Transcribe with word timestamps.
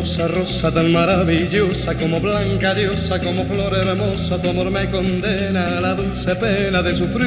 Rosa, 0.00 0.28
rosa 0.28 0.72
tan 0.72 0.90
maravillosa, 0.92 1.94
como 1.94 2.20
blanca 2.20 2.74
diosa, 2.74 3.20
como 3.20 3.44
flor 3.44 3.70
hermosa, 3.74 4.40
tu 4.40 4.48
amor 4.48 4.70
me 4.70 4.88
condena 4.88 5.76
a 5.76 5.80
la 5.82 5.92
dulce 5.94 6.34
pena 6.36 6.80
de 6.80 6.94
sufrir. 6.94 7.20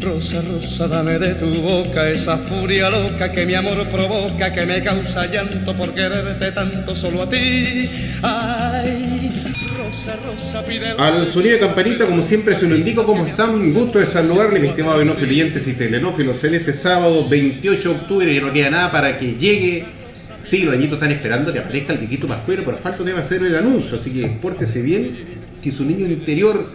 Rosa, 0.00 0.40
rosa, 0.40 0.88
dame 0.88 1.18
de 1.18 1.34
tu 1.34 1.60
boca 1.60 2.08
esa 2.08 2.38
furia 2.38 2.88
loca 2.88 3.30
que 3.30 3.44
mi 3.44 3.52
amor 3.54 3.86
provoca, 3.88 4.50
que 4.50 4.64
me 4.64 4.80
causa 4.80 5.26
llanto 5.26 5.74
por 5.74 5.92
quererte 5.92 6.52
tanto 6.52 6.94
solo 6.94 7.24
a 7.24 7.28
ti. 7.28 7.90
Ay, 8.22 9.30
rosa, 9.76 10.16
rosa, 10.24 10.64
pide 10.64 10.92
Al 10.96 11.30
sonido 11.30 11.52
de 11.52 11.60
campanita, 11.60 12.06
como 12.06 12.22
siempre 12.22 12.56
se 12.56 12.66
lo 12.66 12.76
indico, 12.76 13.04
¿cómo 13.04 13.26
están? 13.26 13.74
Gusto 13.74 13.98
de 13.98 14.06
saludarle, 14.06 14.58
mis 14.58 14.70
estimados 14.70 15.02
enófilos 15.02 15.32
oyentes 15.32 15.68
y 15.68 15.74
telenófilos, 15.74 16.42
en 16.44 16.54
este 16.54 16.72
sábado 16.72 17.28
28 17.28 17.88
de 17.90 17.94
octubre, 17.94 18.34
y 18.34 18.40
no 18.40 18.50
queda 18.54 18.70
nada 18.70 18.90
para 18.90 19.18
que 19.18 19.34
llegue 19.34 19.99
Sí, 20.40 20.64
los 20.64 20.74
añitos 20.74 20.94
están 20.94 21.10
esperando 21.12 21.52
que 21.52 21.58
aparezca 21.58 21.92
el 21.92 21.98
viejito 21.98 22.26
pascuero, 22.26 22.62
pero 22.64 22.76
falta 22.78 23.04
debe 23.04 23.20
hacer 23.20 23.42
el 23.42 23.54
anuncio, 23.54 23.96
así 23.96 24.12
que 24.12 24.26
pórtese 24.26 24.82
bien, 24.82 25.14
que 25.62 25.70
su 25.70 25.84
niño 25.84 26.06
interior 26.06 26.70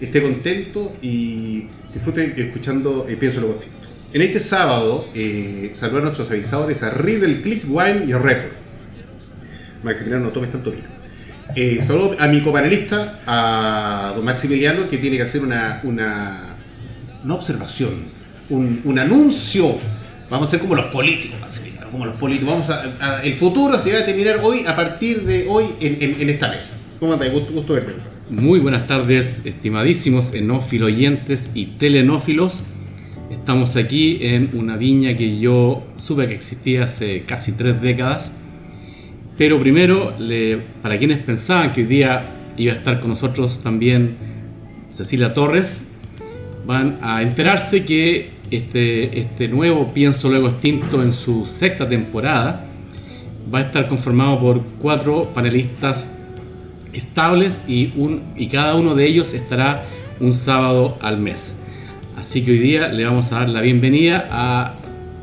esté 0.00 0.22
contento 0.22 0.94
y 1.02 1.66
disfruten 1.92 2.34
escuchando 2.36 3.06
eh, 3.08 3.16
Pienso 3.16 3.40
lo 3.40 3.48
Distinto. 3.48 3.88
En 4.12 4.22
este 4.22 4.40
sábado, 4.40 5.08
eh, 5.14 5.72
saludar 5.74 6.02
a 6.02 6.04
nuestros 6.06 6.30
avisadores 6.30 6.82
a 6.82 6.90
Riddle, 6.90 7.42
Click, 7.42 7.64
Wine 7.68 8.04
y 8.06 8.12
Record. 8.14 8.52
Maximiliano, 9.82 10.24
no 10.24 10.32
tomes 10.32 10.50
tanto 10.50 10.70
vino. 10.70 10.84
Eh, 11.54 11.80
saludo 11.82 12.16
a 12.18 12.26
mi 12.26 12.40
copanelista, 12.40 13.20
a 13.26 14.12
don 14.16 14.24
Maximiliano, 14.24 14.88
que 14.88 14.98
tiene 14.98 15.16
que 15.16 15.22
hacer 15.22 15.42
una, 15.42 15.80
una, 15.84 16.56
una 17.24 17.34
observación, 17.34 18.06
un, 18.48 18.80
un 18.84 18.98
anuncio. 18.98 19.76
Vamos 20.30 20.48
a 20.48 20.50
ser 20.52 20.60
como 20.60 20.74
los 20.74 20.86
políticos, 20.86 21.38
Maximiliano 21.40 21.75
como 21.90 22.06
los 22.06 22.16
políticos. 22.16 22.50
Vamos 22.50 22.70
a, 22.70 23.22
el 23.22 23.34
futuro 23.34 23.78
se 23.78 23.92
va 23.92 24.00
a 24.00 24.04
terminar 24.04 24.40
hoy, 24.42 24.66
a 24.66 24.74
partir 24.76 25.22
de 25.22 25.46
hoy, 25.48 25.66
en, 25.80 26.28
esta 26.28 26.48
mesa. 26.48 26.78
¿Cómo 26.98 27.12
andas? 27.12 27.32
Gusto, 27.32 27.52
gusto 27.52 27.74
verte. 27.74 27.92
Muy 28.28 28.58
buenas 28.58 28.86
tardes, 28.86 29.42
estimadísimos 29.44 30.34
enófilo 30.34 30.86
oyentes 30.86 31.50
y 31.54 31.66
telenófilos. 31.66 32.64
Estamos 33.30 33.76
aquí 33.76 34.18
en 34.20 34.50
una 34.54 34.76
viña 34.76 35.16
que 35.16 35.38
yo 35.38 35.84
supe 35.98 36.28
que 36.28 36.34
existía 36.34 36.84
hace 36.84 37.22
casi 37.22 37.52
tres 37.52 37.80
décadas. 37.80 38.32
Pero 39.36 39.60
primero, 39.60 40.16
para 40.82 40.98
quienes 40.98 41.18
pensaban 41.18 41.72
que 41.72 41.82
hoy 41.82 41.86
día 41.86 42.24
iba 42.56 42.72
a 42.72 42.76
estar 42.76 43.00
con 43.00 43.10
nosotros 43.10 43.60
también 43.62 44.16
Cecilia 44.94 45.34
Torres, 45.34 45.88
van 46.66 46.98
a 47.02 47.22
enterarse 47.22 47.84
que 47.84 48.30
este, 48.50 49.20
este 49.20 49.48
nuevo 49.48 49.92
Pienso 49.92 50.28
Luego 50.28 50.48
Extinto 50.48 51.02
en 51.02 51.12
su 51.12 51.46
sexta 51.46 51.88
temporada 51.88 52.64
va 53.52 53.60
a 53.60 53.62
estar 53.62 53.88
conformado 53.88 54.40
por 54.40 54.62
cuatro 54.80 55.22
panelistas 55.34 56.10
estables 56.92 57.64
y, 57.68 57.92
un, 57.96 58.22
y 58.36 58.48
cada 58.48 58.74
uno 58.74 58.94
de 58.94 59.06
ellos 59.06 59.32
estará 59.34 59.76
un 60.20 60.34
sábado 60.34 60.98
al 61.00 61.18
mes. 61.18 61.60
Así 62.16 62.42
que 62.42 62.52
hoy 62.52 62.58
día 62.58 62.88
le 62.88 63.04
vamos 63.04 63.32
a 63.32 63.40
dar 63.40 63.48
la 63.48 63.60
bienvenida 63.60 64.26
a 64.30 64.74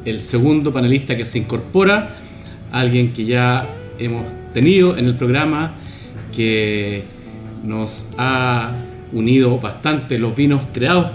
el 0.05 0.21
segundo 0.21 0.71
panelista 0.71 1.17
que 1.17 1.25
se 1.25 1.39
incorpora, 1.39 2.17
alguien 2.71 3.13
que 3.13 3.25
ya 3.25 3.65
hemos 3.99 4.25
tenido 4.53 4.97
en 4.97 5.05
el 5.05 5.15
programa, 5.15 5.73
que 6.35 7.03
nos 7.63 8.07
ha 8.17 8.71
unido 9.11 9.59
bastante 9.59 10.19
los 10.19 10.35
vinos 10.35 10.61
creados 10.73 11.11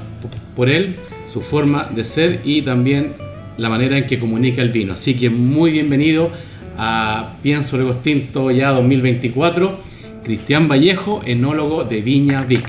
por 0.56 0.68
él, 0.68 0.96
su 1.38 1.44
forma 1.44 1.88
de 1.94 2.04
ser 2.04 2.40
y 2.44 2.62
también 2.62 3.12
la 3.58 3.68
manera 3.68 3.96
en 3.96 4.06
que 4.08 4.18
comunica 4.18 4.60
el 4.60 4.70
vino. 4.70 4.94
Así 4.94 5.14
que 5.14 5.30
muy 5.30 5.70
bienvenido 5.70 6.32
a 6.76 7.34
Pienso 7.42 7.76
Luego 7.76 7.96
Tinto 7.96 8.50
ya 8.50 8.70
2024, 8.70 9.80
Cristian 10.24 10.66
Vallejo, 10.66 11.20
enólogo 11.24 11.84
de 11.84 12.02
Viña 12.02 12.42
Vic. 12.42 12.66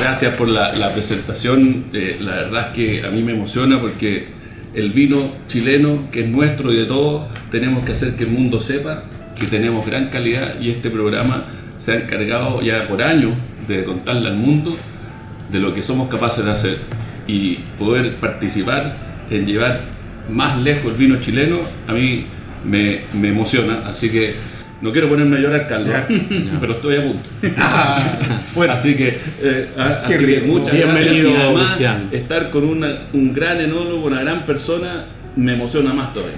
Gracias 0.00 0.34
por 0.34 0.48
la, 0.48 0.92
presentación, 0.92 1.84
eh, 1.92 2.16
la 2.20 2.34
verdad 2.36 2.68
es 2.68 2.76
que 2.76 3.06
a 3.06 3.10
mí 3.10 3.22
me 3.22 3.32
emociona 3.32 3.80
porque 3.80 4.26
el 4.74 4.90
vino 4.90 5.34
chileno, 5.46 6.10
que 6.10 6.22
es 6.22 6.28
nuestro 6.28 6.72
y 6.72 6.78
de 6.78 6.86
todos, 6.86 7.26
tenemos 7.52 7.84
que 7.84 7.92
hacer 7.92 8.16
que 8.16 8.24
el 8.24 8.30
mundo 8.30 8.60
sepa 8.60 9.04
que 9.38 9.46
tenemos 9.46 9.86
gran 9.86 10.10
calidad 10.10 10.60
y 10.60 10.70
este 10.70 10.90
programa 10.90 11.44
se 11.78 11.92
ha 11.92 11.94
encargado 11.96 12.60
ya 12.60 12.88
por 12.88 13.00
años 13.02 13.34
de 13.68 13.84
contarle 13.84 14.30
al 14.30 14.36
mundo 14.36 14.76
de 15.50 15.58
lo 15.58 15.72
que 15.74 15.82
somos 15.82 16.08
capaces 16.08 16.44
de 16.44 16.50
hacer 16.50 16.78
y 17.26 17.56
poder 17.78 18.16
participar 18.16 18.96
en 19.30 19.46
llevar 19.46 19.82
más 20.30 20.58
lejos 20.58 20.92
el 20.92 20.98
vino 20.98 21.20
chileno, 21.20 21.60
a 21.86 21.92
mí 21.92 22.24
me, 22.64 23.02
me 23.14 23.28
emociona, 23.28 23.82
así 23.86 24.10
que 24.10 24.36
no 24.80 24.92
quiero 24.92 25.08
ponerme 25.08 25.38
a 25.38 25.40
llorar, 25.40 25.66
Carlos, 25.68 25.94
pero 26.60 26.72
estoy 26.74 26.96
a 26.96 27.02
punto. 27.02 27.28
Ah, 27.58 28.00
bueno, 28.54 28.72
así 28.74 28.94
que, 28.94 29.18
eh, 29.42 29.68
así 29.76 30.24
que 30.24 30.40
muchas 30.42 30.76
gracias. 30.76 31.14
Y 31.14 31.34
además, 31.34 31.78
estar 32.12 32.50
con 32.50 32.64
una, 32.64 33.02
un 33.12 33.32
gran 33.32 33.60
enólogo, 33.60 34.06
una 34.06 34.20
gran 34.20 34.46
persona, 34.46 35.06
me 35.36 35.54
emociona 35.54 35.92
más 35.92 36.12
todavía. 36.12 36.36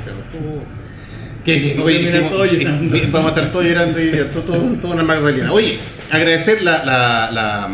Que 1.44 1.54
bien, 1.58 1.80
oye, 1.80 3.08
vamos 3.10 3.32
a 3.32 3.34
estar 3.34 3.52
todos 3.52 3.64
llorando 3.64 4.00
y 4.00 4.10
todo, 4.32 4.42
todo, 4.42 4.58
todo 4.80 4.92
una 4.92 5.02
magdalena. 5.02 5.52
Oye, 5.52 5.78
agradecer 6.10 6.62
la, 6.62 6.84
la, 6.84 7.30
la 7.32 7.70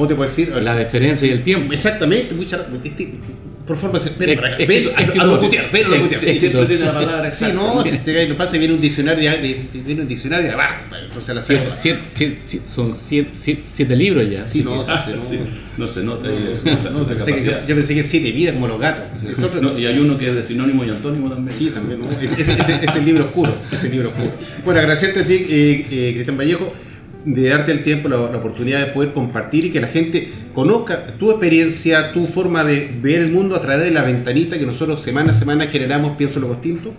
¿Cómo 0.00 0.08
te 0.08 0.14
puedo 0.14 0.30
decir? 0.30 0.48
La 0.62 0.74
deferencia 0.74 1.28
y 1.28 1.30
el 1.30 1.42
tiempo. 1.42 1.74
Exactamente, 1.74 2.34
mucha, 2.34 2.66
este, 2.82 3.12
por 3.66 3.76
favor, 3.76 4.00
ven 4.18 4.34
para 4.34 4.54
acá. 4.54 4.64
Ven 4.66 4.88
a 4.96 5.24
locutear, 5.26 5.70
ven 5.70 5.84
a 5.84 5.88
locutear. 5.90 6.22
Siempre 6.22 6.64
tiene 6.64 6.86
la 6.86 6.94
palabra 6.94 7.30
Sí, 7.30 7.44
no, 7.54 7.84
si 7.84 7.98
te 7.98 8.26
lo 8.26 8.34
pasa, 8.38 8.56
viene 8.56 8.72
un 8.72 8.80
diccionario 8.80 9.30
de, 9.30 9.66
viene 9.74 10.00
un 10.00 10.08
diccionario 10.08 10.46
de 10.46 10.54
abajo. 10.54 10.86
Entonces 11.04 11.34
la 11.34 11.42
siete, 11.42 11.68
siete, 11.76 12.00
siete, 12.40 12.66
son 12.66 12.94
siete, 12.94 13.60
siete, 13.62 13.94
libros 13.94 14.26
ya. 14.30 14.48
Sí, 14.48 14.62
no, 14.62 14.82
ah, 14.88 15.06
no, 15.06 15.20
no, 15.76 15.86
se 15.86 16.02
nota. 16.02 16.28
No, 16.90 17.06
yo, 17.06 17.74
pensé 17.74 17.94
que 17.94 18.02
siete 18.02 18.32
vidas 18.32 18.54
como 18.54 18.68
los 18.68 18.80
gatos. 18.80 19.22
y 19.76 19.84
hay 19.84 19.98
uno 19.98 20.16
que 20.16 20.30
es 20.30 20.34
de 20.34 20.42
sinónimo 20.42 20.82
y 20.82 20.88
antónimo 20.88 21.28
también. 21.28 21.54
Sí, 21.54 21.68
también. 21.68 22.00
Es, 22.22 22.38
es, 22.38 22.96
el 22.96 23.04
libro 23.04 23.26
oscuro. 23.26 23.54
Es 23.70 23.84
el 23.84 23.90
libro 23.90 24.08
oscuro. 24.08 24.32
Bueno, 24.64 24.80
agradecerte 24.80 25.20
a 25.20 25.26
ti, 25.26 25.34
eh, 25.34 25.86
eh, 25.90 26.10
Cristian 26.14 26.38
Vallejo 26.38 26.72
de 27.24 27.48
darte 27.48 27.72
el 27.72 27.82
tiempo, 27.82 28.08
la, 28.08 28.18
oportunidad 28.18 28.86
de 28.86 28.92
poder 28.92 29.12
compartir 29.12 29.66
y 29.66 29.70
que 29.70 29.80
la 29.80 29.88
gente 29.88 30.32
conozca 30.54 31.18
tu 31.18 31.30
experiencia, 31.30 32.12
tu 32.12 32.26
forma 32.26 32.64
de 32.64 32.90
ver 33.00 33.20
el 33.20 33.32
mundo 33.32 33.56
a 33.56 33.60
través 33.60 33.84
de 33.84 33.90
la 33.90 34.02
ventanita 34.02 34.58
que 34.58 34.66
nosotros 34.66 35.02
semana 35.02 35.32
a 35.32 35.34
semana 35.34 35.66
generamos, 35.66 36.16
pienso 36.16 36.40
lo 36.40 36.48
distinto. 36.48 36.94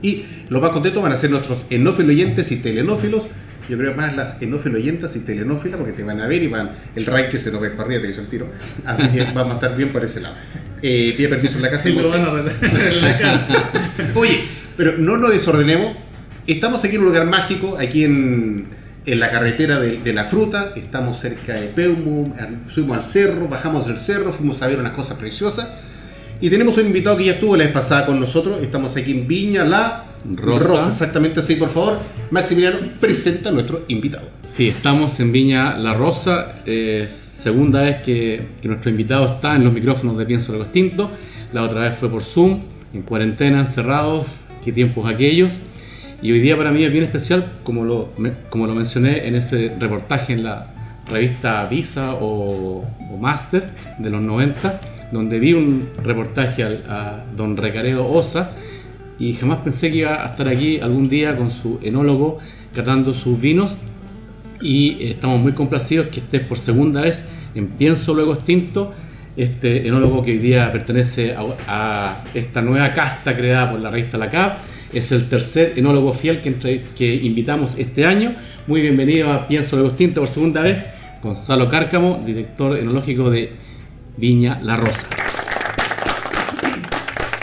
Y 0.00 0.24
los 0.48 0.60
más 0.60 0.70
contentos 0.70 1.02
van 1.02 1.12
a 1.12 1.16
ser 1.16 1.30
nuestros 1.30 1.64
enófilos 1.70 2.10
oyentes 2.10 2.50
y 2.50 2.56
telenófilos. 2.56 3.24
Yo 3.68 3.78
creo 3.78 3.94
más 3.94 4.16
las 4.16 4.42
enófilos 4.42 4.80
oyentes 4.80 5.14
y 5.14 5.20
telenófilas 5.20 5.78
porque 5.78 5.92
te 5.92 6.02
van 6.02 6.20
a 6.20 6.26
ver 6.26 6.42
y 6.42 6.48
van 6.48 6.70
el 6.96 7.06
ranking 7.06 7.38
se 7.38 7.52
nos 7.52 7.62
va 7.62 7.70
para 7.70 7.84
arriba, 7.84 8.02
te 8.02 8.08
dice 8.08 8.20
el 8.20 8.26
tiro. 8.26 8.48
Así 8.84 9.08
que 9.08 9.22
vamos 9.34 9.52
a 9.52 9.54
estar 9.54 9.76
bien 9.76 9.90
por 9.90 10.04
ese 10.04 10.20
lado. 10.20 10.34
Eh, 10.82 11.14
pide 11.16 11.28
permiso 11.28 11.56
en 11.56 11.62
la 11.62 11.70
casa. 11.70 11.84
Sí, 11.84 11.92
lo 11.92 12.08
van 12.08 12.24
a 12.24 12.40
en 12.40 13.02
la 13.02 13.18
casa. 13.18 13.70
Oye, 14.14 14.40
pero 14.76 14.98
no 14.98 15.16
nos 15.16 15.30
desordenemos. 15.30 15.92
Estamos 16.48 16.84
aquí 16.84 16.96
en 16.96 17.02
un 17.02 17.06
lugar 17.08 17.26
mágico, 17.26 17.78
aquí 17.78 18.02
en 18.02 18.81
en 19.04 19.20
la 19.20 19.30
carretera 19.30 19.80
de, 19.80 20.12
la 20.12 20.24
fruta, 20.24 20.72
estamos 20.76 21.20
cerca 21.20 21.54
de 21.54 21.66
Peumo, 21.68 22.34
subimos 22.68 22.98
al 22.98 23.04
cerro, 23.04 23.48
bajamos 23.48 23.86
del 23.86 23.98
cerro, 23.98 24.32
fuimos 24.32 24.62
a 24.62 24.68
ver 24.68 24.78
unas 24.78 24.92
cosas 24.92 25.16
preciosas. 25.16 25.68
Y 26.40 26.50
tenemos 26.50 26.76
un 26.78 26.86
invitado 26.86 27.16
que 27.16 27.26
ya 27.26 27.32
estuvo 27.32 27.56
la 27.56 27.64
vez 27.64 27.72
pasada 27.72 28.06
con 28.06 28.18
nosotros, 28.18 28.60
estamos 28.62 28.96
aquí 28.96 29.12
en 29.12 29.28
Viña 29.28 29.64
La 29.64 30.04
Rosa. 30.34 30.88
exactamente 30.88 31.40
así, 31.40 31.56
por 31.56 31.70
favor. 31.70 32.00
Maximiliano, 32.30 32.78
presenta 33.00 33.50
a 33.50 33.52
nuestro 33.52 33.84
invitado. 33.88 34.28
Sí, 34.44 34.68
estamos 34.68 35.18
en 35.20 35.32
Viña 35.32 35.76
La 35.78 35.94
Rosa, 35.94 36.56
segunda 37.08 37.82
vez 37.82 38.02
que, 38.02 38.46
nuestro 38.64 38.90
invitado 38.90 39.34
está 39.34 39.56
en 39.56 39.64
los 39.64 39.72
micrófonos 39.72 40.16
de 40.16 40.26
Pienso 40.26 40.52
Algo 40.52 40.64
Extinto. 40.64 41.10
La 41.52 41.62
otra 41.62 41.88
vez 41.88 41.98
fue 41.98 42.08
por 42.08 42.22
Zoom, 42.22 42.60
en 42.94 43.02
cuarentena, 43.02 43.60
encerrados, 43.60 44.42
qué 44.64 44.72
tiempos 44.72 45.12
aquellos. 45.12 45.58
Y 46.22 46.30
hoy 46.30 46.38
día 46.38 46.56
para 46.56 46.70
mí 46.70 46.84
es 46.84 46.92
bien 46.92 47.02
especial, 47.02 47.44
como 47.64 47.84
lo, 47.84 48.08
como 48.48 48.68
lo 48.68 48.74
mencioné 48.76 49.26
en 49.26 49.34
ese 49.34 49.74
reportaje 49.76 50.34
en 50.34 50.44
la 50.44 50.68
revista 51.10 51.66
Visa 51.66 52.14
o, 52.14 52.84
Master 53.20 53.64
de 53.98 54.08
los 54.08 54.22
90, 54.22 54.80
donde 55.10 55.40
vi 55.40 55.52
un 55.52 55.88
reportaje 56.04 56.62
a, 56.62 57.24
don 57.36 57.56
Recaredo 57.56 58.08
Osa 58.08 58.52
y 59.18 59.34
jamás 59.34 59.58
pensé 59.58 59.90
que 59.90 59.98
iba 59.98 60.24
a 60.24 60.30
estar 60.30 60.46
aquí 60.48 60.78
algún 60.78 61.08
día 61.08 61.36
con 61.36 61.50
su 61.50 61.80
enólogo 61.82 62.38
catando 62.74 63.14
sus 63.14 63.40
vinos. 63.40 63.76
Y 64.60 65.10
estamos 65.10 65.40
muy 65.40 65.52
complacidos 65.52 66.06
que 66.06 66.20
estés 66.20 66.42
por 66.42 66.58
segunda 66.58 67.00
vez 67.00 67.24
en 67.56 67.66
Pienso 67.66 68.14
Luego 68.14 68.34
Extinto, 68.34 68.92
este 69.36 69.88
enólogo 69.88 70.24
que 70.24 70.32
hoy 70.32 70.38
día 70.38 70.70
pertenece 70.70 71.34
a, 71.36 72.22
esta 72.32 72.62
nueva 72.62 72.92
casta 72.92 73.36
creada 73.36 73.72
por 73.72 73.80
la 73.80 73.90
revista 73.90 74.18
La 74.18 74.30
CAP, 74.30 74.58
es 74.92 75.12
el 75.12 75.28
tercer 75.28 75.74
enólogo 75.76 76.12
fiel 76.12 76.40
que, 76.40 76.84
que 76.96 77.14
invitamos 77.14 77.78
este 77.78 78.04
año. 78.04 78.34
Muy 78.66 78.82
bienvenido 78.82 79.32
a 79.32 79.48
Pienso 79.48 79.76
Luego 79.76 79.90
Extinto 79.90 80.20
por 80.20 80.28
segunda 80.28 80.62
vez, 80.62 80.86
Gonzalo 81.22 81.68
Cárcamo, 81.68 82.22
director 82.24 82.78
enológico 82.78 83.30
de 83.30 83.52
Viña 84.16 84.60
La 84.62 84.76
Rosa. 84.76 85.06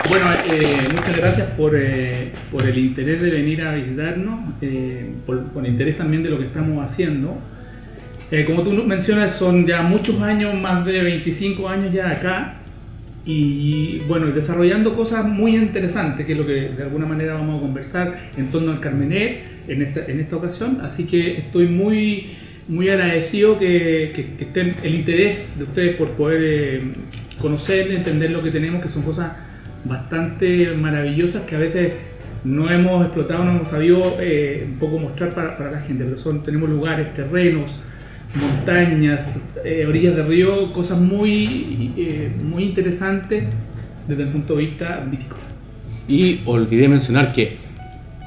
Bueno, 0.09 0.25
eh, 0.47 0.87
muchas 0.91 1.17
gracias 1.17 1.47
por, 1.51 1.75
eh, 1.75 2.31
por, 2.51 2.65
el 2.65 2.77
interés 2.79 3.21
de 3.21 3.29
venir 3.29 3.61
a 3.61 3.75
visitarnos, 3.75 4.39
eh, 4.61 5.07
por, 5.25 5.43
por, 5.49 5.63
el 5.63 5.71
interés 5.71 5.97
también 5.97 6.23
de 6.23 6.29
lo 6.29 6.39
que 6.39 6.45
estamos 6.45 6.83
haciendo. 6.83 7.37
como 8.47 8.63
tú 8.63 8.71
mencionas, 8.71 9.35
son 9.35 9.67
ya 9.67 9.83
muchos 9.83 10.19
años, 10.21 10.55
más 10.55 10.83
de 10.83 11.03
25 11.03 11.69
años 11.69 11.93
ya 11.93 12.09
acá, 12.09 12.58
y 13.31 13.99
bueno, 14.07 14.25
desarrollando 14.27 14.95
cosas 14.95 15.23
muy 15.23 15.55
interesantes, 15.55 16.25
que 16.25 16.31
es 16.31 16.37
lo 16.37 16.47
que 16.47 16.69
de 16.69 16.81
alguna 16.81 17.05
manera 17.05 17.35
vamos 17.35 17.59
a 17.59 17.61
conversar 17.61 18.17
en 18.35 18.49
torno 18.49 18.71
al 18.71 18.79
Carmener 18.79 19.43
en 19.67 19.83
esta, 19.83 20.03
en 20.07 20.19
esta 20.19 20.35
ocasión. 20.37 20.79
Así 20.81 21.05
que 21.05 21.37
estoy 21.37 21.67
muy, 21.67 22.31
muy 22.67 22.89
agradecido 22.89 23.59
que, 23.59 24.11
que, 24.15 24.43
estén 24.43 24.77
el 24.81 24.95
interés 24.95 25.59
de 25.59 25.65
ustedes 25.65 25.95
por 25.95 26.09
poder 26.13 26.81
conocer, 27.39 27.91
entender 27.91 28.31
lo 28.31 28.41
que 28.41 28.49
tenemos, 28.49 28.81
que 28.81 28.89
son 28.89 29.03
cosas 29.03 29.31
bastante 29.85 30.73
maravillosas 30.73 31.43
que 31.43 31.55
a 31.55 31.59
veces 31.59 31.95
no 32.43 32.71
hemos 32.71 33.05
explotado, 33.05 33.45
no 33.45 33.51
hemos 33.51 33.69
sabido 33.69 34.17
eh, 34.19 34.65
un 34.65 34.79
poco 34.79 34.97
mostrar 34.97 35.35
para, 35.35 35.55
para, 35.55 35.71
la 35.71 35.81
gente, 35.81 36.03
pero 36.03 36.17
son, 36.17 36.41
tenemos 36.41 36.67
lugares, 36.67 37.13
terrenos, 37.13 37.69
montañas, 38.35 39.37
eh, 39.63 39.85
orillas 39.87 40.15
de 40.15 40.23
río, 40.23 40.71
cosas 40.73 40.99
muy, 40.99 41.93
eh, 41.97 42.31
muy 42.43 42.63
interesantes 42.63 43.45
desde 44.07 44.23
el 44.23 44.29
punto 44.29 44.55
de 44.55 44.65
vista 44.65 45.05
vitícola. 45.09 45.41
Y 46.07 46.41
olvidé 46.45 46.87
mencionar 46.87 47.33
que 47.33 47.57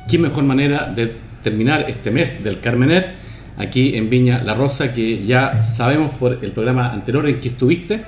qué 0.08 0.18
mejor 0.18 0.44
manera 0.44 0.92
de 0.94 1.12
terminar 1.42 1.88
este 1.88 2.10
mes 2.10 2.42
del 2.44 2.60
Carmener 2.60 3.14
aquí 3.56 3.96
en 3.96 4.08
Viña 4.08 4.42
La 4.42 4.54
Rosa, 4.54 4.94
que 4.94 5.24
ya 5.26 5.62
sabemos 5.62 6.16
por 6.18 6.38
el 6.42 6.52
programa 6.52 6.92
anterior 6.92 7.28
en 7.28 7.40
que 7.40 7.48
estuviste, 7.48 8.02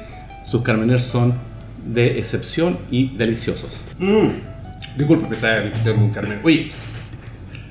sus 0.47 0.63
Carmener 0.63 1.01
son 1.01 1.35
de 1.85 2.19
excepción 2.19 2.79
y 2.91 3.17
deliciosos. 3.17 3.71
Mm. 3.99 4.29
Disculpe 4.97 5.29
que 5.29 5.35
está 5.35 5.61
discutiendo 5.61 6.03
con 6.03 6.11
Carmen. 6.11 6.39
Oye, 6.45 6.71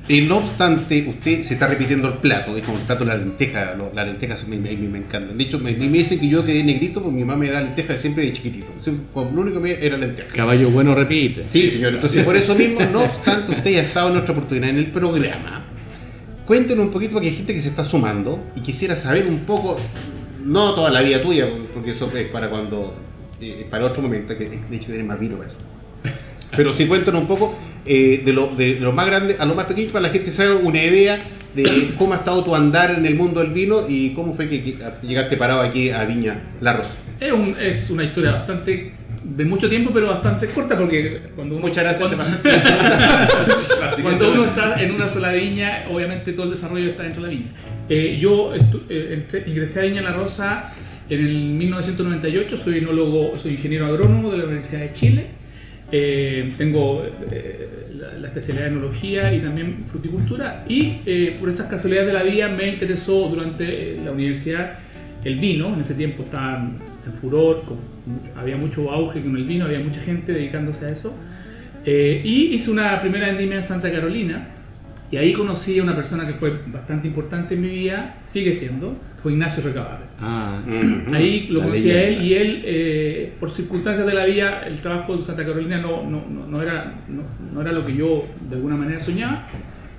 y 0.08 0.22
no 0.22 0.40
obstante, 0.40 1.06
usted 1.08 1.44
se 1.44 1.54
está 1.54 1.68
repitiendo 1.68 2.10
el 2.10 2.16
plato, 2.16 2.58
es 2.58 2.64
como 2.64 2.78
el 2.78 2.84
plato 2.84 3.06
la 3.06 3.16
lenteja, 3.16 3.74
las 3.96 4.06
lentejas 4.06 4.46
me, 4.48 4.58
me, 4.58 4.76
me, 4.76 4.98
encantan. 4.98 5.38
De 5.38 5.44
hecho, 5.46 5.60
me, 5.60 5.72
me, 5.72 5.88
dicen 5.88 6.20
que 6.20 6.28
yo 6.28 6.44
quedé 6.44 6.62
negrito 6.62 7.02
porque 7.02 7.16
mi 7.16 7.24
mamá 7.24 7.38
me 7.38 7.50
da 7.50 7.62
lentejas 7.62 8.02
siempre 8.02 8.26
de 8.26 8.34
chiquitito. 8.34 8.68
Lo 9.16 9.42
único 9.42 9.62
que 9.62 9.76
me 9.76 9.86
era 9.86 9.98
lenteja. 9.98 10.28
Caballo 10.34 10.70
bueno 10.72 10.94
repite. 10.94 11.46
Sí, 11.48 11.70
señor. 11.70 11.94
Entonces, 11.94 12.24
por 12.24 12.36
eso 12.36 12.54
mismo, 12.54 12.82
no 12.92 13.04
obstante, 13.04 13.54
usted 13.54 13.72
ya 13.72 13.80
ha 13.80 13.84
estado 13.84 14.08
en 14.08 14.14
nuestra 14.16 14.34
oportunidad 14.34 14.70
en 14.72 14.78
el 14.78 14.88
programa. 14.88 15.64
Cuéntenos 16.46 16.86
un 16.86 16.92
poquito 16.92 17.14
porque 17.14 17.30
hay 17.30 17.36
gente 17.36 17.54
que 17.54 17.62
se 17.62 17.70
está 17.70 17.86
sumando 17.86 18.44
y 18.58 18.60
quisiera 18.60 18.98
saber 18.98 19.26
un 19.28 19.40
poco, 19.40 19.78
no 20.44 20.74
toda 20.74 20.90
la 20.90 21.02
vida 21.02 21.22
tuya, 21.22 21.48
porque 21.74 21.92
eso 21.92 22.12
es 22.14 22.28
para 22.28 22.50
cuando 22.50 22.94
eh, 23.40 23.66
para 23.70 23.86
otro 23.86 24.02
momento, 24.02 24.38
que 24.38 24.50
de 24.50 24.76
hecho 24.76 24.88
tiene 24.88 25.04
más 25.04 25.20
vino 25.20 25.38
para 25.38 25.50
eso. 25.50 25.58
Pero 26.56 26.74
si 26.74 26.88
cuentan 26.88 27.16
un 27.16 27.28
poco 27.28 27.56
eh, 27.86 28.22
de, 28.24 28.34
lo, 28.34 28.48
de, 28.48 28.80
lo, 28.80 28.92
más 28.92 29.06
grande 29.06 29.36
a 29.40 29.46
lo 29.46 29.56
más 29.56 29.66
pequeño 29.66 29.92
para 29.92 30.04
la 30.04 30.10
gente 30.10 30.32
se 30.32 30.44
haga 30.44 30.56
una 30.56 30.82
idea 30.82 31.20
de 31.56 31.92
cómo 31.98 32.14
ha 32.14 32.18
estado 32.18 32.44
tu 32.44 32.56
andar 32.56 32.92
en 32.92 33.06
el 33.06 33.16
mundo 33.16 33.42
del 33.42 33.52
vino 33.52 33.86
y 33.88 34.12
cómo 34.14 34.34
fue 34.34 34.50
que, 34.50 34.78
llegaste 35.02 35.38
parado 35.38 35.62
aquí 35.62 35.90
a 35.90 36.06
Viña 36.06 36.54
La 36.62 36.74
Rosa. 36.74 36.92
Es, 37.20 37.32
un, 37.32 37.56
es 37.60 37.90
una 37.90 38.04
historia 38.04 38.32
bastante 38.32 38.94
de 39.24 39.46
mucho 39.46 39.70
tiempo, 39.70 39.92
pero 39.94 40.08
bastante 40.08 40.48
corta 40.48 40.78
porque 40.78 41.22
cuando 41.36 41.56
uno, 41.56 41.68
Muchas 41.68 41.84
gracias, 41.84 42.10
cuando, 42.10 42.26
cuando 44.04 44.32
uno 44.34 44.46
está 44.46 44.82
en 44.82 44.92
una 44.92 45.08
sola 45.08 45.32
viña, 45.32 45.86
obviamente 45.90 46.34
todo 46.34 46.46
el 46.46 46.52
desarrollo 46.52 46.90
está 46.90 47.04
dentro 47.04 47.22
de 47.22 47.28
la 47.28 47.34
viña. 47.34 47.52
Eh, 47.90 48.18
yo 48.20 48.54
eh, 48.90 49.28
ingresé 49.46 49.82
a 49.82 49.84
Viña 49.84 50.02
La 50.02 50.14
Rosa 50.14 50.74
en 51.10 51.20
el 51.20 51.36
1998 51.36 52.58
soy 52.58 52.78
enólogo, 52.78 53.34
soy 53.38 53.54
ingeniero 53.54 53.86
agrónomo 53.88 54.32
de 54.32 54.38
la 54.38 54.46
Universidad 54.46 54.82
de 54.82 54.94
Chile. 54.94 55.26
Eh, 55.92 56.54
tengo 56.58 57.06
eh, 57.32 57.70
la, 58.20 58.28
especialidad 58.28 58.66
de 58.66 58.72
enología 58.72 59.34
y 59.34 59.42
también 59.42 59.86
fruticultura 59.86 60.66
y 60.68 61.02
eh, 61.06 61.38
por 61.40 61.50
esas 61.50 61.68
casualidades 61.68 62.08
de 62.08 62.14
la 62.14 62.24
vida 62.24 62.50
me 62.50 62.68
interesó 62.68 63.28
durante 63.28 63.98
la 64.04 64.12
universidad 64.12 64.80
el 65.24 65.40
vino, 65.40 65.74
en 65.74 65.82
ese 65.82 65.94
tiempo 65.94 66.24
estaba 66.24 66.58
en 67.06 67.14
furor, 67.22 67.64
había 68.36 68.58
mucho 68.58 68.92
auge 68.92 69.22
con 69.22 69.36
el 69.36 69.44
vino, 69.46 69.66
había 69.66 69.80
mucha 69.80 70.02
gente 70.02 70.34
dedicándose 70.34 70.86
a 70.86 70.90
eso. 70.90 71.14
Y 71.86 72.54
hice 72.54 72.72
una 72.72 73.00
primera 73.02 73.28
vendimia 73.28 73.58
en 73.58 73.64
Santa 73.64 73.92
Carolina 73.92 74.48
y 75.12 75.18
ahí 75.18 75.34
conocí 75.34 75.78
a 75.78 75.84
una 75.84 75.96
persona 75.96 76.26
que 76.26 76.34
fue 76.34 76.60
bastante 76.68 77.08
importante 77.08 77.54
en 77.56 77.62
mi 77.62 77.70
vida, 77.70 78.22
sigue 78.26 78.56
siendo, 78.56 78.98
fue 79.22 79.34
Ignacio 79.34 79.64
Recabarre. 79.64 80.06
Ah, 80.20 80.60
ahí 81.14 81.48
lo 81.50 81.62
conocí 81.62 81.92
a 81.92 82.04
él 82.04 82.24
y 82.24 82.34
él, 82.34 82.62
eh, 82.66 83.34
por 83.40 83.52
circunstancias 83.52 84.08
de 84.08 84.14
la 84.14 84.26
vida, 84.26 84.64
el 84.66 84.82
trabajo 84.82 85.16
de 85.16 85.24
Santa 85.24 85.46
Carolina 85.46 85.78
no, 85.80 86.04
no, 86.10 86.26
no, 86.28 86.62
era, 86.62 86.96
no, 87.08 87.62
era 87.62 87.72
lo 87.72 87.86
que 87.86 87.96
yo 87.96 88.26
de 88.50 88.56
alguna 88.56 88.76
manera 88.76 89.00
soñaba. 89.00 89.48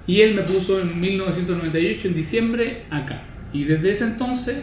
Y 0.07 0.21
él 0.21 0.35
me 0.35 0.43
puso 0.43 0.81
en 0.81 1.01
1998, 1.01 2.09
en 2.09 2.15
diciembre, 2.15 2.83
acá. 2.91 3.23
Y 3.53 3.65
desde 3.65 3.93
ese 3.93 4.05
entonces, 4.05 4.59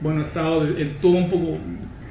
bueno, 0.00 0.22
he 0.22 0.26
estado 0.26 0.66
en 0.66 0.94
todo 1.00 1.12
un 1.12 1.28
poco 1.28 1.58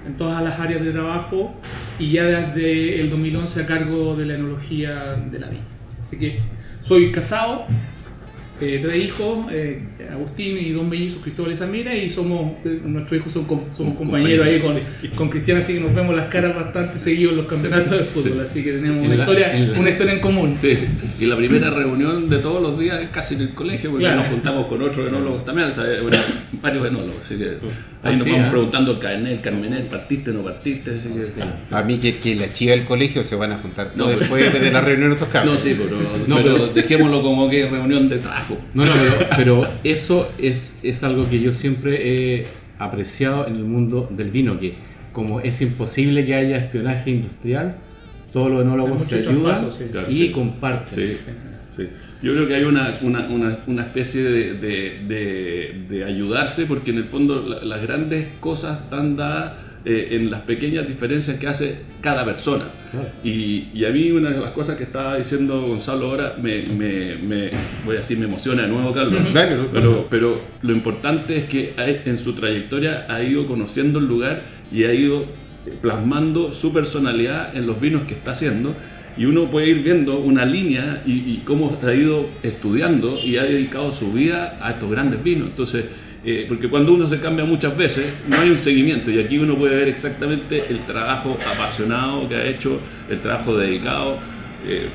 en 0.06 0.18
todas 0.18 0.44
las 0.44 0.60
áreas 0.60 0.84
de 0.84 0.92
trabajo 0.92 1.54
y 1.98 2.12
ya 2.14 2.26
desde 2.26 3.02
el 3.02 3.10
2011 3.10 3.62
a 3.62 3.66
cargo 3.66 4.16
de 4.16 4.26
la 4.26 4.36
enología 4.36 5.16
de 5.32 5.40
la 5.40 5.48
vida. 5.50 5.62
Así 6.04 6.18
que 6.18 6.40
soy 6.84 7.12
casado, 7.12 7.66
eh, 8.62 8.80
tres 8.84 9.06
hijos, 9.06 9.48
eh, 9.52 9.82
Agustín 10.12 10.58
y 10.58 10.72
dos 10.72 10.86
mellizos, 10.86 11.22
Cristóbal 11.24 11.54
y 11.54 11.56
Samira, 11.56 11.96
y 11.96 12.10
somos, 12.10 12.52
eh, 12.66 12.82
nuestros 12.84 13.22
hijos 13.22 13.32
son, 13.32 13.46
somos 13.72 13.96
compañeros 13.96 14.46
ahí 14.46 14.60
con, 14.60 14.76
con 15.16 15.30
Cristian, 15.30 15.60
así 15.60 15.76
que 15.76 15.80
nos 15.80 15.96
vemos 15.96 16.14
las 16.14 16.26
caras 16.26 16.54
bastante 16.54 17.00
seguidos 17.00 17.32
en 17.32 17.38
los 17.38 17.46
campeonatos 17.46 17.92
de 17.92 18.04
fútbol, 18.06 18.42
así 18.42 18.62
que 18.62 18.74
tenemos 18.74 19.06
una, 19.06 19.16
historia, 19.16 19.56
en 19.56 19.80
una 19.80 19.90
historia 19.90 20.14
en 20.14 20.20
común. 20.20 20.56
Sí, 20.58 20.78
y 21.18 21.26
la 21.26 21.38
primera 21.38 21.70
reunión 21.70 22.28
de 22.28 22.38
todos 22.40 22.62
los 22.62 22.78
días 22.78 23.00
es 23.00 23.10
casi 23.12 23.36
en 23.36 23.42
el 23.42 23.50
colegio, 23.52 23.92
porque 23.92 24.10
nos 24.10 24.28
juntamos 24.28 24.68
con 24.68 24.82
otros 24.82 25.08
enólogos 25.08 25.46
también, 25.46 25.70
bueno, 26.02 26.18
varios 26.62 26.88
enólogos, 26.88 27.22
así 27.22 27.38
que 27.38 27.58
ahí 28.04 28.18
nos 28.18 28.30
vamos 28.30 28.50
preguntando 28.50 28.92
el 28.94 29.00
carnet, 29.00 29.42
Carmenet, 29.42 29.90
¿partiste 29.90 30.32
o 30.32 30.34
no 30.34 30.44
partiste? 30.44 30.96
Así 30.98 31.10
que, 31.10 31.76
A 31.76 31.84
mí 31.84 31.98
que, 31.98 32.20
que 32.20 32.36
la 32.36 32.52
chiva 32.52 32.72
del 32.72 32.86
colegio 32.86 33.24
se 33.24 33.36
van 33.36 33.52
a 33.52 33.58
juntar 33.58 33.92
no, 33.96 34.08
después 34.08 34.54
de 34.54 34.72
la 34.72 34.82
reunión 34.82 35.10
de 35.10 35.16
estos 35.16 35.30
campos. 35.30 35.52
No, 35.52 35.58
sí, 35.58 35.78
pero, 35.78 36.42
pero 36.42 36.68
dejémoslo 36.68 37.22
como 37.22 37.50
que 37.50 37.68
reunión 37.68 38.10
de 38.10 38.18
trabajo. 38.18 38.58
No, 38.74 38.86
no, 38.86 38.92
pero, 39.36 39.68
eso 39.84 40.32
es, 40.38 40.80
es 40.84 41.04
algo 41.04 41.30
que 41.30 41.40
yo 41.40 41.54
siempre 41.54 42.40
he 42.40 42.48
apreciado 42.78 43.48
en 43.48 43.56
el 43.56 43.64
mundo 43.64 44.08
del 44.10 44.30
vino, 44.30 44.60
que 44.60 44.74
como 45.14 45.42
es 45.42 45.62
imposible 45.62 46.26
que 46.26 46.36
haya 46.36 46.58
espionaje 46.58 47.12
industrial, 47.12 47.76
todos 48.32 48.52
los 48.52 48.62
enólogos 48.62 49.06
se 49.08 49.16
ayudan 49.16 49.70
y 50.08 50.32
comparten. 50.32 51.18
Sí, 51.80 51.90
Yo 52.22 52.34
creo 52.34 52.48
que 52.48 52.56
hay 52.56 52.64
una, 52.64 52.94
una, 53.02 53.28
una, 53.68 53.84
especie 53.84 54.24
de, 54.24 54.54
de, 54.56 55.86
de, 55.88 56.04
ayudarse 56.04 56.66
porque 56.66 56.92
en 56.92 56.98
el 56.98 57.06
fondo 57.06 57.42
las 57.64 57.82
grandes 57.82 58.28
cosas 58.40 58.80
están 58.80 59.16
dadas 59.16 59.54
eh, 59.86 60.10
en 60.12 60.30
las 60.30 60.42
pequeñas 60.42 60.86
diferencias 60.86 61.40
que 61.40 61.48
hace 61.48 61.78
cada 62.02 62.26
persona. 62.26 62.66
Y, 63.24 63.70
y, 63.74 63.86
a 63.86 63.92
mí 63.92 64.12
una 64.12 64.30
de 64.30 64.42
las 64.42 64.52
cosas 64.52 64.76
que 64.76 64.84
estaba 64.84 65.18
diciendo 65.18 65.62
Gonzalo 65.62 66.10
ahora, 66.10 66.36
me, 66.42 66.64
me, 66.64 67.16
me 67.16 67.52
voy 67.86 67.96
a 67.96 68.00
decir, 68.00 68.18
me 68.18 68.26
emociona 68.26 68.64
de 68.64 68.68
nuevo, 68.68 68.94
Carlos. 68.94 69.22
pero, 69.72 70.08
pero 70.10 70.42
lo 70.62 70.74
importante 70.74 71.38
es 71.38 71.46
que 71.46 71.74
en 71.78 72.18
su 72.18 72.34
trayectoria 72.34 73.06
ha 73.08 73.24
ido 73.24 73.48
conociendo 73.48 74.00
el 74.00 74.08
lugar 74.08 74.42
y 74.70 74.84
ha 74.84 74.94
ido 74.94 75.26
plasmando 75.82 76.52
su 76.52 76.74
personalidad 76.74 77.56
en 77.56 77.66
los 77.66 77.80
vinos 77.80 78.04
que 78.04 78.16
está 78.16 78.32
haciendo 78.32 78.76
y 79.20 79.26
uno 79.26 79.52
puede 79.52 79.68
ir 79.68 79.84
viendo 79.84 80.18
una 80.18 80.46
línea 80.46 81.04
y, 81.06 81.42
cómo 81.46 81.78
ha 81.84 81.94
ido 81.94 82.28
estudiando 82.42 83.20
y 83.22 83.38
ha 83.38 83.44
dedicado 83.44 83.92
su 83.92 84.14
vida 84.14 84.58
a 84.62 84.72
estos 84.72 84.90
grandes 84.90 85.22
vinos. 85.22 85.50
Entonces, 85.50 85.86
eh, 86.26 86.46
porque 86.48 86.70
cuando 86.70 86.94
uno 86.94 87.08
se 87.08 87.20
cambia 87.20 87.44
muchas 87.44 87.76
veces, 87.76 88.06
no 88.28 88.40
hay 88.40 88.50
un 88.50 88.58
seguimiento 88.58 89.12
y 89.12 89.20
aquí 89.20 89.38
uno 89.38 89.58
puede 89.58 89.76
ver 89.76 89.90
exactamente 89.90 90.64
el 90.70 90.86
trabajo 90.86 91.38
apasionado 91.54 92.28
que 92.30 92.36
ha 92.36 92.46
hecho, 92.46 92.80
el 93.10 93.20
trabajo 93.20 93.58
dedicado. 93.58 94.18
Eh, 94.66 94.88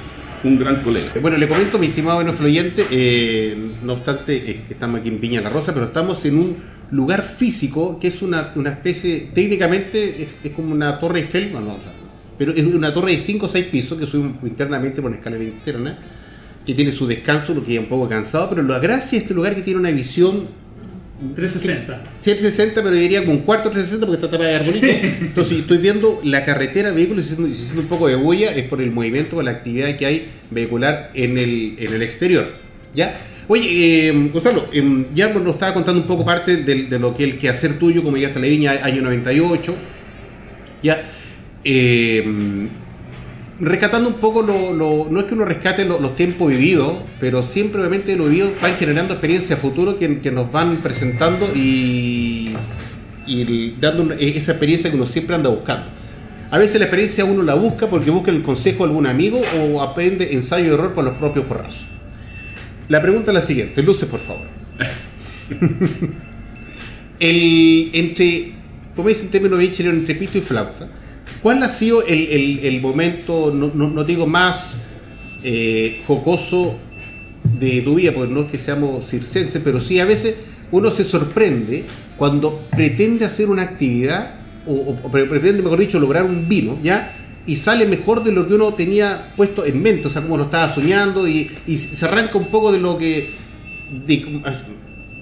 un 0.44 0.58
gran 0.58 0.82
colega. 0.82 1.12
Bueno, 1.20 1.38
le 1.38 1.48
comento, 1.48 1.78
mi 1.78 1.86
estimado 1.86 2.20
influyente, 2.22 2.86
eh, 2.90 3.56
no 3.82 3.94
obstante, 3.94 4.36
eh, 4.36 4.60
estamos 4.68 5.00
aquí 5.00 5.08
en 5.08 5.18
Piña 5.18 5.40
La 5.40 5.48
Rosa, 5.48 5.72
pero 5.72 5.86
estamos 5.86 6.24
en 6.26 6.38
un 6.38 6.56
lugar 6.90 7.22
físico 7.22 7.98
que 7.98 8.08
es 8.08 8.20
una, 8.20 8.52
una 8.54 8.70
especie, 8.70 9.30
técnicamente 9.32 10.28
es, 10.44 10.52
como 10.52 10.72
una 10.72 11.00
torre 11.00 11.20
Eiffel, 11.20 11.52
no, 11.52 11.60
no, 11.60 11.74
o 11.74 11.78
sea, 11.78 12.03
pero 12.38 12.52
es 12.52 12.64
una 12.64 12.92
torre 12.92 13.12
de 13.12 13.18
5 13.18 13.46
o 13.46 13.48
6 13.48 13.66
pisos 13.66 13.98
que 13.98 14.06
subimos 14.06 14.36
internamente 14.42 15.00
por 15.00 15.10
una 15.10 15.18
escalera 15.18 15.44
interna, 15.44 15.96
que 16.64 16.74
tiene 16.74 16.92
su 16.92 17.06
descanso, 17.06 17.54
lo 17.54 17.64
que 17.64 17.74
es 17.74 17.80
un 17.80 17.86
poco 17.86 18.08
cansado, 18.08 18.48
pero 18.50 18.62
la 18.62 18.78
gracia 18.78 19.18
de 19.18 19.22
este 19.24 19.34
lugar 19.34 19.54
que 19.54 19.62
tiene 19.62 19.80
una 19.80 19.90
visión 19.90 20.48
360. 21.34 22.02
760, 22.20 22.82
pero 22.82 22.96
diría 22.96 23.20
como 23.20 23.38
un 23.38 23.42
cuarto 23.42 23.70
360 23.70 24.06
porque 24.06 24.24
está 24.24 24.30
tapada 24.30 24.50
de 24.50 24.56
arbolito. 24.56 24.86
Entonces, 25.26 25.60
estoy 25.60 25.78
viendo 25.78 26.20
la 26.24 26.44
carretera 26.44 26.90
vehículos 26.90 27.30
y 27.30 27.32
haciendo, 27.32 27.80
un 27.80 27.86
poco 27.86 28.08
de 28.08 28.16
bulla, 28.16 28.52
es 28.52 28.64
por 28.64 28.80
el 28.80 28.90
movimiento, 28.90 29.36
por 29.36 29.44
la 29.44 29.52
actividad 29.52 29.96
que 29.96 30.06
hay 30.06 30.28
vehicular 30.50 31.10
en 31.14 31.38
el, 31.38 31.76
en 31.78 31.94
el 31.94 32.02
exterior. 32.02 32.48
¿Ya? 32.94 33.20
Oye, 33.46 34.08
eh, 34.08 34.30
Gonzalo, 34.32 34.68
eh, 34.72 35.06
ya 35.14 35.32
nos 35.32 35.54
estaba 35.54 35.74
contando 35.74 36.00
un 36.00 36.06
poco 36.06 36.24
parte 36.24 36.56
de, 36.56 36.84
de 36.84 36.98
lo 36.98 37.14
que 37.14 37.24
el 37.24 37.38
quehacer 37.38 37.78
tuyo, 37.78 38.02
como 38.02 38.16
ya 38.16 38.28
está 38.28 38.40
la 38.40 38.46
viña, 38.46 38.72
año 38.82 39.02
98. 39.02 39.74
Ya. 40.82 41.10
Eh, 41.64 42.68
rescatando 43.60 44.08
un 44.08 44.16
poco 44.16 44.42
lo, 44.42 44.72
lo- 44.74 45.08
no 45.10 45.20
es 45.20 45.26
que 45.26 45.34
uno 45.34 45.44
rescate 45.44 45.84
lo- 45.84 46.00
los 46.00 46.16
tiempos 46.16 46.48
vividos, 46.48 46.94
pero 47.20 47.42
siempre 47.42 47.80
obviamente 47.80 48.16
los 48.16 48.28
vividos 48.28 48.52
van 48.60 48.74
generando 48.76 49.14
experiencias 49.14 49.58
futuro 49.58 49.98
que, 49.98 50.20
que 50.20 50.30
nos 50.30 50.50
van 50.52 50.82
presentando 50.82 51.48
y, 51.54 52.54
y 53.26 53.74
dando 53.80 54.02
una- 54.02 54.14
e, 54.16 54.36
esa 54.36 54.52
experiencia 54.52 54.90
que 54.90 54.96
uno 54.96 55.06
siempre 55.06 55.36
anda 55.36 55.50
buscando. 55.50 55.86
A 56.50 56.58
veces 56.58 56.78
la 56.78 56.86
experiencia 56.86 57.24
uno 57.24 57.42
la 57.42 57.54
busca 57.54 57.88
porque 57.88 58.10
busca 58.10 58.30
el 58.30 58.42
consejo 58.42 58.78
de 58.84 58.90
algún 58.90 59.06
amigo 59.06 59.40
o 59.58 59.80
aprende 59.82 60.34
ensayo 60.34 60.66
y 60.66 60.74
error 60.74 60.92
por 60.92 61.04
los 61.04 61.14
propios 61.16 61.46
porrazos. 61.46 61.86
La 62.88 63.00
pregunta 63.00 63.30
es 63.30 63.34
la 63.34 63.42
siguiente, 63.42 63.82
luces 63.82 64.08
por 64.08 64.20
favor. 64.20 64.42
el, 67.20 67.90
entre, 67.92 68.52
como 68.94 69.08
dicen 69.08 69.26
en 69.26 69.30
términos 69.32 69.58
bien 69.58 69.72
entre 69.88 70.14
pito 70.16 70.38
y 70.38 70.42
flauta, 70.42 70.88
¿cuál 71.42 71.62
ha 71.62 71.68
sido 71.68 72.04
el, 72.06 72.28
el- 72.28 72.58
el 72.60 72.80
momento, 72.80 73.52
no, 73.54 73.70
no- 73.74 73.90
no 73.90 74.04
digo 74.04 74.26
más 74.26 74.80
eh, 75.42 76.00
jocoso 76.06 76.78
de 77.58 77.82
tu 77.82 77.94
vida, 77.96 78.12
porque 78.14 78.32
no 78.32 78.42
es 78.42 78.50
que 78.50 78.58
seamos 78.58 79.08
circenses, 79.08 79.60
pero 79.62 79.80
sí 79.80 80.00
a 80.00 80.04
veces 80.06 80.36
uno 80.72 80.90
se 80.90 81.04
sorprende 81.04 81.84
cuando 82.16 82.66
pretende 82.70 83.24
hacer 83.24 83.48
una 83.50 83.62
actividad, 83.62 84.36
o, 84.66 84.72
o- 84.72 84.98
o 85.06 85.10
pre- 85.10 85.26
pretende, 85.26 85.62
mejor 85.62 85.78
dicho, 85.78 86.00
lograr 86.00 86.24
un 86.24 86.48
vino, 86.48 86.78
¿ya? 86.82 87.16
Y 87.46 87.56
sale 87.56 87.84
mejor 87.86 88.24
de 88.24 88.32
lo 88.32 88.48
que 88.48 88.54
uno 88.54 88.72
tenía 88.72 89.32
puesto 89.36 89.66
en 89.66 89.82
mente, 89.82 90.08
o 90.08 90.10
sea, 90.10 90.22
como 90.22 90.38
lo 90.38 90.44
estaba 90.44 90.74
soñando, 90.74 91.28
y, 91.28 91.50
se 91.76 92.04
arranca 92.06 92.38
un 92.38 92.46
poco 92.46 92.72
de 92.72 92.78
lo 92.78 92.96
que. 92.96 93.30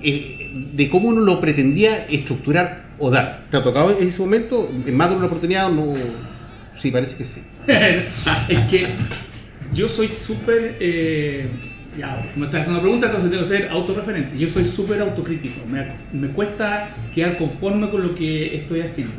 de 0.04 0.88
cómo 0.90 1.09
uno 1.09 1.21
lo 1.21 1.40
pretendía 1.40 2.06
estructurar 2.06 2.81
o 3.04 3.11
dar. 3.11 3.47
¿Te 3.50 3.56
ha 3.56 3.62
tocado 3.62 3.97
en 3.99 4.06
ese 4.09 4.21
momento? 4.21 4.71
¿En 4.87 4.97
más 4.97 5.11
de 5.11 5.16
una 5.16 5.26
oportunidad 5.26 5.66
o 5.66 5.75
no? 5.75 5.94
Sí, 6.76 6.90
parece 6.90 7.16
que 7.16 7.25
sí. 7.25 7.42
es 8.49 8.59
que 8.71 8.87
yo 9.75 9.88
soy 9.88 10.09
súper. 10.09 10.76
eh, 10.80 11.47
ya, 11.99 12.23
me 12.37 12.47
estás 12.47 12.61
haciendo 12.62 12.78
una 12.80 12.82
pregunta, 12.82 13.06
entonces 13.09 13.30
tengo 13.30 13.42
que 13.42 13.49
ser 13.49 13.68
autorreferente. 13.71 14.38
Yo 14.38 14.49
soy 14.50 14.66
súper 14.66 15.00
autocrítico. 15.00 15.66
Me, 15.66 15.88
me 16.18 16.28
cuesta 16.32 16.90
quedar 17.14 17.37
conforme 17.37 17.90
con 17.90 18.02
lo 18.02 18.14
que 18.14 18.56
estoy 18.56 18.80
haciendo. 18.80 19.14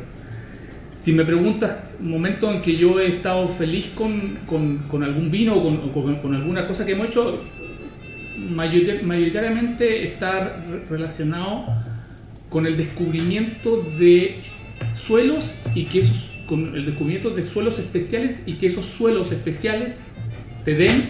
Si 1.04 1.12
me 1.12 1.26
preguntas 1.26 1.72
un 2.00 2.10
momento 2.12 2.50
en 2.50 2.62
que 2.62 2.76
yo 2.78 3.00
he 3.00 3.08
estado 3.18 3.50
feliz 3.50 3.88
con, 3.94 4.38
con- 4.48 5.04
algún 5.04 5.30
vino 5.30 5.56
o 5.58 5.62
con, 5.62 5.90
con- 5.92 6.16
con 6.16 6.34
alguna 6.34 6.66
cosa 6.66 6.86
que 6.86 6.94
hemos 6.94 7.10
hecho, 7.10 7.42
mayorita- 8.38 9.04
mayoritariamente 9.04 10.08
está 10.08 10.40
re- 10.40 10.86
relacionado 10.90 11.66
con 12.54 12.66
el 12.68 12.78
descubrimiento 12.78 13.82
de 14.00 14.38
suelos 14.96 15.44
y 15.76 15.86
que 15.86 16.00
esos 16.00 16.30
con 16.46 16.76
el 16.76 16.86
descubrimiento 16.86 17.30
de 17.32 17.42
suelos 17.42 17.80
especiales 17.80 18.42
y 18.46 18.54
que 18.54 18.68
esos 18.68 18.86
suelos 18.86 19.32
especiales 19.32 19.90
te 20.66 20.76
den 20.76 21.04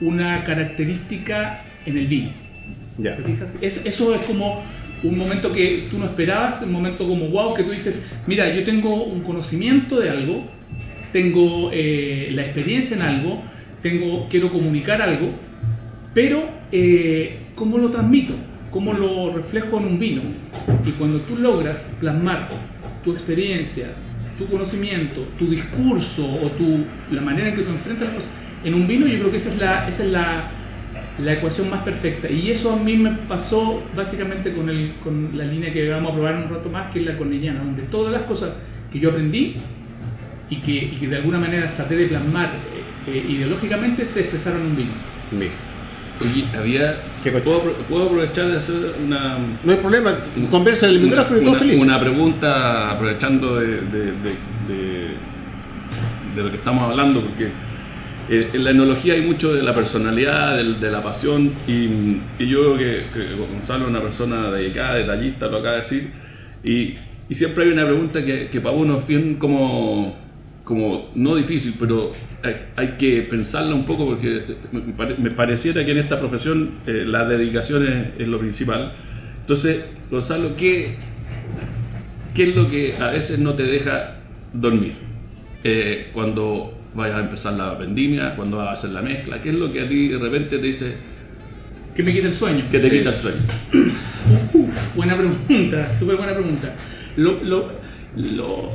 una 0.00 0.44
característica 0.44 1.64
en 1.84 1.98
el 1.98 2.06
vino. 2.06 2.30
Ya. 2.96 3.16
¿Te 3.16 3.22
fijas? 3.24 3.50
Es- 3.60 3.84
eso 3.84 4.14
es 4.14 4.24
como 4.24 4.62
un 5.02 5.18
momento 5.18 5.52
que 5.52 5.88
tú 5.90 5.98
no 5.98 6.06
esperabas, 6.06 6.62
un 6.62 6.72
momento 6.72 7.06
como 7.06 7.28
wow, 7.28 7.54
que 7.54 7.64
tú 7.64 7.70
dices, 7.72 8.06
mira, 8.26 8.54
yo 8.54 8.64
tengo 8.64 9.04
un 9.04 9.20
conocimiento 9.22 10.00
de 10.00 10.10
algo, 10.10 10.46
tengo 11.12 11.70
eh, 11.72 12.30
la 12.32 12.42
experiencia 12.42 12.96
en 12.96 13.02
algo, 13.02 13.42
tengo, 13.82 14.28
quiero 14.30 14.50
comunicar 14.52 15.02
algo, 15.02 15.30
pero 16.14 16.48
eh, 16.70 17.36
¿cómo 17.56 17.78
lo 17.78 17.90
transmito? 17.90 18.34
¿Cómo 18.72 18.94
lo 18.94 19.32
reflejo 19.34 19.78
en 19.78 19.84
un 19.84 19.98
vino? 19.98 20.22
Y 20.84 20.92
cuando 20.92 21.20
tú 21.20 21.36
logras 21.36 21.94
plasmar 22.00 22.48
tu 23.04 23.12
experiencia, 23.12 23.88
tu 24.38 24.46
conocimiento, 24.46 25.20
tu 25.38 25.46
discurso 25.46 26.26
o 26.26 26.50
tu, 26.52 26.78
la 27.10 27.20
manera 27.20 27.48
en 27.48 27.54
que 27.54 27.62
tú 27.62 27.70
enfrentas 27.70 28.08
las 28.08 28.16
cosas 28.16 28.30
en 28.64 28.74
un 28.74 28.86
vino, 28.86 29.06
yo 29.06 29.18
creo 29.18 29.30
que 29.30 29.36
esa 29.36 29.50
es 29.50 29.58
la, 29.58 29.88
esa 29.88 30.04
es 30.04 30.10
la, 30.10 30.50
la 31.22 31.32
ecuación 31.34 31.68
más 31.68 31.82
perfecta. 31.82 32.30
Y 32.30 32.50
eso 32.50 32.72
a 32.72 32.76
mí 32.76 32.96
me 32.96 33.10
pasó 33.10 33.82
básicamente 33.94 34.54
con, 34.54 34.70
el, 34.70 34.94
con 35.02 35.36
la 35.36 35.44
línea 35.44 35.70
que 35.70 35.88
vamos 35.90 36.12
a 36.12 36.14
probar 36.14 36.36
un 36.36 36.48
rato 36.48 36.70
más, 36.70 36.90
que 36.92 37.00
es 37.00 37.06
la 37.06 37.18
cornellana, 37.18 37.60
donde 37.60 37.82
todas 37.82 38.12
las 38.12 38.22
cosas 38.22 38.56
que 38.90 38.98
yo 38.98 39.10
aprendí 39.10 39.56
y 40.48 40.56
que, 40.56 40.72
y 40.72 40.96
que 40.98 41.08
de 41.08 41.16
alguna 41.16 41.38
manera 41.38 41.74
traté 41.74 41.96
de 41.96 42.06
plasmar 42.06 42.46
eh, 43.06 43.10
eh, 43.10 43.26
ideológicamente 43.28 44.06
se 44.06 44.20
expresaron 44.20 44.62
en 44.62 44.66
un 44.68 44.76
vino. 44.76 44.92
Mira. 45.32 45.71
Oye, 46.22 46.46
había. 46.56 46.96
¿puedo, 47.44 47.60
puedo 47.88 48.06
aprovechar 48.06 48.46
de 48.48 48.56
hacer 48.58 48.94
una. 49.04 49.38
No 49.62 49.72
hay 49.72 49.78
problema, 49.78 50.16
conversa 50.50 50.88
en 50.88 50.94
el 50.96 51.00
micrófono 51.00 51.38
y 51.38 51.40
una, 51.42 51.50
todo 51.50 51.58
feliz. 51.60 51.80
una 51.82 52.00
pregunta 52.00 52.90
aprovechando 52.90 53.58
de, 53.60 53.66
de- 53.66 53.80
de- 53.82 54.38
de- 54.68 55.32
de 56.36 56.42
lo 56.42 56.50
que 56.50 56.56
estamos 56.56 56.84
hablando, 56.90 57.20
porque 57.20 57.48
eh, 58.30 58.50
en 58.52 58.64
la 58.64 58.70
enología 58.70 59.14
hay 59.14 59.22
mucho 59.22 59.52
de 59.52 59.62
la 59.62 59.74
personalidad, 59.74 60.56
de, 60.56 60.90
la 60.90 61.02
pasión, 61.02 61.52
y, 61.68 62.18
y 62.42 62.46
yo 62.48 62.74
creo 62.76 62.78
que, 62.78 63.04
que 63.12 63.34
Gonzalo 63.34 63.84
es 63.84 63.90
una 63.90 64.00
persona 64.00 64.50
dedicada, 64.50 64.94
detallista, 64.94 65.48
lo 65.48 65.58
acaba 65.58 65.72
de 65.72 65.78
decir, 65.78 66.10
y, 66.64 66.94
y 67.28 67.34
siempre 67.34 67.64
hay 67.64 67.70
una 67.72 67.84
pregunta 67.84 68.24
que, 68.24 68.48
que 68.48 68.60
para 68.60 68.74
uno 68.74 68.96
es 68.98 69.06
bien 69.06 69.34
como, 69.36 70.16
como, 70.64 71.10
no 71.14 71.34
difícil, 71.36 71.74
pero 71.78 72.12
hay, 72.42 72.54
hay 72.76 72.88
que 72.98 73.22
pensarla 73.22 73.74
un 73.74 73.84
poco 73.84 74.06
porque 74.06 74.56
me, 74.70 74.80
pare- 74.92 75.16
me 75.18 75.30
pareciera 75.32 75.84
que 75.84 75.90
en 75.92 75.98
esta 75.98 76.18
profesión 76.20 76.74
eh, 76.86 77.04
la 77.06 77.24
dedicación 77.24 77.86
es, 77.86 78.06
es 78.20 78.28
lo 78.28 78.38
principal. 78.38 78.92
Entonces, 79.40 79.84
Gonzalo, 80.10 80.54
¿qué, 80.56 80.94
¿qué 82.34 82.50
es 82.50 82.56
lo 82.56 82.68
que 82.70 82.94
a 82.98 83.08
veces 83.08 83.38
no 83.38 83.54
te 83.54 83.64
deja 83.64 84.16
dormir? 84.52 84.92
Eh, 85.64 86.10
cuando 86.12 86.78
vayas 86.94 87.16
a 87.16 87.20
empezar 87.20 87.54
la 87.54 87.74
vendimia, 87.74 88.34
cuando 88.36 88.58
vas 88.58 88.68
a 88.68 88.72
hacer 88.72 88.90
la 88.90 89.02
mezcla, 89.02 89.40
¿qué 89.40 89.48
es 89.50 89.54
lo 89.56 89.72
que 89.72 89.80
a 89.80 89.88
ti 89.88 90.08
de 90.08 90.18
repente 90.18 90.58
te 90.58 90.66
dice 90.66 90.94
Que 91.96 92.02
me 92.02 92.12
quita 92.12 92.28
el 92.28 92.34
sueño. 92.34 92.66
que 92.70 92.78
te 92.78 92.90
quita 92.90 93.10
el 93.10 93.14
sueño? 93.16 93.38
Buena 94.96 95.16
pregunta, 95.16 95.92
súper 95.94 96.16
buena 96.16 96.32
pregunta. 96.34 96.74
Lo, 97.16 97.42
lo, 97.42 97.72
lo- 98.16 98.70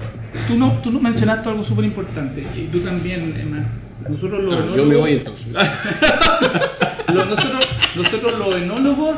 tú, 0.48 0.56
no, 0.56 0.74
tú 0.82 0.91
no 0.91 1.00
mencionaste 1.00 1.50
algo 1.50 1.63
súper 1.63 1.86
importante, 1.86 2.46
y 2.56 2.65
tú 2.72 2.79
también, 2.82 3.34
Max. 3.51 3.79
Nosotros 4.10 4.44
los 4.44 4.56
Ah, 4.56 4.60
yo 4.60 4.65
enólogos- 4.75 4.88
me 4.88 4.96
voy 4.96 5.12
entonces. 5.13 5.48
nosotros, 7.13 7.67
nosotros 7.96 8.38
los 8.39 8.56
enólogos 8.56 9.15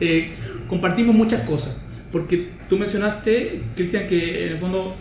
eh, 0.00 0.32
compartimos 0.68 1.14
muchas 1.14 1.42
cosas. 1.42 1.76
Porque 2.12 2.50
tú 2.68 2.78
mencionaste, 2.78 3.60
Cristian, 3.74 4.06
que 4.06 4.46
en 4.46 4.52
el 4.52 4.58
fondo 4.58 4.94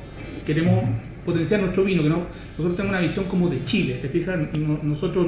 queremos 0.46 0.90
potenciar 1.26 1.62
nuestro 1.62 1.84
vino, 1.84 2.04
que 2.04 2.10
no, 2.10 2.26
nosotros 2.52 2.76
tenemos 2.76 2.98
una 2.98 3.00
visión 3.06 3.26
como 3.26 3.50
de 3.50 3.64
Chile, 3.64 4.00
¿te 4.02 4.10
fijas? 4.10 4.38
No- 4.58 4.80
nosotros, 4.84 5.28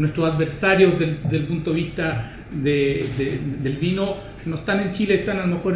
nuestros 0.00 0.30
adversarios 0.32 0.98
del, 0.98 1.18
del 1.28 1.44
punto 1.44 1.70
de 1.70 1.76
vista 1.76 2.32
de- 2.50 3.06
de- 3.18 3.40
del 3.62 3.76
vino 3.76 4.16
no 4.46 4.56
están 4.56 4.80
en 4.80 4.92
Chile, 4.92 5.14
están 5.16 5.38
a 5.38 5.46
lo 5.46 5.54
mejor 5.56 5.74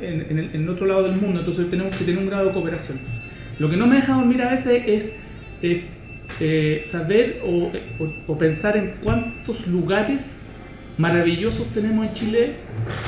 en, 0.00 0.38
en- 0.38 0.50
en 0.52 0.68
otro 0.68 0.86
lado 0.86 1.02
del 1.04 1.16
mundo, 1.20 1.40
entonces 1.40 1.68
tenemos 1.70 1.96
que 1.96 2.04
tener 2.04 2.18
un 2.20 2.26
grado 2.28 2.46
de 2.46 2.52
cooperación. 2.52 2.98
Lo 3.58 3.70
que 3.70 3.76
no 3.76 3.86
me 3.86 3.96
deja 3.96 4.14
dormir 4.14 4.42
a 4.42 4.50
veces 4.50 4.82
es, 4.86 5.16
es 5.62 5.90
eh, 6.40 6.82
saber 6.84 7.40
o, 7.44 7.72
o- 7.98 8.32
o 8.32 8.38
pensar 8.38 8.76
en 8.76 8.92
cuántos 9.02 9.66
lugares 9.66 10.46
maravillosos 10.98 11.66
tenemos 11.72 12.06
en 12.06 12.14
Chile 12.14 12.52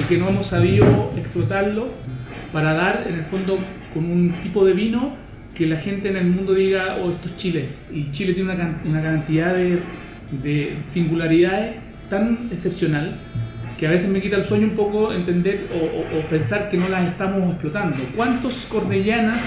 y 0.00 0.02
que 0.04 0.18
no 0.18 0.28
hemos 0.28 0.46
sabido 0.48 1.12
explotarlo 1.16 1.88
para 2.52 2.72
dar 2.74 3.06
en 3.08 3.14
el 3.16 3.24
fondo 3.24 3.58
con 3.94 4.04
un 4.10 4.32
tipo 4.42 4.64
de 4.64 4.72
vino 4.72 5.14
que 5.54 5.66
la 5.66 5.76
gente 5.78 6.08
en 6.08 6.16
el 6.16 6.26
mundo 6.26 6.54
diga, 6.54 6.98
oh, 7.02 7.10
esto 7.10 7.28
es 7.28 7.36
Chile. 7.36 7.68
Y 7.92 8.10
Chile 8.12 8.32
tiene 8.34 8.52
una, 8.54 8.80
una 8.84 9.02
cantidad 9.02 9.54
de, 9.54 9.78
de 10.30 10.78
singularidades 10.86 11.76
tan 12.10 12.48
excepcional 12.52 13.16
que 13.78 13.86
a 13.86 13.90
veces 13.90 14.08
me 14.08 14.20
quita 14.20 14.36
el 14.36 14.44
sueño 14.44 14.66
un 14.66 14.74
poco 14.76 15.12
entender 15.12 15.66
o, 15.72 15.76
o- 16.16 16.18
o 16.18 16.22
pensar 16.28 16.68
que 16.68 16.76
no 16.76 16.88
las 16.88 17.08
estamos 17.08 17.48
explotando. 17.52 17.96
¿Cuántos 18.16 18.66
cornellanas 18.66 19.40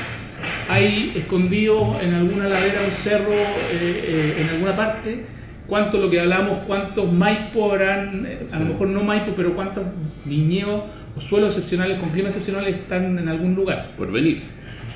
hay 0.70 1.14
escondidos 1.16 2.02
en 2.02 2.14
alguna 2.14 2.48
ladera, 2.48 2.82
un 2.88 2.94
cerro, 2.94 3.32
eh, 3.34 3.72
eh, 3.72 4.36
en 4.42 4.50
alguna 4.50 4.76
parte? 4.76 5.42
cuánto 5.68 6.00
lo 6.00 6.10
que 6.10 6.20
hablamos, 6.20 6.60
cuántos 6.68 7.10
Maipo 7.14 7.72
habrán, 7.72 8.26
eh, 8.26 8.40
a 8.52 8.60
lo 8.60 8.66
mejor 8.66 8.88
no 8.90 9.06
Maipo, 9.06 9.32
pero 9.38 9.56
cuántos 9.56 9.86
viñedos 10.26 10.84
o 11.16 11.22
suelos 11.22 11.54
excepcionales 11.56 11.98
con 11.98 12.10
clima 12.10 12.28
excepcionales 12.28 12.76
están 12.76 13.18
en 13.18 13.30
algún 13.30 13.56
lugar. 13.56 13.92
Por 13.98 14.12
venir. 14.12 14.42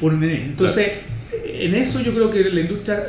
Por 0.02 0.20
venir. 0.20 0.42
Entonces, 0.48 0.92
en 1.46 1.76
eso 1.76 2.02
yo 2.02 2.14
creo 2.14 2.30
que 2.30 2.50
la 2.50 2.60
industria 2.60 3.02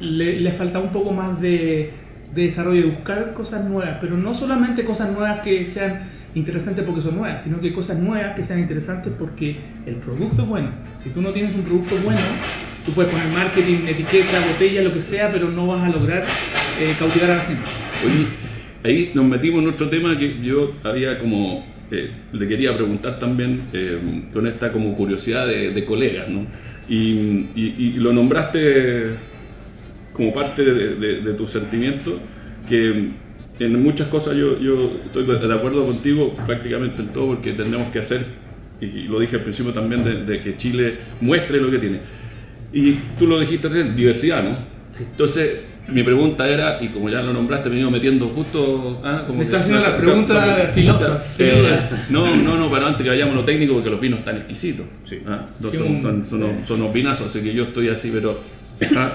le, 0.00 0.38
le 0.38 0.52
falta 0.52 0.78
un 0.80 0.90
poco 0.90 1.12
más 1.12 1.40
de, 1.40 1.92
de 2.34 2.42
desarrollo, 2.42 2.82
de 2.82 2.90
buscar 2.90 3.32
cosas 3.34 3.64
nuevas, 3.64 3.98
pero 4.00 4.16
no 4.16 4.34
solamente 4.34 4.84
cosas 4.84 5.10
nuevas 5.10 5.40
que 5.40 5.64
sean 5.64 6.02
interesantes 6.34 6.84
porque 6.84 7.00
son 7.00 7.16
nuevas, 7.16 7.44
sino 7.44 7.60
que 7.60 7.72
cosas 7.72 7.98
nuevas 7.98 8.34
que 8.34 8.42
sean 8.42 8.58
interesantes 8.58 9.12
porque 9.18 9.56
el 9.86 9.96
producto 9.96 10.42
es 10.42 10.48
bueno. 10.48 10.70
Si 11.02 11.10
tú 11.10 11.22
no 11.22 11.30
tienes 11.30 11.54
un 11.54 11.62
producto 11.62 11.96
bueno, 12.02 12.20
tú 12.84 12.92
puedes 12.92 13.12
poner 13.12 13.28
marketing, 13.28 13.86
etiqueta, 13.86 14.44
botella, 14.46 14.82
lo 14.82 14.92
que 14.92 15.00
sea, 15.00 15.30
pero 15.32 15.50
no 15.50 15.66
vas 15.68 15.82
a 15.82 15.88
lograr 15.88 16.26
eh, 16.80 16.94
cautivar 16.98 17.30
a 17.30 17.36
la 17.36 17.42
gente. 17.42 17.62
Oye, 18.04 18.26
ahí 18.82 19.12
nos 19.14 19.24
metimos 19.26 19.62
en 19.62 19.68
otro 19.68 19.88
tema 19.88 20.18
que 20.18 20.34
yo 20.42 20.72
había 20.82 21.18
como, 21.18 21.64
eh, 21.90 22.10
le 22.32 22.48
quería 22.48 22.76
preguntar 22.76 23.18
también 23.20 23.62
eh, 23.72 24.00
con 24.32 24.46
esta 24.48 24.72
como 24.72 24.94
curiosidad 24.96 25.46
de, 25.46 25.84
colegas, 25.84 26.28
¿no? 26.28 26.46
Y 26.88 27.94
lo 27.96 28.12
nombraste 28.12 29.33
como 30.14 30.32
parte 30.32 30.64
de, 30.64 30.94
de- 30.94 31.20
de 31.20 31.34
tu 31.34 31.46
sentimiento, 31.46 32.18
que 32.68 33.10
en 33.58 33.82
muchas 33.82 34.08
cosas 34.08 34.34
yo, 34.36 34.58
yo 34.58 34.92
estoy 35.04 35.24
de 35.26 35.54
acuerdo 35.54 35.84
contigo 35.84 36.34
prácticamente 36.46 37.02
en 37.02 37.08
todo, 37.08 37.26
porque 37.34 37.52
tenemos 37.52 37.92
que 37.92 37.98
hacer, 37.98 38.24
y 38.80 39.02
lo 39.02 39.20
dije 39.20 39.36
al 39.36 39.42
principio 39.42 39.72
también, 39.72 40.02
de, 40.04 40.24
de 40.24 40.40
que 40.40 40.56
Chile 40.56 40.96
muestre 41.20 41.60
lo 41.60 41.70
que 41.70 41.78
tiene. 41.78 41.98
Y 42.72 42.92
tú 43.18 43.26
lo 43.26 43.38
dijiste 43.38 43.68
recién, 43.68 43.94
diversidad, 43.94 44.42
¿no? 44.42 44.56
Entonces, 44.98 45.60
mi 45.88 46.02
pregunta 46.02 46.48
era, 46.48 46.82
y 46.82 46.88
como 46.88 47.08
ya 47.10 47.20
lo 47.22 47.32
nombraste, 47.32 47.68
me 47.68 47.78
iba 47.78 47.90
metiendo 47.90 48.26
justo... 48.28 49.00
ah, 49.04 49.24
como 49.26 49.38
Me 49.40 49.44
está 49.44 49.58
haciendo 49.58 49.80
no 49.80 49.86
las 49.86 50.00
preguntas 50.00 50.70
filosas, 50.72 51.40
eh, 51.40 51.78
no, 52.10 52.34
no, 52.36 52.56
no, 52.56 52.70
pero 52.70 52.86
antes 52.86 53.02
que 53.02 53.08
vayamos 53.10 53.34
a 53.34 53.38
lo 53.38 53.44
técnico, 53.44 53.74
porque 53.74 53.90
los 53.90 54.00
vinos 54.00 54.20
están 54.20 54.36
exquisitos. 54.38 54.86
Sí. 55.04 55.18
Ah, 55.26 55.46
Sí, 55.70 55.76
son, 55.76 56.00
son, 56.02 56.24
son, 56.26 56.42
unos- 56.42 56.66
son 56.66 56.80
unos 56.80 56.92
vinazos, 56.94 57.26
así 57.26 57.40
que 57.40 57.52
yo 57.54 57.64
estoy 57.64 57.88
así, 57.90 58.10
pero... 58.12 58.36
ah, 58.96 59.12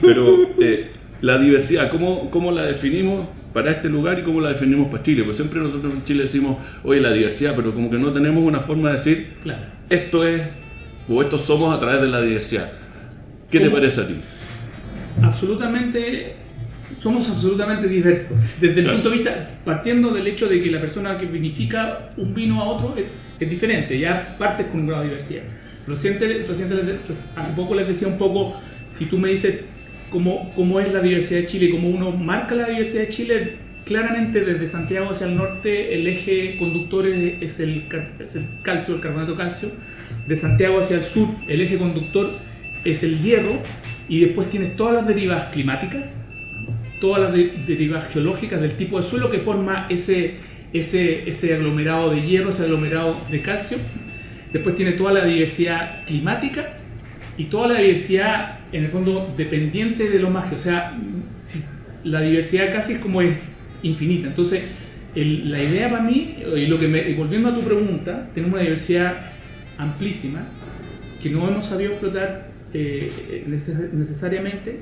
pero 0.00 0.36
eh, 0.60 0.90
la 1.20 1.38
diversidad, 1.38 1.90
¿cómo, 1.90 2.30
¿cómo 2.30 2.50
la 2.52 2.64
definimos 2.64 3.26
para 3.52 3.70
este 3.72 3.88
lugar 3.88 4.18
y 4.18 4.22
cómo 4.22 4.40
la 4.40 4.50
definimos 4.50 4.88
para 4.90 5.02
Chile? 5.02 5.22
Pues 5.24 5.36
siempre 5.36 5.60
nosotros 5.60 5.92
en 5.94 6.04
Chile 6.04 6.22
decimos, 6.22 6.56
oye, 6.84 7.00
la 7.00 7.12
diversidad, 7.12 7.54
pero 7.56 7.74
como 7.74 7.90
que 7.90 7.98
no 7.98 8.12
tenemos 8.12 8.44
una 8.44 8.60
forma 8.60 8.88
de 8.88 8.94
decir, 8.94 9.28
Claro. 9.42 9.62
esto 9.88 10.26
es, 10.26 10.42
o 11.08 11.20
esto 11.22 11.36
somos 11.38 11.74
a 11.74 11.80
través 11.80 12.00
de 12.00 12.08
la 12.08 12.22
diversidad. 12.22 12.70
¿Qué 13.50 13.58
te 13.58 13.64
¿Cómo? 13.64 13.76
parece 13.76 14.00
a 14.02 14.06
ti? 14.06 14.14
absolutamente 15.22 16.34
somos 16.98 17.28
absolutamente 17.30 17.88
diversos 17.88 18.56
desde 18.60 18.78
el 18.80 18.84
Claro. 18.84 18.96
punto 18.98 19.10
de 19.10 19.16
vista 19.16 19.50
partiendo 19.64 20.10
del 20.10 20.26
hecho 20.26 20.48
de 20.48 20.60
que 20.62 20.70
la 20.70 20.80
persona 20.80 21.16
que 21.16 21.26
vinifica 21.26 22.10
un 22.16 22.34
vino 22.34 22.60
a 22.60 22.64
otro 22.64 22.94
es, 22.96 23.04
es 23.38 23.50
diferente 23.50 23.98
ya 23.98 24.36
partes 24.38 24.66
con 24.68 24.80
un 24.80 24.86
grado 24.86 25.02
de 25.02 25.08
diversidad 25.10 25.42
reciente, 25.86 26.44
reciente 26.48 26.98
hace 27.36 27.52
poco 27.54 27.74
les 27.74 27.88
decía 27.88 28.06
un 28.08 28.18
poco 28.18 28.56
si 28.90 29.06
tú 29.06 29.16
me 29.18 29.30
dices 29.30 29.72
cómo, 30.10 30.52
cómo 30.54 30.78
es 30.80 30.92
la 30.92 31.00
diversidad 31.00 31.40
de 31.40 31.46
Chile 31.46 31.70
cómo 31.70 31.88
uno 31.88 32.10
marca 32.12 32.54
la 32.54 32.68
diversidad 32.68 33.02
de 33.04 33.08
Chile 33.08 33.56
claramente 33.86 34.42
desde 34.42 34.66
Santiago 34.66 35.10
hacia 35.10 35.26
el 35.26 35.36
norte 35.36 35.94
el 35.94 36.06
eje 36.06 36.56
conductor 36.58 37.06
es, 37.06 37.60
el, 37.60 37.84
calcio 38.62 38.96
el 38.96 39.00
carbonato 39.00 39.34
calcio 39.36 39.70
de 40.26 40.36
Santiago 40.36 40.80
hacia 40.80 40.96
el 40.96 41.02
sur 41.02 41.28
el 41.48 41.60
eje 41.62 41.78
conductor 41.78 42.38
es 42.84 43.02
el 43.02 43.22
hierro 43.22 43.62
y 44.08 44.20
después 44.20 44.50
tienes 44.50 44.74
todas 44.76 44.94
las 44.94 45.06
derivas 45.06 45.52
climáticas, 45.52 46.06
todas 47.00 47.22
las 47.22 47.32
de- 47.32 47.52
derivas 47.66 48.08
geológicas 48.12 48.60
del 48.60 48.76
tipo 48.76 48.96
de 48.96 49.04
suelo 49.04 49.30
que 49.30 49.38
forma 49.38 49.86
ese, 49.88 50.34
ese, 50.72 51.28
ese 51.30 51.54
aglomerado 51.54 52.10
de 52.10 52.22
hierro, 52.22 52.50
ese 52.50 52.64
aglomerado 52.64 53.20
de 53.30 53.40
calcio. 53.40 53.78
Después 54.52 54.74
tiene 54.74 54.92
toda 54.92 55.12
la 55.12 55.24
diversidad 55.24 56.04
climática 56.06 56.79
y 57.38 57.44
toda 57.44 57.68
la 57.68 57.80
diversidad, 57.80 58.58
en 58.72 58.84
el 58.84 58.90
fondo, 58.90 59.32
dependiente 59.36 60.08
de 60.08 60.18
lo 60.18 60.30
mágico. 60.30 60.56
O 60.56 60.58
sea, 60.58 60.92
la 62.04 62.20
diversidad 62.20 62.72
casi 62.72 62.94
es 62.94 62.98
como 62.98 63.20
es 63.22 63.36
infinita. 63.82 64.28
Entonces, 64.28 64.62
la 65.14 65.62
idea 65.62 65.90
para 65.90 66.02
mí, 66.02 66.36
y 66.56 66.66
lo 66.66 66.78
que 66.78 66.86
me, 66.88 67.12
volviendo 67.14 67.48
a 67.48 67.54
tu 67.54 67.62
pregunta, 67.62 68.28
tenemos 68.34 68.54
una 68.54 68.62
diversidad 68.62 69.14
amplísima 69.78 70.46
que 71.22 71.30
no 71.30 71.48
hemos 71.48 71.66
sabido 71.66 71.92
explotar 71.92 72.48
eh, 72.72 73.44
neces- 73.48 73.90
necesariamente 73.92 74.80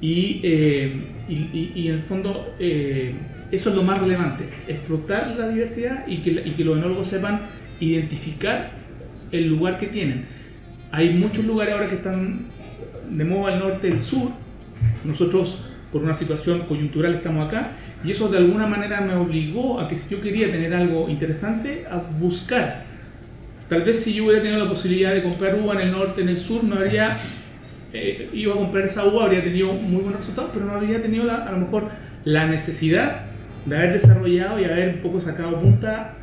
y, 0.00 0.40
eh, 0.42 0.92
y, 1.28 1.70
y- 1.74 1.88
en 1.88 1.94
el 1.94 2.02
fondo 2.02 2.54
eh, 2.58 3.14
eso 3.50 3.70
es 3.70 3.76
lo 3.76 3.82
más 3.82 4.00
relevante, 4.00 4.44
explotar 4.68 5.34
la 5.38 5.48
diversidad 5.48 6.06
y 6.06 6.18
que, 6.18 6.30
y 6.44 6.50
que 6.52 6.64
los 6.64 6.76
enólogos 6.76 7.08
sepan 7.08 7.40
identificar 7.80 8.72
el 9.30 9.48
lugar 9.48 9.78
que 9.78 9.86
tienen. 9.86 10.24
Hay 10.92 11.10
muchos 11.14 11.44
lugares 11.44 11.74
ahora 11.74 11.88
que 11.88 11.96
están 11.96 12.40
de 13.10 13.24
moda 13.24 13.54
al 13.54 13.58
norte 13.60 13.90
al 13.90 14.00
sur, 14.02 14.30
nosotros 15.04 15.58
por 15.90 16.02
una 16.02 16.14
situación 16.14 16.60
coyuntural 16.66 17.14
estamos 17.14 17.48
acá. 17.48 17.70
Y 18.04 18.10
eso 18.12 18.28
de 18.28 18.38
alguna 18.38 18.66
manera 18.66 19.00
me 19.00 19.14
obligó 19.14 19.80
a 19.80 19.88
que 19.88 19.96
si 19.96 20.14
yo 20.14 20.20
quería 20.20 20.50
tener 20.50 20.74
algo 20.74 21.08
interesante, 21.08 21.84
a 21.90 21.96
buscar. 21.96 22.84
Tal 23.68 23.82
vez 23.82 24.02
si 24.02 24.14
yo 24.14 24.24
hubiera 24.24 24.42
tenido 24.42 24.62
la 24.64 24.68
posibilidad 24.70 25.12
de 25.14 25.22
comprar 25.22 25.54
uva 25.54 25.74
en 25.74 25.80
el 25.80 25.92
norte, 25.92 26.20
en 26.22 26.28
el 26.28 26.38
sur, 26.38 26.62
no 26.64 26.76
habría 26.76 27.18
eh, 27.92 28.28
ido 28.32 28.54
a 28.54 28.56
comprar 28.56 28.84
esa 28.84 29.04
uva, 29.06 29.24
habría 29.26 29.42
tenido 29.44 29.72
muy 29.74 30.02
buenos 30.02 30.20
resultados, 30.20 30.50
pero 30.52 30.64
no 30.66 30.72
habría 30.72 31.00
tenido 31.00 31.24
la- 31.24 31.44
a 31.46 31.52
lo 31.52 31.58
mejor 31.58 31.88
la 32.24 32.46
necesidad 32.46 33.26
de 33.66 33.76
haber 33.76 33.92
desarrollado 33.92 34.58
y 34.58 34.64
haber 34.64 35.00
poco 35.02 35.20
sacado 35.20 35.60
punta 35.60 36.14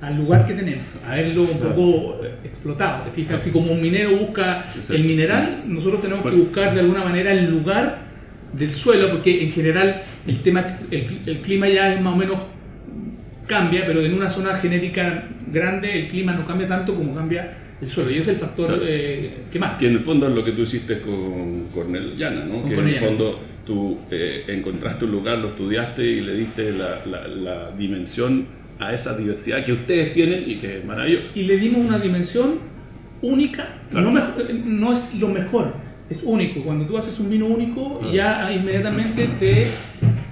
al 0.00 0.16
lugar 0.16 0.44
que 0.46 0.54
tenemos, 0.54 0.84
haberlo 1.06 1.42
un 1.42 1.58
poco 1.58 2.20
eh, 2.24 2.34
explotado. 2.44 3.04
¿Te 3.04 3.10
fijas? 3.10 3.40
Así 3.40 3.50
como 3.50 3.72
un 3.72 3.82
minero 3.82 4.16
busca 4.16 4.66
Exacto. 4.74 4.94
el 4.94 5.04
mineral, 5.04 5.64
nosotros 5.66 6.00
tenemos 6.00 6.22
que 6.24 6.30
Bueno. 6.30 6.44
buscar 6.44 6.72
de 6.74 6.80
alguna 6.80 7.04
manera 7.04 7.32
el 7.32 7.50
lugar 7.50 7.98
del 8.52 8.70
suelo, 8.70 9.10
porque 9.10 9.44
en 9.44 9.52
general 9.52 10.02
el 10.26 10.40
tema, 10.42 10.64
el, 10.90 11.06
el 11.26 11.38
clima 11.40 11.68
ya 11.68 11.92
es 11.94 12.00
más 12.00 12.14
o 12.14 12.16
menos 12.16 12.38
cambia, 13.46 13.84
pero 13.86 14.00
en 14.00 14.14
una 14.14 14.30
zona 14.30 14.54
genética 14.56 15.24
grande 15.52 15.98
el 16.04 16.08
clima 16.08 16.32
no 16.32 16.46
cambia 16.46 16.68
tanto 16.68 16.94
como 16.94 17.14
cambia 17.14 17.52
el 17.82 17.88
suelo. 17.90 18.10
Y 18.10 18.14
ese 18.18 18.22
es 18.22 18.28
el 18.28 18.36
factor 18.36 18.66
Claro. 18.68 18.82
eh, 18.86 19.30
que 19.52 19.58
más. 19.58 19.78
Que 19.78 19.86
en 19.88 19.94
el 19.94 20.00
fondo 20.00 20.28
es 20.28 20.34
lo 20.34 20.44
que 20.44 20.52
tú 20.52 20.62
hiciste 20.62 20.98
con 21.00 21.64
Cornel 21.74 22.16
Llana, 22.16 22.44
¿no? 22.44 22.60
Con 22.60 22.70
que 22.70 22.74
Cornel 22.76 22.94
en 22.96 23.02
el 23.02 23.08
fondo 23.08 23.40
tú 23.66 23.98
eh, 24.10 24.44
encontraste 24.48 25.04
un 25.04 25.10
lugar, 25.12 25.38
lo 25.38 25.48
estudiaste 25.50 26.04
y 26.04 26.20
le 26.20 26.34
diste 26.34 26.72
la, 26.72 27.00
la- 27.06 27.28
la 27.28 27.70
dimensión 27.72 28.46
a 28.80 28.92
esa 28.94 29.16
diversidad 29.16 29.64
que 29.64 29.72
ustedes 29.72 30.12
tienen 30.12 30.44
y 30.48 30.56
que 30.58 30.78
es 30.78 30.84
maravilloso. 30.84 31.30
Y 31.34 31.42
le 31.44 31.56
dimos 31.58 31.84
una 31.86 31.98
dimensión 31.98 32.54
única, 33.22 33.68
Claro. 33.90 34.10
no, 34.10 34.12
me- 34.12 34.52
no 34.64 34.92
es 34.92 35.14
lo 35.20 35.28
mejor, 35.28 35.74
es 36.10 36.22
único. 36.24 36.62
Cuando 36.62 36.84
tú 36.86 36.98
haces 36.98 37.18
un 37.20 37.30
vino 37.30 37.46
único, 37.46 37.98
Claro. 38.00 38.12
ya 38.12 38.52
inmediatamente 38.52 39.28
te, 39.38 39.66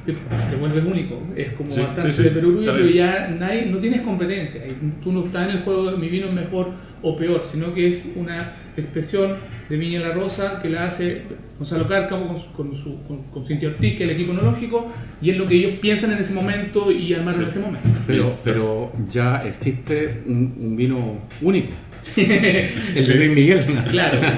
te, 0.05 0.12
te 0.51 0.57
vuelves 0.57 0.85
único. 0.85 1.23
Es 1.37 1.53
como 1.53 1.71
Sí, 1.73 1.81
bastante 1.81 2.11
sí, 2.12 2.17
sí, 2.17 2.23
de 2.25 2.29
está 2.29 2.73
pero 2.73 2.87
ya 2.88 3.29
nadie, 3.38 3.67
no 3.67 3.79
tienes 3.79 4.01
competencia. 4.03 4.67
Y 4.67 4.77
tú 5.03 5.12
no 5.12 5.25
estás 5.25 5.49
en 5.49 5.57
el 5.59 5.62
juego 5.62 5.91
de 5.93 5.97
mi 5.97 6.09
vino 6.09 6.27
es 6.27 6.33
mejor 6.35 6.71
o 7.01 7.17
peor, 7.17 7.45
sino 7.51 7.73
que 7.75 7.88
es 7.88 8.03
una 8.17 8.55
expresión 8.77 9.37
de 9.69 9.77
Viña 9.77 10.01
La 10.01 10.12
Rosa 10.12 10.61
que 10.62 10.69
la 10.71 10.87
hace 10.87 11.23
Gonzalo 11.59 11.87
Cárcamo 11.87 12.27
con, 12.57 12.67
con, 12.69 12.77
su, 12.77 13.03
con, 13.05 13.23
con 13.25 13.45
Cintia 13.45 13.69
Ortiz, 13.69 13.97
que 13.97 14.05
es 14.05 14.11
el 14.11 14.17
equipo 14.17 14.33
enológico, 14.33 14.87
y 15.21 15.31
es 15.31 15.37
lo 15.37 15.47
que 15.47 15.57
ellos 15.57 15.73
piensan 15.81 16.12
en 16.12 16.19
ese 16.19 16.33
momento 16.33 16.91
y 16.91 17.12
armaron 17.12 17.43
en 17.43 17.49
ese 17.49 17.61
momento. 17.61 17.88
Pero, 18.07 18.37
pero 18.43 18.93
ya 19.09 19.45
existe 19.47 20.23
un, 20.27 20.55
un 20.61 20.77
vino 20.77 21.19
único. 21.43 21.69
El 22.17 23.07
de 23.07 23.15
Luis 23.15 23.31
Miguel. 23.31 23.65
Claro. 23.91 24.19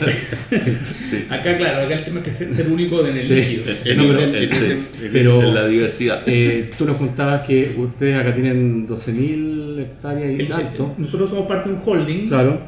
Sí. 1.02 1.24
Acá, 1.28 1.56
claro, 1.56 1.84
acá 1.86 1.94
el 1.98 2.04
tema 2.04 2.18
es 2.20 2.24
que 2.26 2.32
ser, 2.32 2.54
ser 2.54 2.68
único 2.68 3.04
en 3.04 3.16
el 3.16 3.20
Sí. 3.22 3.34
líquido. 3.34 3.64
En, 3.84 3.96
No, 3.96 4.04
pero- 4.16 4.54
sí, 4.54 4.86
pero- 5.12 5.42
en 5.42 5.54
la 5.54 5.66
diversidad. 5.66 6.22
Eh, 6.26 6.70
tú 6.78 6.84
nos 6.84 6.96
contabas 6.96 7.46
que 7.46 7.74
ustedes 7.76 8.16
acá 8.16 8.32
tienen 8.34 8.86
12.000 8.86 9.80
hectáreas 9.80 10.30
y 10.38 10.40
El- 10.42 10.48
tanto. 10.48 10.94
el- 10.96 11.02
nosotros 11.02 11.30
somos 11.30 11.46
parte 11.48 11.68
de 11.68 11.74
un 11.76 11.80
holding. 11.84 12.28
Claro. 12.28 12.60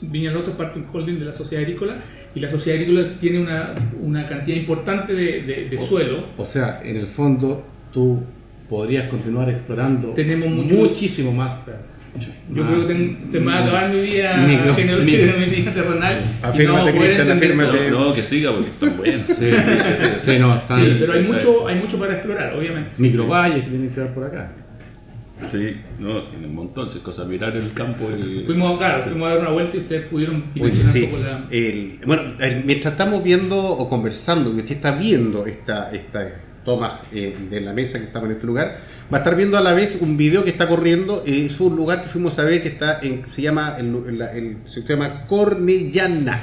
Viñaloso 0.00 0.50
es 0.50 0.56
parte 0.56 0.78
de 0.80 0.86
un 0.86 0.90
holding 0.94 1.18
de 1.18 1.24
la 1.26 1.32
sociedad 1.32 1.62
agrícola 1.62 1.96
y 2.34 2.40
la 2.40 2.50
sociedad 2.50 2.80
agrícola 2.80 3.18
tiene 3.20 3.38
una, 3.40 3.74
una 4.00 4.26
cantidad 4.26 4.56
importante 4.56 5.12
de, 5.14 5.42
de- 5.42 5.68
de 5.70 5.78
suelo. 5.78 6.26
O 6.38 6.44
sea, 6.44 6.80
en 6.84 6.96
el 6.96 7.06
fondo 7.06 7.64
tú 7.92 8.22
podrías 8.68 9.08
continuar 9.10 9.48
explorando 9.50 10.08
Tenemos 10.10 10.48
mucho- 10.48 10.74
muchísimo 10.74 11.32
más. 11.32 11.60
Yo 12.50 12.62
Ah, 12.62 12.68
creo 12.70 12.86
que 12.86 13.16
se 13.28 13.40
me 13.40 13.46
va 13.46 13.58
a 13.58 13.62
acabar 13.62 13.90
mi 13.90 14.00
vida 14.02 14.36
genealógica, 14.74 15.36
mi 15.36 15.46
vida 15.46 15.72
terrenal. 15.72 16.22
Afírmate, 16.42 16.92
Cristian, 16.92 17.30
afírmate. 17.32 17.90
No, 17.90 18.12
que 18.14 18.22
siga 18.22 18.52
porque 18.52 18.68
están 18.70 18.96
buenos. 18.98 19.26
Sí, 19.26 19.34
sí, 19.34 19.72
sí, 19.96 20.06
sí, 20.18 20.38
no, 20.38 20.54
están 20.54 20.80
Sí, 20.80 20.96
pero 21.00 21.12
hay 21.14 21.22
sí, 21.22 21.26
mucho, 21.32 21.66
hay 21.66 21.74
mucho 21.76 21.98
para 21.98 22.12
explorar, 22.14 22.54
obviamente. 22.54 22.90
microvalles 22.98 23.64
que 23.64 23.70
tienen 23.70 23.92
que 23.92 24.00
dar 24.00 24.14
por 24.14 24.24
acá. 24.24 24.52
Sí, 25.50 25.76
no, 25.98 26.22
tienen 26.24 26.50
un 26.50 26.54
montón 26.54 26.88
de 26.88 27.00
cosas. 27.00 27.26
Mirar 27.26 27.56
el 27.56 27.72
campo 27.72 28.08
y. 28.16 28.44
Fuimos, 28.46 28.78
claro, 28.78 29.02
fuimos 29.02 29.26
a 29.26 29.30
dar 29.32 29.40
una 29.40 29.50
vuelta 29.50 29.76
y 29.76 29.80
ustedes 29.80 30.06
pudieron 30.06 30.44
dimensionar 30.54 30.92
sí. 30.92 31.02
un 31.04 31.10
poco 31.10 31.22
la... 31.24 31.44
El- 31.50 31.98
bueno, 32.06 32.22
el- 32.38 32.64
mientras 32.64 32.92
estamos 32.92 33.24
viendo 33.24 33.58
o 33.60 33.88
conversando, 33.88 34.54
que 34.54 34.60
usted 34.60 34.76
está 34.76 34.92
viendo 34.92 35.44
esta, 35.46 35.90
esta, 35.90 36.40
tomas 36.64 37.00
eh, 37.12 37.36
de 37.50 37.60
la 37.60 37.72
mesa 37.72 37.98
que 37.98 38.04
estamos 38.06 38.28
en 38.28 38.36
este 38.36 38.46
lugar, 38.46 38.78
va 39.12 39.18
a 39.18 39.20
estar 39.20 39.36
viendo 39.36 39.58
a 39.58 39.60
la 39.60 39.74
vez 39.74 39.98
un 40.00 40.16
video 40.16 40.44
que 40.44 40.50
está 40.50 40.66
corriendo. 40.68 41.22
eh, 41.26 41.44
es 41.46 41.60
un 41.60 41.76
lugar 41.76 42.02
que 42.02 42.08
fuimos 42.08 42.38
a 42.38 42.44
ver 42.44 42.62
que 42.62 42.68
está 42.68 42.98
en, 43.02 43.22
se 43.28 43.42
llama 43.42 43.76
el, 43.78 43.94
el- 44.08 44.22
el- 44.22 44.56
se 44.66 44.82
llama 44.82 45.26
Cornellana, 45.26 46.42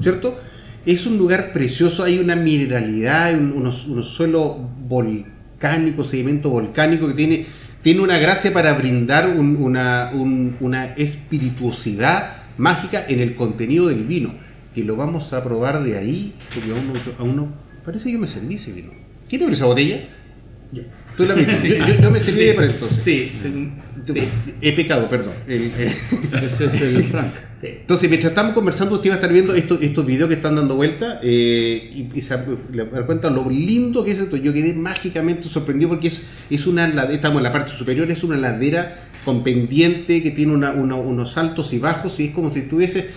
¿cierto? 0.00 0.38
Es 0.86 1.06
un 1.06 1.18
lugar 1.18 1.52
precioso, 1.52 2.02
hay 2.04 2.18
una 2.18 2.36
mineralidad, 2.36 3.34
un- 3.34 3.52
unos, 3.52 3.86
unos 3.86 4.08
suelos 4.08 4.52
volcánicos, 4.88 6.08
sedimento 6.08 6.48
volcánico 6.50 7.06
que 7.08 7.14
tiene, 7.14 7.46
tiene 7.82 8.00
una 8.00 8.18
gracia 8.18 8.52
para 8.52 8.72
brindar 8.74 9.28
un- 9.28 9.56
una, 9.56 10.10
un- 10.14 10.56
una 10.60 10.94
espirituosidad 10.94 12.36
mágica 12.58 13.04
en 13.08 13.20
el 13.20 13.34
contenido 13.36 13.88
del 13.88 14.04
vino, 14.04 14.34
que 14.74 14.84
lo 14.84 14.96
vamos 14.96 15.32
a 15.32 15.42
probar 15.44 15.82
de 15.82 15.98
ahí, 15.98 16.34
porque 16.54 16.70
aún 16.70 16.86
no, 16.92 16.94
aún 17.18 17.36
no- 17.36 17.52
parece 17.84 18.06
que 18.06 18.12
yo 18.12 18.18
me 18.18 18.26
serví 18.26 18.54
ese 18.54 18.72
vino. 18.72 18.99
¿Quién 19.30 19.42
abrió 19.42 19.54
esa 19.56 19.64
botella? 19.66 20.00
Yo. 20.72 20.82
Tú 21.16 21.24
la 21.24 21.32
abriste. 21.32 21.68
yo, 21.78 21.86
yo- 21.86 22.02
yo 22.02 22.10
me 22.10 22.20
serví 22.20 22.38
Sí. 22.40 22.44
de 22.46 22.54
para 22.54 22.66
entonces. 22.66 23.02
Sí, 23.02 23.32
He 24.60 24.72
pecado, 24.72 25.08
perdón. 25.08 25.34
El- 25.46 25.72
eh, 25.78 25.94
Ese 26.42 26.66
es 26.66 26.80
el 26.82 27.04
Frank. 27.04 27.32
Entonces, 27.62 28.08
mientras 28.08 28.30
estamos 28.30 28.54
conversando, 28.54 28.94
usted 28.94 29.10
va 29.10 29.14
a 29.14 29.16
estar 29.18 29.30
viendo 29.30 29.54
estos, 29.54 29.82
estos 29.82 30.06
videos 30.06 30.28
que 30.28 30.34
están 30.36 30.56
dando 30.56 30.76
vuelta 30.76 31.20
eh, 31.22 31.90
y, 31.94 32.18
y 32.18 32.22
se 32.22 32.34
dar 32.34 33.04
cuenta 33.04 33.28
lo 33.28 33.50
lindo 33.50 34.02
que 34.02 34.12
es 34.12 34.18
esto. 34.20 34.38
Yo 34.38 34.54
quedé 34.54 34.72
mágicamente 34.72 35.46
sorprendido 35.46 35.90
porque 35.90 36.08
es, 36.08 36.22
es 36.48 36.66
una 36.66 36.88
ladera, 36.88 37.14
estamos 37.16 37.36
en 37.38 37.42
la 37.42 37.52
parte 37.52 37.72
superior, 37.72 38.10
es 38.10 38.24
una 38.24 38.38
ladera 38.38 39.02
con 39.26 39.44
pendiente 39.44 40.22
que 40.22 40.30
tiene 40.30 40.54
una- 40.54 40.70
una- 40.72 40.94
unos 40.94 41.36
altos 41.36 41.74
y 41.74 41.78
bajos 41.78 42.18
y 42.18 42.26
es 42.26 42.30
como 42.30 42.50
si 42.54 42.60
estuviese 42.60 43.08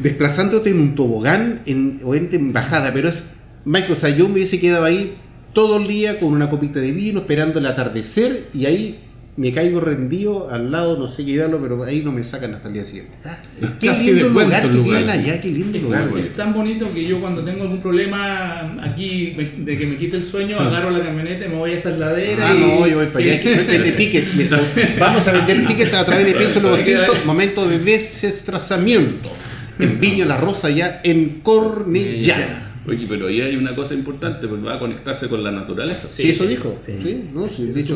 desplazándote 0.00 0.70
en 0.70 0.80
un 0.80 0.94
tobogán 0.96 1.60
en, 1.66 2.00
o 2.04 2.16
en, 2.16 2.28
en 2.32 2.52
bajada, 2.52 2.92
pero 2.92 3.08
es 3.08 3.22
mágico. 3.64 3.92
O 3.92 3.96
sea, 3.96 4.10
yo 4.10 4.26
me 4.26 4.34
hubiese 4.34 4.58
quedado 4.58 4.84
ahí 4.84 5.14
todo 5.52 5.78
el 5.78 5.86
día 5.86 6.18
con 6.20 6.30
una 6.32 6.48
copita 6.50 6.80
de 6.80 6.92
vino 6.92 7.20
esperando 7.20 7.58
el 7.58 7.66
atardecer 7.66 8.44
y 8.54 8.66
ahí 8.66 9.00
me 9.36 9.52
caigo 9.52 9.80
rendido 9.80 10.50
al 10.50 10.70
lado, 10.70 10.98
no 10.98 11.08
sé 11.08 11.24
qué 11.24 11.36
darlo, 11.38 11.60
pero 11.62 11.82
ahí 11.84 12.02
no 12.04 12.12
me 12.12 12.22
sacan 12.22 12.52
hasta 12.52 12.68
el 12.68 12.74
día 12.74 12.84
siguiente. 12.84 13.12
Ah, 13.24 13.38
Es 13.60 13.70
qué 13.80 14.12
lindo 14.12 14.28
lugar 14.28 14.60
que 14.62 14.68
lugar. 14.68 14.84
tienen 14.84 15.10
allá, 15.10 15.40
qué 15.40 15.48
lindo 15.48 15.76
Es, 15.78 15.82
lugar. 15.82 16.08
es 16.18 16.34
tan 16.34 16.52
bonito 16.52 16.92
que 16.92 17.06
yo 17.06 17.20
cuando 17.20 17.42
tengo 17.42 17.62
algún 17.62 17.80
problema 17.80 18.76
aquí 18.82 19.34
de 19.58 19.78
que 19.78 19.86
me 19.86 19.96
quite 19.96 20.18
el 20.18 20.24
sueño, 20.24 20.58
agarro 20.60 20.90
la 20.90 21.02
camioneta 21.02 21.46
y 21.46 21.48
me 21.48 21.54
voy 21.56 21.72
a 21.72 21.76
esa 21.76 21.90
ladera. 21.90 22.50
Ah, 22.50 22.54
y, 22.54 22.60
no, 22.60 22.86
yo 22.86 22.96
voy 22.98 23.06
para 23.06 23.24
allá. 23.24 23.40
que 23.40 23.54
Vende 23.54 23.92
tickets. 23.92 24.34
Mira, 24.34 24.60
Vamos 24.98 25.26
a 25.26 25.32
vender 25.32 25.66
tickets 25.66 25.94
a 25.94 26.04
través 26.04 26.26
de 26.26 26.32
Pienso 26.34 26.60
Nuevo 26.60 26.76
Tinto. 26.76 27.12
Momento 27.24 27.66
de 27.66 27.78
desestrazamiento. 27.78 29.30
En 29.78 29.98
Viña 29.98 30.26
La 30.26 30.36
Rosa, 30.36 30.68
ya 30.68 31.00
en 31.02 31.40
Cornellana. 31.40 32.69
Oye, 32.86 33.06
pero 33.08 33.26
ahí 33.28 33.40
hay 33.42 33.56
una 33.56 33.74
cosa 33.76 33.94
importante, 33.94 34.48
porque 34.48 34.64
va 34.64 34.76
a 34.76 34.78
conectarse 34.78 35.28
con 35.28 35.44
la 35.44 35.50
naturaleza. 35.50 36.08
Sí, 36.10 36.30
eso 36.30 36.46
dijo. 36.46 36.78
sí. 36.80 36.94
Sí, 37.02 37.24
no, 37.32 37.46
sí, 37.48 37.68
Eso 37.68 37.74
de 37.74 37.80
es 37.80 37.86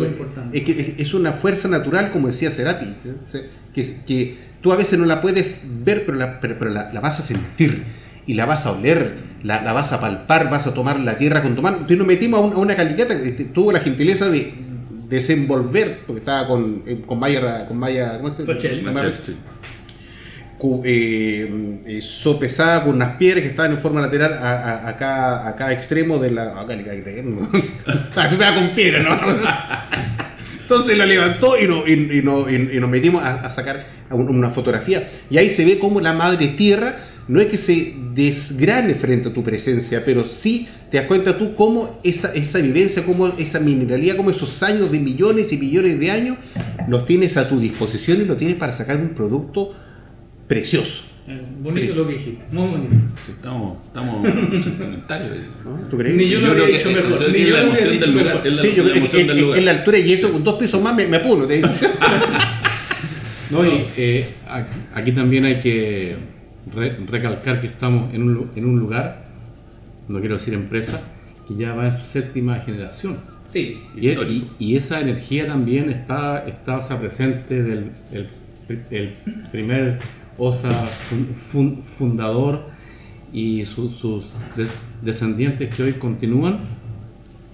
es, 0.53 0.63
que 0.63 0.73
es- 0.73 1.07
es 1.09 1.15
una 1.15 1.33
fuerza 1.33 1.69
natural, 1.69 2.11
como 2.13 2.27
decía 2.27 2.51
Cerati, 2.51 2.85
¿eh? 2.87 3.15
O 3.27 3.31
sea, 3.31 3.41
que, 3.75 3.81
es- 3.81 4.03
que 4.07 4.37
tú 4.61 4.73
a 4.73 4.77
veces 4.77 4.99
no 4.99 5.07
la 5.07 5.21
puedes 5.23 5.61
ver, 5.85 6.05
pero 6.05 6.19
la, 6.19 6.39
pero, 6.41 6.59
pero 6.59 6.71
la, 6.71 6.93
la 6.93 7.01
vas 7.01 7.19
a 7.19 7.23
sentir 7.23 7.85
y 8.27 8.35
la 8.35 8.45
vas 8.47 8.67
a 8.67 8.73
oler, 8.73 9.15
la, 9.43 9.63
la 9.63 9.73
vas 9.73 9.93
a 9.93 10.01
palpar, 10.01 10.51
vas 10.51 10.67
a 10.67 10.75
tomar 10.75 11.01
la 11.01 11.17
tierra 11.17 11.43
con 11.43 11.57
tu 11.57 11.63
mano. 11.63 11.77
Entonces 11.77 11.99
nos 11.99 12.07
metimos 12.07 12.41
a, 12.41 12.43
un- 12.45 12.53
a 12.53 12.59
una 12.59 12.77
calicata 12.77 13.21
que 13.21 13.29
este, 13.31 13.45
tuvo 13.45 13.73
la 13.73 13.81
gentileza 13.81 14.29
de 14.31 14.53
desenvolver, 15.09 16.01
porque 16.07 16.21
estaba 16.21 16.47
con, 16.47 16.83
eh, 16.87 17.03
con 17.07 17.19
Maya, 17.19 17.67
con 17.67 17.79
Maya, 17.79 18.19
¿cómo 18.21 18.35
se 18.35 18.45
Rochelle. 18.45 18.83
Sí. 19.25 19.35
Eh, 20.85 21.81
eh, 21.87 22.01
sopesada 22.03 22.85
con 22.85 22.95
unas 22.95 23.17
piedras 23.17 23.43
que 23.43 23.49
estaban 23.51 23.73
en 23.73 23.79
forma 23.79 24.01
lateral 24.01 24.33
a, 24.35 24.63
a- 24.87 24.89
extremo 25.73 26.19
de 26.19 26.31
la. 26.31 26.61
Acá 26.61 26.75
le 26.77 26.85
cae 26.85 27.03
con 28.55 28.69
piedra, 28.71 29.03
¿no? 29.03 29.17
Entonces 30.63 30.97
lo 30.97 31.05
levantó 31.05 31.59
y, 31.59 31.67
no- 31.67 31.87
y- 31.87 32.23
no- 32.23 32.49
nos 32.81 32.91
metimos 32.91 33.23
a, 33.23 33.47
sacar 33.51 33.85
un- 34.11 34.29
una 34.29 34.51
fotografía. 34.51 35.09
Y 35.31 35.37
ahí 35.39 35.51
se 35.51 35.65
ve 35.65 35.79
cómo 35.79 36.01
la 36.01 36.13
madre 36.15 36.49
tierra 36.49 36.97
no 37.29 37.41
es 37.41 37.47
que 37.47 37.57
se 37.59 37.95
desgrane 38.15 38.95
frente 38.95 39.29
a 39.31 39.33
tu 39.33 39.43
presencia, 39.43 40.03
pero 40.05 40.25
sí 40.25 40.69
te 40.91 40.99
das 40.99 41.07
cuenta 41.07 41.39
tú 41.39 41.55
cómo 41.55 41.99
esa, 42.05 42.33
esa 42.35 42.59
vivencia, 42.59 43.03
cómo 43.05 43.29
esa 43.39 43.61
mineralidad, 43.61 44.17
cómo 44.17 44.31
esos 44.31 44.63
años 44.63 44.91
de 44.93 44.99
millones 45.01 45.51
y 45.53 45.57
millones 45.57 45.99
de 45.99 46.11
años 46.11 46.37
los 46.87 47.07
tienes 47.07 47.37
a 47.39 47.49
tu 47.49 47.59
disposición 47.61 48.21
y 48.21 48.25
lo 48.27 48.37
tienes 48.37 48.57
para 48.57 48.73
sacar 48.73 48.97
un 48.99 49.09
producto 49.11 49.73
precioso. 50.47 51.05
Eh, 51.27 51.41
Bonito 51.61 51.95
lo 51.95 52.07
que 52.07 52.13
dijiste, 52.15 52.45
muy 52.53 52.69
bonito. 52.69 52.95
Sí, 53.25 53.33
estamos, 53.33 53.79
estamos 53.87 54.29
sentimentarios. 54.65 55.39
¿no? 55.65 55.77
¿Tú 55.89 55.97
crees? 55.97 56.15
Ni 56.17 56.29
yo 56.29 56.41
lo 56.41 56.51
creo 56.53 56.65
había 56.65 56.67
que 56.67 56.73
dicho 56.85 56.91
es- 56.91 56.97
mejor. 56.97 57.13
es 57.27 57.33
Ni 57.33 57.45
yo 57.47 57.57
la 57.57 57.63
lo 57.63 57.71
dicho 57.73 57.89
del 57.89 58.15
mejor. 58.15 58.43
Sí, 58.61 58.73
yo 58.77 58.85
creo 58.85 59.11
que 59.11 59.21
en, 59.23 59.41
lugar. 59.41 59.59
en 59.59 59.65
la 59.65 59.71
altura 59.71 59.99
y 59.99 60.13
eso, 60.13 60.31
con 60.33 60.45
dos 60.45 60.59
pisos 60.59 60.83
más 60.83 60.95
me, 60.95 61.07
me 61.07 61.17
apuro. 61.17 61.47
te- 61.47 61.63
No, 63.51 63.65
y 63.65 63.87
eh, 63.97 64.35
aquí 64.95 65.13
también 65.13 65.45
hay 65.45 65.61
que 65.61 66.17
re- 66.75 66.97
recalcar 67.07 67.61
que 67.61 67.69
estamos 67.69 68.13
en 68.15 68.23
un, 68.23 68.51
en 68.57 68.65
un 68.65 68.79
lugar, 68.81 69.23
no 70.09 70.19
quiero 70.21 70.37
decir 70.37 70.55
empresa, 70.55 71.03
que 71.47 71.55
ya 71.55 71.73
va 71.75 71.89
en 71.89 71.99
su 71.99 72.05
séptima 72.07 72.57
generación. 72.61 73.17
Sí, 73.49 73.79
Y, 73.97 74.09
Histórico. 74.09 74.47
y- 74.59 74.73
y 74.73 74.77
esa 74.77 75.01
energía 75.01 75.47
también 75.47 75.91
está, 75.91 76.45
está 76.49 76.79
o 76.79 76.83
sea, 76.83 76.99
presente 76.99 77.63
del 77.63 77.91
el, 78.13 78.29
el 78.91 79.13
primer 79.53 80.01
OSA 80.39 80.87
fun- 80.87 81.35
fun- 81.35 81.83
fundador 81.83 82.63
y 83.33 83.65
su- 83.67 83.91
sus 83.93 84.25
de- 84.57 84.67
descendientes 85.03 85.75
que 85.75 85.83
hoy 85.83 85.93
continúan. 85.95 86.61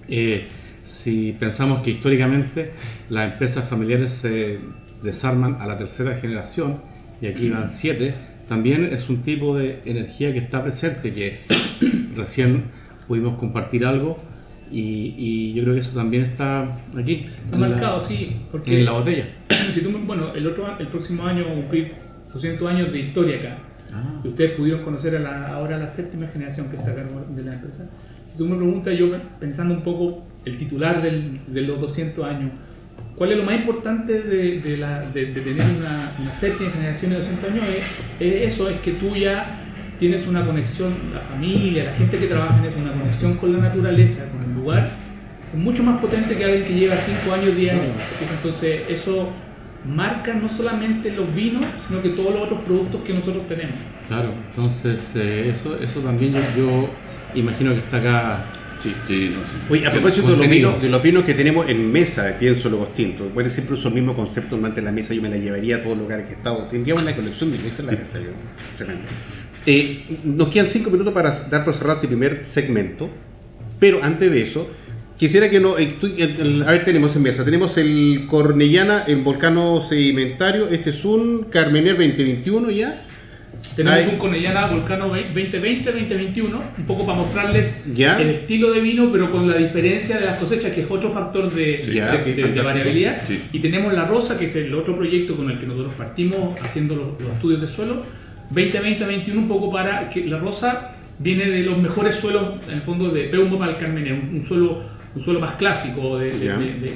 Eh, 0.07 0.47
si 0.85 1.33
pensamos 1.39 1.81
que 1.83 1.91
históricamente 1.91 2.71
las 3.09 3.31
empresas 3.31 3.67
familiares 3.69 4.11
se 4.11 4.59
desarman 5.03 5.57
a 5.61 5.65
la 5.67 5.77
tercera 5.77 6.15
generación 6.17 6.77
y 7.21 7.27
aquí 7.27 7.49
van 7.49 7.69
siete, 7.69 8.13
también 8.49 8.83
es 8.91 9.07
un 9.09 9.21
tipo 9.23 9.55
de 9.57 9.79
energía 9.85 10.33
que 10.33 10.39
está 10.39 10.63
presente, 10.63 11.13
que 11.13 11.39
recién 12.15 12.63
pudimos 13.07 13.37
compartir 13.37 13.85
algo 13.85 14.21
y, 14.71 15.15
y 15.17 15.53
yo 15.53 15.63
creo 15.63 15.75
que 15.75 15.81
eso 15.81 15.91
también 15.91 16.23
está 16.23 16.63
aquí. 16.97 17.27
está 17.35 17.55
en 17.55 17.61
la- 17.61 17.67
marcado, 17.69 18.01
sí. 18.01 18.35
Porque 18.51 18.79
en 18.79 18.85
la 18.85 18.91
botella. 18.93 19.25
si 19.73 19.81
tú 19.81 19.91
bueno, 20.05 20.33
el, 20.33 20.45
otro, 20.47 20.77
el 20.79 20.87
próximo 20.87 21.25
año 21.25 21.43
cumplir 21.45 21.93
200 22.33 22.69
años 22.71 22.91
de 22.91 22.99
historia 22.99 23.37
acá. 23.39 23.57
Ah. 23.93 24.21
Y 24.23 24.27
ustedes 24.29 24.51
pudieron 24.51 24.83
conocer 24.83 25.15
a 25.15 25.19
la, 25.19 25.47
ahora 25.47 25.77
la 25.77 25.87
séptima 25.87 26.27
generación 26.27 26.67
que 26.69 26.77
está 26.77 26.91
a 26.91 26.95
cargo 26.95 27.25
de 27.29 27.43
la 27.43 27.53
empresa. 27.55 27.89
Si 28.31 28.37
tú 28.37 28.47
me 28.47 28.55
preguntas, 28.55 28.97
yo 28.97 29.11
pensando 29.39 29.73
un 29.73 29.81
poco 29.81 30.25
el 30.45 30.57
titular 30.57 31.01
del- 31.01 31.39
de 31.47 31.61
los 31.63 31.79
200 31.81 32.25
años, 32.25 32.51
¿cuál 33.17 33.31
es 33.33 33.37
lo 33.37 33.43
más 33.43 33.55
importante 33.55 34.21
de, 34.23 34.59
de 34.61 34.77
la- 34.77 35.01
de- 35.11 35.25
de 35.33 35.41
tener 35.41 35.65
una, 35.77 36.13
una 36.19 36.33
séptima 36.33 36.71
generación 36.71 37.11
de 37.11 37.17
200 37.17 37.51
años? 37.51 37.65
Es, 38.19 38.25
es 38.27 38.53
eso, 38.53 38.69
es 38.69 38.79
que 38.79 38.93
tú 38.93 39.15
ya 39.15 39.57
tienes 39.99 40.25
una 40.25 40.45
conexión, 40.45 40.93
la 41.13 41.19
familia, 41.19 41.83
la 41.83 41.93
gente 41.93 42.17
que 42.17 42.27
trabaja 42.27 42.57
en 42.59 42.65
eso, 42.65 42.79
una 42.79 42.93
conexión 42.93 43.35
con 43.35 43.53
la 43.53 43.59
naturaleza, 43.59 44.23
con 44.31 44.49
el 44.49 44.55
lugar, 44.55 44.89
mucho 45.53 45.83
más 45.83 45.99
potente 45.99 46.37
que 46.37 46.45
alguien 46.45 46.63
que 46.63 46.73
lleva 46.73 46.97
5 46.97 47.33
años, 47.33 47.55
10 47.55 47.73
años. 47.73 47.85
Entonces, 48.37 48.81
eso 48.89 49.29
marca 49.85 50.33
no 50.33 50.47
solamente 50.49 51.11
los 51.11 51.33
vinos, 51.33 51.65
sino 51.87 52.01
que 52.01 52.09
todos 52.09 52.33
los 52.33 52.43
otros 52.43 52.61
productos 52.61 53.01
que 53.01 53.13
nosotros 53.13 53.47
tenemos. 53.47 53.75
Claro, 54.07 54.33
entonces 54.49 55.15
eh, 55.15 55.49
eso, 55.49 55.77
eso 55.79 55.99
también 56.01 56.33
yo, 56.33 56.41
yo 56.55 56.89
imagino 57.35 57.71
que 57.73 57.79
está 57.79 57.97
acá. 57.97 58.45
Sí, 58.77 58.95
sí, 59.05 59.31
no, 59.35 59.41
sí. 59.41 59.57
Oye, 59.69 59.85
a 59.85 59.91
propósito 59.91 60.31
de 60.31 60.37
los, 60.37 60.47
vinos, 60.47 60.81
de 60.81 60.89
los 60.89 61.03
vinos 61.03 61.23
que 61.23 61.35
tenemos 61.35 61.69
en 61.69 61.91
mesa, 61.91 62.35
pienso 62.39 62.67
los 62.67 62.95
tintos, 62.95 63.31
bueno, 63.31 63.47
siempre 63.47 63.75
uso 63.75 63.89
el 63.89 63.93
mismo 63.93 64.15
concepto 64.15 64.57
durante 64.57 64.81
la 64.81 64.91
mesa, 64.91 65.13
yo 65.13 65.21
me 65.21 65.29
la 65.29 65.37
llevaría 65.37 65.77
a 65.77 65.83
todos 65.83 65.95
los 65.95 66.05
lugares 66.05 66.25
que 66.25 66.33
he 66.33 66.35
estado. 66.35 66.63
Tendríamos 66.63 67.03
una 67.03 67.15
colección 67.15 67.51
de 67.51 67.59
mesas 67.59 67.81
en 67.81 67.85
la 67.87 67.95
casa, 67.95 68.19
yo. 68.19 68.31
Tremendo. 68.77 69.03
Eh, 69.67 70.19
nos 70.23 70.47
quedan 70.49 70.65
cinco 70.65 70.89
minutos 70.89 71.13
para 71.13 71.29
dar 71.29 71.63
por 71.63 71.75
cerrado 71.75 71.95
este 71.97 72.07
primer 72.07 72.43
segmento, 72.45 73.07
pero 73.79 74.03
antes 74.03 74.31
de 74.31 74.41
eso, 74.41 74.67
quisiera 75.21 75.49
que 75.51 75.59
no. 75.59 75.77
eh, 75.77 75.95
tú- 75.99 76.07
el- 76.17 76.35
el- 76.41 76.63
a 76.63 76.71
ver, 76.71 76.83
tenemos 76.83 77.15
en 77.15 77.21
mesa, 77.21 77.45
tenemos 77.45 77.77
el 77.77 78.23
Cornellana, 78.27 79.03
el 79.07 79.17
volcano 79.17 79.79
sedimentario, 79.79 80.67
este 80.69 80.89
es 80.89 81.05
un 81.05 81.43
Carmener 81.43 81.95
2021 81.95 82.71
ya. 82.71 83.03
Tenemos 83.75 83.99
Ay. 83.99 84.09
un 84.13 84.17
Cornellana 84.17 84.65
Volcano 84.65 85.09
2020-2021, 85.13 86.59
un 86.79 86.85
poco 86.85 87.05
para 87.05 87.19
mostrarles 87.19 87.83
Ya. 87.93 88.19
el 88.19 88.29
estilo 88.31 88.73
de 88.73 88.81
vino, 88.81 89.11
pero 89.11 89.31
con 89.31 89.47
la 89.47 89.55
diferencia 89.57 90.17
de 90.19 90.25
las 90.25 90.39
cosechas, 90.39 90.73
que 90.73 90.81
es 90.81 90.87
otro 90.89 91.11
factor 91.11 91.53
de, 91.53 91.83
Ya, 91.93 92.17
de- 92.17 92.33
de- 92.33 92.47
de 92.53 92.61
variabilidad. 92.61 93.21
Sí. 93.27 93.39
Y 93.53 93.59
tenemos 93.59 93.93
la 93.93 94.05
Rosa, 94.05 94.37
que 94.39 94.45
es 94.45 94.55
el 94.55 94.73
otro 94.73 94.97
proyecto 94.97 95.35
con 95.35 95.51
el 95.51 95.59
que 95.59 95.67
nosotros 95.67 95.93
partimos 95.93 96.59
haciendo 96.61 96.95
los, 96.95 97.21
los 97.21 97.31
estudios 97.33 97.61
de 97.61 97.67
suelo, 97.67 98.03
2020-2021, 98.51 99.37
un 99.37 99.47
poco 99.47 99.71
para 99.71 100.09
que 100.09 100.25
la 100.25 100.39
Rosa 100.39 100.95
viene 101.19 101.45
de 101.45 101.61
los 101.61 101.77
mejores 101.77 102.15
suelos, 102.15 102.43
en 102.67 102.73
el 102.77 102.81
fondo, 102.81 103.09
de 103.09 103.25
Peumo 103.25 103.59
para 103.59 103.73
el 103.73 103.77
Carmenere, 103.77 104.13
un, 104.15 104.37
un 104.39 104.45
suelo 104.45 104.81
un 105.15 105.21
suelo 105.23 105.39
más 105.39 105.55
clásico 105.55 106.17
de, 106.17 106.31
de, 106.31 106.47
de-. 106.79 106.95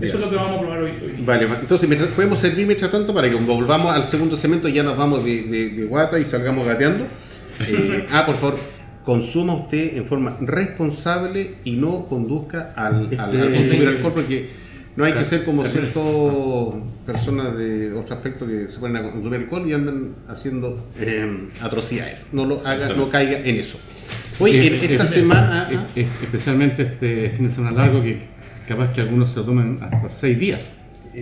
Eso 0.00 0.14
es 0.18 0.20
lo 0.20 0.30
que 0.30 0.36
vamos 0.36 0.56
a 0.56 0.60
probar 0.60 0.78
hoy. 0.82 0.90
hoy. 1.02 1.22
Vale, 1.24 1.48
entonces 1.60 1.88
podemos 2.14 2.38
servir 2.38 2.66
mientras 2.66 2.90
tanto 2.90 3.12
para 3.14 3.28
que 3.28 3.34
cuando 3.34 3.54
volvamos 3.54 3.92
al 3.92 4.06
segundo 4.06 4.36
segmento 4.36 4.68
ya 4.68 4.82
nos 4.82 4.96
vamos 4.96 5.24
de, 5.24 5.86
guata 5.88 6.18
y 6.18 6.24
salgamos 6.24 6.66
gateando. 6.66 7.04
Eh, 7.60 8.08
ah, 8.10 8.26
por 8.26 8.34
favor, 8.34 8.58
consuma 9.04 9.54
usted 9.54 9.96
en 9.96 10.06
forma 10.06 10.36
responsable 10.40 11.54
y 11.62 11.72
no 11.76 12.06
conduzca 12.06 12.72
al, 12.74 12.94
al- 12.94 13.12
Este- 13.12 13.20
al 13.20 13.54
consumir 13.54 13.88
alcohol 13.88 14.12
porque 14.12 14.48
no 14.96 15.04
hay 15.04 15.12
que 15.12 15.24
ser 15.24 15.44
como 15.44 15.64
ciertas 15.64 16.02
personas 17.06 17.56
de 17.56 17.92
otro 17.92 18.16
aspecto 18.16 18.44
que 18.46 18.66
se 18.70 18.78
ponen 18.80 18.96
a 18.96 19.02
consumir 19.12 19.38
alcohol 19.40 19.68
y 19.68 19.72
andan 19.72 20.10
haciendo 20.28 20.84
eh, 20.98 21.46
atrocidades. 21.60 22.26
No 22.32 22.44
lo 22.44 22.60
haga, 22.66 22.88
no 22.88 23.08
caiga 23.08 23.38
en 23.38 23.56
eso. 23.56 23.78
Oye, 24.40 24.66
Eh, 24.66 24.80
esta 24.92 25.04
eh, 25.04 25.06
semana... 25.06 25.68
eh, 25.70 25.76
ah, 25.78 25.86
eh, 25.96 26.08
especialmente 26.22 26.82
este 26.82 27.30
fin 27.30 27.48
de 27.48 27.54
semana 27.54 27.76
largo, 27.84 28.02
que 28.02 28.20
capaz 28.68 28.92
que 28.92 29.00
algunos 29.00 29.30
se 29.30 29.36
lo 29.40 29.44
tomen 29.44 29.78
hasta 29.80 30.08
seis 30.08 30.38
días. 30.38 30.72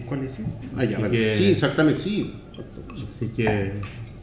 ¿Cuál 0.07 0.25
es? 0.25 0.31
Ah, 0.77 0.85
ya, 0.85 0.93
Así 0.97 1.03
vale. 1.03 1.11
que- 1.19 1.37
Sí, 1.37 1.45
exactamente, 1.47 2.03
sí. 2.03 2.33
Así 3.05 3.27
que. 3.29 3.49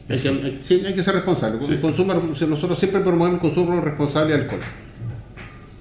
Hay 0.08 0.18
que, 0.18 0.28
hay- 0.28 0.60
sí, 0.64 0.82
hay 0.84 0.94
que 0.94 1.02
ser 1.04 1.14
responsable. 1.14 1.60
Consuma- 1.80 2.20
nosotros 2.48 2.78
siempre 2.78 3.00
promovemos 3.00 3.34
el 3.36 3.40
consumo 3.40 3.80
responsable 3.80 4.34
de 4.34 4.42
alcohol. 4.42 4.60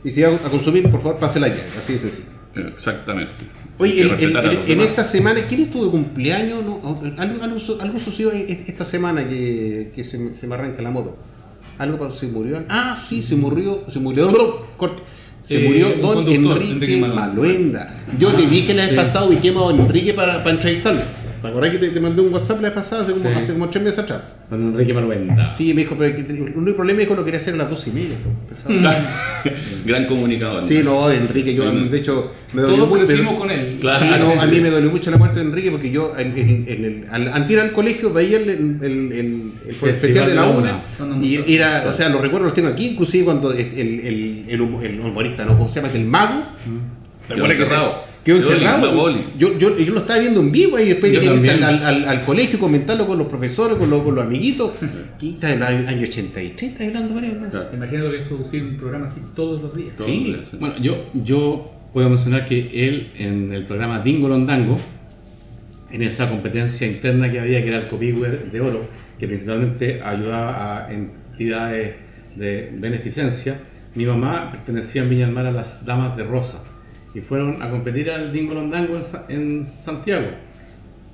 Y 0.04 0.12
si 0.12 0.22
va 0.22 0.30
a 0.30 0.50
consumir, 0.50 0.84
por 0.90 1.02
favor, 1.02 1.18
pase 1.20 1.40
la 1.40 1.48
llave. 1.48 1.64
Así 1.78 1.94
de 1.94 2.00
sencillo. 2.00 2.26
Exactamente. 2.68 3.32
Oye, 3.80 4.02
el- 4.02 4.12
el- 4.12 4.36
el- 4.38 4.72
en 4.72 4.82
esta 4.82 5.04
semana, 5.04 5.40
¿quién 5.48 5.62
estuvo 5.62 5.86
de 5.86 5.92
cumpleaños? 5.92 6.64
No? 6.64 7.00
Algo, 7.18 7.44
algo, 7.44 7.82
algo 7.82 8.00
sucedió 8.00 8.32
e- 8.32 8.64
esta 8.68 8.84
semana 8.86 9.28
que, 9.28 9.92
que 9.96 10.04
se, 10.04 10.36
se 10.36 10.46
me 10.48 10.56
arranca 10.56 10.82
la 10.82 10.92
moto. 10.92 11.18
Algo 11.80 12.12
se 12.12 12.28
murió. 12.28 12.64
Ah, 12.70 12.96
sí, 13.08 13.24
se 13.24 13.36
murió. 13.36 13.84
Se 13.92 14.00
murió. 14.00 14.32
corte. 14.78 15.02
Se 15.44 15.58
Eh, 15.58 15.68
murió 15.68 15.94
don 16.02 16.28
Enrique, 16.28 16.72
Enrique 16.72 16.98
Maluenda. 16.98 17.16
Maluenda. 17.28 17.96
Yo 18.20 18.34
te 18.34 18.46
dije 18.46 18.74
la 18.76 18.86
vez 18.86 18.94
pasada, 18.96 19.26
ubiquemos 19.26 19.64
a 19.64 19.66
don 19.76 19.80
Enrique 19.86 20.14
para, 20.14 20.44
para 20.44 20.52
entrevistarlo. 20.52 21.02
¿Te 21.42 21.48
acordás 21.48 21.72
que 21.72 21.78
te, 21.78 21.90
te 21.90 22.00
mandé 22.00 22.22
un 22.22 22.34
WhatsApp 22.34 22.58
la 22.62 22.70
vez 22.70 22.74
pasada, 22.76 23.04
hace 23.04 23.14
como, 23.14 23.30
Sí. 23.30 23.36
hace 23.38 23.54
como 23.54 23.70
tres 23.70 23.84
meses 23.84 24.00
atrás? 24.00 24.22
Don 24.50 24.62
Enrique 24.70 24.94
Maruenda. 24.94 25.54
Sí, 25.56 25.74
me 25.74 25.82
dijo, 25.82 25.96
pero 25.98 26.16
que, 26.16 26.22
el 26.22 26.54
único 26.56 26.76
problema 26.78 27.02
es 27.02 27.08
que 27.08 27.16
lo 27.16 27.24
quería 27.24 27.40
hacer 27.40 27.54
a 27.54 27.58
las 27.58 27.70
dos 27.70 27.88
y 27.88 27.92
media. 27.92 28.16
Gran 29.86 30.06
comunicador. 30.08 30.62
Sí, 30.62 30.82
no, 30.84 31.08
de 31.08 31.18
Enrique, 31.18 31.54
yo, 31.54 31.72
de 31.72 31.98
hecho, 31.98 32.32
me 32.54 32.62
dolió 32.62 32.78
Todos 32.78 32.90
mucho. 32.90 33.06
crecimos 33.08 33.34
me- 33.34 33.40
con 33.40 33.52
él. 33.52 33.78
Claro. 33.80 34.00
Sí, 34.00 34.06
no, 34.20 34.42
a 34.42 34.46
mí 34.46 34.60
me 34.60 34.70
dolió 34.70 34.90
mucho 34.92 35.12
la 35.12 35.18
muerte 35.18 35.40
de 35.40 35.46
Enrique 35.46 35.72
porque 35.72 35.92
yo 35.92 36.14
en, 36.18 36.38
en- 36.38 36.66
en 36.68 36.86
el, 36.86 37.06
al, 37.12 37.28
antes 37.30 37.52
ir 37.52 37.60
al 37.60 37.72
colegio 37.72 38.12
veía 38.12 38.38
el, 38.38 38.50
el, 38.50 38.78
el- 38.82 39.12
el- 39.12 39.42
el 39.68 39.76
festival 39.76 40.28
de 40.28 40.36
la 40.36 40.46
UNA 40.48 40.82
y 41.22 41.54
era, 41.54 41.86
o 41.88 41.94
sea, 41.94 42.10
los 42.10 42.22
recuerdos 42.22 42.48
los 42.48 42.54
tengo 42.54 42.68
aquí, 42.70 42.88
inclusive 42.88 43.24
cuando 43.26 43.52
el, 43.54 43.60
el, 43.60 44.46
el, 44.50 44.62
hum- 44.62 44.84
el 44.84 45.00
humorista, 45.00 45.46
¿no? 45.46 45.58
¿Cómo 45.58 45.70
se 45.70 45.82
llama? 45.82 45.94
El 45.94 46.06
mago. 46.06 46.44
¿Te 47.28 47.36
Quedó 47.36 47.46
acuerdas 47.46 47.58
que 47.58 47.64
encerrado. 47.64 48.09
Quedó 48.24 48.38
encerrado. 48.38 48.94
Boli. 48.96 49.28
Yo, 49.38 49.58
yo, 49.58 49.78
yo 49.78 49.94
lo 49.94 50.02
estaba 50.02 50.20
viendo 50.20 50.42
en 50.42 50.52
vivo 50.52 50.78
y 50.78 50.86
después 50.86 51.12
Yo 51.12 51.20
tenía 51.20 51.36
que 51.36 51.46
irse 51.46 51.64
al, 51.64 51.84
al, 51.84 52.06
al 52.06 52.22
colegio, 52.22 52.60
comentarlo 52.60 53.08
con 53.08 53.18
los 53.18 53.28
profesores, 53.28 53.78
con 53.78 53.90
los, 53.90 54.04
con 54.04 54.16
los 54.16 54.26
amiguitos. 54.26 54.72
Y 55.22 55.34
está 55.34 55.52
en 55.52 55.62
el 55.62 55.88
año 55.88 56.08
83, 56.08 56.72
está 56.72 56.86
hablando, 56.86 57.20
¿no? 57.20 57.50
Claro. 57.50 57.70
Imagínate 57.74 58.08
lo 58.08 58.12
que 58.12 58.22
es 58.22 58.28
producir 58.28 58.64
un 58.64 58.78
programa 58.78 59.06
así 59.06 59.20
todos 59.36 59.62
los 59.62 59.76
días. 59.76 59.94
Sí. 60.06 60.38
Bueno, 60.58 60.78
yo, 60.78 61.10
yo 61.14 61.74
puedo 61.92 62.08
mencionar 62.08 62.46
que 62.46 62.88
él 62.88 63.12
en 63.18 63.52
el 63.52 63.66
programa 63.66 64.00
Dingo 64.00 64.30
Londango, 64.30 64.78
en 65.92 66.04
esa 66.04 66.30
competencia 66.30 66.88
interna 66.88 67.30
que 67.30 67.42
había, 67.42 67.62
que 67.62 67.68
era 67.68 67.80
el 67.80 67.88
Copihue 67.90 68.30
de 68.50 68.62
Oro, 68.62 68.88
que 69.20 69.28
principalmente 69.28 70.02
ayudaba 70.02 70.86
a 70.86 70.94
entidades 70.94 71.96
de 72.38 72.70
beneficencia, 72.74 73.60
mi 73.96 74.06
mamá 74.06 74.52
pertenecía 74.52 75.02
en 75.02 75.10
Viña 75.10 75.26
del 75.26 75.36
Mar 75.36 75.48
a 75.48 75.52
las 75.52 75.86
Damas 75.86 76.16
de 76.16 76.24
Rosa 76.24 76.64
y 77.14 77.22
fueron 77.22 77.62
a 77.62 77.70
competir 77.70 78.12
al 78.12 78.32
Dingo 78.32 78.54
Londango 78.54 78.98
en, 78.98 79.04
en 79.30 79.68
Santiago. 79.68 80.28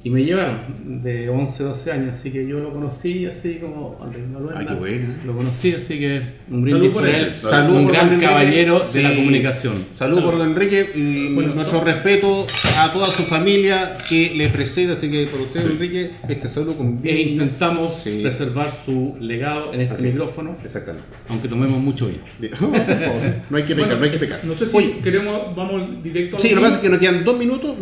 Y 0.06 0.12
me 0.12 0.24
llevaron 0.24 0.60
de 1.02 1.30
11, 1.30 1.64
12 1.64 1.92
años, 1.92 2.12
así 2.20 2.30
que 2.30 2.46
yo 2.48 2.60
lo 2.60 2.72
conocí 2.72 3.26
así 3.26 3.56
como 3.56 3.98
Andrés 4.00 4.28
Maluenda. 4.28 4.60
Ay, 4.60 4.68
qué 4.68 4.74
bueno. 4.76 5.08
Lo 5.26 5.36
conocí, 5.36 5.74
así 5.74 5.98
que 5.98 6.22
un 6.52 6.60
Salud 6.60 6.62
brindis 6.62 6.92
por 6.92 7.02
por 7.02 7.10
él. 7.10 7.34
Salud 7.42 7.76
un 7.78 7.84
por 7.86 7.94
gran 7.94 8.08
Enrique. 8.10 8.26
caballero 8.28 8.80
de 8.82 8.92
Sí. 8.92 9.02
la 9.02 9.16
comunicación. 9.16 9.86
Saludos 9.98 10.24
por 10.26 10.38
don 10.38 10.50
Enrique 10.52 10.92
y 10.94 11.34
Bueno, 11.34 11.56
nuestro 11.56 11.84
respeto 11.84 12.46
a 12.78 12.94
toda 12.94 13.08
su 13.08 13.24
familia 13.24 13.98
que 14.08 14.34
le 14.36 14.50
precede. 14.50 14.94
Así 14.94 15.10
que 15.10 15.26
por 15.26 15.42
usted, 15.42 15.62
Enrique, 15.72 16.12
este 16.30 16.48
saludo 16.50 16.78
con 16.78 17.00
E 17.04 17.22
intentamos 17.22 17.96
Sí. 18.04 18.20
preservar 18.22 18.72
su 18.86 19.16
legado 19.20 19.74
en 19.74 19.82
este 19.82 19.96
Así. 19.96 20.04
micrófono, 20.04 20.56
Exactamente. 20.64 21.08
aunque 21.30 21.48
tomemos 21.48 21.80
mucho 21.82 22.08
vino. 22.10 22.20
No 23.50 23.58
hay 23.58 23.64
que 23.64 23.74
pecar, 23.74 23.88
Bueno, 23.88 23.98
no 23.98 24.04
hay 24.06 24.12
que 24.12 24.20
pecar. 24.20 24.46
No 24.46 24.54
sé 24.54 24.68
si 24.68 24.78
Oye, 24.78 24.98
queremos, 25.04 25.56
vamos 25.56 26.04
directo 26.04 26.36
a 26.38 26.40
Sí, 26.40 26.50
lo 26.50 26.58
que 26.58 26.62
pasa 26.62 26.76
es 26.76 26.82
que 26.82 26.90
nos 26.90 27.00
quedan 27.00 27.24
dos 27.26 27.40
minutos. 27.40 27.76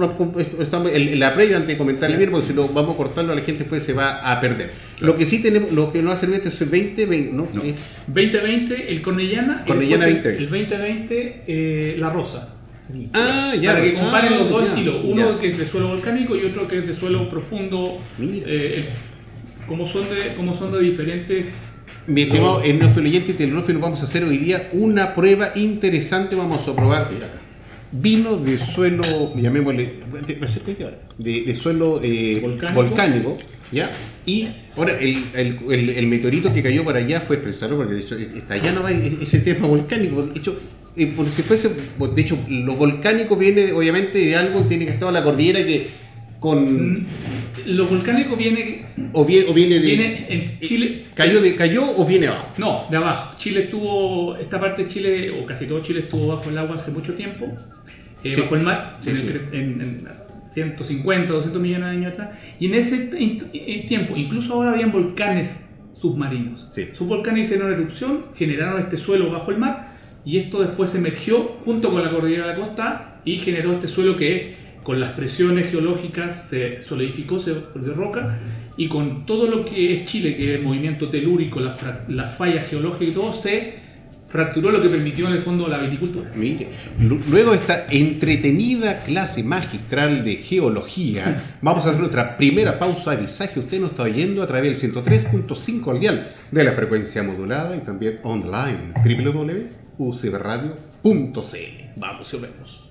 estamos 0.61 0.89
en 0.93 1.19
la 1.19 1.33
previa 1.33 1.57
antes 1.57 1.67
de 1.67 1.77
comentar 1.77 2.12
el 2.21 2.29
porque 2.31 2.47
si 2.47 2.53
lo 2.53 2.67
vamos 2.69 2.93
a 2.93 2.97
cortarlo, 2.97 3.33
la 3.33 3.41
gente 3.41 3.59
después 3.63 3.83
se 3.83 3.93
va 3.93 4.31
a 4.31 4.39
perder. 4.39 4.71
Lo 4.99 5.15
que 5.17 5.25
sí 5.25 5.41
tenemos, 5.41 5.71
lo 5.71 5.91
que 5.91 6.01
no 6.01 6.09
va 6.09 6.13
a 6.15 6.17
servir 6.17 6.41
es 6.45 6.61
el 6.61 6.69
20, 6.69 7.05
20 7.05 7.33
¿no? 7.33 7.47
No. 7.53 7.63
Eh, 7.63 7.75
2020 8.07 8.91
el 8.91 9.01
Cornellana, 9.01 9.61
y 9.63 9.67
Cornellana 9.67 10.05
después 10.05 10.23
2020. 10.39 10.57
el 10.57 10.67
2020 10.67 11.43
eh, 11.47 11.95
La 11.97 12.09
Rosa. 12.09 12.49
Ah, 13.13 13.53
ya. 13.59 13.71
Para 13.73 13.83
que 13.83 13.93
comparen 13.93 14.33
Ah, 14.33 14.37
los 14.37 14.49
dos 14.49 14.63
ya, 14.63 14.69
estilos, 14.69 15.01
uno 15.03 15.33
ya. 15.35 15.39
que 15.39 15.47
es 15.47 15.57
de 15.57 15.65
suelo 15.65 15.87
volcánico 15.87 16.35
y 16.35 16.43
otro 16.45 16.67
que 16.67 16.79
es 16.79 16.87
de 16.87 16.93
suelo 16.93 17.29
profundo. 17.29 17.97
Eh, 18.21 18.85
como, 19.67 19.87
son 19.87 20.03
de, 20.09 20.35
como 20.35 20.55
son 20.55 20.71
de 20.73 20.79
diferentes 20.81 21.47
Mi 22.05 22.23
estimado 22.23 22.61
enófilo 22.63 23.07
oyente 23.07 23.31
y 23.31 23.35
telenófilo, 23.35 23.79
vamos 23.79 24.01
a 24.01 24.03
hacer 24.03 24.23
hoy 24.25 24.37
día 24.37 24.69
una 24.73 25.15
prueba 25.15 25.51
interesante. 25.55 26.35
Vamos 26.35 26.67
a 26.67 26.75
probar 26.75 27.09
vino 27.93 28.37
de 28.37 28.57
suelo, 28.57 29.03
llamémosle, 29.35 29.93
¿me 30.39 30.45
acerco 30.45 30.71
aquí 30.71 30.83
ahora? 30.83 30.97
de, 31.17 31.43
de 31.43 31.55
suelo 31.55 31.99
eh, 32.03 32.39
Volcánico. 32.41 32.81
volcánico. 32.83 33.37
¿ya? 33.71 33.91
Y 34.25 34.47
ahora, 34.75 34.99
el, 34.99 35.23
el- 35.35 35.57
el- 35.71 35.89
el 35.91 36.07
meteorito 36.07 36.53
que 36.53 36.61
cayó 36.63 36.83
para 36.83 36.99
allá 36.99 37.21
fue 37.21 37.35
expresado, 37.37 37.77
porque 37.77 37.93
de 37.95 38.01
hecho 38.01 38.15
está 38.17 38.55
allá 38.55 38.71
no 38.71 38.83
va 38.83 38.91
ese 38.91 39.39
tema 39.39 39.67
volcánico. 39.67 40.23
De 40.23 40.39
hecho, 40.39 40.59
eh, 40.95 41.07
por 41.07 41.27
si 41.29 41.41
fuese, 41.41 41.69
de 41.69 42.21
hecho, 42.21 42.37
lo 42.49 42.75
volcánico 42.75 43.35
viene 43.35 43.71
obviamente 43.73 44.19
de 44.19 44.35
algo 44.35 44.63
que 44.63 44.69
tiene 44.69 44.85
que 44.85 44.91
estar 44.91 45.07
en 45.07 45.13
la 45.15 45.23
cordillera 45.23 45.65
que 45.65 45.87
con. 46.39 47.05
Lo 47.65 47.87
volcánico 47.87 48.35
viene, 48.35 48.85
O, 49.13 49.23
viene, 49.25 49.49
o 49.49 49.53
viene 49.53 49.75
de. 49.75 49.81
viene 49.81 50.25
en 50.29 50.59
Chile. 50.59 51.05
¿Cayó, 51.15 51.39
de, 51.41 51.55
¿Cayó 51.55 51.81
o 51.97 52.05
viene 52.05 52.27
abajo? 52.27 52.53
No, 52.57 52.85
de 52.91 52.97
abajo. 52.97 53.35
Chile 53.37 53.63
estuvo, 53.63 54.35
esta 54.37 54.59
parte 54.59 54.83
de 54.83 54.89
Chile, 54.89 55.31
o 55.31 55.45
casi 55.45 55.65
todo 55.65 55.79
Chile 55.81 56.01
estuvo 56.01 56.27
bajo 56.27 56.49
el 56.49 56.57
agua 56.57 56.75
hace 56.75 56.91
mucho 56.91 57.13
tiempo, 57.13 57.47
eh, 58.23 58.33
Sí. 58.35 58.41
bajo 58.41 58.55
el 58.55 58.61
mar, 58.63 58.97
Sí, 59.01 59.09
en, 59.11 59.15
sí. 59.17 59.27
en- 59.53 59.81
en 59.81 60.07
150, 60.53 61.33
200 61.33 61.61
millones 61.61 61.85
de 61.85 61.91
años 61.91 62.13
atrás. 62.13 62.29
Y 62.59 62.67
en 62.67 62.75
ese 62.75 63.09
eh, 63.53 63.85
tiempo, 63.87 64.15
incluso 64.15 64.53
ahora 64.53 64.71
habían 64.71 64.91
volcanes 64.91 65.61
submarinos. 65.93 66.67
Sí. 66.73 66.89
Sus 66.93 67.07
volcanes 67.07 67.47
hicieron 67.47 67.71
erupción, 67.71 68.25
generaron 68.35 68.79
este 68.81 68.97
suelo 68.97 69.31
bajo 69.31 69.51
el 69.51 69.57
mar, 69.57 69.93
y 70.25 70.37
esto 70.37 70.61
después 70.61 70.93
emergió 70.95 71.43
junto 71.65 71.91
con 71.91 72.03
la 72.03 72.09
cordillera 72.09 72.47
de 72.47 72.53
la 72.53 72.59
costa 72.59 73.21
y 73.25 73.37
generó 73.37 73.73
este 73.73 73.87
suelo 73.87 74.15
que 74.15 74.55
con 74.83 74.99
las 74.99 75.11
presiones 75.13 75.71
geológicas 75.71 76.49
se 76.49 76.81
solidificó, 76.83 77.39
se 77.39 77.53
volvió 77.53 77.93
roca, 77.93 78.37
y 78.75 78.87
con 78.89 79.25
todo 79.25 79.47
lo 79.47 79.65
que 79.65 79.93
es 79.93 80.05
Chile, 80.05 80.35
que 80.35 80.51
es 80.51 80.57
el 80.59 80.63
movimiento 80.63 81.07
telúrico, 81.09 81.59
las 81.61 82.37
fallas 82.37 82.67
geológicas 82.67 83.07
y 83.07 83.11
todo, 83.11 83.33
se 83.33 83.75
fracturó 84.33 84.71
lo 84.71 84.81
que 84.81 84.89
permitió 84.89 85.27
en 85.27 85.33
el 85.35 85.41
fondo 85.43 85.67
la 85.67 85.77
viticultura. 85.77 86.31
Mire, 86.35 86.67
lu- 86.99 87.21
luego 87.29 87.51
de 87.51 87.57
esta 87.57 87.85
entretenida 87.89 89.03
clase 89.03 89.43
magistral 89.43 90.25
de 90.25 90.37
geología, 90.37 91.55
vamos 91.61 91.85
a 91.85 91.89
hacer 91.89 91.99
nuestra 92.01 92.35
primera 92.35 92.79
pausa 92.79 93.11
de 93.11 93.17
visaje. 93.21 93.59
Usted 93.59 93.79
nos 93.79 93.91
está 93.91 94.03
oyendo 94.03 94.41
a 94.41 94.47
través 94.47 94.81
del 94.81 94.91
103.5 94.93 95.91
al 95.91 95.99
dial 95.99 96.33
de 96.51 96.63
la 96.63 96.71
frecuencia 96.71 97.21
modulada 97.21 97.77
y 97.77 97.81
también 97.81 98.17
online 98.23 98.79
www.ucbradio.cl. 99.05 101.83
Vamos 101.95 102.33
y 102.33 102.37
vemos. 102.37 102.89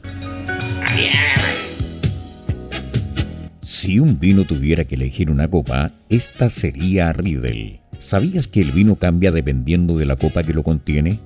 Si 3.62 3.98
un 3.98 4.20
vino 4.20 4.44
tuviera 4.44 4.84
que 4.84 4.94
elegir 4.94 5.28
una 5.28 5.48
copa, 5.48 5.90
esta 6.08 6.48
sería 6.50 7.12
Riedel. 7.12 7.80
¿Sabías 7.98 8.46
que 8.48 8.60
el 8.60 8.72
vino 8.72 8.96
cambia 8.96 9.30
dependiendo 9.32 9.96
de 9.96 10.06
la 10.06 10.16
copa 10.16 10.42
que 10.42 10.52
lo 10.52 10.62
contiene? 10.62 11.18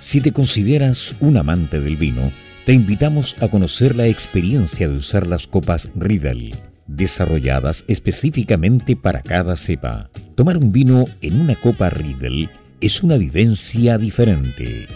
Si 0.00 0.22
te 0.22 0.32
consideras 0.32 1.14
un 1.20 1.36
amante 1.36 1.78
del 1.78 1.98
vino, 1.98 2.32
te 2.64 2.72
invitamos 2.72 3.36
a 3.40 3.48
conocer 3.48 3.94
la 3.94 4.06
experiencia 4.06 4.88
de 4.88 4.96
usar 4.96 5.26
las 5.26 5.46
copas 5.46 5.90
Riedel, 5.94 6.54
desarrolladas 6.86 7.84
específicamente 7.86 8.96
para 8.96 9.22
cada 9.22 9.56
cepa. 9.56 10.08
Tomar 10.36 10.56
un 10.56 10.72
vino 10.72 11.04
en 11.20 11.38
una 11.38 11.54
copa 11.54 11.90
Riedel 11.90 12.48
es 12.80 13.02
una 13.02 13.18
vivencia 13.18 13.98
diferente. 13.98 14.86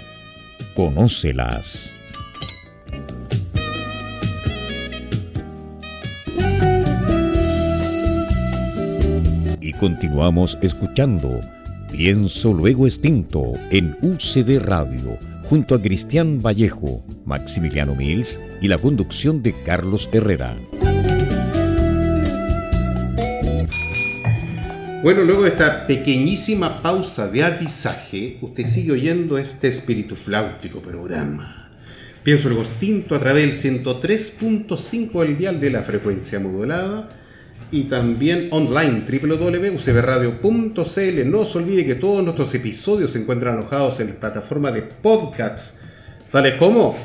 Conócelas. 0.75 1.90
Y 9.61 9.73
continuamos 9.75 10.59
escuchando 10.62 11.43
Pienso 11.96 12.52
Luego 12.52 12.87
Extinto 12.87 13.52
en 13.70 13.96
UCD 14.02 14.59
Radio, 14.59 15.16
junto 15.44 15.76
a 15.76 15.80
Cristian 15.80 16.40
Vallejo, 16.42 17.04
Maximiliano 17.24 17.94
Mills 17.94 18.40
y 18.61 18.66
la 18.66 18.78
conducción 18.78 19.44
de 19.44 19.54
Carlos 19.64 20.11
Herrera. 20.12 20.59
Bueno, 25.04 25.22
luego 25.22 25.44
de 25.44 25.50
esta 25.50 25.87
pequeñísima 25.87 26.83
pausa 26.83 27.28
de 27.28 27.44
avisaje, 27.44 28.38
usted 28.42 28.64
sigue 28.64 28.90
oyendo 28.90 29.38
este 29.38 29.68
espíritu 29.68 30.16
flautico 30.16 30.80
programa. 30.80 31.70
Pienso 32.24 32.48
el 32.48 32.57
Gostinto 32.57 33.14
a 33.14 33.20
través 33.20 33.62
del 33.62 33.85
103.5 33.85 35.20
del 35.20 35.38
dial 35.38 35.61
de 35.61 35.70
la 35.70 35.85
frecuencia 35.85 36.40
modulada 36.40 37.09
y 37.70 37.85
también 37.85 38.48
online 38.50 39.05
www.ucbradio.cl. 39.09 41.31
No 41.31 41.44
se 41.44 41.59
olvide 41.59 41.87
que 41.87 41.94
todos 41.94 42.22
nuestros 42.22 42.55
episodios 42.55 43.12
se 43.12 43.20
encuentran 43.20 43.55
alojados 43.55 44.00
en 44.00 44.09
la 44.09 44.14
plataforma 44.14 44.72
de 44.72 44.83
podcasts, 44.83 45.81
tales 46.31 46.55
como 46.55 46.96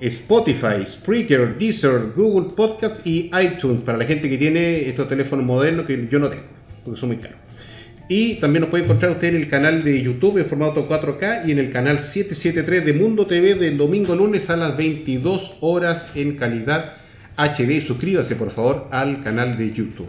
Spotify, 0.00 0.84
Spreaker, 0.84 1.56
Deezer, 1.58 2.12
Google 2.16 2.54
Podcasts 2.56 3.06
y 3.06 3.30
iTunes 3.40 3.82
para 3.82 3.98
la 3.98 4.04
gente 4.04 4.28
que 4.28 4.38
tiene 4.38 4.88
estos 4.88 5.08
teléfonos 5.08 5.44
modernos 5.44 5.86
que 5.86 6.08
yo 6.10 6.18
no 6.18 6.28
tengo 6.28 6.62
porque 6.84 6.98
son 6.98 7.10
muy 7.10 7.18
caros. 7.18 7.38
Y 8.08 8.40
también 8.40 8.62
nos 8.62 8.70
puede 8.70 8.84
encontrar 8.84 9.12
usted 9.12 9.28
en 9.28 9.36
el 9.36 9.48
canal 9.48 9.84
de 9.84 10.02
YouTube 10.02 10.38
en 10.38 10.44
formato 10.44 10.88
4K 10.88 11.46
y 11.46 11.52
en 11.52 11.58
el 11.58 11.70
canal 11.70 12.00
773 12.00 12.84
de 12.84 12.92
Mundo 12.92 13.26
TV 13.26 13.54
del 13.54 13.78
domingo 13.78 14.14
lunes 14.14 14.50
a 14.50 14.56
las 14.56 14.76
22 14.76 15.58
horas 15.60 16.08
en 16.14 16.36
calidad 16.36 16.96
HD. 17.36 17.80
Suscríbase 17.80 18.36
por 18.36 18.50
favor 18.50 18.88
al 18.90 19.22
canal 19.22 19.56
de 19.56 19.72
YouTube. 19.72 20.08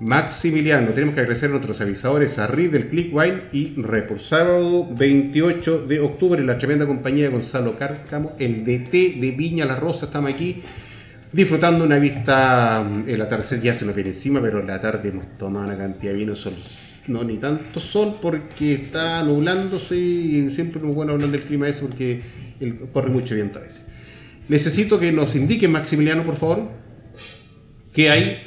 Maximiliano, 0.00 0.94
tenemos 0.94 1.14
que 1.14 1.20
agradecer 1.20 1.50
a 1.50 1.52
nuestros 1.52 1.78
avisadores 1.82 2.38
a 2.38 2.46
del 2.46 2.88
Clickwine 2.88 3.42
y 3.52 3.74
Report. 3.76 4.18
Sábado 4.18 4.88
28 4.90 5.86
de 5.86 6.00
octubre, 6.00 6.42
la 6.42 6.58
tremenda 6.58 6.86
compañía 6.86 7.24
de 7.24 7.30
Gonzalo 7.30 7.78
Cárcamo, 7.78 8.32
el 8.38 8.64
DT 8.64 9.20
de 9.20 9.34
Viña 9.36 9.66
La 9.66 9.76
Rosa, 9.76 10.06
estamos 10.06 10.32
aquí 10.32 10.62
disfrutando 11.32 11.84
una 11.84 11.98
vista, 11.98 12.82
mm, 12.82 13.10
el 13.10 13.20
atardecer 13.20 13.60
ya 13.60 13.74
se 13.74 13.84
nos 13.84 13.94
viene 13.94 14.10
encima, 14.10 14.40
pero 14.40 14.60
en 14.60 14.68
la 14.68 14.80
tarde 14.80 15.10
hemos 15.10 15.26
tomado 15.36 15.66
una 15.66 15.76
cantidad 15.76 16.12
de 16.12 16.18
vino, 16.18 16.34
sol, 16.34 16.54
no 17.06 17.22
ni 17.22 17.36
tanto 17.36 17.78
sol 17.78 18.18
porque 18.22 18.72
está 18.72 19.22
nublándose 19.22 19.96
y 19.96 20.50
siempre 20.50 20.80
es 20.80 20.94
bueno 20.94 21.12
hablar 21.12 21.30
del 21.30 21.42
clima 21.42 21.68
ese 21.68 21.82
porque 21.82 22.22
corre 22.92 23.10
mucho 23.10 23.34
viento 23.34 23.58
a 23.58 23.62
veces. 23.62 23.82
Necesito 24.50 24.98
que 24.98 25.12
nos 25.12 25.36
indique, 25.36 25.68
Maximiliano, 25.68 26.24
por 26.24 26.36
favor, 26.36 26.72
qué 27.94 28.10
hay 28.10 28.42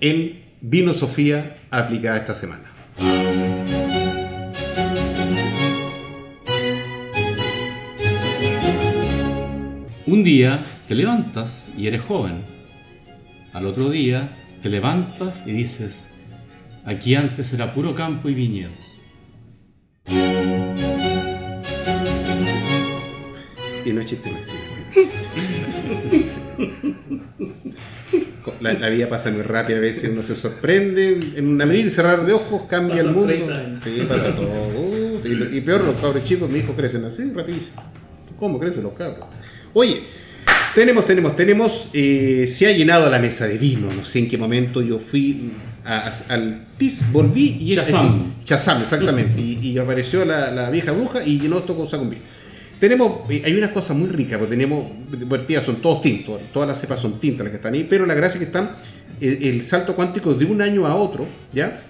en 0.00 0.42
Vino 0.62 0.94
Sofía 0.94 1.58
aplicada 1.70 2.16
esta 2.16 2.34
semana. 2.34 2.64
Un 10.06 10.24
día 10.24 10.64
te 10.88 10.94
levantas 10.94 11.66
y 11.76 11.88
eres 11.88 12.00
joven. 12.00 12.36
Al 13.52 13.66
otro 13.66 13.90
día 13.90 14.30
te 14.62 14.70
levantas 14.70 15.46
y 15.46 15.52
dices, 15.52 16.06
aquí 16.86 17.16
antes 17.16 17.52
era 17.52 17.74
puro 17.74 17.94
campo 17.94 18.30
y 18.30 18.34
viñedos. 18.34 18.72
Y 23.84 23.92
no 23.92 24.00
es 24.00 24.06
chiste 24.06 24.30
la, 28.60 28.72
la, 28.74 28.88
vida 28.88 29.08
pasa 29.08 29.30
muy 29.30 29.42
rápida, 29.42 29.78
a 29.78 29.80
veces 29.80 30.10
uno 30.12 30.22
se 30.22 30.34
sorprende, 30.34 31.32
en 31.36 31.48
un 31.48 31.60
abrir 31.60 31.86
y 31.86 31.90
cerrar 31.90 32.24
de 32.24 32.32
ojos 32.32 32.62
cambia 32.68 33.02
el 33.02 33.10
mundo. 33.10 33.32
Sí, 33.82 34.06
pasa 34.08 34.34
todo. 34.34 35.20
y, 35.24 35.56
y, 35.56 35.60
peor, 35.60 35.84
los 35.84 36.00
cabros 36.00 36.24
chicos, 36.24 36.50
mi 36.50 36.60
hijo 36.60 36.74
crecen 36.74 37.04
así, 37.04 37.24
rapidísimo. 37.34 37.82
¿Cómo 38.38 38.58
crecen 38.58 38.82
los 38.82 38.94
cabros? 38.94 39.26
Oye, 39.72 40.02
tenemos, 40.74 41.06
tenemos, 41.06 41.36
tenemos. 41.36 41.88
Eh, 41.92 42.46
se 42.48 42.66
ha 42.66 42.72
llenado 42.72 43.08
la 43.08 43.20
mesa 43.20 43.46
de 43.46 43.58
vino. 43.58 43.92
No 43.92 44.04
sé 44.04 44.18
en 44.18 44.28
qué 44.28 44.36
momento 44.36 44.82
yo 44.82 44.98
fui 44.98 45.52
al 45.84 46.66
PIS, 46.76 47.12
volví 47.12 47.58
y. 47.60 47.74
Chazam. 47.76 48.34
Chazam, 48.44 48.82
exactamente. 48.82 49.40
y, 49.40 49.78
apareció 49.78 50.24
la, 50.24 50.68
vieja 50.70 50.92
bruja 50.92 51.24
y 51.24 51.38
llenó 51.38 51.58
esto 51.58 51.76
con 51.76 52.10
vino. 52.10 52.22
Tenemos, 52.80 53.30
eh, 53.30 53.42
hay 53.44 53.54
unas 53.56 53.70
cosas 53.70 53.96
muy 53.96 54.08
ricas, 54.08 54.38
porque 54.38 54.50
tenemos, 54.50 54.86
vertidas 55.28 55.64
son 55.64 55.76
todos 55.76 56.00
tintos, 56.02 56.40
todas 56.52 56.68
las 56.68 56.80
cepas 56.80 57.00
son 57.00 57.20
tintas 57.20 57.44
las 57.44 57.50
que 57.50 57.56
están 57.56 57.74
ahí, 57.74 57.86
pero 57.88 58.06
la 58.06 58.14
gracia 58.14 58.34
es 58.34 58.40
que 58.40 58.44
están 58.46 58.72
el, 59.20 59.42
el 59.42 59.62
salto 59.62 59.94
cuántico 59.94 60.34
de 60.34 60.44
un 60.44 60.60
año 60.60 60.86
a 60.86 60.94
otro, 60.94 61.26
¿ya? 61.52 61.82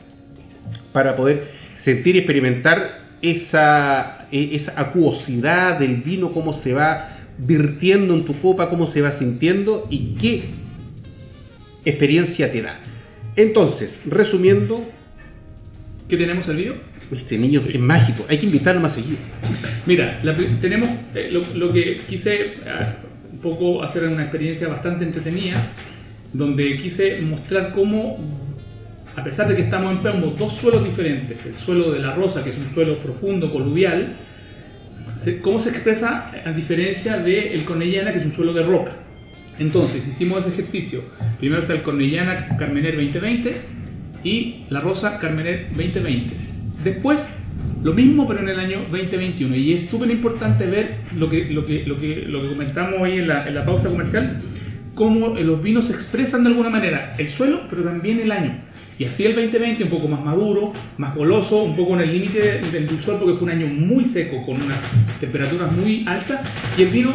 Para 0.93 1.17
poder 1.17 1.49
sentir 1.75 2.15
y 2.17 2.19
experimentar 2.19 3.05
esa, 3.23 4.27
e, 4.31 4.55
esa 4.55 4.79
acuosidad 4.81 5.79
del 5.79 5.97
vino, 5.97 6.33
cómo 6.33 6.53
se 6.53 6.75
va 6.75 7.11
virtiendo 7.39 8.15
en 8.15 8.25
tu 8.25 8.39
copa, 8.41 8.71
cómo 8.71 8.87
se 8.87 9.01
va 9.01 9.11
sintiendo 9.11 9.87
y 9.91 10.15
qué 10.21 10.45
experiencia 11.85 12.53
te 12.53 12.63
da. 12.63 12.79
Entonces, 13.37 14.03
resumiendo... 14.07 14.87
¿Qué 16.09 16.17
tenemos 16.17 16.47
el 16.49 16.57
video? 16.57 16.75
Este 17.15 17.39
niño 17.39 17.61
es 17.69 17.79
mágico, 17.79 18.25
hay 18.29 18.39
que 18.39 18.47
invitarlo 18.47 18.81
más 18.81 18.95
seguido. 18.95 19.19
Mira, 19.87 20.21
tenemos 20.61 20.91
eh, 21.15 21.31
lo, 21.31 21.73
que 21.73 22.03
quise 22.07 22.55
ah, 22.67 22.97
un 23.33 23.39
poco 23.39 23.83
hacer 23.83 24.05
una 24.05 24.23
experiencia 24.23 24.69
bastante 24.69 25.05
entretenida, 25.05 25.69
donde 26.33 26.77
quise 26.77 27.21
mostrar 27.21 27.73
cómo, 27.73 28.19
a 29.17 29.23
pesar 29.23 29.49
de 29.49 29.57
que 29.57 29.63
estamos 29.63 30.05
en 30.05 30.37
dos 30.37 30.53
suelos 30.53 30.85
diferentes, 30.85 31.47
el 31.47 31.55
suelo 31.57 31.93
de 31.93 32.01
la 32.01 32.15
rosa, 32.15 32.43
que 32.43 32.51
es 32.51 32.57
un 32.57 32.73
suelo 32.73 32.99
profundo, 32.99 33.53
coluvial, 33.53 34.17
cómo 35.43 35.61
se 35.61 35.71
expresa 35.71 36.33
a 36.45 36.53
diferencia 36.53 37.19
del 37.19 37.65
Cornellana, 37.65 38.13
que 38.13 38.19
es 38.19 38.27
un 38.27 38.35
suelo 38.35 38.53
de 38.53 38.63
roca. 38.63 38.93
Entonces, 39.59 40.07
hicimos 40.07 40.41
ese 40.41 40.49
ejercicio. 40.51 41.03
Primero 41.39 41.63
está 41.63 41.75
el 41.75 41.83
Cornellana 41.83 42.57
Carmener 42.57 42.97
2020 42.97 43.55
y 44.25 44.65
la 44.71 44.81
Rosa 44.81 45.19
Carmener 45.19 45.69
2020. 45.69 46.44
Después, 46.83 47.31
lo 47.83 47.93
mismo, 47.93 48.27
pero 48.27 48.41
en 48.41 48.49
el 48.49 48.59
año 48.59 48.79
2021. 48.91 49.55
Y 49.57 49.73
es 49.75 49.89
súper 49.89 50.11
importante 50.11 50.67
ver 50.67 50.97
lo 51.17 51.31
que, 51.31 51.51
lo, 51.51 51.65
que, 51.65 51.85
lo, 51.85 52.01
que, 52.01 52.25
lo 52.27 52.43
que 52.43 52.49
comentamos 52.49 52.95
hoy 53.01 53.19
en 53.19 53.29
la, 53.29 53.47
en 53.47 53.55
la 53.55 53.65
pausa 53.65 53.89
comercial, 53.89 54.41
cómo 54.95 55.29
los 55.29 55.63
vinos 55.63 55.91
expresan 55.91 56.45
de 56.45 56.51
alguna 56.51 56.71
manera 56.71 57.15
el 57.19 57.29
suelo, 57.31 57.63
pero 57.69 57.83
también 57.83 58.21
el 58.21 58.33
año. 58.33 58.59
Y 58.99 59.05
así 59.05 59.25
el 59.25 59.35
2020 59.35 59.85
un 59.85 59.91
poco 59.91 60.07
más 60.07 60.25
maduro, 60.25 60.73
más 60.99 61.15
goloso, 61.17 61.63
un 61.63 61.75
poco 61.75 61.95
en 61.95 62.03
el 62.03 62.13
límite 62.13 62.61
del 62.71 62.87
dulzor 62.87 63.19
porque 63.19 63.35
fue 63.35 63.45
un 63.45 63.51
año 63.51 63.67
muy 63.67 64.05
seco 64.05 64.41
con 64.45 64.63
unas 64.63 64.79
temperaturas 65.21 65.73
muy 65.73 66.05
altas 66.07 66.49
y 66.79 66.83
el 66.83 66.91
vino, 66.91 67.13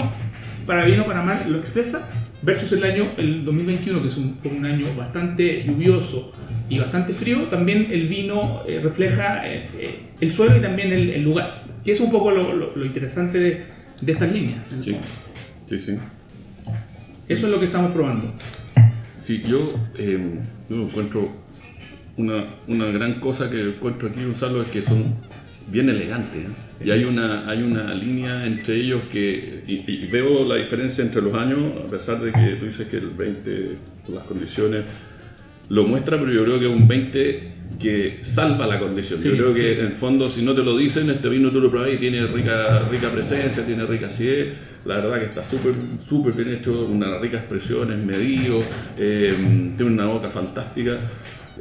para 0.65 0.83
bien 0.83 0.99
o 0.99 1.05
para 1.05 1.23
mal, 1.23 1.49
lo 1.49 1.57
expresa 1.57 2.09
versus 2.41 2.73
el 2.73 2.83
año 2.83 3.13
el 3.17 3.45
2021 3.45 4.01
que 4.01 4.09
fue 4.09 4.51
un 4.51 4.65
año 4.65 4.87
bastante 4.97 5.63
lluvioso 5.65 6.33
y 6.69 6.79
bastante 6.79 7.13
frío, 7.13 7.43
también 7.45 7.87
el 7.91 8.07
vino 8.07 8.61
eh, 8.67 8.79
refleja 8.81 9.47
eh, 9.47 9.67
eh, 9.79 9.99
el 10.19 10.31
suelo 10.31 10.57
y 10.57 10.61
también 10.61 10.93
el, 10.93 11.23
lugar, 11.23 11.63
que 11.83 11.91
es 11.91 11.99
un 11.99 12.11
poco 12.11 12.31
lo, 12.31 12.85
interesante 12.85 13.39
de, 13.39 13.63
de, 14.01 14.11
estas 14.11 14.31
líneas. 14.31 14.59
Sí, 14.83 14.95
sí, 15.67 15.79
sí. 15.79 15.97
Eso 17.27 17.45
es 17.45 17.51
lo 17.51 17.59
que 17.59 17.65
estamos 17.65 17.93
probando. 17.93 18.33
Sí, 19.21 19.43
yo, 19.45 19.73
yo 19.97 20.75
encuentro 20.75 21.29
una, 22.17 22.45
una 22.67 22.85
gran 22.87 23.19
cosa 23.19 23.49
que 23.49 23.61
encuentro 23.61 24.09
aquí, 24.09 24.23
Gonzalo, 24.23 24.61
es 24.61 24.67
que 24.69 24.81
son 24.81 25.15
bien 25.67 25.89
elegantes. 25.89 26.43
¿eh? 26.43 26.85
Y 26.85 26.91
hay 26.91 27.03
una, 27.03 27.49
hay 27.49 27.61
una 27.61 27.93
línea 27.93 28.45
entre 28.45 28.75
ellos 28.75 29.03
que. 29.11 29.63
Y, 29.67 30.07
veo 30.07 30.45
la 30.45 30.55
diferencia 30.55 31.03
entre 31.03 31.21
los 31.21 31.33
años, 31.33 31.59
a 31.85 31.89
pesar 31.89 32.19
de 32.21 32.31
que 32.31 32.55
tú 32.57 32.65
dices 32.65 32.87
que 32.87 32.97
el 32.97 33.09
20, 33.09 33.77
por 34.05 34.15
las 34.15 34.23
condiciones, 34.25 34.83
lo 35.69 35.83
muestra, 35.85 36.17
pero 36.19 36.31
yo 36.31 36.43
creo 36.43 36.59
que 36.59 36.65
es 36.65 36.71
un 36.71 36.87
20 36.87 37.59
que 37.79 38.19
salva 38.21 38.67
la 38.67 38.77
condición. 38.77 39.21
yo 39.21 39.31
creo 39.31 39.53
que 39.53 39.79
en 39.79 39.85
el 39.87 39.93
fondo, 39.93 40.27
si 40.27 40.43
no 40.43 40.53
te 40.53 40.63
lo 40.63 40.77
dicen, 40.77 41.09
este 41.09 41.29
vino 41.29 41.49
tú 41.49 41.61
lo 41.61 41.71
probas 41.71 41.93
y 41.93 41.97
tiene 41.97 42.27
rica, 42.27 42.79
rica 42.91 43.09
presencia, 43.09 43.65
tiene 43.65 43.85
rica 43.85 44.07
acidez. 44.07 44.49
La 44.85 44.95
verdad 44.95 45.19
que 45.19 45.25
está 45.25 45.43
súper 45.43 45.73
súper 46.07 46.33
bien 46.33 46.57
hecho, 46.57 46.85
unas 46.85 47.21
ricas 47.21 47.41
expresiones, 47.41 48.03
medido, 48.03 48.63
eh, 48.97 49.33
tiene 49.75 49.93
una 49.93 50.05
boca 50.05 50.29
fantástica. 50.29 50.97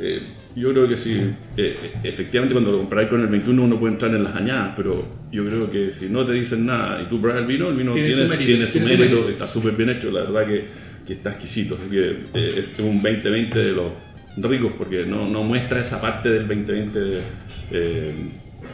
Eh, 0.01 0.21
yo 0.55 0.73
creo 0.73 0.88
que 0.88 0.97
sí, 0.97 1.21
eh, 1.57 1.92
efectivamente 2.03 2.54
cuando 2.54 2.73
lo 2.73 2.79
comparáis 2.79 3.09
con 3.09 3.21
el 3.21 3.27
21 3.29 3.63
uno 3.63 3.79
puede 3.79 3.92
entrar 3.92 4.15
en 4.15 4.25
las 4.25 4.35
añadas, 4.35 4.73
pero 4.77 5.06
yo 5.31 5.44
creo 5.44 5.71
que 5.71 5.92
si 5.92 6.09
no 6.09 6.25
te 6.25 6.33
dicen 6.33 6.67
nada 6.67 7.02
y 7.02 7.06
tú 7.06 7.21
pruebas 7.21 7.42
el 7.42 7.46
vino, 7.46 7.69
el 7.69 7.77
vino 7.77 7.92
tiene, 7.92 8.69
su 8.69 8.81
mérito, 8.81 9.29
está 9.29 9.46
súper 9.46 9.75
bien 9.75 9.90
hecho, 9.90 10.11
la 10.11 10.21
verdad 10.21 10.46
que, 10.46 10.65
que 11.09 11.15
está 11.15 11.31
exquisito, 11.31 11.77
así 11.81 11.88
que 11.88 12.25
eh, 12.35 12.69
es 12.75 12.79
un 12.81 13.00
2020 13.02 13.59
de 13.59 13.73
los 13.73 13.92
ricos 14.37 14.73
porque 14.77 15.06
no, 15.06 15.27
no 15.27 15.42
muestra 15.42 15.81
esa 15.81 16.02
parte 16.02 16.29
del 16.29 16.46
2020 16.46 17.21
eh, 17.71 18.15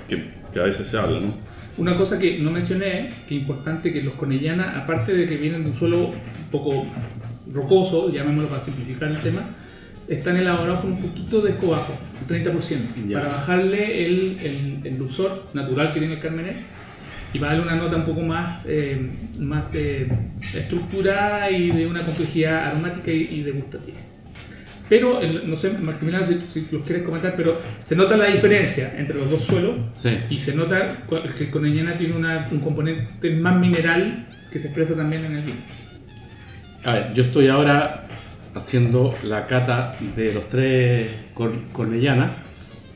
que, 0.09 0.31
que, 0.53 0.59
a 0.59 0.65
veces 0.65 0.89
se 0.89 0.99
habla, 0.99 1.21
¿no? 1.21 1.33
Una 1.77 1.97
cosa 1.97 2.19
que 2.19 2.41
no 2.41 2.51
mencioné, 2.51 3.11
que 3.29 3.37
es 3.37 3.43
importante 3.43 3.93
que 3.93 4.03
los 4.03 4.15
conellanas, 4.15 4.77
aparte 4.77 5.15
de 5.15 5.27
que 5.27 5.37
vienen 5.37 5.63
de 5.63 5.71
un 5.71 5.77
suelo 5.77 6.09
un 6.09 6.51
poco 6.51 6.85
rocoso, 7.53 8.13
llamémoslo 8.13 8.49
para 8.49 8.65
simplificar 8.65 9.13
el 9.13 9.19
tema, 9.19 9.43
están 10.09 10.37
elaborados 10.37 10.81
con 10.81 10.93
un 10.93 11.01
poquito 11.01 11.41
de 11.41 11.53
escobajo, 11.53 11.95
30%, 12.29 13.13
para 13.13 13.29
bajarle 13.29 14.07
el, 14.07 14.81
el, 14.85 14.99
dulzor 14.99 15.45
natural 15.55 15.93
que 15.93 16.01
tiene 16.01 16.15
el 16.15 16.21
Carmenet 16.21 16.57
y 17.35 17.39
para 17.39 17.53
darle 17.53 17.67
una 17.67 17.77
nota 17.77 17.97
un 17.97 18.05
poco 18.07 18.21
más, 18.23 18.67
eh, 18.71 18.99
más 19.39 19.75
eh, 19.75 20.09
estructurada 20.55 21.51
y 21.51 21.71
de 21.71 21.87
una 21.87 22.03
complejidad 22.07 22.69
aromática 22.69 23.11
y, 23.11 23.43
degustativa. 23.43 23.99
Pero, 24.89 25.21
no 25.47 25.57
sé, 25.57 25.71
Maximiliano, 25.71 26.27
si, 26.27 26.39
si 26.53 26.67
los 26.71 26.83
quieres 26.87 27.05
comentar, 27.05 27.35
pero 27.37 27.59
se 27.83 27.97
nota 27.97 28.17
la 28.17 28.27
diferencia 28.27 28.93
entre 28.97 29.17
los 29.19 29.31
dos 29.31 29.43
suelos 29.45 29.77
Sí. 29.95 30.11
y 30.31 30.39
se 30.39 30.55
nota 30.55 30.99
que 31.37 31.45
el 31.45 31.51
Cornellana 31.51 31.95
tiene 31.95 32.15
una- 32.15 32.49
un 32.53 32.61
componente 32.61 33.31
más 33.31 33.59
mineral 33.59 34.27
que 34.53 34.59
se 34.59 34.69
expresa 34.69 34.95
también 34.95 35.25
en 35.25 35.37
el 35.37 35.43
vino. 35.43 35.57
A 36.85 36.93
ver, 36.93 37.15
yo 37.15 37.25
estoy 37.25 37.49
ahora 37.49 38.07
haciendo 38.55 39.15
la 39.25 39.47
cata 39.47 39.97
de 40.17 40.35
los 40.35 40.49
tres 40.51 41.09
cor- 41.33 41.63
cornellanas 41.73 42.31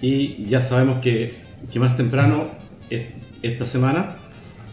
y 0.02 0.44
ya 0.44 0.60
sabemos 0.60 1.00
que, 1.00 1.34
que 1.72 1.80
más 1.80 1.96
temprano 1.96 2.50
es- 2.90 3.06
esta 3.42 3.66
semana 3.66 4.14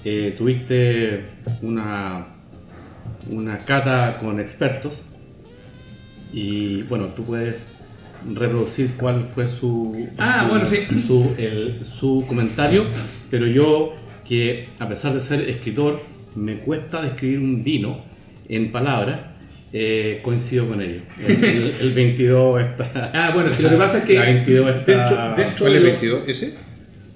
eh, 0.06 0.36
tuviste 0.38 1.26
una, 1.62 2.28
una 3.30 3.58
cata 3.66 4.18
con 4.20 4.40
expertos 4.40 4.94
y 6.34 6.84
bueno, 6.84 7.08
tú 7.08 7.24
puedes 7.26 7.70
reproducir 8.34 8.92
cuál 8.98 9.26
fue 9.26 9.48
su, 9.48 10.08
Ah, 10.18 10.44
su- 10.44 10.50
bueno, 10.50 10.66
sí. 10.66 10.78
su, 11.06 11.36
el- 11.38 11.86
su 11.86 12.24
comentario, 12.28 12.86
pero 13.30 13.48
yo 13.48 13.94
que 14.28 14.70
a 14.80 14.88
pesar 14.88 15.14
de 15.14 15.22
ser 15.22 15.48
escritor 15.50 16.02
me 16.36 16.56
cuesta 16.58 17.02
describir 17.02 17.40
un 17.40 17.64
vino 17.64 18.04
en 18.50 18.72
palabras, 18.72 19.22
eh, 19.74 20.20
coincido 20.24 20.68
con 20.68 20.82
ellos. 20.82 21.04
El, 21.26 21.44
el- 21.44 21.74
el 21.82 21.94
22 21.94 22.62
está... 22.62 23.12
Ah, 23.14 23.32
bueno, 23.34 23.56
que 23.56 23.62
lo 23.64 23.70
que 23.70 23.76
pasa 23.78 24.00
es 24.00 24.04
que 24.06 24.14
La 24.20 24.26
22 24.26 24.70
está... 24.76 24.86
dentro- 24.92 25.36
dentro 25.36 25.60
¿Cuál 25.60 25.72
es 25.74 25.78
el 25.78 25.84
lo- 25.84 25.90
22? 25.90 26.24
¿Ese? 26.28 26.56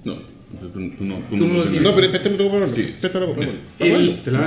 No, 0.04 0.16
tú, 0.72 0.90
tú 0.98 1.04
no, 1.04 1.16
Tú 1.30 1.36
no 1.46 1.54
lo 1.54 1.62
tienes. 1.64 1.82
No, 1.82 1.94
pero 1.94 2.10
préstame 2.10 2.36
tu 2.36 2.50
copa, 2.50 2.70
Sí. 2.72 2.94
préstame 3.00 3.26
la 3.26 3.32
copa. 3.34 3.46
Te 3.78 4.30
la 4.30 4.40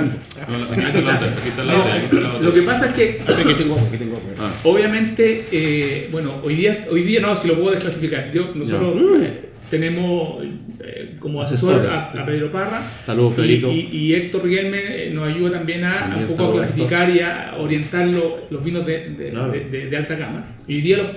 la 1.64 1.78
otra. 1.80 2.38
lo 2.40 2.54
que 2.54 2.62
pasa 2.62 2.86
es 2.86 2.92
que 2.94 3.20
Aquí 3.26 3.54
tengo 3.58 3.74
agua, 3.74 3.88
aquí 3.88 3.98
tengo 3.98 4.16
agua. 4.16 4.30
Ah, 4.38 4.52
Obviamente, 4.64 5.46
eh, 5.52 6.08
bueno, 6.12 6.40
hoy 6.42 6.56
día, 6.56 6.86
hoy 6.90 7.02
día 7.02 7.20
no, 7.20 7.34
si 7.36 7.48
lo 7.48 7.54
puedo 7.54 7.72
desclasificar. 7.72 8.32
Yo, 8.32 8.52
nosotros 8.54 8.96
eh, 9.22 9.40
tenemos 9.70 10.42
eh, 10.80 11.16
como 11.18 11.40
asesor 11.42 11.86
a, 11.86 12.10
a 12.10 12.26
Pedro 12.26 12.52
Parra 12.52 12.82
Saludos, 13.06 13.32
y, 13.32 13.36
Pedrito. 13.36 13.72
y- 13.72 13.88
y 13.92 14.14
Héctor 14.14 14.44
Rielme 14.44 14.78
eh, 15.06 15.10
nos 15.12 15.26
ayuda 15.32 15.52
también 15.52 15.84
a, 15.84 15.92
a 15.92 16.08
También 16.10 16.30
un 16.30 16.36
poco 16.36 16.58
a 16.58 16.62
clasificar 16.62 17.10
y 17.10 17.20
a 17.20 17.54
orientar 17.58 18.06
lo- 18.08 18.40
los 18.50 18.62
vinos 18.64 18.84
de, 18.86 19.08
de- 19.10 19.30
Claro. 19.30 19.52
de- 19.52 19.60
de- 19.60 19.86
de 19.90 19.96
alta 19.96 20.14
gama. 20.16 20.44
Y 20.68 20.74
hoy 20.76 20.80
día, 20.82 20.96
lo- 20.98 21.10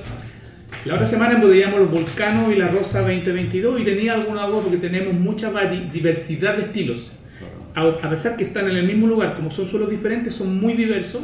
la 0.86 0.96
otra 0.96 1.06
semana 1.08 1.34
embotellamos 1.36 1.80
los 1.80 1.92
Volcanos 1.92 2.54
y 2.54 2.58
la 2.58 2.68
Rosa 2.68 3.02
2022 3.02 3.82
y 3.82 3.84
tenía 3.84 4.14
alguna 4.14 4.44
agua 4.44 4.62
porque 4.62 4.78
tenemos 4.78 5.14
mucha 5.14 5.52
diversidad 5.92 6.56
de 6.58 6.64
estilos. 6.64 7.12
A, 7.76 8.10
pesar 8.10 8.36
que 8.38 8.44
están 8.46 8.70
en 8.70 8.76
el 8.78 8.88
mismo 8.88 9.06
lugar, 9.08 9.36
como 9.36 9.52
son 9.52 9.66
suelos 9.68 9.90
diferentes, 9.90 10.34
son 10.34 10.60
muy 10.60 10.74
diversos. 10.74 11.22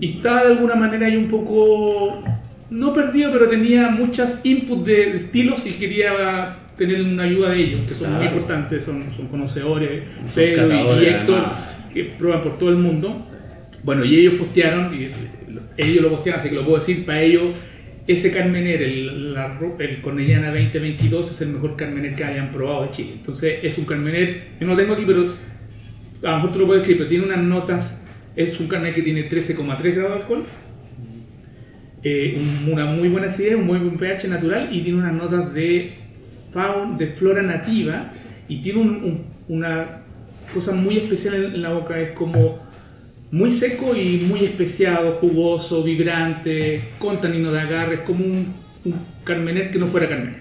Y 0.00 0.16
estaba 0.16 0.42
de 0.44 0.52
alguna 0.54 0.74
manera 0.74 1.06
ahí 1.06 1.16
un 1.16 1.28
poco, 1.28 2.22
no 2.70 2.92
perdido, 2.92 3.30
pero 3.32 3.48
tenía 3.48 3.88
muchas 3.88 4.40
inputs 4.44 4.84
de, 4.84 4.94
de 5.12 5.18
estilos 5.18 5.64
y 5.66 5.72
quería 5.74 6.56
tener 6.76 7.00
una 7.02 7.22
ayuda 7.22 7.50
de 7.50 7.60
ellos, 7.60 7.80
que 7.86 7.94
son 7.94 8.08
muy 8.10 8.22
Claro. 8.22 8.34
importantes, 8.36 8.84
son, 8.84 9.04
son 9.16 9.28
conocedores, 9.28 10.02
Pedro 10.34 10.66
y- 11.00 11.04
y, 11.04 11.06
Héctor, 11.06 11.36
además. 11.38 11.52
que 11.92 12.04
prueban 12.18 12.42
por 12.42 12.58
todo 12.58 12.70
el 12.70 12.76
mundo. 12.76 13.22
Bueno, 13.84 14.04
y 14.04 14.16
ellos 14.18 14.34
postearon, 14.34 14.92
y 14.92 15.08
ellos 15.76 16.02
lo 16.02 16.10
postearon, 16.10 16.40
así 16.40 16.48
que 16.48 16.56
lo 16.56 16.64
puedo 16.64 16.78
decir, 16.78 17.06
para 17.06 17.22
ellos 17.22 17.44
ese 18.06 18.30
Carmener, 18.30 18.82
el, 18.82 19.34
el 19.78 20.00
Cornellana 20.02 20.48
2022, 20.48 21.30
es 21.30 21.40
el 21.40 21.48
mejor 21.48 21.76
Carmener 21.76 22.14
que 22.14 22.24
hayan 22.24 22.50
probado 22.52 22.82
de 22.84 22.90
Chile. 22.90 23.10
Entonces 23.14 23.58
es 23.62 23.78
un 23.78 23.84
Carmener, 23.86 24.48
yo 24.60 24.66
no 24.66 24.72
lo 24.74 24.78
tengo 24.78 24.92
aquí, 24.94 25.04
pero 25.06 25.34
a 26.22 26.30
lo 26.32 26.36
mejor 26.36 26.52
tú 26.52 26.58
lo 26.58 26.66
puedes 26.66 26.82
escribir, 26.82 26.98
pero 26.98 27.08
tiene 27.08 27.24
unas 27.24 27.42
notas, 27.42 28.04
es 28.36 28.58
un 28.60 28.68
Carmener 28.68 28.94
que 28.94 29.02
tiene 29.02 29.28
13,3 29.28 29.94
grados 29.94 30.14
de 30.16 30.20
alcohol, 30.22 30.44
eh, 32.02 32.36
un- 32.38 32.72
una 32.72 32.84
muy 32.86 33.08
buena 33.08 33.28
acidez, 33.28 33.54
un 33.54 33.66
muy 33.66 33.78
buen 33.78 33.96
pH 33.96 34.28
natural 34.28 34.68
y 34.70 34.82
tiene 34.82 34.98
unas 34.98 35.14
notas 35.14 35.54
de, 35.54 35.94
faun, 36.52 36.98
de 36.98 37.06
flora 37.08 37.42
nativa 37.42 38.12
y 38.48 38.58
tiene 38.60 38.80
un- 38.80 38.88
un- 39.04 39.24
una 39.48 40.02
cosa 40.52 40.72
muy 40.72 40.98
especial 40.98 41.34
en 41.54 41.62
la 41.62 41.70
boca, 41.70 41.98
es 41.98 42.10
como 42.10 42.58
muy 43.34 43.50
seco 43.50 43.96
y 43.96 44.18
muy 44.18 44.44
especiado, 44.44 45.14
jugoso, 45.14 45.82
vibrante, 45.82 46.90
con 47.00 47.20
tanino 47.20 47.50
de 47.50 47.60
agarre, 47.60 47.94
es 47.96 48.00
como 48.02 48.24
un, 48.24 48.54
un 48.84 48.94
Carmener 49.24 49.72
que 49.72 49.78
no 49.80 49.88
fuera 49.88 50.08
Carmener. 50.08 50.36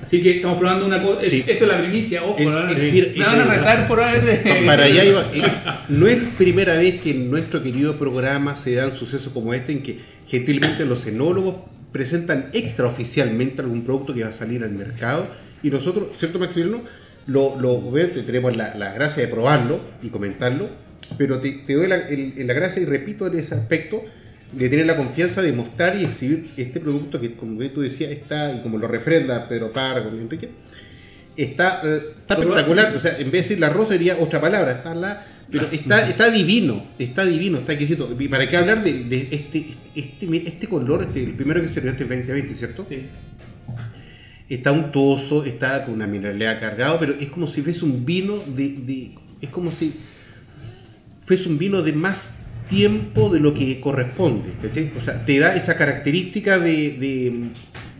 Así 0.00 0.22
que 0.22 0.36
estamos 0.36 0.58
probando 0.58 0.86
una 0.86 1.02
cosa, 1.02 1.22
Sí. 1.26 1.42
esto 1.44 1.64
es 1.64 1.68
la 1.68 1.80
primicia, 1.80 2.22
ojo, 2.22 2.38
me 2.38 2.44
van 2.44 3.40
a 3.40 3.44
retar 3.44 3.88
por 3.88 4.00
haber... 4.00 4.44
Para 4.64 4.84
allá 4.84 5.04
iba. 5.04 5.84
no 5.88 6.06
es 6.06 6.28
primera 6.38 6.76
vez 6.76 7.00
que 7.00 7.10
en 7.10 7.32
nuestro 7.32 7.64
querido 7.64 7.98
programa 7.98 8.54
se 8.54 8.74
da 8.76 8.86
un 8.86 8.94
suceso 8.94 9.34
como 9.34 9.52
este 9.52 9.72
en 9.72 9.82
que 9.82 9.98
gentilmente 10.28 10.84
los 10.84 11.04
enólogos 11.08 11.56
presentan 11.90 12.50
extraoficialmente 12.52 13.60
algún 13.60 13.82
producto 13.82 14.14
que 14.14 14.22
va 14.22 14.28
a 14.28 14.32
salir 14.32 14.62
al 14.62 14.70
mercado 14.70 15.26
y 15.64 15.70
nosotros, 15.70 16.10
¿cierto 16.16 16.38
Maximiliano? 16.38 16.80
Lo, 17.26 17.58
lo 17.60 17.82
tenemos 18.24 18.56
la, 18.56 18.76
la 18.76 18.92
gracia 18.92 19.24
de 19.24 19.28
probarlo 19.28 19.80
y 20.00 20.10
comentarlo, 20.10 20.68
pero 21.18 21.38
te, 21.38 21.50
te 21.52 21.74
doy 21.74 21.86
la, 21.88 21.96
el- 22.08 22.34
la 22.46 22.54
gracia 22.54 22.80
y 22.82 22.84
repito 22.86 23.26
en 23.26 23.38
ese 23.38 23.54
aspecto 23.54 24.04
de 24.52 24.68
tener 24.68 24.86
la 24.86 24.96
confianza 24.96 25.42
de 25.42 25.52
mostrar 25.52 25.96
y 25.96 26.04
exhibir 26.04 26.50
este 26.56 26.80
producto 26.80 27.20
que, 27.20 27.34
como 27.34 27.60
tú 27.70 27.82
decías, 27.82 28.10
está, 28.10 28.52
y 28.52 28.60
como 28.62 28.78
lo 28.78 28.88
refrenda 28.88 29.46
Pedro 29.48 29.70
Parra 29.72 30.02
con 30.02 30.18
Enrique, 30.18 30.48
está, 31.36 31.80
eh, 31.84 32.00
está 32.20 32.34
espectacular. 32.34 32.94
O 32.96 33.00
sea, 33.00 33.12
en 33.12 33.24
vez 33.24 33.32
de 33.32 33.38
decir 33.38 33.60
la 33.60 33.68
rosa 33.70 33.92
sería 33.92 34.16
otra 34.18 34.40
palabra, 34.40 34.72
está 34.72 34.94
la. 34.94 35.26
Pero 35.52 35.66
está, 35.72 36.08
está 36.08 36.30
divino, 36.30 36.84
está 36.98 37.24
divino, 37.26 37.58
está 37.58 37.72
exquisito. 37.72 38.16
¿Y 38.18 38.28
para 38.28 38.46
qué 38.48 38.56
hablar 38.56 38.84
de, 38.84 39.04
de 39.04 39.28
este, 39.32 39.66
este, 39.96 40.26
este 40.46 40.68
color? 40.68 41.02
Este, 41.02 41.24
el 41.24 41.32
primero 41.32 41.60
que 41.60 41.68
se 41.68 41.80
este 41.80 42.04
2020, 42.04 42.54
¿cierto? 42.54 42.86
Sí. 42.88 43.06
Está 44.48 44.72
untuoso, 44.72 45.44
está 45.44 45.84
con 45.84 45.94
una 45.94 46.06
mineralidad 46.06 46.58
cargado, 46.60 46.98
pero 46.98 47.14
es 47.14 47.28
como 47.28 47.46
si 47.46 47.62
fuese 47.62 47.84
un 47.84 48.04
vino 48.04 48.38
de, 48.38 48.68
de- 48.70 49.10
Es 49.40 49.48
como 49.50 49.70
si 49.72 49.94
fuese 51.30 51.48
un 51.48 51.58
vino 51.58 51.80
de 51.82 51.92
más 51.92 52.34
tiempo 52.68 53.28
de 53.30 53.38
lo 53.38 53.54
que 53.54 53.80
corresponde. 53.80 54.50
¿cachai? 54.60 54.90
O 54.98 55.00
sea, 55.00 55.24
te 55.24 55.38
da 55.38 55.54
esa 55.54 55.76
característica 55.76 56.58
de, 56.58 56.90
de- 56.98 57.50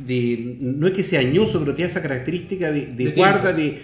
de- 0.05 0.57
No 0.61 0.89
es 0.89 0.93
que 0.95 1.05
sea 1.05 1.21
añoso, 1.21 1.61
pero 1.61 1.75
te 1.77 1.83
da 1.83 1.89
esa 1.89 2.03
característica 2.03 2.73
de, 2.73 2.87
de 2.87 3.05
guarda, 3.13 3.53
de 3.53 3.81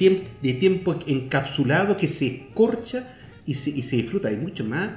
tiemp- 0.00 0.22
de 0.42 0.52
tiempo 0.54 0.98
encapsulado 1.06 1.98
que 1.98 2.08
se 2.08 2.26
escorcha 2.26 3.12
y 3.44 3.52
se, 3.54 3.68
y 3.70 3.82
se 3.82 3.96
disfruta. 3.96 4.28
Hay 4.28 4.36
mucho 4.38 4.64
más. 4.64 4.90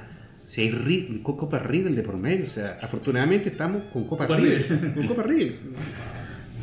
Si 0.46 0.62
hay 0.62 1.20
Copa 1.22 1.58
Riedel 1.58 1.94
de 1.96 2.02
por 2.02 2.16
medio, 2.16 2.44
o 2.44 2.48
sea, 2.48 2.78
afortunadamente 2.80 3.50
estamos 3.50 3.82
con 3.92 4.06
Copa. 4.06 4.26
Riedel. 4.26 4.94
Con 4.94 5.06
Copa 5.06 5.22
Riedel. 5.24 5.56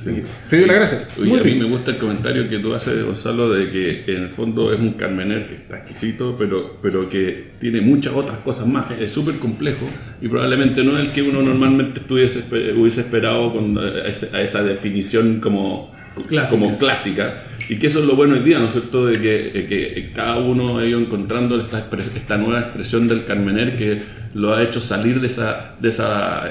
Que 0.04 0.24
te 0.50 0.58
doy 0.60 0.68
la 0.68 0.74
gracia. 0.74 1.08
Oye, 1.18 1.30
Muy 1.30 1.40
a 1.40 1.44
mí 1.44 1.52
rico. 1.52 1.64
me 1.66 1.70
gusta 1.70 1.92
el 1.92 1.98
comentario 1.98 2.48
que 2.48 2.60
tú 2.60 2.74
haces, 2.74 3.04
Gonzalo, 3.04 3.52
de 3.52 3.70
que 3.70 4.04
en 4.08 4.24
el 4.24 4.30
fondo 4.30 4.72
es 4.74 4.80
un 4.80 4.94
Carmener 4.94 5.48
que 5.48 5.56
está 5.56 5.78
exquisito, 5.78 6.36
pero, 6.38 6.78
pero 6.82 7.10
que 7.10 7.52
tiene 7.60 7.82
muchas 7.82 8.14
otras 8.14 8.38
cosas 8.40 8.68
más. 8.68 8.92
Es 9.00 9.12
súper 9.12 9.36
complejo 9.36 9.86
y 10.22 10.28
probablemente 10.28 10.84
no 10.84 10.98
es 10.98 11.08
el 11.08 11.12
que 11.14 11.22
uno 11.24 11.42
normalmente 11.42 12.00
estuviese, 12.02 12.44
hubiese 12.78 13.02
esperado 13.02 13.52
con, 13.54 13.78
eh, 13.82 14.04
a, 14.34 14.42
esa 14.42 14.64
definición 14.64 15.40
como 15.40 15.92
Clásica. 16.28 16.50
como 16.50 16.78
clásica. 16.78 17.44
Y 17.70 17.76
que 17.78 17.88
eso 17.88 18.00
es 18.00 18.06
lo 18.06 18.16
bueno 18.16 18.36
hoy 18.36 18.44
día, 18.44 18.60
¿no 18.60 18.68
es 18.68 18.72
cierto? 18.72 19.08
De 19.08 19.20
que, 19.20 19.66
que 19.68 20.12
cada 20.16 20.38
uno 20.40 20.78
ha 20.78 20.86
ido 20.86 21.00
encontrando 21.00 21.60
esta, 21.60 21.90
esta 22.16 22.38
nueva 22.38 22.62
expresión 22.62 23.08
del 23.10 23.26
Carmener 23.26 23.76
que 23.76 24.02
lo 24.34 24.54
ha 24.54 24.64
hecho 24.64 24.80
salir 24.80 25.20
de, 25.20 25.28
esa, 25.28 25.76
de, 25.82 25.90
esa, 25.90 26.50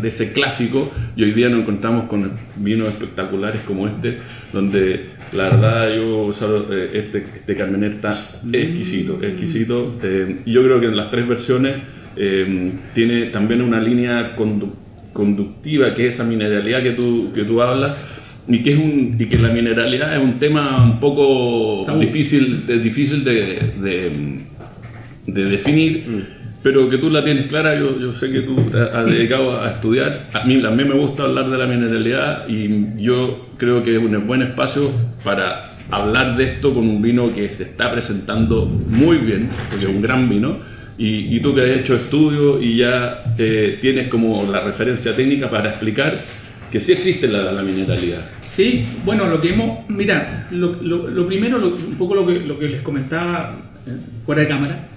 de 0.00 0.08
ese 0.08 0.32
clásico 0.32 0.92
y 1.16 1.24
hoy 1.24 1.32
día 1.32 1.48
nos 1.48 1.60
encontramos 1.62 2.08
con 2.08 2.30
vinos 2.56 2.88
espectaculares 2.88 3.62
como 3.66 3.88
este, 3.88 4.18
donde 4.52 5.06
la 5.32 5.44
verdad 5.50 5.96
yo, 5.96 6.30
eh, 6.70 6.90
este, 6.94 7.24
este 7.34 7.56
Carmener 7.56 7.90
está 7.92 8.24
exquisito, 8.52 9.20
exquisito. 9.22 9.98
eh, 10.04 10.36
y 10.44 10.52
yo 10.52 10.62
creo 10.62 10.78
que 10.80 10.86
en 10.86 10.96
las 10.96 11.10
tres 11.10 11.26
versiones 11.26 11.76
eh, 12.16 12.70
tiene 12.94 13.24
también 13.26 13.60
una 13.62 13.80
línea 13.80 14.36
condu- 14.36 14.72
conductiva, 15.12 15.94
que 15.94 16.06
es 16.06 16.14
esa 16.14 16.24
mineralidad 16.24 16.82
que 16.82 16.90
tú, 16.92 17.32
que 17.34 17.42
tú 17.42 17.60
hablas, 17.60 17.96
y 18.46 18.62
que, 18.62 18.72
es 18.72 18.78
un, 18.78 19.16
y 19.18 19.26
que 19.26 19.38
la 19.38 19.48
mineralidad 19.48 20.14
es 20.14 20.22
un 20.22 20.38
tema 20.38 20.82
un 20.82 21.00
poco 21.00 21.84
Tabú. 21.86 22.00
difícil, 22.00 22.66
de, 22.66 22.78
difícil 22.78 23.24
de, 23.24 23.72
de, 23.80 24.12
de 25.26 25.44
definir, 25.46 26.26
pero 26.62 26.88
que 26.88 26.98
tú 26.98 27.10
la 27.10 27.24
tienes 27.24 27.46
clara. 27.46 27.78
Yo, 27.78 27.98
yo 27.98 28.12
sé 28.12 28.30
que 28.30 28.40
tú 28.40 28.56
te 28.70 28.78
has 28.78 29.06
dedicado 29.06 29.60
a 29.62 29.70
estudiar. 29.70 30.28
A 30.34 30.44
mí 30.44 30.60
también 30.60 30.88
me 30.88 30.94
gusta 30.94 31.24
hablar 31.24 31.48
de 31.48 31.56
la 31.56 31.66
mineralidad 31.66 32.48
y 32.48 33.02
yo 33.02 33.48
creo 33.56 33.82
que 33.82 33.96
es 33.96 34.02
un 34.02 34.26
buen 34.26 34.42
espacio 34.42 34.90
para 35.22 35.72
hablar 35.90 36.36
de 36.36 36.44
esto 36.44 36.74
con 36.74 36.88
un 36.88 37.00
vino 37.00 37.34
que 37.34 37.48
se 37.48 37.62
está 37.62 37.92
presentando 37.92 38.66
muy 38.66 39.18
bien, 39.18 39.48
porque 39.70 39.86
es 39.86 39.90
un 39.90 40.02
gran 40.02 40.28
vino. 40.28 40.58
Y, 40.96 41.34
y 41.36 41.40
tú 41.40 41.54
que 41.54 41.62
has 41.62 41.80
hecho 41.80 41.96
estudios 41.96 42.62
y 42.62 42.76
ya 42.76 43.34
eh, 43.36 43.78
tienes 43.80 44.08
como 44.08 44.48
la 44.50 44.60
referencia 44.60 45.16
técnica 45.16 45.50
para 45.50 45.70
explicar 45.70 46.20
que 46.74 46.80
sí 46.80 46.90
existe 46.90 47.28
la, 47.28 47.52
la 47.52 47.62
mineralidad. 47.62 48.26
Sí, 48.50 48.84
bueno, 49.04 49.28
lo 49.28 49.40
que 49.40 49.50
hemos. 49.52 49.88
Mira, 49.88 50.48
lo, 50.50 50.74
lo- 50.82 51.08
lo 51.08 51.24
primero, 51.28 51.56
lo- 51.56 51.76
un 51.76 51.94
poco 51.96 52.16
lo 52.16 52.26
que, 52.26 52.40
lo 52.40 52.58
que 52.58 52.66
les 52.68 52.82
comentaba 52.82 53.56
eh, 53.86 53.90
fuera 54.26 54.42
de 54.42 54.48
cámara, 54.48 54.88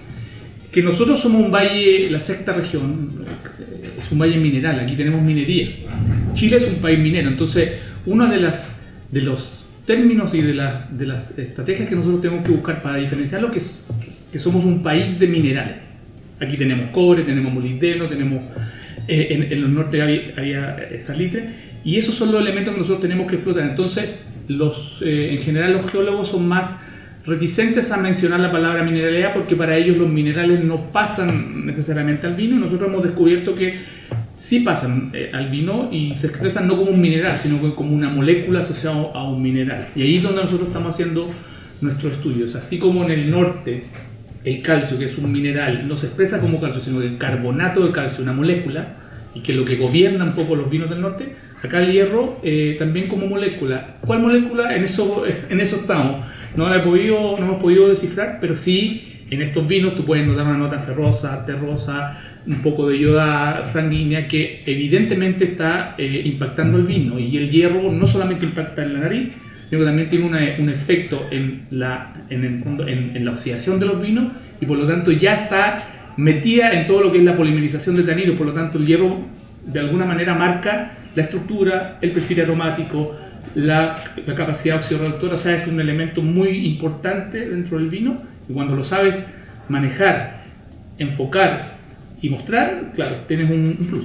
que 0.72 0.82
nosotros 0.82 1.20
somos 1.20 1.40
un 1.40 1.52
valle, 1.52 2.10
la 2.10 2.18
sexta 2.18 2.52
región, 2.52 3.24
eh, 3.60 3.90
es 3.96 4.10
un 4.10 4.18
valle 4.18 4.38
mineral, 4.38 4.80
aquí 4.80 4.96
tenemos 4.96 5.22
minería. 5.22 5.68
Chile 6.32 6.56
es 6.56 6.66
un 6.66 6.80
país 6.80 6.98
minero, 6.98 7.28
entonces 7.28 7.70
uno 8.06 8.26
de, 8.26 8.40
las, 8.40 8.80
de 9.12 9.22
los 9.22 9.64
términos 9.86 10.34
y 10.34 10.42
de 10.42 10.54
las, 10.54 10.98
de 10.98 11.06
las 11.06 11.38
estrategias 11.38 11.88
que 11.88 11.94
nosotros 11.94 12.20
tenemos 12.22 12.44
que 12.44 12.50
buscar 12.50 12.82
para 12.82 12.96
diferenciarlo 12.96 13.52
que 13.52 13.58
es 13.58 13.84
que 14.32 14.40
somos 14.40 14.64
un 14.64 14.82
país 14.82 15.16
de 15.20 15.28
minerales. 15.28 15.82
Aquí 16.40 16.56
tenemos 16.56 16.90
cobre, 16.90 17.22
tenemos 17.22 17.52
molibdeno, 17.52 18.08
tenemos 18.08 18.42
eh, 19.06 19.28
en, 19.30 19.44
en, 19.44 19.52
el 19.52 19.72
norte 19.72 20.02
había, 20.02 20.20
había 20.36 20.76
eh, 20.90 21.00
salitre 21.00 21.67
y 21.88 21.96
esos 21.96 22.16
son 22.16 22.32
los 22.32 22.42
elementos 22.42 22.74
que 22.74 22.80
nosotros 22.80 23.00
tenemos 23.00 23.26
que 23.28 23.36
explotar. 23.36 23.64
Entonces, 23.64 24.28
los, 24.46 25.00
eh, 25.00 25.32
en 25.32 25.38
general 25.38 25.72
los 25.72 25.90
geólogos 25.90 26.28
son 26.28 26.46
más 26.46 26.76
reticentes 27.24 27.90
a 27.90 27.96
mencionar 27.96 28.40
la 28.40 28.52
palabra 28.52 28.82
mineralidad 28.82 29.32
porque 29.32 29.56
para 29.56 29.74
ellos 29.74 29.96
los 29.96 30.06
minerales 30.06 30.62
no 30.62 30.92
pasan 30.92 31.64
necesariamente 31.64 32.26
al 32.26 32.34
vino. 32.34 32.56
Nosotros 32.56 32.90
hemos 32.90 33.02
descubierto 33.02 33.54
que 33.54 33.78
sí 34.38 34.60
pasan 34.60 35.12
eh, 35.14 35.30
al 35.32 35.48
vino 35.48 35.88
y 35.90 36.14
se 36.14 36.26
expresan 36.26 36.68
no 36.68 36.76
como 36.76 36.90
un 36.90 37.00
mineral, 37.00 37.38
sino 37.38 37.74
como 37.74 37.94
una 37.94 38.10
molécula 38.10 38.60
asociada 38.60 39.10
a 39.14 39.24
un 39.26 39.40
mineral. 39.40 39.88
Y 39.96 40.02
ahí 40.02 40.16
es 40.18 40.22
donde 40.22 40.42
nosotros 40.42 40.68
estamos 40.68 40.94
haciendo 40.94 41.30
nuestros 41.80 42.12
estudios. 42.12 42.54
Así 42.54 42.78
como 42.78 43.02
en 43.02 43.12
el 43.12 43.30
norte 43.30 43.84
el 44.44 44.60
calcio, 44.60 44.98
que 44.98 45.06
es 45.06 45.16
un 45.16 45.32
mineral, 45.32 45.88
no 45.88 45.96
se 45.96 46.08
expresa 46.08 46.38
como 46.38 46.60
calcio, 46.60 46.82
sino 46.82 47.00
el 47.00 47.16
carbonato 47.16 47.86
de 47.86 47.92
calcio, 47.92 48.22
una 48.22 48.34
molécula, 48.34 48.96
y 49.34 49.40
que 49.40 49.52
es 49.52 49.58
lo 49.58 49.64
que 49.64 49.76
gobierna 49.76 50.24
un 50.24 50.34
poco 50.34 50.54
los 50.54 50.68
vinos 50.68 50.90
del 50.90 51.00
norte, 51.00 51.47
acá 51.62 51.80
el 51.80 51.92
hierro 51.92 52.40
eh, 52.42 52.76
también 52.78 53.08
como 53.08 53.26
molécula. 53.26 53.96
¿Cuál 54.04 54.20
molécula? 54.20 54.76
En 54.76 54.84
eso, 54.84 55.24
en 55.50 55.60
eso 55.60 55.76
estamos. 55.76 56.24
No 56.56 56.68
la 56.68 56.76
he 56.76 56.80
podido, 56.80 57.36
no 57.38 57.44
hemos 57.44 57.62
podido 57.62 57.88
descifrar, 57.88 58.38
pero 58.40 58.54
sí 58.54 59.24
en 59.30 59.42
estos 59.42 59.66
vinos 59.68 59.94
tú 59.94 60.04
puedes 60.04 60.26
notar 60.26 60.46
una 60.46 60.56
nota 60.56 60.78
ferrosa, 60.78 61.44
terrosa, 61.44 62.18
un 62.46 62.56
poco 62.62 62.88
de 62.88 62.98
yoda 62.98 63.62
sanguínea 63.62 64.26
que 64.26 64.62
evidentemente 64.64 65.44
está 65.44 65.94
eh, 65.98 66.22
impactando 66.24 66.78
el 66.78 66.84
vino. 66.84 67.18
Y 67.18 67.36
el 67.36 67.50
hierro 67.50 67.92
no 67.92 68.06
solamente 68.06 68.46
impacta 68.46 68.82
en 68.82 68.94
la 68.94 69.00
nariz, 69.00 69.28
sino 69.68 69.80
que 69.80 69.84
también 69.84 70.08
tiene 70.08 70.56
un 70.58 70.68
efecto 70.70 71.26
en 71.30 71.66
la, 71.70 72.14
en, 72.30 72.44
el 72.44 72.62
fondo, 72.62 72.88
en, 72.88 73.22
la 73.22 73.32
oxidación 73.32 73.78
de 73.78 73.86
los 73.86 74.00
vinos 74.00 74.32
y 74.60 74.66
por 74.66 74.78
lo 74.78 74.86
tanto 74.86 75.12
ya 75.12 75.44
está 75.44 75.84
metida 76.16 76.72
en 76.72 76.86
todo 76.86 77.02
lo 77.02 77.12
que 77.12 77.18
es 77.18 77.24
la 77.24 77.36
polimerización 77.36 77.96
de 77.96 78.02
taninos, 78.02 78.36
por 78.36 78.46
lo 78.46 78.54
tanto 78.54 78.78
el 78.78 78.86
hierro 78.86 79.20
de 79.66 79.80
alguna 79.80 80.06
manera 80.06 80.34
marca 80.34 80.92
la 81.18 81.24
estructura, 81.24 81.98
el 82.00 82.12
perfil 82.12 82.42
aromático, 82.42 83.16
la, 83.56 84.04
capacidad 84.36 84.76
oxidorreductora, 84.76 85.34
o 85.34 85.38
sea, 85.38 85.56
es 85.56 85.66
un 85.66 85.80
elemento 85.80 86.22
muy 86.22 86.64
importante 86.64 87.48
dentro 87.48 87.76
del 87.76 87.88
vino. 87.88 88.22
Y 88.48 88.52
cuando 88.52 88.76
lo 88.76 88.84
sabes 88.84 89.34
manejar, 89.68 90.44
enfocar 90.96 91.74
y 92.22 92.28
mostrar, 92.28 92.92
claro, 92.94 93.16
tienes 93.26 93.50
un, 93.50 93.76
un 93.80 93.86
plus 93.88 94.04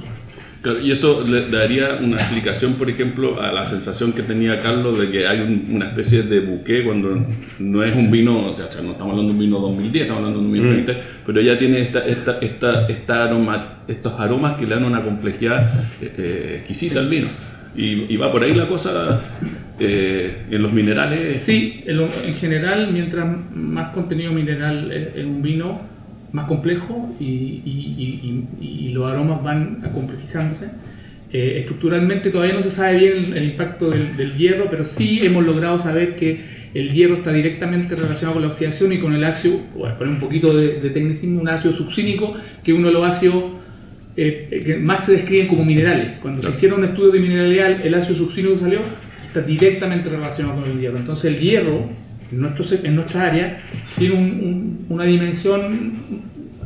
y 0.81 0.91
eso 0.91 1.25
le 1.27 1.49
daría 1.49 1.99
una 2.01 2.17
explicación, 2.17 2.75
por 2.75 2.89
ejemplo, 2.89 3.41
a 3.41 3.51
la 3.51 3.65
sensación 3.65 4.13
que 4.13 4.23
tenía 4.23 4.59
Carlos 4.59 4.97
de 4.97 5.11
que 5.11 5.27
hay 5.27 5.41
una 5.69 5.87
especie 5.87 6.23
de 6.23 6.39
buque 6.39 6.83
cuando 6.83 7.25
no 7.59 7.83
es 7.83 7.93
un 7.93 8.09
vino, 8.09 8.47
o 8.47 8.55
sea, 8.55 8.81
no 8.81 8.91
estamos 8.91 9.11
hablando 9.11 9.23
de 9.23 9.31
un 9.31 9.39
vino 9.39 9.59
2010, 9.59 10.03
estamos 10.03 10.19
hablando 10.19 10.39
de 10.39 10.45
un 10.45 10.53
2020, 10.53 10.93
mm. 10.93 10.97
pero 11.25 11.41
ya 11.41 11.57
tiene 11.57 11.81
esta, 11.81 11.99
esta, 12.05 12.37
esta, 12.39 12.87
esta 12.87 13.23
aroma, 13.25 13.79
estos 13.87 14.17
aromas 14.17 14.53
que 14.53 14.65
le 14.65 14.75
dan 14.75 14.85
una 14.85 15.03
complejidad 15.03 15.85
eh, 16.01 16.13
eh, 16.17 16.55
exquisita 16.59 16.99
al 16.99 17.09
vino. 17.09 17.27
Y, 17.75 18.15
va 18.17 18.31
por 18.31 18.43
ahí 18.43 18.53
la 18.53 18.67
cosa 18.67 19.19
eh, 19.79 20.43
en 20.49 20.61
los 20.61 20.71
minerales. 20.71 21.41
Sí, 21.41 21.83
en, 21.87 21.99
en, 22.23 22.35
general, 22.35 22.89
mientras 22.93 23.27
más 23.51 23.89
contenido 23.89 24.31
mineral 24.31 24.91
en 24.91 25.27
un 25.27 25.41
vino, 25.41 25.92
más 26.33 26.47
complejo 26.47 27.15
y, 27.19 27.23
y, 27.23 28.47
y, 28.59 28.91
los 28.91 29.09
aromas 29.09 29.41
van 29.43 29.81
complejizándose. 29.93 30.65
Eh, 31.31 31.59
estructuralmente 31.59 32.29
todavía 32.29 32.53
no 32.55 32.61
se 32.61 32.69
sabe 32.69 32.97
bien 32.97 33.33
el, 33.37 33.43
impacto 33.43 33.89
del, 33.89 34.17
del, 34.17 34.35
hierro, 34.35 34.67
pero 34.69 34.85
sí 34.85 35.21
hemos 35.23 35.45
logrado 35.45 35.79
saber 35.79 36.15
que 36.15 36.41
el 36.73 36.91
hierro 36.91 37.15
está 37.15 37.31
directamente 37.31 37.95
relacionado 37.95 38.33
con 38.33 38.41
la 38.41 38.49
oxidación 38.49 38.93
y 38.93 38.99
con 38.99 39.13
el 39.13 39.23
ácido, 39.23 39.59
bueno, 39.75 39.97
poner 39.97 40.13
un 40.13 40.19
poquito 40.19 40.55
de, 40.55 40.89
tecnicismo, 40.89 41.39
un 41.41 41.49
ácido 41.49 41.73
succínico, 41.73 42.33
que 42.63 42.73
uno 42.73 42.87
de 42.87 42.93
los 42.93 43.07
ácidos 43.07 43.43
eh, 44.15 44.61
que 44.65 44.77
más 44.77 45.05
se 45.05 45.13
describen 45.13 45.47
como 45.47 45.63
minerales. 45.63 46.17
Cuando 46.21 46.41
se 46.41 46.49
hicieron 46.49 46.79
un 46.79 46.85
estudio 46.85 47.11
de 47.11 47.19
mineralidad, 47.19 47.85
el 47.85 47.93
ácido 47.93 48.15
succínico 48.15 48.59
salió, 48.59 48.79
está 49.23 49.41
directamente 49.41 50.09
relacionado 50.09 50.61
con 50.61 50.71
el 50.71 50.79
hierro. 50.79 50.97
Entonces 50.97 51.33
el 51.33 51.39
hierro 51.39 51.89
en, 52.33 52.41
nuestro, 52.41 52.65
en 52.83 52.95
nuestra 52.95 53.27
área 53.27 53.59
tiene 53.97 54.83
una 54.89 55.03
dimensión 55.03 55.93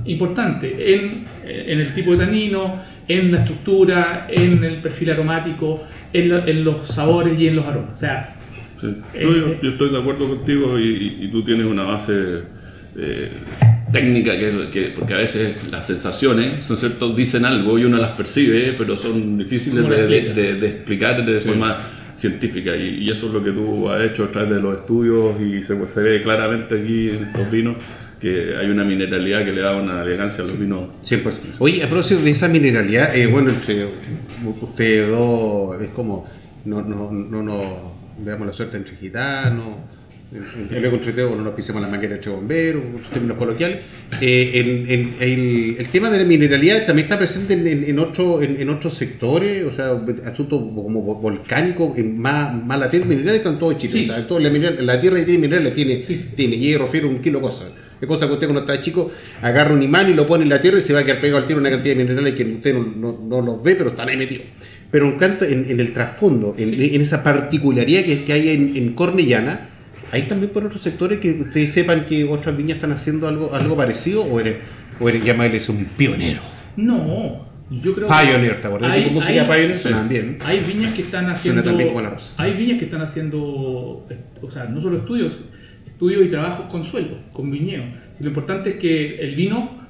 importante 0.05 0.93
en, 0.95 1.25
en, 1.45 1.79
el 1.79 1.93
tipo 1.93 2.11
de 2.15 2.25
tanino, 2.25 2.81
en 3.07 3.31
la 3.31 3.39
estructura, 3.39 4.27
en 4.29 4.63
el 4.63 4.77
perfil 4.77 5.11
aromático, 5.11 5.83
en, 6.13 6.31
en 6.31 6.63
los 6.63 6.87
sabores 6.87 7.39
y 7.39 7.47
en 7.47 7.57
los 7.57 7.65
aromas. 7.65 7.93
O 7.93 7.97
sea, 7.97 8.35
eh, 9.13 9.57
yo, 9.61 9.69
estoy 9.69 9.89
de 9.89 9.99
acuerdo 9.99 10.27
contigo 10.29 10.79
y, 10.79 11.29
tú 11.31 11.43
tienes 11.43 11.65
una 11.65 11.83
base 11.83 12.13
eh, 12.95 13.31
técnica 13.91 14.37
que, 14.37 14.69
que, 14.71 14.93
porque 14.95 15.13
a 15.13 15.17
veces 15.17 15.55
las 15.69 15.85
sensaciones 15.85 16.65
son 16.65 16.77
ciertos 16.77 17.15
dicen 17.15 17.45
algo 17.45 17.77
y 17.77 17.85
uno 17.85 17.97
las 17.97 18.15
percibe 18.15 18.73
pero 18.77 18.97
son 18.97 19.37
difíciles 19.37 19.87
de, 19.87 20.33
de, 20.33 20.67
explicar 20.67 21.25
de 21.25 21.39
forma 21.41 21.79
científica 22.17 22.75
y, 22.75 23.09
eso 23.09 23.27
es 23.27 23.33
lo 23.33 23.43
que 23.43 23.51
tú 23.51 23.89
has 23.89 24.01
hecho 24.01 24.25
a 24.25 24.31
través 24.31 24.49
de 24.49 24.59
los 24.59 24.75
estudios 24.75 25.39
y 25.39 25.61
se, 25.61 25.87
se 25.87 26.01
ve 26.01 26.21
claramente 26.21 26.81
aquí 26.81 27.09
en 27.11 27.23
estos 27.25 27.49
vinos 27.49 27.75
que 28.19 28.55
hay 28.57 28.69
una 28.69 28.83
mineralidad 28.83 29.45
que 29.45 29.51
le 29.51 29.61
da 29.61 29.75
una 29.75 30.01
elegancia 30.01 30.43
a 30.43 30.47
los 30.47 30.59
vinos. 30.59 30.89
Sí, 31.03 31.17
pues. 31.17 31.39
Oye, 31.59 31.83
a 31.83 31.87
propósito 31.87 32.21
de 32.21 32.31
esa 32.31 32.47
mineralidad, 32.47 33.15
eh, 33.15 33.27
bueno, 33.27 33.51
entre 33.51 33.87
ustedes 34.43 35.09
dos 35.09 35.79
es 35.79 35.89
como, 35.89 36.25
no, 36.65 36.81
no, 36.81 37.11
no, 37.11 37.43
no, 37.43 37.93
veamos 38.17 38.47
la 38.47 38.53
suerte 38.53 38.77
entre 38.77 38.95
gitanos 38.95 39.96
en 40.29 40.83
el 40.83 40.91
contrateo 40.91 41.35
no 41.35 41.43
nos 41.43 41.53
pisemos 41.53 41.81
la 41.81 41.87
manguera 41.87 42.15
entre 42.15 42.31
bomberos, 42.31 42.83
en 42.83 43.13
términos 43.13 43.37
coloquiales. 43.37 43.79
Eh, 44.19 45.15
el, 45.79 45.87
tema 45.87 46.09
de 46.09 46.19
la 46.19 46.25
mineralidad 46.25 46.85
también 46.85 47.05
está 47.05 47.17
presente 47.17 47.53
en, 47.53 47.99
otro, 47.99 48.41
en, 48.41 48.69
otros 48.69 48.95
sectores, 48.95 49.63
o 49.63 49.71
sea, 49.71 49.91
asuntos 50.25 50.59
como 50.59 51.01
volcánicos, 51.01 51.97
más, 51.97 52.53
más 52.53 52.77
latentes, 52.77 53.07
minerales 53.07 53.37
están 53.37 53.57
todos 53.57 53.73
en 53.73 53.79
Chile. 53.79 54.03
O 54.03 54.27
sea, 54.27 54.39
la, 54.39 54.71
la, 54.81 54.99
tierra 54.99 55.23
tiene 55.23 55.39
minerales, 55.39 55.73
tiene, 55.73 55.95
tiene 56.35 56.57
hierro, 56.57 56.87
fierro, 56.87 57.07
un 57.07 57.21
kilo 57.21 57.39
de 57.39 57.45
cosas. 57.45 57.67
Es 57.99 58.07
cosa 58.07 58.27
que 58.27 58.33
usted 58.33 58.47
cuando 58.47 58.61
está 58.61 58.79
chico 58.79 59.11
agarra 59.41 59.73
un 59.73 59.81
imán 59.81 60.09
y 60.09 60.13
lo 60.13 60.27
pone 60.27 60.43
en 60.43 60.49
la 60.49 60.61
tierra 60.61 60.77
y 60.77 60.81
se 60.81 60.93
va 60.93 60.99
a 60.99 61.03
quedar 61.03 61.19
pegado 61.19 61.41
al 61.41 61.47
tiro 61.47 61.59
una 61.59 61.69
cantidad 61.69 61.95
de 61.95 62.03
minerales 62.03 62.35
que 62.35 62.43
usted 62.43 62.75
no, 62.75 63.17
no, 63.23 63.41
los 63.41 63.63
ve, 63.63 63.75
pero 63.75 63.89
están 63.89 64.09
ahí 64.09 64.17
metidos. 64.17 64.45
Pero 64.91 65.17
en, 65.19 65.69
en, 65.69 65.79
el 65.79 65.93
trasfondo, 65.93 66.53
en, 66.57 67.01
esa 67.01 67.23
particularidad 67.23 68.03
que, 68.03 68.23
que 68.23 68.33
hay 68.33 68.49
en, 68.49 68.93
Cornellana, 68.93 69.76
¿Hay 70.11 70.23
también 70.23 70.51
por 70.51 70.65
otros 70.65 70.81
sectores 70.81 71.19
que 71.19 71.31
ustedes 71.31 71.73
sepan 71.73 72.05
que 72.05 72.23
otras 72.23 72.55
viñas 72.55 72.75
están 72.75 72.91
haciendo 72.91 73.27
algo, 73.27 73.53
algo 73.53 73.75
parecido 73.75 74.23
o 74.23 74.39
eres, 74.39 74.57
o 74.99 75.09
eres 75.09 75.69
un 75.69 75.85
pionero? 75.85 76.41
No, 76.77 77.47
yo 77.69 77.93
creo 77.93 78.07
Pioneer, 78.07 78.61
¿te 78.61 78.67
acuerdas? 78.67 78.91
Hay, 78.91 79.09
música 79.09 79.41
hay, 79.41 79.47
Pioneer 79.47 79.79
suena 79.79 80.03
bien. 80.03 80.37
Hay 80.45 80.61
viñas 80.61 80.93
que 80.93 81.01
están 81.01 81.29
haciendo. 81.29 81.63
también 81.63 81.89
como 81.89 82.01
la 82.01 82.11
rosa. 82.11 82.33
Hay 82.37 82.53
viñas 82.53 82.79
que 82.79 82.85
están 82.85 83.01
haciendo, 83.01 83.39
o 83.39 84.51
sea, 84.51 84.65
no 84.65 84.79
solo 84.79 84.97
estudios, 84.97 85.33
estudios 85.85 86.25
y 86.25 86.29
trabajos 86.29 86.67
con 86.67 86.83
suelo, 86.83 87.17
con 87.33 87.51
viñedo. 87.51 87.83
Lo 88.19 88.27
importante 88.27 88.71
es 88.71 88.75
que 88.77 89.19
el 89.19 89.35
vino, 89.35 89.87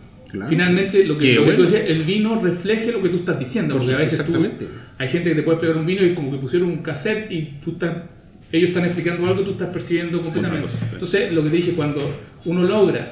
finalmente, 0.49 1.05
lo 1.05 1.17
que, 1.17 1.35
lo 1.35 1.45
el 1.45 2.03
vino 2.03 2.41
refleje 2.41 2.91
lo 2.91 3.01
que 3.01 3.09
tú 3.09 3.17
estás 3.17 3.37
diciendo. 3.37 3.77
porque 3.77 3.93
a 3.93 3.97
veces 3.97 4.25
tú, 4.25 4.33
hay 4.97 5.07
gente 5.09 5.29
que 5.29 5.35
te 5.35 5.43
puede 5.43 5.59
pegar 5.59 5.77
un 5.77 5.85
vino 5.85 6.03
y 6.03 6.15
como 6.15 6.31
que 6.31 6.37
pusieron 6.37 6.69
un 6.69 6.77
cassette 6.77 7.31
y 7.31 7.59
tú 7.63 7.71
estás 7.71 7.95
ellos 8.51 8.69
están 8.69 8.85
explicando 8.85 9.27
algo 9.27 9.41
y 9.41 9.45
tú 9.45 9.51
estás 9.51 9.69
percibiendo 9.69 10.21
completamente. 10.21 10.73
Entonces, 10.93 11.33
lo 11.33 11.43
que 11.43 11.49
te 11.49 11.55
dije, 11.57 11.71
cuando 11.73 12.01
uno 12.45 12.63
logra 12.63 13.11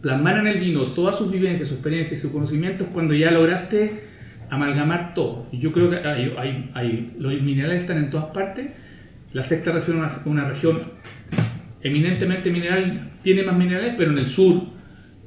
plasmar 0.00 0.38
en 0.38 0.46
el 0.46 0.60
vino 0.60 0.82
todas 0.82 1.16
sus 1.16 1.32
vivencias, 1.32 1.68
sus 1.68 1.78
experiencias 1.78 2.18
y 2.18 2.22
sus 2.22 2.30
conocimientos, 2.30 2.88
cuando 2.92 3.14
ya 3.14 3.30
lograste 3.30 4.04
amalgamar 4.50 5.14
todo. 5.14 5.48
Y 5.50 5.58
yo 5.58 5.72
creo 5.72 5.90
que 5.90 5.96
hay, 5.96 6.70
hay, 6.74 7.14
los 7.18 7.32
minerales 7.40 7.80
están 7.80 7.98
en 7.98 8.10
todas 8.10 8.26
partes. 8.26 8.66
La 9.32 9.42
sexta 9.42 9.72
región 9.72 10.04
es 10.04 10.22
una, 10.26 10.48
región 10.48 10.82
eminentemente 11.82 12.50
mineral, 12.50 13.12
tiene 13.22 13.42
más 13.42 13.56
minerales, 13.56 13.94
pero 13.96 14.12
en 14.12 14.18
el 14.18 14.26
sur, 14.26 14.62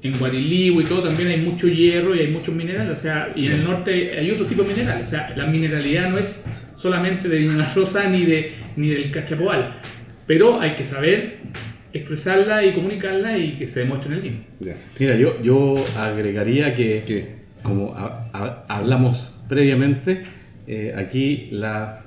en 0.02 0.18
Guarilivo 0.18 0.80
y 0.80 0.86
todo, 0.86 1.04
también 1.04 1.30
hay 1.30 1.42
mucho 1.42 1.68
hierro 1.68 2.16
y 2.16 2.20
hay 2.20 2.32
muchos 2.32 2.56
minerales. 2.56 2.98
O 2.98 3.02
sea, 3.02 3.34
y 3.36 3.48
en 3.48 3.54
el 3.54 3.64
norte 3.64 4.18
hay 4.18 4.32
otro 4.32 4.46
tipo 4.46 4.64
de 4.64 4.70
minerales. 4.70 5.06
O 5.06 5.10
sea, 5.10 5.34
la 5.36 5.48
mineralidad 5.48 6.10
no 6.10 6.18
es 6.18 6.46
solamente 6.78 7.28
de 7.28 7.40
Viña 7.40 7.74
Rosa 7.74 8.08
ni 8.10 8.24
de 8.24 8.54
ni 8.78 8.90
del 8.90 9.12
cachapoal. 9.12 9.80
Pero 10.26 10.62
hay 10.62 10.76
que 10.76 10.86
saber 10.86 11.40
expresarla 11.94 12.64
y 12.66 12.74
comunicarla 12.74 13.38
y 13.38 13.54
que 13.54 13.68
se 13.68 13.82
demuestre 13.82 14.12
en 14.12 14.16
el 14.16 14.22
vino. 14.22 14.38
Mira, 15.00 15.16
yo, 15.16 15.42
yo 15.42 15.84
agregaría 15.98 16.76
que, 16.76 17.36
como 17.64 17.94
hablamos 18.68 19.36
previamente, 19.50 20.24
eh, 20.68 20.94
aquí 20.96 21.50
la 21.52 22.04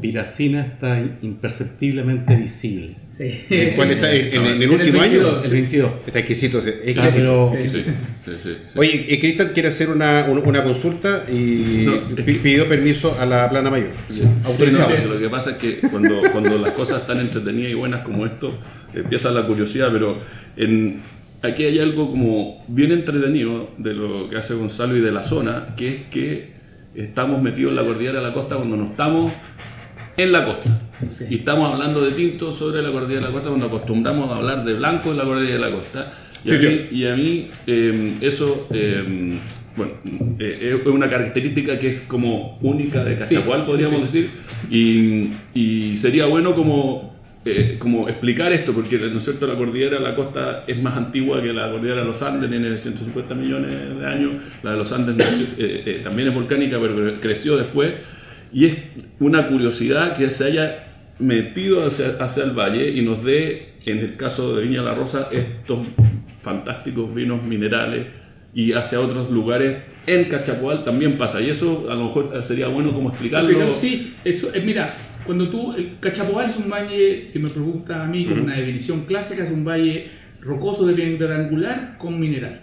piracina 0.00 0.62
está 0.62 1.00
imperceptiblemente 1.22 2.34
visible. 2.36 2.96
Sí. 3.18 3.72
¿Cuál 3.74 3.90
está? 3.90 4.14
¿En, 4.14 4.26
en- 4.26 4.34
en 4.34 4.46
el 4.46 4.52
En 4.54 4.62
el 4.62 4.70
último 4.70 5.00
año? 5.00 5.10
22. 5.40 5.44
El 5.44 5.50
22. 5.50 5.90
Está 6.06 6.18
exquisito. 6.20 6.60
Claro, 6.60 7.52
exquisito. 7.54 7.90
pero- 8.24 8.38
Sí, 8.38 8.40
sí. 8.42 8.78
Oye, 8.78 9.06
eh, 9.08 9.18
Cristian 9.18 9.50
quiere 9.52 9.68
hacer 9.70 9.88
una, 9.90 10.26
un- 10.28 10.38
una 10.46 10.62
consulta 10.62 11.24
y 11.28 11.82
No, 11.86 11.94
es 11.94 12.00
pi- 12.24 12.34
que- 12.34 12.38
pidió 12.40 12.68
permiso 12.68 13.16
a 13.18 13.26
la 13.26 13.50
plana 13.50 13.70
mayor. 13.70 13.90
Sí, 14.10 14.22
Autorizado. 14.44 14.90
sí, 14.90 15.02
no, 15.04 15.14
lo 15.14 15.18
que 15.20 15.28
pasa 15.28 15.50
es 15.52 15.56
que 15.56 15.78
cuando, 15.88 16.20
cuando 16.30 16.58
las 16.58 16.72
cosas 16.72 17.00
están 17.00 17.18
entretenidas 17.20 17.72
y 17.72 17.74
buenas 17.74 18.02
como 18.04 18.24
esto, 18.24 18.56
empieza 18.94 19.30
la 19.32 19.42
curiosidad, 19.46 19.88
pero 19.92 20.18
en, 20.56 21.00
aquí 21.42 21.64
hay 21.64 21.80
algo 21.80 22.10
como 22.10 22.64
bien 22.68 22.92
entretenido 22.92 23.70
de 23.78 23.94
lo 23.94 24.28
que 24.28 24.36
hace 24.36 24.54
Gonzalo 24.54 24.96
y 24.96 25.00
de 25.00 25.10
la 25.10 25.22
zona, 25.24 25.74
que 25.76 25.88
es 25.88 25.96
que 26.10 26.50
estamos 26.94 27.42
metidos 27.42 27.70
en 27.70 27.76
la 27.76 27.82
cordillera 27.84 28.20
de 28.20 28.26
la 28.28 28.34
costa 28.34 28.56
cuando 28.56 28.76
no 28.76 28.86
estamos 28.90 29.32
en 30.18 30.32
la 30.32 30.44
costa. 30.44 30.82
Y 31.30 31.36
estamos 31.36 31.72
hablando 31.72 32.04
de 32.04 32.10
tinto 32.12 32.52
sobre 32.52 32.82
la 32.82 32.90
cordillera 32.92 33.20
de 33.22 33.26
la 33.28 33.32
costa 33.32 33.48
cuando 33.48 33.66
acostumbramos 33.66 34.30
a 34.30 34.36
hablar 34.36 34.64
de 34.64 34.74
blanco 34.74 35.10
en 35.12 35.16
la 35.18 35.24
cordillera 35.24 35.54
de 35.54 35.60
la 35.60 35.70
costa. 35.70 36.12
Y, 36.44 36.50
Sí, 36.50 36.54
a, 36.54 36.60
sí. 36.60 36.66
mí, 36.68 36.98
y 36.98 37.06
a 37.06 37.16
mí, 37.16 37.48
eh, 37.66 38.14
eso, 38.20 38.68
eh, 38.72 39.38
bueno, 39.76 39.92
eh, 40.38 40.76
es 40.80 40.86
una 40.86 41.08
característica 41.08 41.78
que 41.78 41.88
es 41.88 42.02
como 42.02 42.58
única 42.62 43.04
de 43.04 43.16
Cachapual, 43.16 43.64
podríamos 43.64 44.02
decir. 44.02 44.28
Y, 44.70 45.30
y 45.54 45.94
sería 45.96 46.26
bueno 46.26 46.54
como, 46.54 47.16
eh, 47.44 47.76
como 47.78 48.08
explicar 48.08 48.52
esto, 48.52 48.72
porque 48.72 48.98
¿no 48.98 49.18
es 49.18 49.24
cierto? 49.24 49.46
la 49.46 49.54
cordillera 49.56 49.98
de 49.98 50.04
la 50.04 50.14
costa 50.16 50.64
es 50.66 50.80
más 50.82 50.96
antigua 50.96 51.40
que 51.42 51.52
la 51.52 51.70
cordillera 51.70 52.00
de 52.00 52.06
los 52.06 52.20
Andes, 52.22 52.50
tiene 52.50 52.76
150 52.76 53.34
millones 53.36 53.72
de 54.00 54.06
años. 54.06 54.32
La 54.64 54.72
de 54.72 54.78
los 54.78 54.92
Andes 54.92 55.14
nació- 55.16 55.46
eh, 55.58 55.82
eh, 55.86 56.00
también 56.02 56.28
es 56.28 56.34
volcánica, 56.34 56.78
pero 56.80 57.14
creció 57.20 57.56
después. 57.56 57.94
Y 58.52 58.66
es 58.66 58.76
una 59.20 59.48
curiosidad 59.48 60.16
que 60.16 60.30
se 60.30 60.44
haya 60.44 60.88
metido 61.18 61.86
hacia, 61.86 62.16
hacia 62.20 62.44
el 62.44 62.52
valle 62.52 62.90
y 62.90 63.02
nos 63.02 63.24
dé, 63.24 63.74
en 63.86 63.98
el 63.98 64.16
caso 64.16 64.56
de 64.56 64.62
Viña 64.62 64.82
La 64.82 64.94
Rosa, 64.94 65.28
estos 65.32 65.86
fantásticos 66.42 67.14
vinos 67.14 67.42
minerales 67.42 68.06
y 68.54 68.72
hacia 68.72 69.00
otros 69.00 69.30
lugares. 69.30 69.78
En 70.06 70.24
Cachapoal 70.24 70.84
también 70.84 71.18
pasa 71.18 71.40
y 71.40 71.50
eso 71.50 71.86
a 71.90 71.94
lo 71.94 72.04
mejor 72.04 72.42
sería 72.42 72.68
bueno 72.68 72.94
como 72.94 73.10
explicarlo. 73.10 73.50
Pero 73.52 73.74
sí, 73.74 74.14
eso, 74.24 74.54
eh, 74.54 74.62
mira, 74.64 74.94
cuando 75.26 75.48
tú, 75.48 75.74
el 75.74 75.98
Cachapoal 76.00 76.50
es 76.50 76.56
un 76.56 76.70
valle, 76.70 77.26
si 77.28 77.38
me 77.38 77.50
preguntas 77.50 77.98
a 77.98 78.06
mí, 78.06 78.24
con 78.24 78.40
una 78.40 78.56
definición 78.56 79.04
clásica, 79.04 79.44
es 79.44 79.50
un 79.50 79.64
valle 79.64 80.10
rocoso 80.40 80.86
de 80.86 80.94
piedra 80.94 81.36
angular 81.36 81.96
con 81.98 82.18
mineral. 82.18 82.60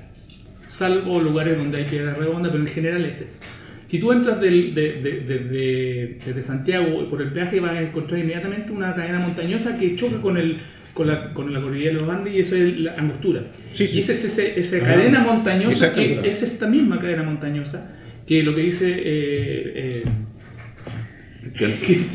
Salvo 0.67 1.21
lugares 1.21 1.57
donde 1.57 1.77
hay 1.77 1.85
piedra 1.85 2.15
redonda, 2.15 2.49
pero 2.49 2.63
en 2.63 2.69
general 2.69 3.05
es 3.05 3.21
eso. 3.21 3.39
Si 3.85 3.99
tú 3.99 4.11
entras 4.11 4.39
del- 4.41 4.73
de- 4.73 4.93
de- 5.01 5.19
de- 5.21 5.39
de- 5.39 6.17
desde 6.25 6.43
Santiago 6.43 7.07
por 7.09 7.21
el 7.21 7.31
peaje 7.31 7.59
vas 7.59 7.71
a 7.71 7.81
encontrar 7.81 8.19
inmediatamente 8.19 8.71
una 8.71 8.95
cadena 8.95 9.19
montañosa 9.19 9.77
que 9.77 9.95
choca 9.95 10.21
con, 10.21 10.37
el, 10.37 10.57
con, 10.93 11.07
la, 11.07 11.33
con 11.33 11.53
la 11.53 11.61
cordillera 11.61 11.93
de 11.93 12.01
los 12.01 12.09
Andes 12.09 12.33
y 12.33 12.39
esa 12.39 12.55
es 12.57 12.79
la 12.79 12.93
angostura. 12.95 13.43
Sí, 13.73 13.87
sí. 13.87 13.99
Y 13.99 14.01
esa 14.01 14.13
es 14.13 14.25
ese- 14.25 14.59
esa 14.59 14.79
cadena 14.79 15.19
montañosa 15.19 15.93
que 15.93 16.19
es 16.23 16.41
esta 16.43 16.67
misma 16.67 16.99
cadena 16.99 17.23
montañosa 17.23 17.91
que 18.27 18.41
lo 18.41 18.55
que 18.55 18.61
dice 18.61 18.89
eh, 18.89 19.71
eh, 19.75 20.03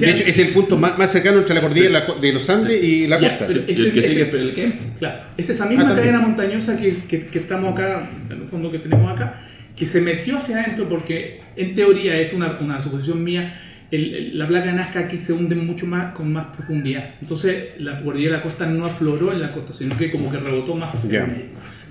De 0.01 0.11
hecho, 0.11 0.25
es 0.27 0.39
el 0.41 0.49
punto 0.49 0.77
más, 0.77 0.99
más 0.99 1.13
cercano 1.13 1.39
entre 1.39 1.55
la 1.55 1.61
cordillera 1.61 2.05
co- 2.05 2.17
de 2.17 2.33
los 2.33 2.51
Andes 2.51 2.83
y 2.83 3.07
la 3.07 3.19
costa. 3.21 3.47
pero 3.47 3.61
¿Y 3.61 3.71
el 3.71 3.93
que 3.93 4.03
sigue 4.03 4.23
ese- 4.23 4.23
es 4.23 4.35
el 4.35 4.55
qué? 4.55 4.73
Claro, 4.99 5.23
es 5.37 5.49
esa 5.51 5.67
misma 5.67 5.93
Ah, 5.93 5.95
cadena 5.95 6.19
montañosa 6.21 6.77
que, 6.77 6.97
que- 7.09 7.27
que 7.27 7.39
estamos 7.39 7.73
acá, 7.75 8.11
en 8.29 8.43
el 8.43 8.49
fondo 8.49 8.73
que 8.73 8.81
tenemos 8.81 9.11
acá, 9.13 9.41
que 9.77 9.87
se 9.87 10.01
metió 10.01 10.37
hacia 10.39 10.61
adentro 10.61 10.89
porque 10.89 11.41
en 11.57 11.75
teoría 11.75 12.19
es 12.19 12.33
una, 12.33 12.59
una 12.61 12.81
suposición 12.81 13.23
mía, 13.25 13.59
el- 13.91 14.15
el- 14.15 14.39
la 14.39 14.47
placa 14.47 14.67
de 14.67 14.73
Nazca 14.73 15.01
aquí 15.01 15.19
se 15.19 15.33
hunde 15.33 15.55
mucho 15.57 15.87
más 15.87 16.15
con 16.15 16.33
más 16.33 16.47
profundidad. 16.55 17.15
Entonces 17.21 17.71
la 17.79 18.01
cordillera 18.03 18.33
de 18.33 18.39
la 18.39 18.43
costa 18.43 18.67
no 18.67 18.85
afloró 18.87 19.33
en 19.33 19.41
la 19.41 19.53
costa, 19.53 19.73
sino 19.73 19.97
que 19.97 20.11
como 20.11 20.31
que 20.31 20.39
rebotó 20.39 20.77
más 20.77 20.95
hacia 20.95 21.27
medio. 21.27 21.45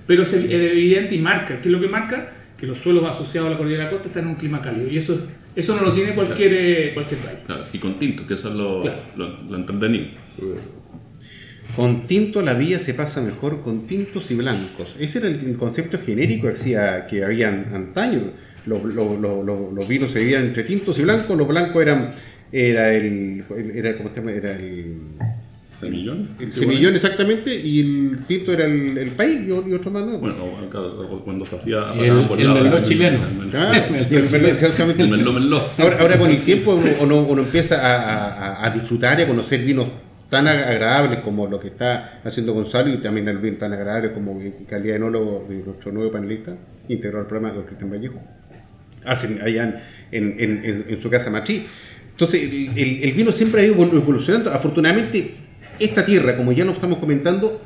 Pero 0.07 0.23
es, 0.23 0.34
evidente 0.34 1.15
y 1.15 1.19
marca, 1.19 1.59
¿qué 1.61 1.67
es 1.67 1.71
lo 1.71 1.80
que 1.82 1.88
marca? 1.88 2.32
Que 2.57 2.65
los 2.67 2.77
suelos 2.77 3.03
asociados 3.05 3.47
a 3.47 3.51
la 3.51 3.57
cordillera 3.57 3.84
de 3.86 3.89
la 3.89 3.91
costa 3.91 4.07
están 4.09 4.23
en 4.23 4.30
un 4.30 4.36
clima 4.36 4.61
cálido 4.61 4.89
y 4.89 4.97
eso, 4.97 5.21
eso 5.55 5.75
no 5.75 5.82
lo 5.84 5.93
tiene 5.93 6.13
cualquier, 6.13 6.53
eh, 6.53 6.91
cualquier 6.93 7.19
país. 7.21 7.38
Claro, 7.45 7.65
y 7.71 7.77
con 7.80 7.97
tinto, 7.99 8.25
que 8.27 8.34
eso 8.34 8.49
es 8.49 8.55
lo, 8.55 8.82
Claro. 8.82 8.99
lo, 9.17 9.27
lo 9.49 9.55
entretenido. 9.57 10.07
Con 11.76 12.07
tinto 12.07 12.41
la 12.41 12.53
vía 12.53 12.80
se 12.80 12.93
pasa 12.93 13.22
mejor 13.22 13.61
con 13.61 13.88
tintos 13.88 14.32
y 14.32 14.36
blancos. 14.36 14.95
Ese 14.99 15.20
era 15.20 15.28
el, 15.28 15.55
concepto 15.57 15.97
genérico 15.99 16.47
que, 16.47 16.53
hacía, 16.53 17.07
que 17.07 17.24
había 17.24 17.49
an- 17.49 17.65
antaño. 17.74 18.32
Los, 18.65 18.84
los- 18.84 19.20
los- 19.20 19.45
los- 19.45 19.74
los 19.74 19.88
vinos 19.88 20.11
se 20.11 20.20
dividían 20.20 20.45
entre 20.45 20.63
tintos 20.63 20.99
y 20.99 21.03
blancos. 21.03 21.38
Los 21.38 21.47
blancos 21.47 21.82
eran 21.82 22.13
era 22.51 22.91
el, 22.93 23.43
era, 23.76 23.95
¿cómo 23.97 24.09
se 24.09 24.15
llama? 24.15 24.32
Era 24.32 24.51
el, 24.55 24.95
¿Semillón? 25.80 26.30
el 26.39 26.51
semillón 26.51 26.93
exactamente 26.95 27.55
y 27.55 27.80
el 27.80 28.20
tinto 28.28 28.51
era 28.51 28.65
el, 28.65 28.97
el 28.97 29.11
país 29.11 29.39
y, 29.47 29.51
otro 29.51 29.91
más. 29.91 30.03
¿no? 30.05 30.17
Bueno, 30.17 30.36
acá, 30.67 30.80
cuando 31.24 31.45
se 31.45 31.55
hacía... 31.55 31.93
El- 31.93 32.01
el 32.39 32.76
el- 32.76 32.84
chileno. 32.84 33.17
el- 33.17 33.55
Ah, 33.55 33.72
merlot. 35.32 35.80
Ahora, 35.80 35.97
ahora 36.01 36.17
con 36.17 36.30
el 36.32 36.41
tiempo 36.41 36.74
uno, 36.76 36.91
uno- 37.01 37.22
uno 37.22 37.41
empieza 37.43 37.76
a, 37.80 38.55
a- 38.63 38.65
a 38.65 38.70
disfrutar 38.72 39.20
y 39.20 39.24
a 39.24 39.28
conocer 39.28 39.61
vinos 39.63 39.88
tan 40.30 40.45
ag- 40.47 40.63
agradables 40.67 41.19
como 41.19 41.47
lo 41.47 41.59
que 41.59 41.67
está 41.67 42.19
haciendo 42.23 42.53
Gonzalo 42.53 42.93
y 42.93 42.97
también 42.97 43.27
el 43.27 43.38
vino 43.39 43.57
tan 43.57 43.73
agradable 43.73 44.11
como 44.13 44.39
en 44.39 44.51
calidad 44.67 44.93
de 44.93 44.97
enólogo 44.97 45.45
de 45.49 45.55
nuestro 45.63 45.91
nuevo 45.91 46.11
panelista, 46.11 46.55
integró 46.88 47.19
al 47.19 47.27
programa 47.27 47.53
don 47.53 47.65
Cristian 47.65 47.91
Vallejo. 47.91 48.19
Hacen 49.05 49.41
allá 49.41 49.82
en, 50.11 50.36
en- 50.39 51.01
su 51.01 51.09
casa 51.09 51.30
matriz. 51.32 51.63
Entonces, 52.11 52.43
el, 52.43 52.77
el- 52.77 53.03
el 53.03 53.11
vino 53.13 53.32
siempre 53.32 53.61
ha 53.61 53.65
ido 53.65 53.75
evol- 53.75 53.93
evolucionando. 53.95 54.51
Afortunadamente, 54.51 55.36
esta 55.80 56.03
tierra, 56.05 56.36
como 56.36 56.51
ya 56.51 56.65
lo 56.65 56.73
estamos 56.73 56.99
comentando, 56.99 57.61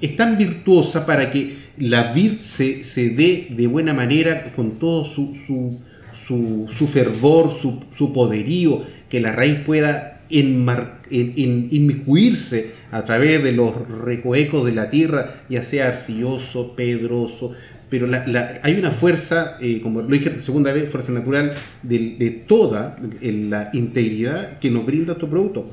es 0.00 0.14
tan 0.14 0.36
virtuosa 0.38 1.06
para 1.06 1.30
que 1.30 1.56
la 1.78 2.12
vid 2.12 2.40
se, 2.40 2.84
se 2.84 3.10
dé 3.10 3.48
de 3.50 3.66
buena 3.66 3.94
manera 3.94 4.52
con 4.54 4.78
todo 4.78 5.04
su, 5.04 5.34
su, 5.34 5.80
su, 6.12 6.66
su 6.68 6.86
fervor, 6.86 7.50
su, 7.50 7.82
su 7.94 8.12
poderío, 8.12 8.82
que 9.08 9.20
la 9.20 9.32
raíz 9.32 9.60
pueda 9.60 10.17
enmar- 10.30 11.00
en- 11.10 11.32
en- 11.36 11.68
inmiscuirse 11.70 12.70
a 12.90 13.04
través 13.04 13.42
de 13.42 13.52
los 13.52 13.72
recoecos 14.04 14.64
de 14.66 14.72
la 14.72 14.90
tierra, 14.90 15.42
ya 15.48 15.62
sea 15.62 15.88
arcilloso, 15.88 16.74
pedroso, 16.76 17.52
pero 17.90 18.06
la- 18.06 18.26
la- 18.26 18.60
hay 18.62 18.74
una 18.78 18.90
fuerza, 18.90 19.56
eh, 19.60 19.80
como 19.82 20.02
lo 20.02 20.08
dije 20.08 20.40
segunda 20.42 20.72
vez, 20.72 20.90
fuerza 20.90 21.12
natural 21.12 21.54
de, 21.82 22.16
de 22.18 22.30
toda 22.30 22.96
en 23.22 23.50
la 23.50 23.70
integridad 23.72 24.58
que 24.58 24.70
nos 24.70 24.84
brinda 24.84 25.14
estos 25.14 25.28
productos. 25.30 25.64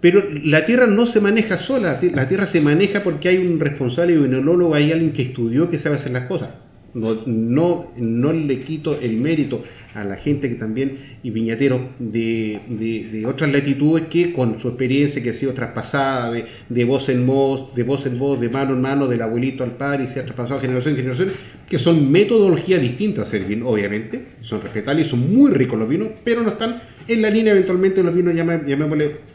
Pero 0.00 0.24
la 0.44 0.64
tierra 0.64 0.86
no 0.88 1.06
se 1.06 1.20
maneja 1.20 1.58
sola, 1.58 1.92
la 1.92 2.00
ti- 2.00 2.10
la 2.10 2.26
tierra 2.28 2.44
se 2.46 2.60
maneja 2.60 3.02
porque 3.02 3.28
hay 3.28 3.38
un 3.38 3.60
responsable 3.60 4.16
vinólogo, 4.18 4.74
hay 4.74 4.90
alguien 4.92 5.12
que 5.12 5.22
estudió, 5.22 5.70
que 5.70 5.78
sabe 5.78 5.94
hacer 5.96 6.12
las 6.12 6.26
cosas. 6.26 6.50
No, 6.94 7.16
no, 7.26 7.90
no 7.96 8.32
le 8.34 8.60
quito 8.60 9.00
el 9.00 9.16
mérito 9.16 9.64
a 9.94 10.04
la 10.04 10.16
gente 10.16 10.50
que 10.50 10.56
también, 10.56 11.16
y 11.22 11.30
viñateros 11.30 11.80
de, 11.98 12.60
de- 12.68 13.24
otras 13.26 13.50
latitudes 13.50 14.04
que 14.08 14.32
con 14.34 14.60
su 14.60 14.68
experiencia 14.68 15.22
que 15.22 15.30
ha 15.30 15.34
sido 15.34 15.54
traspasada 15.54 16.30
de, 16.30 16.44
de 16.68 16.84
voz 16.84 17.08
en 17.08 17.26
voz, 17.26 17.74
de 17.74 17.82
voz 17.82 18.04
en 18.04 18.18
voz, 18.18 18.38
de 18.40 18.50
mano 18.50 18.74
en 18.74 18.82
mano, 18.82 19.06
del 19.08 19.22
abuelito 19.22 19.64
al 19.64 19.72
padre, 19.76 20.04
y 20.04 20.08
se 20.08 20.20
ha 20.20 20.24
traspasado 20.24 20.60
generación 20.60 20.92
en 20.94 20.98
generación, 20.98 21.28
que 21.68 21.78
son 21.78 22.12
metodologías 22.12 22.80
distintas 22.82 23.32
el 23.32 23.44
vino, 23.44 23.68
obviamente, 23.68 24.26
son 24.42 24.60
respetables 24.60 25.06
son 25.06 25.34
muy 25.34 25.50
ricos 25.50 25.78
los 25.78 25.88
vinos, 25.88 26.08
pero 26.24 26.42
no 26.42 26.50
están 26.50 26.80
en 27.08 27.22
la 27.22 27.30
línea 27.30 27.52
eventualmente 27.52 27.96
de 27.96 28.02
los 28.04 28.14
vinos, 28.14 28.34
llama- 28.34 28.66
llamémosle 28.66 29.32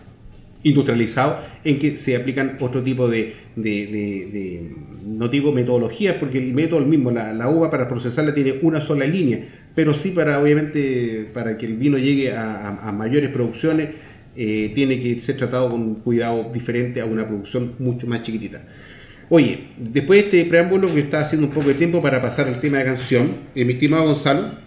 industrializado 0.63 1.37
en 1.63 1.79
que 1.79 1.97
se 1.97 2.15
aplican 2.15 2.57
otro 2.59 2.83
tipo 2.83 3.07
de- 3.07 3.33
de- 3.55 4.71
no 5.07 5.27
digo 5.27 5.51
metodologías, 5.51 6.15
porque 6.15 6.37
el 6.37 6.53
método 6.53 6.79
es 6.79 6.85
el 6.85 6.89
mismo, 6.89 7.11
la, 7.11 7.49
uva 7.49 7.69
para 7.71 7.87
procesarla 7.87 8.33
tiene 8.33 8.59
una 8.61 8.81
sola 8.81 9.05
línea, 9.05 9.39
pero 9.73 9.93
sí 9.93 10.11
para, 10.11 10.39
obviamente, 10.39 11.29
para 11.33 11.57
que 11.57 11.65
el 11.65 11.77
vino 11.77 11.97
llegue 11.97 12.35
a, 12.35 12.91
mayores 12.93 13.29
producciones, 13.29 13.89
eh, 14.35 14.71
tiene 14.75 14.99
que 14.99 15.19
ser 15.19 15.37
tratado 15.37 15.71
con 15.71 15.95
cuidado 15.95 16.51
diferente 16.53 17.01
a 17.01 17.05
una 17.05 17.27
producción 17.27 17.73
mucho 17.79 18.05
más 18.05 18.21
chiquitita. 18.21 18.63
Oye, 19.29 19.69
después 19.77 20.21
de 20.21 20.25
este 20.27 20.49
preámbulo 20.49 20.93
que 20.93 21.01
está 21.01 21.21
haciendo 21.21 21.47
un 21.47 21.53
poco 21.53 21.69
de 21.69 21.73
tiempo 21.73 22.01
para 22.01 22.21
pasar 22.21 22.47
al 22.47 22.59
tema 22.61 22.77
de 22.77 22.85
canción, 22.85 23.37
eh, 23.55 23.65
mi 23.65 23.73
estimado 23.73 24.05
Gonzalo, 24.05 24.66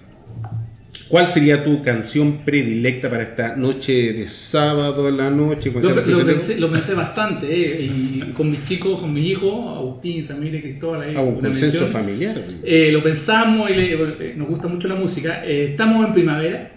¿Cuál 1.10 1.26
sería 1.26 1.64
tu 1.64 1.82
canción 1.82 2.38
predilecta 2.44 3.10
para 3.10 3.24
esta 3.24 3.56
noche 3.56 4.12
de 4.12 4.26
sábado 4.28 5.08
en 5.08 5.16
la 5.16 5.28
noche? 5.28 5.72
Lo, 5.72 5.80
lo 6.06 6.18
pensé, 6.26 6.60
lo 6.60 6.70
pensé 6.70 6.94
bastante, 6.94 7.46
eh, 7.50 7.82
y 7.84 8.32
con 8.32 8.48
mis 8.48 8.64
chicos, 8.64 9.00
con 9.00 9.12
mi 9.12 9.26
hijo, 9.28 9.70
Agustín, 9.74 10.24
Samir 10.24 10.54
y 10.54 10.60
Cristóbal, 10.62 11.02
ahí 11.02 11.14
Ah, 11.16 11.20
un 11.22 11.40
consenso 11.40 11.78
familiar. 11.88 12.40
Eh, 12.62 12.90
lo 12.92 13.02
pensamos 13.02 13.68
y 13.70 13.74
le- 13.74 13.92
eh, 13.94 14.34
nos 14.36 14.46
gusta 14.48 14.68
mucho 14.68 14.86
la 14.86 14.94
música. 14.94 15.44
Eh, 15.44 15.70
estamos 15.72 16.06
en 16.06 16.12
primavera, 16.14 16.70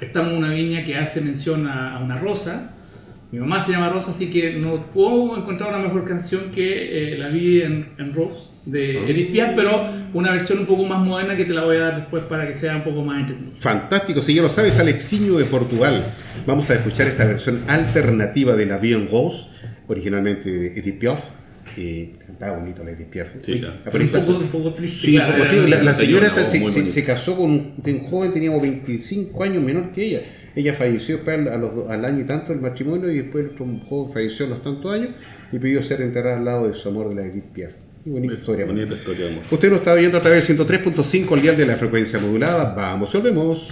estamos 0.00 0.30
en 0.32 0.38
una 0.38 0.50
viña 0.52 0.84
que 0.84 0.96
hace 0.96 1.20
mención 1.20 1.66
a, 1.66 1.96
a 1.96 2.04
una 2.04 2.18
rosa. 2.20 2.76
Mi 3.32 3.38
mamá 3.38 3.64
se 3.64 3.70
llama 3.72 3.88
Rosa, 3.90 4.10
así 4.10 4.28
que 4.28 4.54
no 4.54 4.86
puedo 4.92 5.36
encontrar 5.38 5.70
una 5.72 5.78
mejor 5.84 6.04
canción 6.04 6.50
que 6.52 7.14
eh, 7.14 7.18
la 7.18 7.28
vi 7.28 7.60
en, 7.62 7.90
en 7.98 8.12
Rose 8.12 8.50
de. 8.66 9.08
Edith 9.10 9.30
Piaf, 9.32 9.52
pero 9.54 9.88
una 10.14 10.32
versión 10.32 10.58
un 10.58 10.66
poco 10.66 10.84
más 10.84 10.98
moderna 11.00 11.36
que 11.36 11.44
te 11.44 11.54
la 11.54 11.62
voy 11.64 11.76
a 11.76 11.80
dar 11.80 11.96
después 11.98 12.24
para 12.24 12.46
que 12.48 12.54
sea 12.54 12.76
un 12.76 12.82
poco 12.82 13.02
más 13.04 13.20
entretenida. 13.20 13.52
Fantástico, 13.56 14.20
si 14.20 14.34
ya 14.34 14.42
lo 14.42 14.48
sabes, 14.48 14.78
Alexiño 14.80 15.34
de 15.38 15.44
Portugal. 15.44 16.12
Vamos 16.46 16.68
a 16.70 16.74
escuchar 16.74 17.06
esta 17.06 17.24
versión 17.24 17.62
alternativa 17.68 18.56
de 18.56 18.66
la 18.66 18.78
Bien 18.78 19.08
Rose, 19.10 19.46
originalmente 19.86 20.50
de 20.50 20.78
Edith 20.80 20.98
Piaf. 20.98 21.20
Eh, 21.76 22.14
cantaba 22.26 22.58
bonito 22.58 22.82
la 22.82 22.90
Edith 22.90 23.06
Piaf. 23.08 23.28
Sí, 23.42 23.60
claro. 23.60 23.76
un, 23.94 24.08
poco, 24.08 24.38
un 24.38 24.48
poco 24.48 24.74
triste. 24.74 25.06
Sí, 25.06 25.12
claro, 25.14 25.32
poco 25.34 25.44
era- 25.44 25.50
tío, 25.52 25.62
la, 25.68 25.76
la 25.84 25.92
91, 25.92 25.94
señora 25.94 26.26
esta 26.26 26.44
se, 26.44 26.68
se- 26.70 26.90
se 26.90 27.04
casó 27.04 27.36
con 27.36 27.50
un, 27.50 27.74
un 27.84 27.98
joven, 28.08 28.32
teníamos 28.32 28.60
25 28.60 29.44
años 29.44 29.62
menor 29.62 29.92
que 29.92 30.04
ella. 30.04 30.20
Ella 30.56 30.74
falleció 30.74 31.16
después 31.16 31.38
al, 31.38 31.48
a 31.48 31.56
los 31.56 31.74
do- 31.74 31.90
al 31.90 32.04
año 32.04 32.20
y 32.20 32.24
tanto 32.24 32.52
del 32.52 32.60
matrimonio 32.60 33.10
y 33.10 33.18
después 33.18 33.46
otro 33.52 33.66
joven 33.88 34.12
falleció 34.12 34.46
a 34.46 34.48
los 34.50 34.62
tantos 34.62 34.92
años 34.92 35.10
y 35.52 35.58
pidió 35.58 35.82
ser 35.82 36.00
enterrada 36.02 36.38
al 36.38 36.44
lado 36.44 36.68
de 36.68 36.74
su 36.74 36.88
amor 36.88 37.08
de 37.10 37.14
la 37.16 37.26
Edith 37.26 37.44
Piaf. 37.52 37.72
Qué 38.04 38.10
bonita 38.10 38.34
historia. 38.34 38.64
Bonita 38.66 38.86
bonita. 38.86 39.00
historia 39.00 39.26
de 39.26 39.32
amor. 39.32 39.44
Usted 39.50 39.68
nos 39.70 39.78
está 39.80 39.94
viendo 39.94 40.18
a 40.18 40.22
través 40.22 40.48
del 40.48 40.58
103.5 40.58 41.32
al 41.34 41.42
dial 41.42 41.56
de 41.56 41.66
la 41.66 41.76
frecuencia 41.76 42.18
modulada. 42.18 42.74
Vamos, 42.74 43.12
volvemos. 43.12 43.68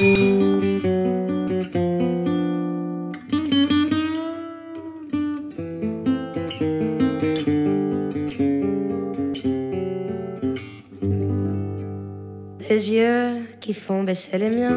Des 12.69 12.91
yeux 12.91 13.47
qui 13.61 13.73
font 13.73 14.03
baisser 14.05 14.39
les 14.39 14.51
miens, 14.51 14.77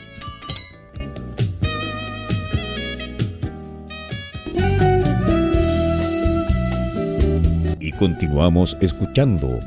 Continuamos 8.01 8.75
escuchando 8.81 9.59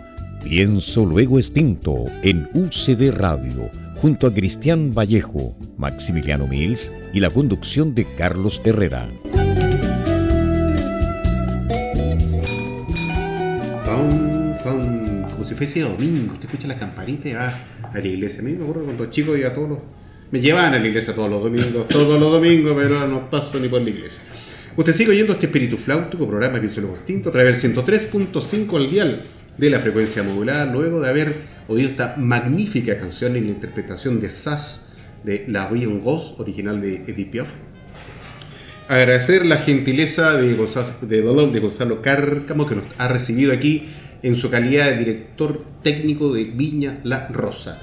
Pienso 0.43 1.05
Luego 1.05 1.39
Extinto 1.39 2.05
en 2.25 2.49
UCD 2.53 3.13
Radio, 3.17 3.71
junto 3.95 4.27
a 4.27 4.35
Cristian 4.35 4.93
Vallejo, 4.93 5.57
Maximiliano 5.77 6.49
Mills 6.49 6.91
y 7.13 7.21
la 7.21 7.31
conducción 7.31 7.95
de 7.95 8.05
Carlos 8.19 8.61
Herrera. 8.65 9.09
Como 14.65 15.45
si 15.45 15.55
fuese 15.55 15.83
domingo. 15.83 16.35
Te 16.41 16.47
escucha 16.47 16.67
las 16.67 16.79
campanitas 16.79 17.27
y 17.27 17.35
va 17.35 17.55
a 17.93 18.01
la 18.01 18.05
iglesia. 18.05 18.41
A 18.41 18.43
mí 18.43 18.55
me 18.55 18.65
acuerdo 18.65 18.83
cuando 18.83 19.07
chico 19.11 19.37
iba 19.37 19.51
a 19.51 19.55
todos 19.55 19.69
los. 19.69 19.79
Me 20.33 20.41
llevaban 20.41 20.75
a 20.75 20.81
la 20.81 20.89
iglesia 20.89 21.15
todos 21.15 21.31
los 21.31 21.41
domingos, 21.41 21.87
todos 21.87 22.19
los 22.19 22.33
domingos, 22.33 22.75
pero 22.77 23.07
no 23.07 23.31
paso 23.31 23.61
ni 23.61 23.69
por 23.69 23.81
la 23.81 23.91
iglesia. 23.91 24.25
Usted 24.77 24.93
sigue 24.93 25.11
oyendo 25.11 25.35
este 25.35 25.47
espíritu 25.47 25.77
flautico, 25.77 26.27
programa 26.27 26.59
Pienso 26.59 26.81
Luego 26.81 26.97
Extinto, 26.97 27.29
a 27.29 27.33
través 27.33 27.63
del 27.63 27.77
103.5 27.77 28.77
al 28.77 28.91
dial 28.91 29.23
de 29.57 29.71
la 29.71 29.79
frecuencia 29.79 30.25
modulada, 30.25 30.67
luego 30.67 31.01
de 31.01 31.09
haber 31.09 31.35
oído 31.69 31.91
esta 31.91 32.17
magnífica 32.17 32.99
canción 32.99 33.37
en 33.37 33.45
la 33.45 33.51
interpretación 33.51 34.21
de 34.21 34.31
Sass 34.31 34.89
de 35.23 35.45
La 35.47 35.69
Vie 35.69 35.85
en 35.85 36.05
Rose, 36.05 36.35
original 36.39 36.81
de 36.81 37.05
Edith 37.07 37.31
Piaf. 37.31 37.47
Agradecer 38.89 39.47
la 39.47 39.59
gentileza 39.59 40.33
de 40.35 40.55
Gonzalo, 40.55 40.89
de, 41.03 41.23
de 41.23 41.61
Gonzalo 41.61 42.03
Cárcamo 42.03 42.67
que 42.67 42.75
nos 42.75 42.87
ha 42.99 43.07
recibido 43.07 43.53
aquí 43.53 43.91
en 44.25 44.35
su 44.35 44.51
calidad 44.51 44.91
de 44.91 44.99
director 44.99 45.65
técnico 45.85 46.35
de 46.35 46.45
Viña 46.47 46.99
La 47.05 47.29
Rosa. 47.29 47.81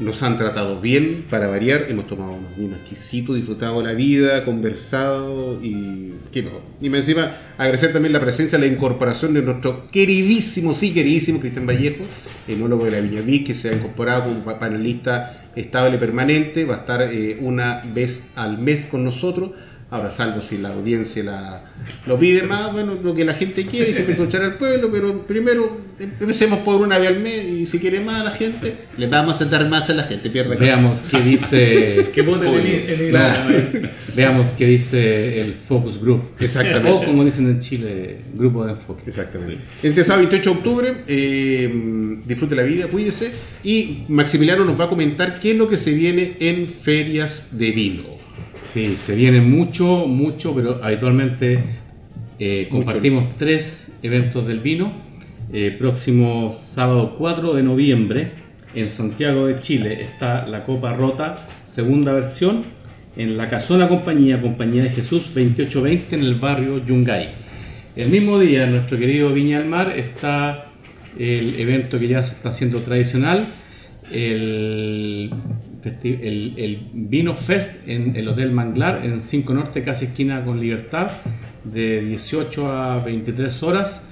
Nos 0.00 0.22
han 0.22 0.38
tratado 0.38 0.80
bien, 0.80 1.26
para 1.28 1.46
variar, 1.48 1.86
hemos 1.90 2.06
tomado 2.06 2.32
unos 2.32 2.56
vinos 2.56 2.78
exquisitos, 2.80 3.36
disfrutado 3.36 3.82
la 3.82 3.92
vida, 3.92 4.46
conversado 4.46 5.60
y 5.62 6.14
qué 6.32 6.42
mejor. 6.42 6.62
Y 6.80 6.88
más 6.88 7.00
encima 7.00 7.36
agradecer 7.58 7.92
también 7.92 8.14
la 8.14 8.20
presencia, 8.20 8.58
la 8.58 8.64
incorporación 8.66 9.34
de 9.34 9.42
nuestro 9.42 9.90
queridísimo, 9.90 10.72
sí 10.72 10.94
queridísimo 10.94 11.38
Cristian 11.38 11.66
Vallejo, 11.66 12.04
enólogo 12.48 12.86
de 12.86 12.92
la 12.92 13.00
Viña 13.00 13.20
Vic, 13.20 13.48
que 13.48 13.54
se 13.54 13.68
ha 13.68 13.74
incorporado 13.74 14.24
como 14.24 14.42
pa- 14.42 14.58
panelista 14.58 15.42
estable 15.54 15.98
permanente, 15.98 16.64
va 16.64 16.76
a 16.76 16.78
estar 16.78 17.02
eh, 17.02 17.36
una 17.42 17.82
vez 17.94 18.22
al 18.36 18.56
mes 18.56 18.86
con 18.86 19.04
nosotros. 19.04 19.50
Ahora, 19.90 20.10
salvo 20.12 20.40
si 20.40 20.56
la 20.58 20.68
audiencia 20.68 21.24
la, 21.24 21.64
lo 22.06 22.16
pide 22.16 22.44
más, 22.44 22.72
bueno, 22.72 22.96
lo 23.02 23.12
que 23.12 23.24
la 23.24 23.34
gente 23.34 23.66
quiere 23.66 23.90
y 23.90 23.94
siempre 23.94 24.14
escuchar 24.14 24.42
al 24.42 24.54
pueblo, 24.56 24.88
pero 24.92 25.26
primero 25.26 25.80
empecemos 25.98 26.60
por 26.60 26.80
una 26.80 26.96
vez 26.98 27.08
al 27.08 27.18
mes 27.18 27.44
y 27.44 27.66
si 27.66 27.80
quiere 27.80 27.98
más 27.98 28.20
a 28.20 28.24
la 28.24 28.30
gente, 28.30 28.74
le 28.96 29.08
vamos 29.08 29.40
a 29.42 29.46
dar 29.46 29.68
más 29.68 29.90
a 29.90 29.94
la 29.94 30.04
gente, 30.04 30.30
pierda 30.30 30.54
Veamos 30.54 31.02
qué 31.10 31.20
dice. 31.20 32.10
En 32.14 33.08
el- 33.08 33.16
ahí. 33.16 33.90
Veamos 34.14 34.52
qué 34.52 34.66
dice 34.66 35.40
el 35.40 35.54
Focus 35.54 36.00
Group. 36.00 36.22
Exactamente. 36.38 36.90
O 36.90 37.04
como 37.04 37.24
dicen 37.24 37.46
en 37.46 37.58
Chile, 37.58 38.18
grupo 38.34 38.64
de 38.64 38.72
enfoque. 38.72 39.02
Exactamente. 39.06 39.58
Este 39.82 40.04
sábado 40.04 40.28
28 40.28 40.50
de 40.50 40.56
octubre, 40.56 40.96
eh, 41.08 42.18
disfrute 42.24 42.54
la 42.54 42.62
vida, 42.62 42.86
cuídese. 42.86 43.32
Y 43.64 44.04
Maximiliano 44.08 44.64
nos 44.64 44.78
va 44.78 44.84
a 44.84 44.88
comentar 44.88 45.40
qué 45.40 45.50
es 45.50 45.56
lo 45.56 45.68
que 45.68 45.76
se 45.76 45.92
viene 45.92 46.36
en 46.38 46.68
ferias 46.82 47.58
de 47.58 47.72
vino. 47.72 48.19
Sí, 48.70 48.96
se 48.96 49.16
viene 49.16 49.40
mucho, 49.40 50.06
mucho, 50.06 50.54
pero 50.54 50.78
habitualmente 50.80 51.58
eh, 52.38 52.68
compartimos 52.70 53.36
tres 53.36 53.90
eventos 54.00 54.46
del 54.46 54.60
vino. 54.60 54.92
Eh, 55.52 55.74
próximo 55.76 56.52
sábado 56.52 57.16
4 57.18 57.54
de 57.54 57.64
noviembre 57.64 58.30
en 58.72 58.88
Santiago 58.88 59.48
de 59.48 59.58
Chile 59.58 60.00
está 60.04 60.46
la 60.46 60.62
Copa 60.62 60.92
Rota, 60.92 61.48
segunda 61.64 62.14
versión, 62.14 62.62
en 63.16 63.36
la 63.36 63.50
Casona 63.50 63.88
Compañía, 63.88 64.40
Compañía 64.40 64.84
de 64.84 64.90
Jesús 64.90 65.34
2820 65.34 66.14
en 66.14 66.20
el 66.20 66.36
barrio 66.36 66.78
Yungay. 66.86 67.34
El 67.96 68.08
mismo 68.08 68.38
día, 68.38 68.62
en 68.62 68.70
nuestro 68.70 68.96
querido 68.98 69.32
Viña 69.32 69.58
del 69.58 69.68
Mar, 69.68 69.98
está 69.98 70.66
el 71.18 71.58
evento 71.58 71.98
que 71.98 72.06
ya 72.06 72.22
se 72.22 72.34
está 72.34 72.50
haciendo 72.50 72.82
tradicional, 72.82 73.48
el, 74.12 75.32
el, 75.84 76.54
el 76.56 76.88
Vino 76.92 77.34
Fest 77.34 77.88
en 77.88 78.16
el 78.16 78.28
Hotel 78.28 78.52
Manglar, 78.52 79.04
en 79.04 79.20
5 79.20 79.54
Norte, 79.54 79.82
casi 79.82 80.06
esquina 80.06 80.44
con 80.44 80.60
Libertad, 80.60 81.10
de 81.64 82.00
18 82.02 82.70
a 82.70 83.04
23 83.04 83.62
horas. 83.62 84.06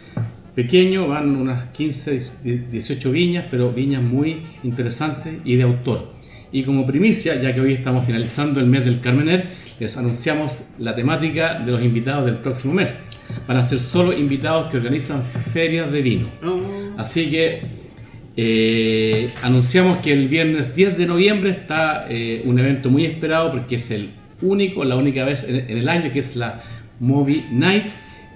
Pequeño, 0.55 1.07
van 1.07 1.37
unas 1.37 1.69
15, 1.71 2.31
18 2.71 3.13
viñas, 3.13 3.45
pero 3.51 3.71
viñas 3.71 4.03
muy 4.03 4.43
interesantes 4.65 5.35
y 5.45 5.57
de 5.57 5.63
autor. 5.63 6.13
Y 6.51 6.63
como 6.65 6.87
primicia, 6.87 7.41
ya 7.41 7.55
que 7.55 7.61
hoy 7.61 7.75
estamos 7.75 8.05
finalizando 8.05 8.59
el 8.59 8.67
mes 8.67 8.85
del 8.85 9.01
Carmener, 9.01 9.47
les 9.79 9.97
anunciamos 9.97 10.63
la 10.79 10.97
temática 10.97 11.61
de 11.61 11.71
los 11.71 11.83
invitados 11.83 12.27
del 12.27 12.39
próximo 12.39 12.75
mes. 12.75 12.99
van 13.47 13.59
a 13.59 13.63
ser 13.63 13.79
solo 13.79 14.13
invitados 14.13 14.71
que 14.71 14.79
organizan 14.79 15.23
ferias 15.23 15.93
de 15.93 16.03
vino. 16.03 16.29
Oh. 16.43 16.61
Así 16.97 17.31
que 17.31 17.88
eh, 18.41 19.31
anunciamos 19.43 19.99
que 19.99 20.13
el 20.13 20.29
viernes 20.29 20.77
10 20.77 20.97
de 20.97 21.07
noviembre 21.07 21.51
está 21.51 22.07
eh, 22.09 22.41
un 22.45 22.57
evento 22.61 22.89
muy 22.89 23.05
esperado 23.05 23.51
porque 23.51 23.75
es 23.75 23.91
el 23.91 24.11
único, 24.41 24.85
la 24.85 24.95
única 24.95 25.25
vez 25.25 25.43
en, 25.43 25.57
en 25.57 25.77
el 25.77 25.89
año 25.89 26.13
que 26.13 26.21
es 26.21 26.37
la 26.37 26.63
Movie 27.01 27.43
Night 27.51 27.87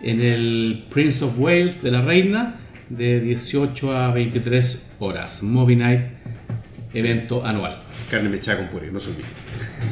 en 0.02 0.20
el 0.20 0.86
Prince 0.90 1.24
of 1.24 1.38
Wales 1.38 1.80
de 1.84 1.92
la 1.92 2.02
Reina 2.02 2.56
de 2.88 3.20
18 3.20 3.96
a 3.96 4.12
23 4.12 4.82
horas. 4.98 5.40
Movie 5.44 5.76
Night, 5.76 6.00
evento 6.94 7.46
anual. 7.46 7.80
Carne 8.10 8.28
mechada 8.28 8.58
con 8.58 8.68
puré, 8.70 8.90
no 8.90 8.98
se 8.98 9.10
olvide. 9.10 9.26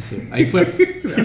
Sí, 0.08 0.16
ahí 0.32 0.44
fue. 0.46 0.66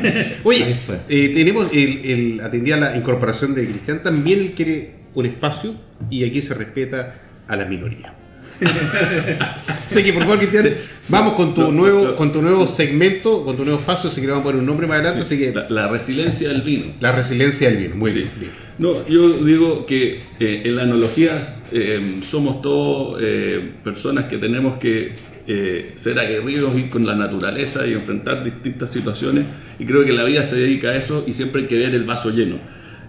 Oye, 0.44 0.64
Ahí 0.64 0.80
fue. 0.86 1.00
eh, 1.10 1.32
tenemos 1.36 1.72
el, 1.74 2.06
el 2.06 2.42
atendía 2.42 2.78
la 2.78 2.96
incorporación 2.96 3.56
de 3.56 3.66
Cristian, 3.68 4.04
también 4.04 4.42
él 4.42 4.54
quiere 4.56 4.92
un 5.16 5.26
espacio 5.26 5.74
y 6.12 6.24
aquí 6.24 6.44
se 6.44 6.54
respeta 6.54 7.16
a 7.48 7.56
la 7.56 7.66
minoría. 7.66 8.14
Así 9.92 10.04
que 10.04 10.14
por 10.14 10.24
favor, 10.24 10.38
Cristian, 10.40 10.64
Sí. 10.64 10.70
vamos 11.10 11.34
con 11.34 11.54
tu 11.54 11.72
nuevo, 11.72 12.16
con 12.16 12.32
tu 12.32 12.42
nuevo 12.42 12.66
segmento, 12.66 13.44
con 13.46 13.56
tu 13.58 13.64
nuevo 13.64 13.80
espacio, 13.80 14.10
así 14.10 14.22
que 14.22 14.28
le 14.28 14.34
vamos 14.34 14.44
a 14.44 14.46
poner 14.46 14.60
un 14.62 14.66
nombre 14.66 14.88
más 14.88 14.96
adelante, 15.00 15.22
así 15.22 15.38
que 15.38 15.52
La, 15.54 15.68
la 15.70 15.88
resiliencia 15.88 16.50
del 16.50 16.62
vino. 16.62 16.94
la 17.00 17.12
resiliencia 17.12 17.70
del 17.70 17.78
vino. 17.78 17.96
Muy 17.96 18.12
Sí. 18.12 18.18
bien, 18.20 18.30
bien. 18.40 18.52
No, 18.78 19.08
yo 19.08 19.30
digo 19.44 19.86
que 19.86 20.20
eh, 20.40 20.62
en 20.66 20.76
la 20.76 20.82
analogía 20.84 21.60
eh, 21.72 22.20
somos 22.30 22.62
todos 22.62 23.20
eh, 23.22 23.72
personas 23.84 24.26
que 24.26 24.38
tenemos 24.38 24.78
que 24.78 25.14
eh, 25.48 25.92
ser 25.96 26.18
aguerridos 26.20 26.78
y 26.78 26.90
con 26.90 27.06
la 27.06 27.16
naturaleza 27.16 27.86
y 27.88 27.94
enfrentar 27.94 28.44
distintas 28.44 28.90
situaciones 28.92 29.46
y 29.80 29.86
creo 29.86 30.04
que 30.04 30.12
la 30.12 30.24
vida 30.24 30.44
se 30.44 30.58
dedica 30.58 30.90
a 30.90 30.96
eso 30.96 31.24
y 31.28 31.32
siempre 31.34 31.62
hay 31.62 31.68
que 31.68 31.78
ver 31.78 31.94
el 31.96 32.04
vaso 32.04 32.32
lleno. 32.32 32.58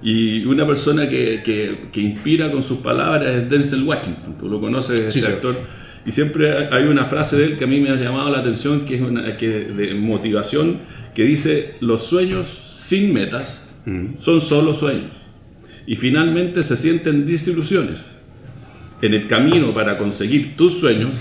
Y 0.02 0.44
una 0.44 0.66
persona 0.66 1.08
que, 1.08 1.42
que- 1.44 1.88
que 1.92 2.00
inspira 2.00 2.50
con 2.52 2.62
sus 2.62 2.78
palabras 2.78 3.34
es 3.34 3.50
Denzel 3.50 3.82
Washington, 3.82 4.36
tú 4.38 4.48
lo 4.48 4.60
conoces, 4.60 5.12
Sí, 5.12 5.18
este 5.18 5.20
sí. 5.20 5.26
actor. 5.26 5.56
Y 6.04 6.12
siempre 6.12 6.68
hay 6.70 6.84
una 6.84 7.06
frase 7.06 7.36
de 7.36 7.44
él 7.46 7.56
que 7.58 7.64
a 7.64 7.66
mí 7.66 7.80
me 7.80 7.90
ha 7.90 7.96
llamado 7.96 8.30
la 8.30 8.38
atención, 8.38 8.84
que 8.84 8.96
es 8.96 9.00
una 9.02 9.36
que 9.36 9.48
de 9.48 9.94
motivación, 9.94 10.78
que 11.14 11.24
dice, 11.24 11.74
los 11.80 12.04
sueños 12.06 12.46
sin 12.46 13.12
metas 13.12 13.60
son 14.18 14.40
solo 14.40 14.74
sueños. 14.74 15.10
Y 15.86 15.96
finalmente 15.96 16.62
se 16.62 16.76
sienten 16.76 17.24
desilusiones. 17.26 18.00
En 19.02 19.14
el 19.14 19.26
camino 19.28 19.72
para 19.72 19.98
conseguir 19.98 20.56
tus 20.56 20.74
sueños, 20.80 21.14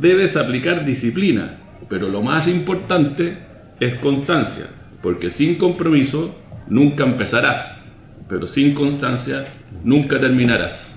debes 0.00 0.36
aplicar 0.36 0.84
disciplina, 0.84 1.58
pero 1.88 2.08
lo 2.08 2.22
más 2.22 2.48
importante 2.48 3.38
es 3.80 3.94
constancia, 3.94 4.68
porque 5.02 5.30
sin 5.30 5.54
compromiso 5.56 6.36
nunca 6.68 7.04
empezarás, 7.04 7.85
pero 8.28 8.46
sin 8.46 8.74
constancia 8.74 9.46
nunca 9.84 10.18
terminarás. 10.18 10.94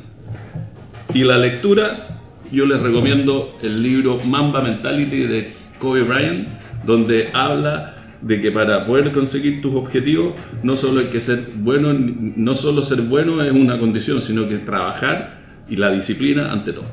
Y 1.14 1.24
la 1.24 1.38
lectura, 1.38 2.20
yo 2.52 2.66
les 2.66 2.80
recomiendo 2.82 3.58
el 3.62 3.82
libro 3.82 4.20
Mamba 4.24 4.62
Mentality 4.62 5.20
de 5.24 5.54
Kobe 5.80 6.04
Bryant, 6.04 6.48
donde 6.86 7.30
habla 7.34 7.96
de 8.22 8.42
que 8.42 8.52
para 8.52 8.86
poder 8.86 9.12
conseguir 9.12 9.62
tus 9.62 9.74
objetivos 9.76 10.34
no 10.62 10.76
solo 10.76 11.00
hay 11.00 11.08
que 11.08 11.20
ser 11.20 11.40
bueno, 11.56 11.94
no 11.94 12.54
solo 12.56 12.82
ser 12.82 13.02
bueno 13.04 13.42
es 13.44 13.52
una 13.52 13.80
condición, 13.80 14.22
sino 14.22 14.48
que 14.48 14.58
trabajar 14.58 15.40
y 15.70 15.78
la 15.78 15.90
disciplina 15.92 16.52
ante 16.52 16.74
todo. 16.74 16.86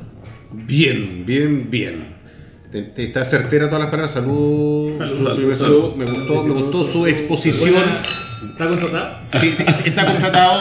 Bien, 0.52 1.24
bien, 1.26 1.68
bien. 1.70 2.14
Te- 2.70 2.82
te- 2.82 3.04
Está 3.04 3.24
certera 3.24 3.66
todas 3.66 3.80
las 3.80 3.90
palabras. 3.90 4.12
Salud. 4.12 4.96
Salud, 4.96 5.20
Salud, 5.20 5.22
salud, 5.22 5.54
salud. 5.54 5.56
salud. 5.56 5.94
Me 5.96 6.04
gustó, 6.04 6.44
me 6.44 6.52
gustó 6.54 6.84
su 6.92 7.06
exposición. 7.06 7.74
¿Está 8.52 8.68
contratado? 8.68 9.16
Sí, 9.40 9.54
Está 9.84 10.06
contratado. 10.06 10.60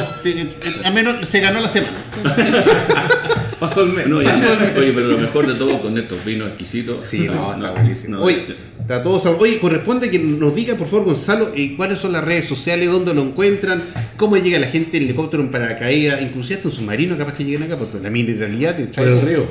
Al 0.84 0.94
menos 0.94 1.28
se 1.28 1.40
ganó 1.40 1.60
la 1.62 1.70
semana. 1.70 1.94
Pasó 3.60 3.84
el 3.84 3.94
mes. 3.94 4.08
No, 4.08 4.22
ya- 4.22 4.34
oye, 4.78 4.92
pero 4.94 5.08
lo 5.08 5.18
mejor 5.18 5.48
de 5.48 5.56
todo 5.56 5.82
con 5.82 5.98
estos 5.98 6.24
vinos 6.26 6.50
exquisitos. 6.50 7.06
Sí, 7.06 7.20
no, 7.28 7.54
está 7.54 7.68
no, 7.68 7.72
buenísimo. 7.72 8.18
no, 8.18 8.24
Oye, 8.24 8.46
está 8.82 9.02
todo 9.02 9.20
sab- 9.20 9.38
Oye, 9.40 9.60
corresponde 9.60 10.10
que 10.12 10.20
nos 10.20 10.54
diga, 10.54 10.76
por 10.76 10.88
favor, 10.88 11.06
Gonzalo, 11.06 11.52
eh, 11.56 11.74
cuáles 11.78 12.00
son 12.00 12.12
las 12.12 12.24
redes 12.24 12.48
sociales, 12.48 12.92
dónde 12.92 13.14
lo 13.14 13.22
encuentran, 13.22 13.82
cómo 14.18 14.36
llega 14.38 14.60
la 14.60 14.68
gente 14.68 14.98
en 14.98 15.04
helicóptero 15.04 15.42
en 15.42 15.52
paracaídas, 15.52 16.22
inclusive 16.22 16.56
hasta 16.58 16.68
un 16.70 16.76
submarino 16.76 17.18
capaz 17.18 17.34
que 17.34 17.46
lleguen 17.46 17.64
acá, 17.64 17.78
porque 17.78 17.98
la 18.02 18.10
mineralidad 18.10 18.76
te 18.76 18.88
Por 18.88 19.08
el 19.08 19.22
río. 19.22 19.48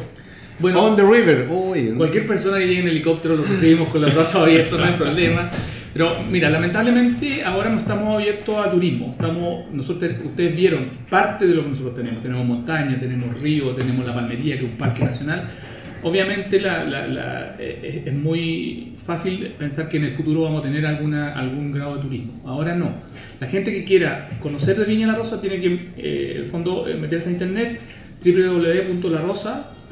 Bueno, 0.58 0.80
On 0.84 0.94
the 0.96 1.02
river. 1.02 1.48
Oye, 1.50 1.94
Cualquier 1.94 2.26
persona 2.28 2.58
que 2.58 2.66
llegue 2.68 2.80
en 2.80 2.88
helicóptero 2.88 3.36
lo 3.36 3.42
recibimos 3.44 3.88
con 3.88 4.02
los 4.02 4.14
brazos 4.14 4.42
abiertos, 4.42 4.78
no 4.78 4.84
hay 4.84 4.92
problema. 4.98 5.50
Pero 5.94 6.22
mira, 6.28 6.50
lamentablemente 6.50 7.44
ahora 7.44 7.70
no 7.70 7.78
estamos 7.78 8.14
abiertos 8.20 8.66
a 8.66 8.70
turismo. 8.70 9.12
Estamos, 9.12 9.72
nosotros, 9.72 10.10
ustedes 10.24 10.54
vieron 10.56 10.86
parte 11.08 11.46
de 11.46 11.54
lo 11.54 11.62
que 11.62 11.70
nosotros 11.70 11.94
tenemos. 11.94 12.20
Tenemos 12.20 12.44
montaña, 12.44 12.98
tenemos 12.98 13.40
río, 13.40 13.70
tenemos 13.76 14.04
la 14.04 14.12
Palmería, 14.12 14.58
que 14.58 14.64
es 14.66 14.70
un 14.72 14.76
parque 14.76 15.04
nacional. 15.04 15.48
Obviamente 16.02 16.60
la- 16.60 16.84
la- 16.84 17.06
la- 17.06 17.54
eh, 17.60 18.00
es 18.02 18.06
es 18.08 18.12
muy 18.12 18.92
fácil 19.06 19.52
pensar 19.58 19.88
que 19.88 19.96
en 19.98 20.04
el 20.04 20.12
futuro 20.12 20.42
vamos 20.42 20.60
a 20.60 20.64
tener 20.64 20.84
alguna, 20.84 21.32
algún 21.32 21.70
grado 21.72 21.96
de 21.96 22.02
turismo. 22.02 22.42
Ahora 22.44 22.74
no. 22.74 22.90
La 23.40 23.46
gente 23.46 23.72
que 23.72 23.84
quiera 23.84 24.28
conocer 24.42 24.76
de 24.76 24.84
Viña 24.84 25.06
La 25.06 25.14
Rosa 25.14 25.40
tiene 25.40 25.60
que, 25.60 25.68
eh, 25.96 26.32
en 26.36 26.42
el 26.42 26.46
fondo, 26.50 26.88
eh, 26.88 26.94
meterse 26.94 27.28
a 27.28 27.32
internet 27.32 27.80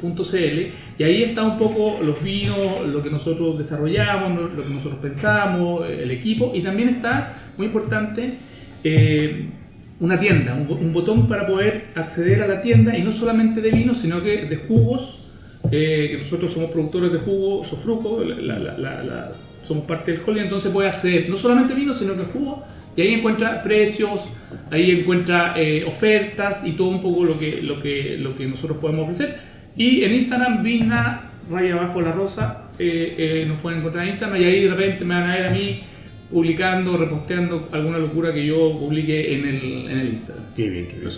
www.larosa.cl 0.03 0.71
y 0.99 1.03
ahí 1.03 1.23
está 1.23 1.43
un 1.43 1.57
poco 1.57 1.99
los 2.03 2.21
vinos, 2.21 2.85
lo 2.87 3.01
que 3.01 3.09
nosotros 3.09 3.57
desarrollamos, 3.57 4.53
lo 4.53 4.63
que 4.63 4.69
nosotros 4.69 4.99
pensamos, 5.01 5.85
el 5.89 6.11
equipo 6.11 6.51
y 6.53 6.61
también 6.61 6.89
está, 6.89 7.35
muy 7.57 7.67
importante, 7.67 8.33
eh, 8.83 9.45
una 9.99 10.19
tienda, 10.19 10.53
un, 10.55 10.67
bo- 10.67 10.75
un 10.75 10.91
botón 10.93 11.27
para 11.27 11.47
poder 11.47 11.85
acceder 11.95 12.41
a 12.41 12.47
la 12.47 12.61
tienda 12.61 12.97
y 12.97 13.01
no 13.01 13.11
solamente 13.11 13.61
de 13.61 13.71
vinos, 13.71 13.99
sino 13.99 14.21
que 14.21 14.45
de 14.45 14.57
jugos, 14.57 15.19
eh, 15.71 16.09
que 16.11 16.17
nosotros 16.23 16.51
somos 16.51 16.71
productores 16.71 17.11
de 17.13 17.19
jugo, 17.19 17.63
Sofruco, 17.63 18.21
la- 18.23 18.59
la- 18.59 19.31
somos 19.63 19.85
parte 19.85 20.11
del 20.11 20.19
holding, 20.25 20.41
entonces 20.43 20.71
puede 20.71 20.89
acceder 20.89 21.29
no 21.29 21.37
solamente 21.37 21.73
vino, 21.73 21.93
sino 21.93 22.15
que 22.15 22.23
jugo, 22.23 22.63
y 22.97 23.01
ahí 23.01 23.13
encuentra 23.13 23.63
precios, 23.63 24.25
ahí 24.69 24.91
encuentra 24.91 25.53
eh, 25.57 25.85
ofertas 25.87 26.67
y 26.67 26.73
todo 26.73 26.89
un 26.89 27.01
poco 27.01 27.23
lo 27.23 27.39
que, 27.39 27.61
lo, 27.61 27.81
que, 27.81 28.17
lo 28.19 28.35
que 28.35 28.45
nosotros 28.45 28.77
podemos 28.79 29.03
ofrecer. 29.03 29.52
Y 29.75 30.03
en 30.03 30.13
Instagram, 30.13 30.63
Vina, 30.63 31.21
raya 31.51 31.73
abajo 31.73 32.01
la 32.01 32.11
rosa, 32.11 32.63
eh, 32.79 33.15
eh, 33.17 33.45
nos 33.47 33.59
pueden 33.59 33.79
encontrar 33.79 34.05
en 34.05 34.11
Instagram 34.11 34.41
y 34.41 34.45
ahí 34.45 34.63
de 34.63 34.69
repente 34.69 35.05
me 35.05 35.13
van 35.15 35.29
a 35.29 35.35
ver 35.35 35.47
a 35.47 35.49
mí 35.51 35.79
publicando, 36.31 36.97
reposteando 36.97 37.69
alguna 37.71 37.97
locura 37.99 38.33
que 38.33 38.45
yo 38.45 38.77
publique 38.79 39.33
en 39.35 39.47
el, 39.47 39.87
en 39.91 39.99
el 39.99 40.09
Instagram. 40.13 40.45
Qué 40.55 40.69
bien, 40.69 40.87
qué 40.87 40.97
bien. 40.97 41.11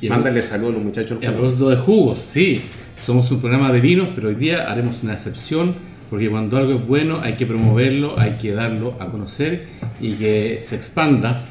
Y 0.00 0.06
a- 0.06 0.10
Mándale 0.10 0.42
saludos 0.42 0.72
a 0.72 0.76
los 0.76 0.84
muchachos. 0.84 1.18
Y 1.22 1.26
a 1.26 1.32
propósito 1.32 1.68
de 1.70 1.76
jugos, 1.76 2.18
sí, 2.20 2.62
somos 3.00 3.30
un 3.30 3.40
programa 3.40 3.72
de 3.72 3.80
vinos, 3.80 4.08
pero 4.14 4.28
hoy 4.28 4.34
día 4.34 4.70
haremos 4.70 5.02
una 5.02 5.14
excepción 5.14 5.74
porque 6.10 6.28
cuando 6.28 6.56
algo 6.56 6.74
es 6.74 6.86
bueno 6.86 7.20
hay 7.22 7.34
que 7.34 7.46
promoverlo, 7.46 8.18
hay 8.18 8.32
que 8.32 8.50
darlo 8.52 8.96
a 8.98 9.06
conocer 9.10 9.66
y 10.00 10.14
que 10.14 10.60
se 10.62 10.74
expanda. 10.76 11.44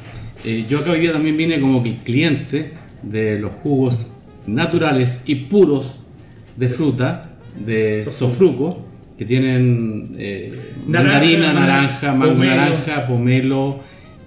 Eh, 0.44 0.66
yo 0.68 0.78
acá 0.80 0.90
hoy 0.92 1.00
día 1.00 1.12
también 1.12 1.36
vine 1.36 1.58
como 1.60 1.82
que 1.82 1.96
cliente 2.04 2.72
de 3.02 3.40
los 3.40 3.52
jugos 3.52 4.08
naturales 4.46 5.22
y 5.26 5.36
puros 5.36 6.04
de 6.60 6.68
fruta 6.68 7.30
de 7.58 8.06
Sofruco, 8.16 8.86
que 9.18 9.24
tienen 9.24 10.14
eh, 10.18 10.54
Naranja, 10.86 11.12
mandarina, 11.12 11.46
man- 11.52 11.54
naranja, 11.66 12.12
mango 12.14 12.32
pomelo. 12.34 12.54
naranja, 12.56 13.06
pomelo 13.06 13.80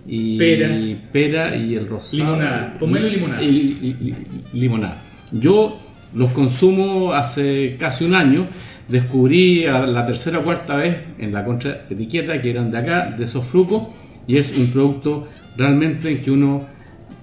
y 0.06 0.38
Pera. 0.38 0.70
pera 1.12 1.56
y 1.56 1.76
el 1.76 1.88
rosado. 1.88 2.18
Limonada, 2.36 2.78
pomelo 2.80 3.08
y 3.08 3.12
limonada. 3.12 3.42
Y, 3.42 3.48
y- 3.48 3.98
y- 4.10 4.60
limonada. 4.60 5.02
Yo 5.32 5.80
los 6.14 6.32
consumo 6.32 7.14
hace 7.14 7.78
casi 7.80 8.04
un 8.06 8.16
año. 8.16 8.48
Descubrí 8.88 9.66
a 9.66 9.88
la 9.88 10.06
tercera 10.06 10.40
o 10.40 10.44
cuarta 10.44 10.76
vez 10.76 10.98
en 11.18 11.32
la 11.32 11.46
contraetiqueta 11.46 12.42
que 12.42 12.50
eran 12.50 12.70
de 12.70 12.78
acá, 12.80 13.16
de 13.18 13.26
Sofruco, 13.28 13.94
y 14.28 14.36
es 14.38 14.56
un 14.58 14.68
producto 14.68 15.28
realmente 15.58 16.10
en 16.12 16.22
que 16.22 16.30
uno 16.32 16.66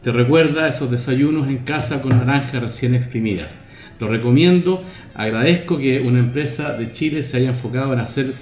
te 0.03 0.11
recuerda 0.11 0.67
esos 0.69 0.91
desayunos 0.91 1.47
en 1.49 1.59
casa 1.59 2.01
con 2.01 2.17
naranjas 2.17 2.63
recién 2.63 2.95
exprimidas. 2.95 3.55
Lo 4.01 4.09
recomiendo, 4.09 4.83
agradezco 5.15 5.79
que 5.79 6.01
una 6.01 6.19
empresa 6.21 6.73
de 6.77 6.91
Chile 6.91 7.23
se 7.23 7.37
haya 7.37 7.51
enfocado 7.51 7.93
en 7.93 8.01
hacer 8.01 8.33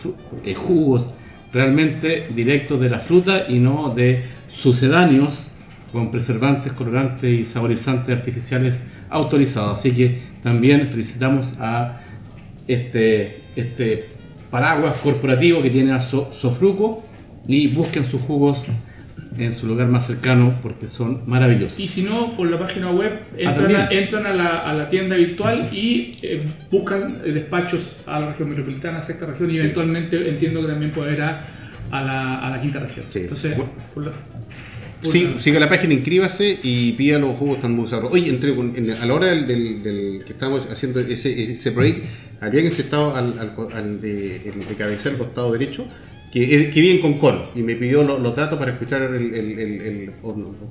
eh, 0.45 0.55
jugos 0.55 1.11
realmente 1.53 2.29
directos 2.35 2.81
de 2.81 2.91
la 2.91 3.01
fruta 3.01 3.47
y 3.49 3.59
no 3.59 3.93
de 3.95 4.23
sucedáneos 4.49 5.51
con 5.93 6.11
preservantes, 6.11 6.73
colorantes 6.75 7.41
y 7.41 7.45
saborizantes 7.45 8.15
artificiales 8.17 8.85
autorizados. 9.11 9.79
Así 9.79 9.93
que 9.93 10.21
también 10.43 10.89
felicitamos 10.89 11.55
a 11.59 12.01
este, 12.67 13.39
este 13.57 14.05
paraguas 14.51 14.95
corporativo 15.03 15.63
que 15.63 15.71
tiene 15.71 15.93
a 15.93 16.01
So- 16.01 16.31
Sofruco 16.33 17.05
y 17.47 17.69
busquen 17.69 18.05
sus 18.05 18.21
jugos 18.21 18.65
en 19.39 19.55
su 19.55 19.67
lugar 19.67 19.89
más 19.89 20.07
cercano 20.07 20.55
porque 20.63 20.89
son 20.89 21.23
maravillosos. 21.27 21.79
Y 21.79 21.89
si 21.89 22.03
no, 22.03 22.35
por 22.37 22.51
la 22.51 22.59
página 22.59 22.91
web 22.91 23.13
entran, 23.37 23.57
también. 23.57 23.81
a, 23.81 23.89
entran 23.91 24.27
a, 24.27 24.33
la, 24.35 24.59
a 24.59 24.75
la 24.75 24.91
tienda 24.91 25.17
virtual 25.17 25.69
y 25.73 26.19
eh, 26.23 26.43
buscan 26.71 27.23
eh, 27.25 27.33
despachos 27.33 27.89
a 28.07 28.21
la 28.21 28.29
región 28.31 28.49
metropolitana, 28.51 29.01
sexta 29.03 29.27
región, 29.27 29.51
y 29.51 29.59
eventualmente 29.59 30.29
entiendo 30.29 30.61
que 30.63 30.67
también 30.69 30.91
puede 30.93 31.15
ir 31.15 31.23
a, 31.23 31.45
a 31.91 32.03
la, 32.03 32.39
a 32.47 32.51
la 32.51 32.61
quinta 32.61 32.81
región. 32.81 33.07
Sí. 33.11 33.21
Entonces, 33.21 33.57
Bueno. 33.57 33.73
por 33.95 34.07
la- 34.07 34.13
Sí, 35.05 35.37
siga 35.39 35.61
la 35.61 35.69
página, 35.69 35.95
inscríbase 35.95 36.59
y 36.61 36.91
pida 36.95 37.21
los 37.21 37.37
jugos 37.37 37.61
tan 37.61 37.77
sabrosos. 37.87 38.13
Oye, 38.13 38.29
entre, 38.31 38.53
en- 38.53 38.97
a 39.01 39.07
la 39.07 39.15
hora 39.15 39.29
del, 39.29 39.47
del- 39.47 39.81
del 39.83 40.25
que 40.27 40.33
estábamos 40.33 40.67
haciendo 40.73 40.99
ese, 40.99 41.53
ese 41.53 41.71
proyecto, 41.71 42.03
había 42.41 42.61
alguien 42.63 42.73
sentado 42.73 43.15
al, 43.15 43.39
al, 43.39 43.53
al 43.77 44.01
de, 44.01 44.41
de 44.41 44.75
cabecera, 44.77 45.13
al 45.13 45.19
costado 45.19 45.53
derecho, 45.53 45.87
que, 46.33 46.55
es- 46.55 46.75
que 46.75 46.81
vive 46.81 46.95
en 46.97 47.01
Concord 47.01 47.57
y 47.57 47.63
me 47.63 47.75
pidió 47.77 48.03
lo- 48.05 48.19
los 48.19 48.37
datos 48.37 48.59
para 48.59 48.73
escuchar 48.73 49.03
el, 49.03 49.35
el- 49.35 49.59
el- 49.59 49.81
el- 49.81 50.11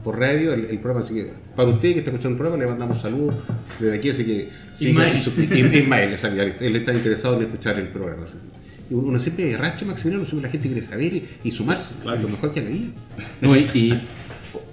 por, 0.03 0.19
radio 0.19 0.53
el, 0.53 0.65
el 0.65 0.79
programa. 0.79 1.03
Así 1.05 1.13
que 1.15 1.27
para 1.55 1.69
usted 1.69 1.93
que 1.93 1.99
está 1.99 2.11
escuchando 2.11 2.35
el 2.35 2.37
programa, 2.37 2.63
le 2.63 2.69
mandamos 2.69 3.01
saludos 3.01 3.35
desde 3.79 3.97
aquí. 3.97 4.09
Así 4.09 4.25
que 4.25 4.49
Ismael. 4.79 5.17
Ismael, 5.79 6.13
él 6.59 6.75
está 6.75 6.93
interesado 6.93 7.37
en 7.37 7.43
escuchar 7.43 7.79
el 7.79 7.87
programa. 7.87 8.23
Y 8.89 8.93
uno 8.93 9.19
siempre 9.19 9.53
arrastra 9.55 9.85
Maximiliano, 9.87 10.25
la 10.41 10.49
gente 10.49 10.67
quiere 10.69 10.81
saber 10.81 11.13
y, 11.13 11.27
y 11.43 11.51
sumarse. 11.51 11.93
Lo 12.05 12.29
mejor 12.29 12.53
que 12.53 12.61
vida. 12.61 12.91
No, 13.41 13.55
y, 13.55 13.67
y 13.73 14.07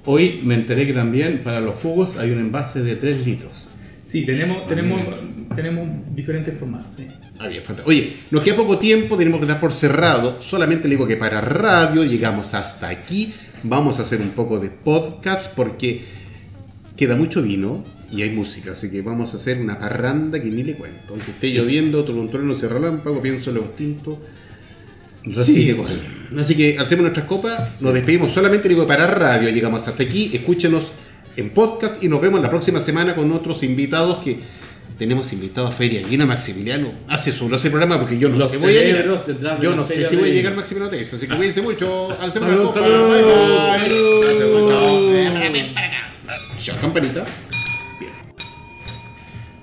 hoy 0.05 0.41
me 0.45 0.55
enteré 0.55 0.87
que 0.87 0.93
también 0.93 1.43
para 1.43 1.61
los 1.61 1.75
jugos 1.77 2.17
hay 2.17 2.31
un 2.31 2.39
envase 2.39 2.83
de 2.83 2.95
3 2.97 3.27
litros. 3.27 3.71
Sí, 4.15 4.25
tenemos, 4.25 4.69
tenemos, 4.69 5.01
tenemos 5.57 5.89
diferentes 6.15 6.57
formatos. 6.57 6.87
sí. 6.97 7.09
Ah, 7.37 7.49
bien, 7.49 7.61
fantástico. 7.61 7.91
Oye, 7.91 8.13
nos 8.31 8.45
queda 8.45 8.55
poco 8.55 8.79
tiempo, 8.79 9.17
tenemos 9.17 9.41
que 9.41 9.47
dar 9.47 9.59
por 9.59 9.73
cerrado. 9.73 10.41
Solamente 10.41 10.87
le 10.87 10.95
digo 10.95 11.05
que 11.05 11.17
para 11.17 11.41
radio 11.41 12.05
llegamos 12.05 12.55
hasta 12.55 12.89
aquí. 12.89 13.35
Vamos 13.65 13.99
a 13.99 14.03
hacer 14.03 14.21
un 14.21 14.31
poco 14.31 14.61
de 14.61 14.69
podcast 14.69 15.53
porque 15.57 16.05
queda 16.97 17.17
mucho 17.17 17.43
vino 17.43 17.83
y 18.13 18.23
hay 18.23 18.31
música. 18.31 18.71
Así 18.71 18.89
que 18.89 19.03
vamos 19.03 19.35
a 19.35 19.37
hacer 19.37 19.61
una 19.61 19.81
parranda 19.81 20.41
que 20.41 20.49
ni 20.49 20.63
le 20.63 20.75
cuento. 20.75 21.07
Aunque 21.09 21.33
esté 21.33 21.51
lloviendo, 21.51 22.05
todo 22.05 22.21
un 22.21 22.31
trueno 22.31 22.55
se 22.55 22.69
relámpago, 22.69 23.21
pienso 23.21 23.51
en 23.51 23.57
los 23.57 23.75
tintos. 23.75 24.19
Sí. 25.45 25.75
Así 26.39 26.55
que 26.55 26.79
hacemos 26.79 27.03
nuestras 27.03 27.27
copas, 27.27 27.83
nos 27.83 27.93
despedimos 27.93 28.31
solamente 28.31 28.69
digo 28.69 28.87
para 28.87 29.09
radio, 29.09 29.51
llegamos 29.51 29.89
hasta 29.89 30.05
aquí, 30.05 30.31
escúchenos 30.33 30.93
en 31.37 31.51
podcast 31.51 32.03
y 32.03 32.09
nos 32.09 32.21
vemos 32.21 32.41
la 32.41 32.51
próxima 32.51 32.81
semana 32.81 33.15
con 33.15 33.31
otros 33.33 33.63
invitados 33.63 34.23
que 34.25 34.39
tenemos 34.99 35.33
invitados 35.33 35.71
a 35.71 35.73
Feria 35.73 36.07
Llena 36.07 36.25
Maximiliano. 36.27 36.93
Hace 37.09 37.33
su 37.33 37.49
no 37.49 37.59
sé 37.59 37.71
programa 37.71 37.99
porque 37.99 38.19
yo 38.19 38.29
no 38.29 38.37
Los 38.37 38.51
sé 38.51 38.59
voy 38.59 38.77
a 38.77 38.83
llegar. 38.83 39.05
Yo 39.61 39.71
la 39.71 39.77
no 39.77 39.87
sé 39.87 40.05
si 40.05 40.17
voy 40.17 40.31
a 40.31 40.33
llegar 40.33 40.55
Maximiliano 40.55 40.91
Tejos, 40.91 41.15
así 41.15 41.27
que 41.27 41.35
cuídense 41.37 41.63
mucho. 41.63 42.11
Al 42.21 42.33
copa. 42.33 42.41
salud, 42.41 42.73
Bye, 42.73 43.23
bye. 43.23 43.87
salud. 43.87 44.25
Chao. 46.61 46.77
Campanita. 46.81 47.25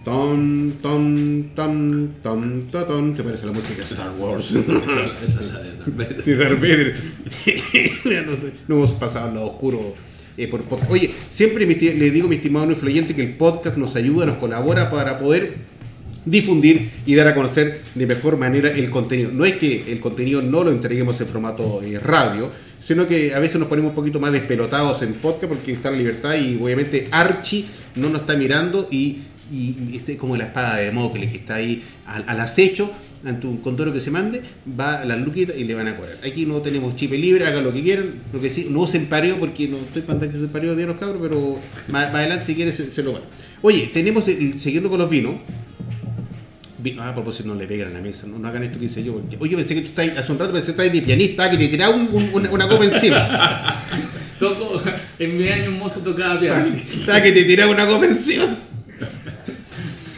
Ton, 0.03 0.73
ton, 0.81 1.51
ton, 1.55 2.13
ton, 2.21 2.67
ton. 2.71 3.15
¿Te 3.15 3.23
parece 3.23 3.45
la 3.45 3.51
música 3.51 3.77
de 3.77 3.83
Star 3.83 4.11
Wars? 4.17 4.51
Esa, 4.51 4.65
esa 5.23 5.43
es 5.45 5.53
la 5.53 5.59
de 5.61 5.75
Darth 5.77 5.95
Vader. 5.95 6.23
de 6.23 6.35
Darth 6.35 6.59
Vader. 6.59 8.53
No 8.67 8.75
hemos 8.75 8.93
pasado 8.93 9.29
al 9.29 9.35
lado 9.35 9.47
oscuro 9.47 9.95
eh. 10.37 10.49
Oye, 10.89 11.11
siempre 11.29 11.65
le 11.65 12.11
digo 12.11 12.27
mi 12.27 12.35
estimado 12.37 12.65
no 12.65 12.71
influyente 12.71 13.15
que 13.15 13.23
el 13.23 13.33
podcast 13.33 13.77
nos 13.77 13.95
ayuda, 13.95 14.25
nos 14.25 14.37
colabora 14.37 14.89
para 14.89 15.19
poder 15.19 15.55
difundir 16.25 16.89
y 17.05 17.15
dar 17.15 17.27
a 17.27 17.35
conocer 17.35 17.81
de 17.95 18.05
mejor 18.05 18.37
manera 18.37 18.69
el 18.69 18.89
contenido. 18.89 19.31
No 19.31 19.45
es 19.45 19.55
que 19.57 19.91
el 19.91 19.99
contenido 19.99 20.41
no 20.41 20.63
lo 20.63 20.71
entreguemos 20.71 21.19
en 21.19 21.27
formato 21.27 21.81
eh, 21.83 21.99
radio, 21.99 22.51
sino 22.79 23.07
que 23.07 23.33
a 23.33 23.39
veces 23.39 23.59
nos 23.59 23.67
ponemos 23.67 23.89
un 23.89 23.95
poquito 23.95 24.19
más 24.19 24.31
despelotados 24.31 25.01
en 25.01 25.13
podcast 25.13 25.47
porque 25.47 25.73
está 25.73 25.91
la 25.91 25.97
libertad 25.97 26.35
y 26.35 26.59
obviamente 26.61 27.07
Archie 27.11 27.65
no 27.95 28.09
nos 28.09 28.21
está 28.21 28.35
mirando 28.35 28.87
y, 28.91 29.19
y, 29.51 29.95
este 29.95 30.17
como 30.17 30.35
la 30.37 30.45
espada 30.45 30.77
de 30.77 30.87
Damocles 30.87 31.31
que 31.31 31.37
está 31.37 31.55
ahí 31.55 31.83
al 32.05 32.39
acecho 32.39 32.91
ante 33.25 33.47
un 33.47 33.57
condoro 33.57 33.93
que 33.93 33.99
se 33.99 34.09
mande, 34.11 34.41
va 34.79 35.01
a 35.01 35.05
las 35.05 35.19
luquitas 35.21 35.55
y 35.57 35.63
le 35.63 35.75
van 35.75 35.87
a 35.87 35.95
cobrar. 35.95 36.17
Aquí 36.25 36.45
no 36.45 36.61
tenemos 36.61 36.95
chip 36.95 37.11
libre, 37.11 37.45
hagan 37.45 37.63
lo 37.63 37.71
que 37.73 37.81
quieran, 37.83 38.15
lo 38.33 38.41
que 38.41 38.49
sí, 38.49 38.67
no 38.69 38.79
usen 38.81 39.05
pareo 39.07 39.37
porque 39.37 39.67
no 39.67 39.77
estoy 39.77 40.01
para 40.01 40.19
que 40.19 40.31
se 40.31 40.47
pareo 40.47 40.75
de 40.75 40.85
los 40.85 40.97
cabros, 40.97 41.19
pero 41.21 41.57
más, 41.87 42.05
más 42.11 42.15
adelante 42.15 42.45
si 42.45 42.55
quieres 42.55 42.75
se, 42.75 42.89
se 42.91 43.03
lo 43.03 43.13
van. 43.13 43.21
Oye, 43.61 43.89
tenemos, 43.93 44.27
el- 44.27 44.59
siguiendo 44.59 44.89
con 44.89 44.97
los 44.99 45.09
vinos, 45.09 45.35
vi- 46.79 46.95
ah, 46.99 47.09
a 47.09 47.13
propósito, 47.13 47.47
no 47.49 47.55
le 47.55 47.67
pegan 47.67 47.89
a 47.89 47.91
la 47.91 48.01
mesa, 48.01 48.25
no, 48.27 48.39
no 48.39 48.47
hagan 48.47 48.63
esto 48.63 48.79
que 48.79 48.85
hice 48.85 49.03
yo. 49.03 49.13
porque- 49.13 49.37
oye, 49.39 49.55
pensé 49.55 49.75
que 49.75 49.81
tú 49.81 49.87
estás, 49.89 50.17
hace 50.17 50.31
un 50.31 50.39
rato 50.39 50.51
pensé 50.51 50.67
que 50.67 50.71
estás 50.81 50.91
de 50.91 51.01
pianista, 51.01 51.49
que 51.51 51.57
te 51.57 51.67
tiraba 51.67 51.95
un- 51.95 52.09
un- 52.11 52.29
una, 52.33 52.49
una 52.49 52.67
copa 52.67 52.85
encima. 52.85 53.75
Toco, 54.39 54.81
en 55.19 55.37
mi 55.37 55.47
año 55.49 55.69
un 55.69 55.77
mozo 55.77 55.99
tocaba 55.99 56.39
piano. 56.39 56.65
Estaba 56.65 57.21
que 57.21 57.31
te 57.31 57.43
tiraba 57.43 57.71
una 57.71 57.85
copa 57.85 58.07
encima. 58.07 58.47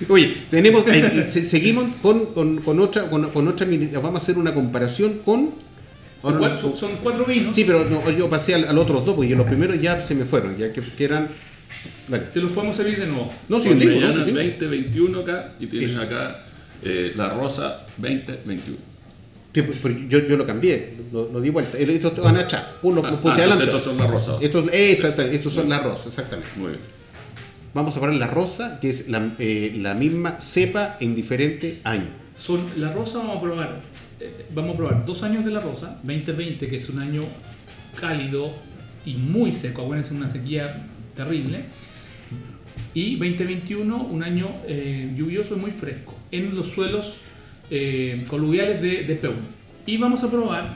Oye, 0.10 0.34
tenemos, 0.50 0.86
eh, 0.88 1.28
se- 1.30 1.46
seguimos 1.46 1.86
con, 2.02 2.28
con, 2.28 2.58
con 2.62 2.80
otra, 2.80 3.10
con, 3.10 3.30
con 3.30 3.48
otra, 3.48 3.68
vamos 4.02 4.16
a 4.16 4.18
hacer 4.24 4.38
una 4.38 4.54
comparación 4.54 5.20
con... 5.26 5.52
ahora 6.24 6.38
Cuatro- 6.40 6.76
son, 6.76 6.92
cuatro 7.02 7.26
vinos. 7.26 7.56
Sí, 7.56 7.64
pero 7.66 7.86
no, 7.86 8.10
yo 8.12 8.30
pasé 8.30 8.56
al, 8.56 8.66
al 8.68 8.78
otros 8.78 9.06
dos, 9.06 9.16
porque 9.16 9.30
yo 9.30 9.36
los 9.38 9.48
primeros 9.48 9.80
ya 9.82 10.02
se 10.06 10.16
me 10.16 10.26
fueron, 10.26 10.58
ya 10.58 10.72
que, 10.74 10.82
que 10.82 11.04
eran... 11.06 11.28
Dale. 12.08 12.26
Te 12.34 12.40
los 12.40 12.52
podemos 12.54 12.76
servir 12.78 13.00
de 13.00 13.08
nuevo. 13.08 13.30
No, 13.50 13.60
sí, 13.60 13.70
yo 13.70 13.76
digo, 13.76 13.92
no, 13.92 13.98
Orellana 13.98 14.26
digo. 14.26 14.38
2021 14.38 15.20
acá 15.20 15.54
y 15.60 15.68
tienes 15.68 15.92
Sí. 15.92 15.98
acá 15.98 16.46
eh, 16.84 17.14
la 17.16 17.30
rosa 17.30 17.86
2021. 17.98 18.78
Sí, 19.54 19.62
pues, 19.62 19.78
pero 19.84 19.96
yo, 20.10 20.20
yo 20.28 20.36
lo 20.38 20.46
cambié, 20.48 20.94
lo, 21.12 21.30
lo 21.32 21.40
di 21.42 21.50
vuelta. 21.50 21.78
Estos 21.78 22.24
van 22.26 22.38
atrás, 22.38 22.64
pum, 22.82 22.96
lo, 22.96 23.06
Ah, 23.06 23.22
puse 23.22 23.34
ah, 23.36 23.38
adelante. 23.38 23.66
estos 23.66 23.84
son 23.84 23.98
la 23.98 24.08
rosa. 24.08 24.38
Estos, 24.42 24.68
exactamente, 24.72 25.36
estos 25.38 25.54
son 25.54 25.70
las 25.70 25.84
rosas, 25.84 26.08
exactamente. 26.08 26.50
Muy 26.58 26.70
bien. 26.70 26.80
Vamos 27.74 27.98
a 27.98 28.00
poner 28.00 28.18
la 28.18 28.28
rosa, 28.28 28.80
que 28.80 28.90
es 28.90 29.10
la, 29.10 29.34
eh, 29.40 29.74
la 29.80 29.96
misma 29.96 30.38
cepa 30.40 30.98
en 31.00 31.16
diferente 31.16 31.80
año. 31.84 32.06
Son, 32.38 32.64
la 32.78 32.94
rosa 32.94 33.18
vamos 33.18 33.38
a 33.38 33.42
probar. 33.42 33.82
eh, 34.20 34.46
vamos 34.54 34.76
a 34.76 34.78
probar 34.78 35.06
dos 35.06 35.24
años 35.24 35.44
de 35.44 35.52
la 35.52 35.60
rosa, 35.60 35.98
2020, 36.04 36.68
que 36.68 36.76
es 36.76 36.90
un 36.90 37.00
año 37.00 37.24
cálido 38.00 38.52
y 39.06 39.16
muy 39.16 39.52
seco, 39.52 39.82
acuérdense, 39.84 40.14
una 40.14 40.30
sequía 40.30 40.86
terrible. 41.16 41.62
Y 42.94 43.16
2021, 43.16 44.04
un 44.04 44.22
año 44.22 44.50
eh, 44.68 45.12
lluvioso 45.18 45.56
y 45.56 45.60
muy 45.60 45.72
fresco, 45.72 46.16
en 46.32 46.56
los 46.56 46.68
suelos 46.70 47.22
coluviales 48.28 48.84
de, 48.84 49.04
de. 49.04 49.32
Y 49.88 49.98
vamos 49.98 50.24
a 50.24 50.30
probar 50.30 50.76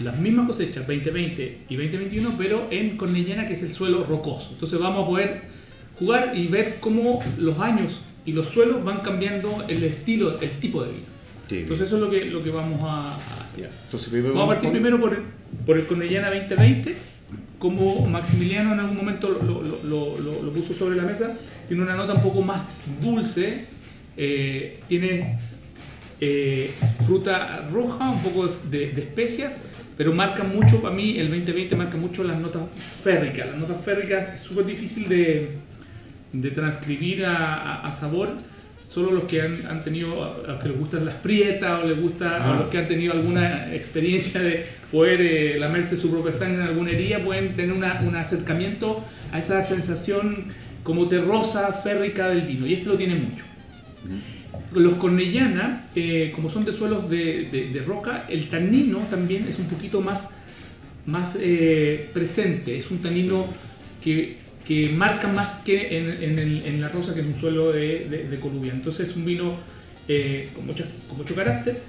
las 0.00 0.18
mismas 0.18 0.48
cosechas 0.48 0.84
2020 0.88 1.66
y 1.68 1.76
2021, 1.76 2.34
pero 2.36 2.66
en 2.72 2.96
Cornellana, 2.96 3.46
que 3.46 3.54
es 3.54 3.62
el 3.62 3.70
suelo 3.70 4.02
rocoso. 4.02 4.50
Entonces 4.54 4.76
vamos 4.80 5.04
a 5.04 5.06
poder 5.06 5.47
jugar 5.98 6.32
y 6.34 6.46
ver 6.48 6.76
cómo 6.80 7.20
los 7.38 7.58
años 7.58 8.02
y 8.24 8.32
los 8.32 8.46
suelos 8.48 8.84
van 8.84 9.00
cambiando 9.00 9.64
el 9.68 9.82
estilo, 9.84 10.38
el 10.40 10.50
tipo 10.60 10.82
de 10.84 10.90
vino. 10.92 11.04
Sí, 11.48 11.58
Entonces 11.60 11.86
eso 11.86 11.96
es 11.96 12.02
lo 12.02 12.10
que, 12.10 12.24
lo 12.26 12.42
que 12.42 12.50
vamos 12.50 12.80
a, 12.82 13.16
hacer. 13.16 13.70
Entonces, 13.86 14.12
Vamos 14.22 14.42
a 14.44 14.46
partir 14.46 14.64
con- 14.68 14.72
primero 14.72 15.00
por 15.00 15.14
el, 15.14 15.20
por 15.64 15.78
el 15.78 15.86
Cornellana 15.86 16.28
2020, 16.28 16.94
como 17.58 18.06
Maximiliano 18.06 18.74
en 18.74 18.80
algún 18.80 18.96
momento 18.98 19.28
lo, 19.30 19.42
lo- 19.62 19.82
lo- 19.82 20.18
lo- 20.20 20.42
lo 20.42 20.52
puso 20.52 20.74
sobre 20.74 20.94
la 20.96 21.04
mesa, 21.04 21.32
tiene 21.66 21.82
una 21.82 21.96
nota 21.96 22.12
un 22.14 22.22
poco 22.22 22.42
más 22.42 22.66
dulce, 23.02 23.64
eh, 24.16 24.78
tiene 24.88 25.38
eh, 26.20 26.70
fruta 27.06 27.66
roja, 27.72 28.10
un 28.10 28.20
poco 28.22 28.48
de, 28.70 28.90
de 28.92 29.00
especias, 29.02 29.62
pero 29.96 30.12
marca 30.12 30.44
mucho, 30.44 30.80
para 30.82 30.94
mí 30.94 31.18
el 31.18 31.28
2020 31.30 31.76
marca 31.76 31.96
mucho 31.96 32.22
las 32.24 32.38
notas 32.38 32.62
férricas. 33.02 33.46
Las 33.48 33.56
notas 33.58 33.84
férricas 33.84 34.34
es 34.34 34.40
súper 34.42 34.66
difícil 34.66 35.08
de, 35.08 35.48
de 36.32 36.50
transcribir 36.50 37.24
a, 37.26 37.54
a- 37.54 37.82
a 37.82 37.92
sabor. 37.92 38.30
Solo 38.90 39.12
los 39.12 39.24
que 39.24 39.42
han, 39.42 39.66
han 39.66 39.84
tenido, 39.84 40.24
a 40.24 40.48
los 40.52 40.62
que 40.62 40.68
les 40.70 40.78
gustan 40.78 41.04
las 41.04 41.14
prietas 41.16 41.82
o 41.84 41.86
les 41.86 42.00
gusta, 42.00 42.38
o 42.48 42.52
Ah. 42.52 42.56
los 42.60 42.68
que 42.70 42.78
han 42.78 42.88
tenido 42.88 43.12
alguna 43.12 43.74
experiencia 43.74 44.40
de 44.40 44.64
poder 44.90 45.20
eh, 45.20 45.56
lamerse 45.58 45.96
su 45.96 46.10
propia 46.10 46.32
sangre 46.32 46.62
en 46.62 46.68
alguna 46.68 46.90
herida, 46.90 47.18
pueden 47.22 47.54
tener 47.54 47.72
una- 47.76 48.00
un 48.06 48.16
acercamiento 48.16 49.04
a 49.30 49.38
esa 49.38 49.62
sensación 49.62 50.44
como 50.82 51.06
terrosa, 51.06 51.72
férrica 51.74 52.28
del 52.30 52.42
vino. 52.42 52.66
Y 52.66 52.74
este 52.74 52.86
lo 52.88 52.94
tiene 52.96 53.14
mucho. 53.16 53.44
Los 54.74 54.94
cornellana, 54.94 55.86
eh, 55.94 56.32
como 56.34 56.48
son 56.48 56.64
de 56.64 56.72
suelos 56.72 57.08
de, 57.10 57.48
de- 57.52 57.70
de 57.72 57.80
roca, 57.82 58.24
el 58.28 58.48
tanino 58.48 58.98
también 59.10 59.46
es 59.48 59.58
un 59.58 59.66
poquito 59.66 60.00
más, 60.00 60.28
más 61.06 61.36
eh, 61.40 62.08
presente. 62.14 62.76
Es 62.78 62.90
un 62.90 62.98
tanino 62.98 63.46
que, 64.02 64.38
que 64.68 64.90
marca 64.90 65.26
más 65.28 65.62
que 65.64 65.98
en, 65.98 66.22
en 66.22 66.38
el- 66.38 66.62
en 66.66 66.80
la 66.82 66.90
rosa, 66.90 67.14
que 67.14 67.20
es 67.20 67.26
un 67.26 67.34
suelo 67.34 67.72
de, 67.72 68.06
de, 68.10 68.28
de 68.28 68.38
colubia. 68.38 68.72
Entonces 68.72 69.08
es 69.08 69.16
un 69.16 69.24
vino 69.24 69.54
eh, 70.06 70.50
con, 70.54 70.66
mucha- 70.66 70.84
con 71.08 71.16
mucho 71.16 71.34
carácter, 71.34 71.80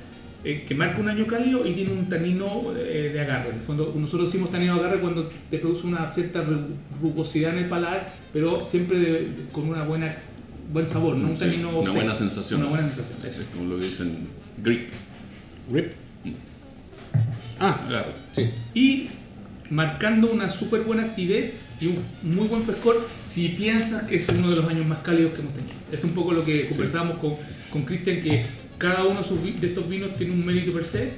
eh, 0.45 0.63
que 0.65 0.73
marca 0.75 0.97
un 1.01 1.09
año 1.09 1.27
cálido 1.27 1.67
y 1.67 1.73
tiene 1.73 1.91
un 1.91 2.07
tanino 2.07 2.71
eh, 2.77 3.11
de 3.13 3.19
agarre. 3.19 3.49
En 3.49 3.55
el 3.57 3.61
fondo, 3.61 3.93
nosotros 3.95 4.29
decimos 4.29 4.49
tanino 4.49 4.75
de 4.75 4.79
agarre 4.79 4.99
cuando 5.01 5.29
te 5.51 5.57
produce 5.59 5.85
una 5.85 6.07
cierta 6.07 6.41
ru- 6.45 6.67
rugosidad 7.01 7.51
en 7.57 7.65
el 7.65 7.69
paladar, 7.69 8.13
pero 8.31 8.65
siempre 8.65 8.97
de- 8.97 9.27
con 9.51 9.67
una 9.69 9.83
buena 9.83 10.15
buen 10.71 10.87
sabor, 10.87 11.15
no 11.17 11.29
un 11.31 11.33
Sí, 11.37 11.41
tanino 11.45 11.69
una 11.69 11.81
seco. 11.81 11.93
buena 11.95 12.13
sensación. 12.13 12.61
Una 12.61 12.69
buena 12.69 12.85
sensación. 12.93 13.33
Sí, 13.33 13.39
como 13.53 13.69
lo 13.71 13.77
dicen 13.77 14.27
grip. 14.63 14.87
Rip. 15.71 15.91
Ah, 17.59 17.77
Agarre. 17.87 18.13
sí. 18.33 18.49
Y 18.73 19.09
marcando 19.69 20.31
una 20.31 20.49
súper 20.49 20.81
buena 20.81 21.03
acidez 21.03 21.63
y 21.79 21.87
un 21.87 21.97
muy 22.23 22.47
buen 22.47 22.63
frescor 22.63 23.07
si 23.23 23.49
piensas 23.49 24.03
que 24.03 24.15
es 24.15 24.27
uno 24.29 24.49
de 24.49 24.55
los 24.55 24.67
años 24.67 24.85
más 24.85 24.99
cálidos 24.99 25.33
que 25.33 25.41
hemos 25.41 25.53
tenido. 25.53 25.75
Es 25.91 26.03
un 26.03 26.11
poco 26.11 26.33
lo 26.33 26.43
que 26.43 26.67
conversábamos 26.69 27.17
con 27.19 27.35
con 27.69 27.83
Cristian, 27.83 28.21
que 28.21 28.45
cada 28.77 29.03
uno 29.03 29.21
de 29.21 29.67
estos 29.67 29.89
vinos 29.89 30.15
tiene 30.17 30.33
un 30.33 30.45
mérito 30.45 30.73
per 30.73 30.85
se. 30.85 31.11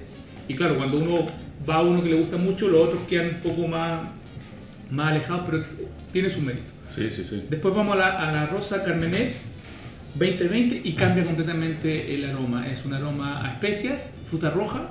Y 0.48 0.54
claro, 0.56 0.78
cuando 0.78 0.98
uno 0.98 1.28
va 1.68 1.76
a 1.76 1.82
uno 1.82 2.04
que 2.04 2.10
le 2.10 2.16
gusta 2.16 2.38
mucho, 2.38 2.68
los 2.68 2.88
otros 2.88 3.04
quedan 3.08 3.30
un 3.36 3.42
poco 3.42 3.68
más 3.68 4.02
más 4.90 5.12
alejados, 5.12 5.44
pero 5.50 5.64
tiene 6.12 6.30
su 6.30 6.42
mérito. 6.42 6.66
Sí, 6.94 7.10
sí, 7.10 7.26
sí. 7.28 7.44
Después 7.50 7.74
vamos 7.74 7.96
a 7.96 8.00
la, 8.00 8.08
a 8.28 8.32
la 8.32 8.46
rosa 8.48 8.84
Carmenet 8.84 9.36
2020 10.16 10.82
y 10.84 10.94
cambia 10.94 11.24
completamente 11.24 12.14
el 12.14 12.30
aroma. 12.30 12.68
Es 12.68 12.84
un 12.84 12.94
aroma 12.94 13.46
a 13.46 13.54
especias, 13.54 14.10
fruta 14.30 14.50
roja 14.50 14.90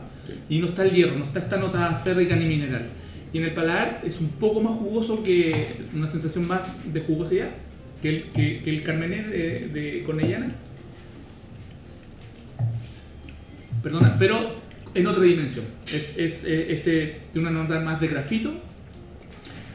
y 0.48 0.58
no 0.58 0.68
está 0.68 0.84
el 0.84 0.92
hierro, 0.92 1.18
no 1.18 1.24
está 1.24 1.40
esta 1.40 1.58
nota 1.58 2.00
férrica 2.02 2.34
ni 2.36 2.46
mineral. 2.46 2.88
Y 3.32 3.38
en 3.38 3.44
el 3.44 3.54
paladar 3.54 4.00
es 4.04 4.20
un 4.20 4.28
poco 4.28 4.60
más 4.60 4.74
jugoso 4.74 5.22
que 5.22 5.84
una 5.94 6.08
sensación 6.08 6.46
más 6.46 6.62
de 6.92 7.00
jugosidad 7.00 7.50
que 8.02 8.08
el, 8.08 8.22
que, 8.30 8.58
el 8.64 8.84
de, 8.84 9.68
de 9.72 10.02
Cornellana. 10.04 10.54
Perdona, 13.82 14.16
pero 14.18 14.56
en 14.94 15.06
otra 15.06 15.22
dimensión. 15.22 15.64
Es, 15.92 16.16
es, 16.16 16.44
eh, 16.44 16.72
ese 16.72 17.20
de 17.32 17.40
una 17.40 17.50
nota 17.50 17.80
más 17.80 18.00
de 18.00 18.08
grafito, 18.08 18.52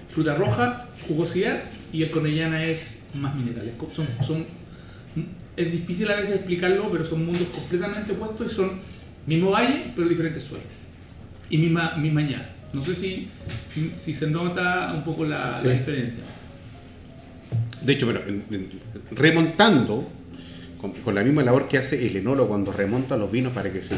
fruta 0.10 0.36
roja, 0.36 0.88
jugosidad 1.08 1.64
y 1.94 2.04
el 2.04 2.12
Cornellana 2.12 2.64
es 2.66 2.82
más 3.14 3.36
minerales. 3.36 3.74
Son, 3.94 4.08
son, 4.26 4.46
es 5.56 5.72
difícil 5.72 6.10
a 6.12 6.16
veces 6.16 6.36
explicarlo, 6.36 6.92
pero 6.92 7.06
son 7.06 7.26
mundos 7.26 7.48
completamente 7.54 8.12
opuestos 8.12 8.52
y 8.52 8.56
son 8.56 8.72
mismo 9.26 9.52
valle, 9.52 9.92
pero 9.96 10.08
diferentes 10.08 10.44
suelos. 10.44 10.68
Y 11.50 11.58
misma, 11.58 11.96
misma 11.98 12.22
añada. 12.22 12.55
No 12.76 12.82
sé 12.82 12.94
si, 12.94 13.28
si, 13.68 13.92
si 13.96 14.14
se 14.14 14.30
nota 14.30 14.92
un 14.94 15.04
poco 15.04 15.24
la, 15.26 15.58
Sí. 15.58 15.68
la 15.68 15.74
diferencia. 15.74 16.24
De 17.82 17.94
hecho, 17.94 18.10
en- 18.12 18.44
remontando, 19.12 20.08
con, 20.82 20.92
con 20.92 21.16
la 21.16 21.24
misma 21.24 21.42
labor 21.44 21.68
que 21.68 21.78
hace 21.78 22.06
el 22.06 22.18
enólogo 22.18 22.50
cuando 22.50 22.72
remonta 22.74 23.16
los 23.16 23.32
vinos 23.32 23.54
para 23.54 23.72
que 23.72 23.82
se 23.82 23.96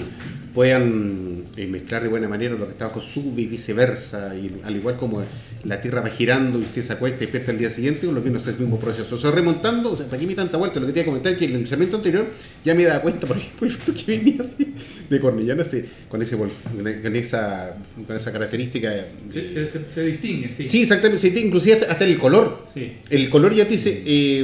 puedan 0.53 1.43
eh, 1.55 1.67
mezclar 1.67 2.03
de 2.03 2.09
buena 2.09 2.27
manera, 2.29 2.53
lo 2.55 2.65
que 2.65 2.71
está 2.73 2.85
abajo 2.85 3.01
sube 3.01 3.41
y 3.41 3.45
viceversa, 3.47 4.35
y 4.35 4.59
al 4.63 4.75
igual 4.75 4.97
como 4.97 5.23
la 5.63 5.81
tierra 5.81 6.01
va 6.01 6.09
girando 6.09 6.59
y 6.59 6.61
usted 6.63 6.83
se 6.83 6.93
acuesta 6.93 7.17
y 7.17 7.21
despierta 7.27 7.51
el 7.51 7.57
día 7.57 7.69
siguiente, 7.69 8.05
con 8.05 8.15
los 8.15 8.23
vinos 8.23 8.43
es 8.43 8.49
el 8.49 8.59
mismo 8.59 8.79
proceso. 8.79 9.15
O 9.15 9.17
sea, 9.17 9.31
remontando, 9.31 9.91
o 9.93 9.95
sea, 9.95 10.05
¿para 10.05 10.19
qué 10.19 10.27
me 10.27 10.35
tanta 10.35 10.57
vuelta? 10.57 10.79
Lo 10.79 10.85
que 10.87 10.93
te 10.93 10.99
iba 10.99 11.03
a 11.03 11.05
comentar 11.07 11.31
es 11.33 11.39
que 11.39 11.45
en 11.45 11.55
el 11.55 11.67
segmento 11.67 11.97
anterior 11.97 12.27
ya 12.63 12.75
me 12.75 12.83
daba 12.83 13.01
cuenta, 13.01 13.25
por 13.27 13.37
ejemplo, 13.37 13.67
lo 13.87 13.93
que 13.93 14.17
venía 14.17 14.43
de, 14.43 14.67
de 15.09 15.19
Cornellana 15.19 15.63
ese- 15.63 15.85
con, 16.09 16.21
ese, 16.21 16.35
con, 16.37 17.15
esa, 17.15 17.77
con 18.05 18.15
esa 18.15 18.31
característica. 18.31 18.89
de- 18.89 19.05
Se, 19.31 19.47
se, 19.47 19.67
se- 19.67 19.91
se 19.91 20.03
distinguen, 20.03 20.53
sí. 20.55 20.65
Sí, 20.65 20.81
exactamente, 20.83 21.21
sí, 21.29 21.33
inclusive 21.45 21.75
hasta, 21.75 21.91
hasta 21.91 22.05
el 22.05 22.17
color. 22.17 22.65
Sí. 22.73 22.93
El 23.09 23.29
color 23.29 23.53
ya 23.53 23.65
te 23.65 23.71
dice, 23.71 24.03
eh, 24.05 24.41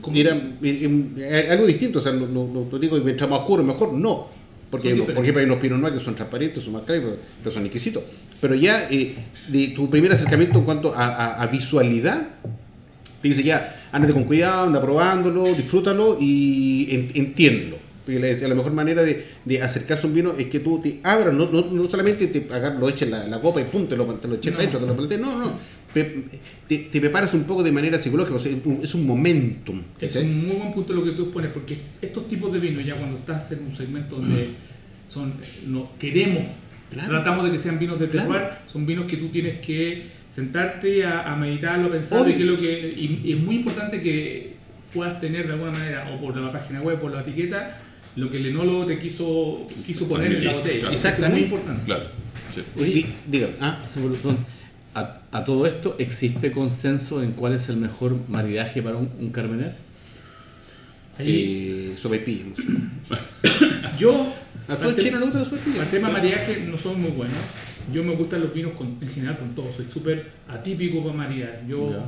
Como- 0.00 0.16
era 0.16 0.34
eh, 0.62 0.88
eh, 1.18 1.48
algo 1.50 1.66
distinto, 1.66 1.98
o 1.98 2.02
sea, 2.02 2.12
no, 2.12 2.26
no, 2.26 2.46
no- 2.46 2.68
no 2.70 2.78
digo 2.78 2.96
mientras 2.98 3.28
más 3.28 3.40
oscuro 3.40 3.62
mejor, 3.64 3.92
no. 3.92 4.28
Porque, 4.70 4.88
hay- 4.88 4.94
diferentes. 4.94 5.14
por 5.14 5.24
ejemplo, 5.24 5.40
hay 5.40 5.46
unos 5.46 5.58
Pinot 5.58 5.78
Noir 5.78 5.94
que 5.94 6.00
son 6.00 6.14
transparentes, 6.16 6.64
son 6.64 6.72
más 6.72 6.82
claros, 6.82 7.14
pero 7.42 7.54
son 7.54 7.64
exquisitos. 7.64 8.02
Pero 8.40 8.54
ya, 8.56 8.88
eh, 8.90 9.14
de 9.48 9.68
tu 9.68 9.88
primer 9.88 10.10
acercamiento 10.12 10.58
en 10.58 10.64
cuanto 10.64 10.92
a, 10.94 11.04
a- 11.06 11.42
a 11.42 11.46
visualidad, 11.46 12.28
te 13.22 13.28
dice 13.28 13.42
ya, 13.44 13.88
ándate 13.92 14.12
con 14.12 14.24
cuidado, 14.24 14.66
anda 14.66 14.80
probándolo, 14.82 15.44
disfrútalo 15.54 16.18
y 16.20 16.88
en- 16.90 17.10
entiéndelo. 17.14 17.83
Porque 18.04 18.20
la, 18.20 18.48
la 18.48 18.54
mejor 18.54 18.72
manera 18.72 19.02
de, 19.02 19.24
de 19.44 19.62
acercarse 19.62 20.06
a 20.06 20.08
un 20.08 20.14
vino 20.14 20.34
es 20.38 20.46
que 20.46 20.60
tú 20.60 20.78
te 20.80 21.00
abras, 21.02 21.32
no, 21.32 21.48
no, 21.50 21.62
no 21.70 21.88
solamente 21.90 22.26
te 22.26 22.46
agar- 22.54 22.76
lo 22.76 22.88
eches 22.88 23.08
la, 23.08 23.26
la 23.26 23.40
copa 23.40 23.60
y 23.60 23.64
pum, 23.64 23.86
te 23.86 23.96
lo, 23.96 24.04
te 24.16 24.28
lo 24.28 24.34
eches 24.34 24.52
No. 24.52 24.58
dentro, 24.58 24.78
te 24.80 24.86
lo 24.86 24.96
plantees, 24.96 25.20
no, 25.20 25.38
no. 25.38 25.52
Te, 25.94 26.78
te 26.90 27.00
preparas 27.00 27.32
un 27.34 27.44
poco 27.44 27.62
de 27.62 27.70
manera 27.72 27.98
psicológica, 27.98 28.34
o 28.36 28.38
sea, 28.38 28.52
es 28.82 28.94
un- 28.94 29.06
momentum. 29.06 29.80
Es 30.00 30.16
un 30.16 30.46
muy 30.48 30.56
buen 30.56 30.72
punto 30.72 30.92
lo 30.92 31.04
que 31.04 31.12
tú 31.12 31.22
expones, 31.24 31.50
porque 31.52 31.76
estos 32.02 32.28
tipos 32.28 32.52
de 32.52 32.58
vinos, 32.58 32.84
ya 32.84 32.96
cuando 32.96 33.16
estás 33.18 33.50
en 33.52 33.62
un 33.64 33.76
segmento 33.76 34.16
donde 34.16 34.48
son, 35.08 35.34
no, 35.66 35.90
queremos, 35.98 36.42
Claro. 36.90 37.08
tratamos 37.08 37.44
de 37.46 37.52
que 37.52 37.58
sean 37.58 37.78
vinos 37.78 37.98
de 37.98 38.08
Claro. 38.08 38.30
terroir, 38.32 38.50
son 38.66 38.84
vinos 38.86 39.06
que 39.06 39.16
tú 39.16 39.28
tienes 39.28 39.60
que 39.64 40.08
sentarte 40.30 41.04
a, 41.04 41.32
a 41.32 41.36
meditarlo, 41.36 41.86
a 41.86 41.90
pensar, 41.92 42.20
Obvio. 42.22 42.32
y, 42.34 42.36
qué 42.36 42.42
es 42.42 42.48
lo 42.48 42.58
que, 42.58 42.94
y, 42.96 43.20
y 43.24 43.32
es 43.32 43.38
muy 43.40 43.56
importante 43.56 44.00
que 44.02 44.54
puedas 44.92 45.20
tener 45.20 45.46
de 45.46 45.52
alguna 45.54 45.70
manera, 45.72 46.10
o 46.12 46.20
por 46.20 46.36
la 46.36 46.52
página 46.52 46.82
web, 46.82 47.00
por 47.00 47.12
la 47.12 47.20
etiqueta, 47.22 47.78
lo 48.16 48.30
que 48.30 48.36
el 48.38 48.46
enólogo 48.46 48.86
te 48.86 48.98
quiso, 48.98 49.66
quiso 49.86 50.06
poner 50.08 50.28
en 50.32 50.44
la 50.44 50.50
Claro. 50.52 50.58
botella. 50.58 50.78
Eso 50.84 50.90
Exactamente. 50.92 51.26
Es 51.26 51.48
muy 51.50 51.56
importante. 51.58 51.84
Claro. 51.84 52.04
sí. 52.54 52.62
Oye, 52.80 53.06
diga, 53.26 53.48
ah, 53.60 53.78
me 53.96 54.36
a, 54.94 55.20
a 55.32 55.44
todo 55.44 55.66
esto, 55.66 55.96
¿existe 55.98 56.52
consenso 56.52 57.22
en 57.22 57.32
cuál 57.32 57.54
es 57.54 57.68
el 57.68 57.76
mejor 57.78 58.16
maridaje 58.28 58.80
para 58.82 58.96
un, 58.96 59.10
un 59.18 59.30
Carmener? 59.30 59.74
Ahí, 61.18 61.92
eh, 61.94 61.98
sopaipilla, 62.00 62.44
no 62.50 62.56
sé. 62.56 62.62
yo, 63.98 64.32
¿A 64.66 64.76
todo 64.76 64.90
el 64.90 64.96
chino 64.96 65.18
le 65.18 65.24
gusta 65.24 65.38
la 65.40 65.44
sopaipilla? 65.44 65.82
El 65.82 65.88
tema 65.90 66.08
maridaje 66.08 66.64
no 66.68 66.76
son 66.78 67.00
muy 67.00 67.10
buenos. 67.10 67.36
Yo 67.92 68.02
me 68.02 68.14
gustan 68.16 68.40
los 68.40 68.52
vinos 68.54 68.72
con- 68.72 68.96
en 69.00 69.08
general 69.08 69.36
con 69.38 69.54
todo. 69.54 69.70
Soy 69.70 69.86
súper 69.90 70.26
atípico 70.48 71.02
para 71.04 71.16
maridar. 71.16 71.62
Yo 71.68 71.90
Ya. 71.90 71.98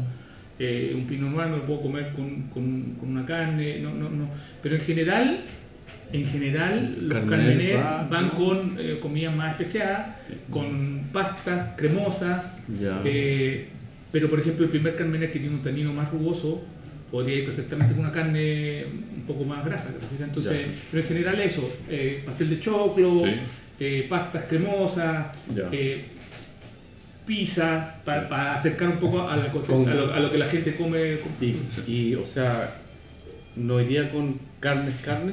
eh, 0.59 0.93
un 0.97 1.07
pinot 1.07 1.31
noir 1.31 1.49
no 1.49 1.59
lo 1.59 1.67
puedo 1.67 1.83
comer 1.83 2.13
con, 2.17 2.43
con- 2.49 2.95
con 2.99 3.11
una 3.11 3.27
carne. 3.27 3.79
No, 3.81 3.93
no, 3.95 4.09
no. 4.09 4.29
Pero 4.63 4.75
en 4.77 4.81
general, 4.81 5.41
en 6.13 6.27
general 6.27 6.97
los 7.09 7.25
Carmener 7.25 7.77
va, 7.79 8.05
van 8.11 8.31
con 8.31 8.77
eh, 8.79 8.99
comidas 9.01 9.35
más 9.35 9.53
especiadas, 9.53 10.17
con 10.51 11.03
pastas 11.13 11.71
cremosas. 11.77 12.57
Eh, 13.05 13.69
pero 14.13 14.31
por 14.31 14.41
ejemplo 14.41 14.65
el 14.65 14.71
primer 14.71 14.95
carmener 14.97 15.31
que 15.31 15.41
tiene 15.41 15.57
un 15.57 15.63
tanino 15.63 15.93
más 15.93 16.11
rugoso 16.11 16.63
podría 17.11 17.37
ir 17.37 17.45
perfectamente 17.47 17.95
con 17.95 18.05
una 18.05 18.13
carne 18.13 18.85
un 19.17 19.23
poco 19.27 19.45
más 19.45 19.65
grasa. 19.65 19.91
Entonces, 20.21 20.67
Ya. 20.67 20.73
pero 20.91 21.03
en 21.03 21.09
general 21.09 21.41
eso, 21.41 21.71
eh, 21.89 22.23
pastel 22.25 22.51
de 22.51 22.61
choclo, 22.61 23.23
Sí. 23.25 23.33
eh, 23.81 24.07
pastas 24.09 24.45
cremosas, 24.49 25.27
pizza, 27.27 27.97
para 28.05 28.55
acercar 28.55 28.89
un 28.89 28.97
poco 28.99 29.29
a, 29.29 29.37
la 29.37 29.45
a, 29.45 29.95
lo, 29.95 30.15
a 30.15 30.21
lo 30.21 30.31
que 30.31 30.39
la 30.39 30.47
gente 30.47 30.75
come. 30.77 31.19
Y, 31.41 31.57
y, 31.91 32.15
o 32.15 32.25
sea, 32.25 32.77
¿no 33.57 33.81
iría 33.81 34.11
con 34.11 34.39
carnes, 34.61 34.95
carne? 35.05 35.33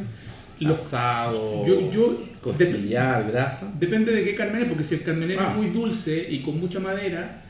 Los- 0.60 0.78
Asado, 0.80 1.66
Yo, 1.68 1.92
yo 1.92 2.24
costillar, 2.42 3.30
grasa. 3.32 3.72
Depende 3.80 4.12
de 4.14 4.24
qué 4.24 4.36
carmener, 4.36 4.68
porque 4.68 4.84
si 4.84 4.96
el 4.96 5.04
carmener 5.04 5.38
Ah. 5.40 5.50
es 5.52 5.58
muy 5.58 5.68
dulce 5.72 6.28
y 6.30 6.40
con 6.40 6.60
mucha 6.60 6.80
madera, 6.80 7.42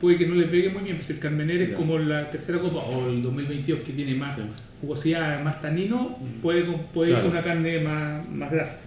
puede 0.00 0.16
que 0.16 0.26
no 0.26 0.34
le 0.34 0.46
pegue 0.46 0.68
muy 0.70 0.82
bien. 0.82 0.96
Pues 0.96 1.06
si 1.06 1.12
el 1.14 1.18
carmener 1.18 1.62
es 1.62 1.70
Ya. 1.70 1.76
como 1.76 1.98
la 1.98 2.28
tercera 2.30 2.58
copa 2.58 2.78
o 2.80 3.08
el 3.08 3.22
2022 3.22 3.80
que 3.80 3.92
tiene 3.92 4.14
más 4.14 4.34
Sí. 4.36 4.42
jugosidad, 4.80 5.42
más 5.44 5.60
tanino, 5.62 6.18
puede, 6.42 6.64
puede 6.92 7.10
ir 7.10 7.14
Claro. 7.16 7.28
con 7.28 7.36
una 7.38 7.44
carne 7.44 7.78
más, 7.80 8.28
más 8.28 8.50
grasa. 8.50 8.80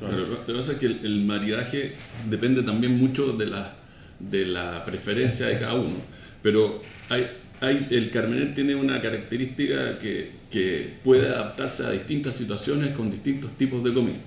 Pero 0.00 0.18
lo 0.26 0.46
que 0.46 0.52
pasa 0.52 0.72
es 0.72 0.78
que 0.78 0.86
el, 0.86 1.00
el 1.04 1.24
maridaje 1.24 1.92
depende 2.28 2.62
también 2.62 2.96
mucho 2.98 3.32
de 3.32 3.46
la, 3.46 3.74
de 4.20 4.44
la 4.46 4.84
preferencia 4.84 5.46
de 5.46 5.58
cada 5.58 5.74
uno. 5.74 5.96
Pero 6.42 6.82
hay, 7.08 7.26
hay, 7.60 7.86
el 7.90 8.10
Carmener 8.10 8.54
tiene 8.54 8.74
una 8.74 9.00
característica 9.00 9.98
que, 9.98 10.30
que 10.54 10.88
puede 11.02 11.26
adaptarse 11.26 11.84
a 11.84 11.90
distintas 11.90 12.36
situaciones 12.36 12.90
con 12.94 13.10
distintos 13.10 13.50
tipos 13.58 13.82
de 13.82 13.92
comida. 13.92 14.18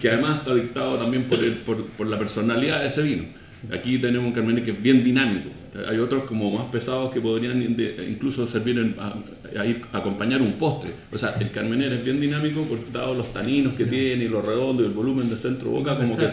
Que 0.00 0.10
además 0.10 0.38
está 0.38 0.54
dictado 0.54 0.96
también 0.96 1.24
por, 1.24 1.40
el- 1.42 1.54
por, 1.54 1.84
por 1.84 2.06
la 2.06 2.16
personalidad 2.16 2.80
de 2.80 2.86
ese 2.86 3.02
vino. 3.02 3.24
Aquí 3.72 3.98
tenemos 3.98 4.26
un 4.28 4.32
Carmener 4.32 4.62
que 4.62 4.70
es 4.70 4.80
bien 4.80 5.02
dinámico. 5.02 5.50
Hay 5.88 5.98
otros 5.98 6.24
como 6.24 6.50
más 6.56 6.66
pesados 6.66 7.12
que 7.12 7.20
podrían 7.20 7.60
incluso 8.08 8.46
servir 8.46 8.78
en- 8.78 8.94
a, 9.00 9.14
a 9.60 9.66
ir 9.66 9.82
a 9.92 9.98
acompañar 9.98 10.40
un 10.40 10.52
postre. 10.52 10.90
O 11.12 11.18
sea, 11.18 11.34
el 11.40 11.50
Carmener 11.50 11.92
es 11.92 12.04
bien 12.04 12.20
dinámico 12.20 12.62
por 12.62 12.78
dado 12.92 13.12
los 13.16 13.32
taninos 13.32 13.74
que 13.74 13.84
tiene 13.86 14.24
y 14.26 14.28
lo 14.28 14.42
redondo 14.42 14.84
y 14.84 14.86
el 14.86 14.92
volumen 14.92 15.28
de 15.28 15.36
centro 15.36 15.70
boca, 15.70 15.96
como 15.96 16.16
que 16.16 16.28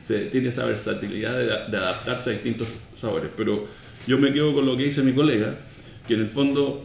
se, 0.00 0.18
tiene 0.26 0.48
esa 0.50 0.64
versatilidad 0.66 1.36
de, 1.36 1.46
de 1.46 1.76
adaptarse 1.76 2.30
a 2.30 2.32
distintos 2.34 2.68
sabores. 2.94 3.30
Pero 3.36 3.66
yo 4.06 4.18
me 4.18 4.32
quedo 4.32 4.54
con 4.54 4.64
lo 4.66 4.76
que 4.76 4.84
dice 4.84 5.02
mi 5.02 5.12
colega, 5.12 5.56
que 6.06 6.14
en 6.14 6.20
el 6.20 6.28
fondo 6.28 6.84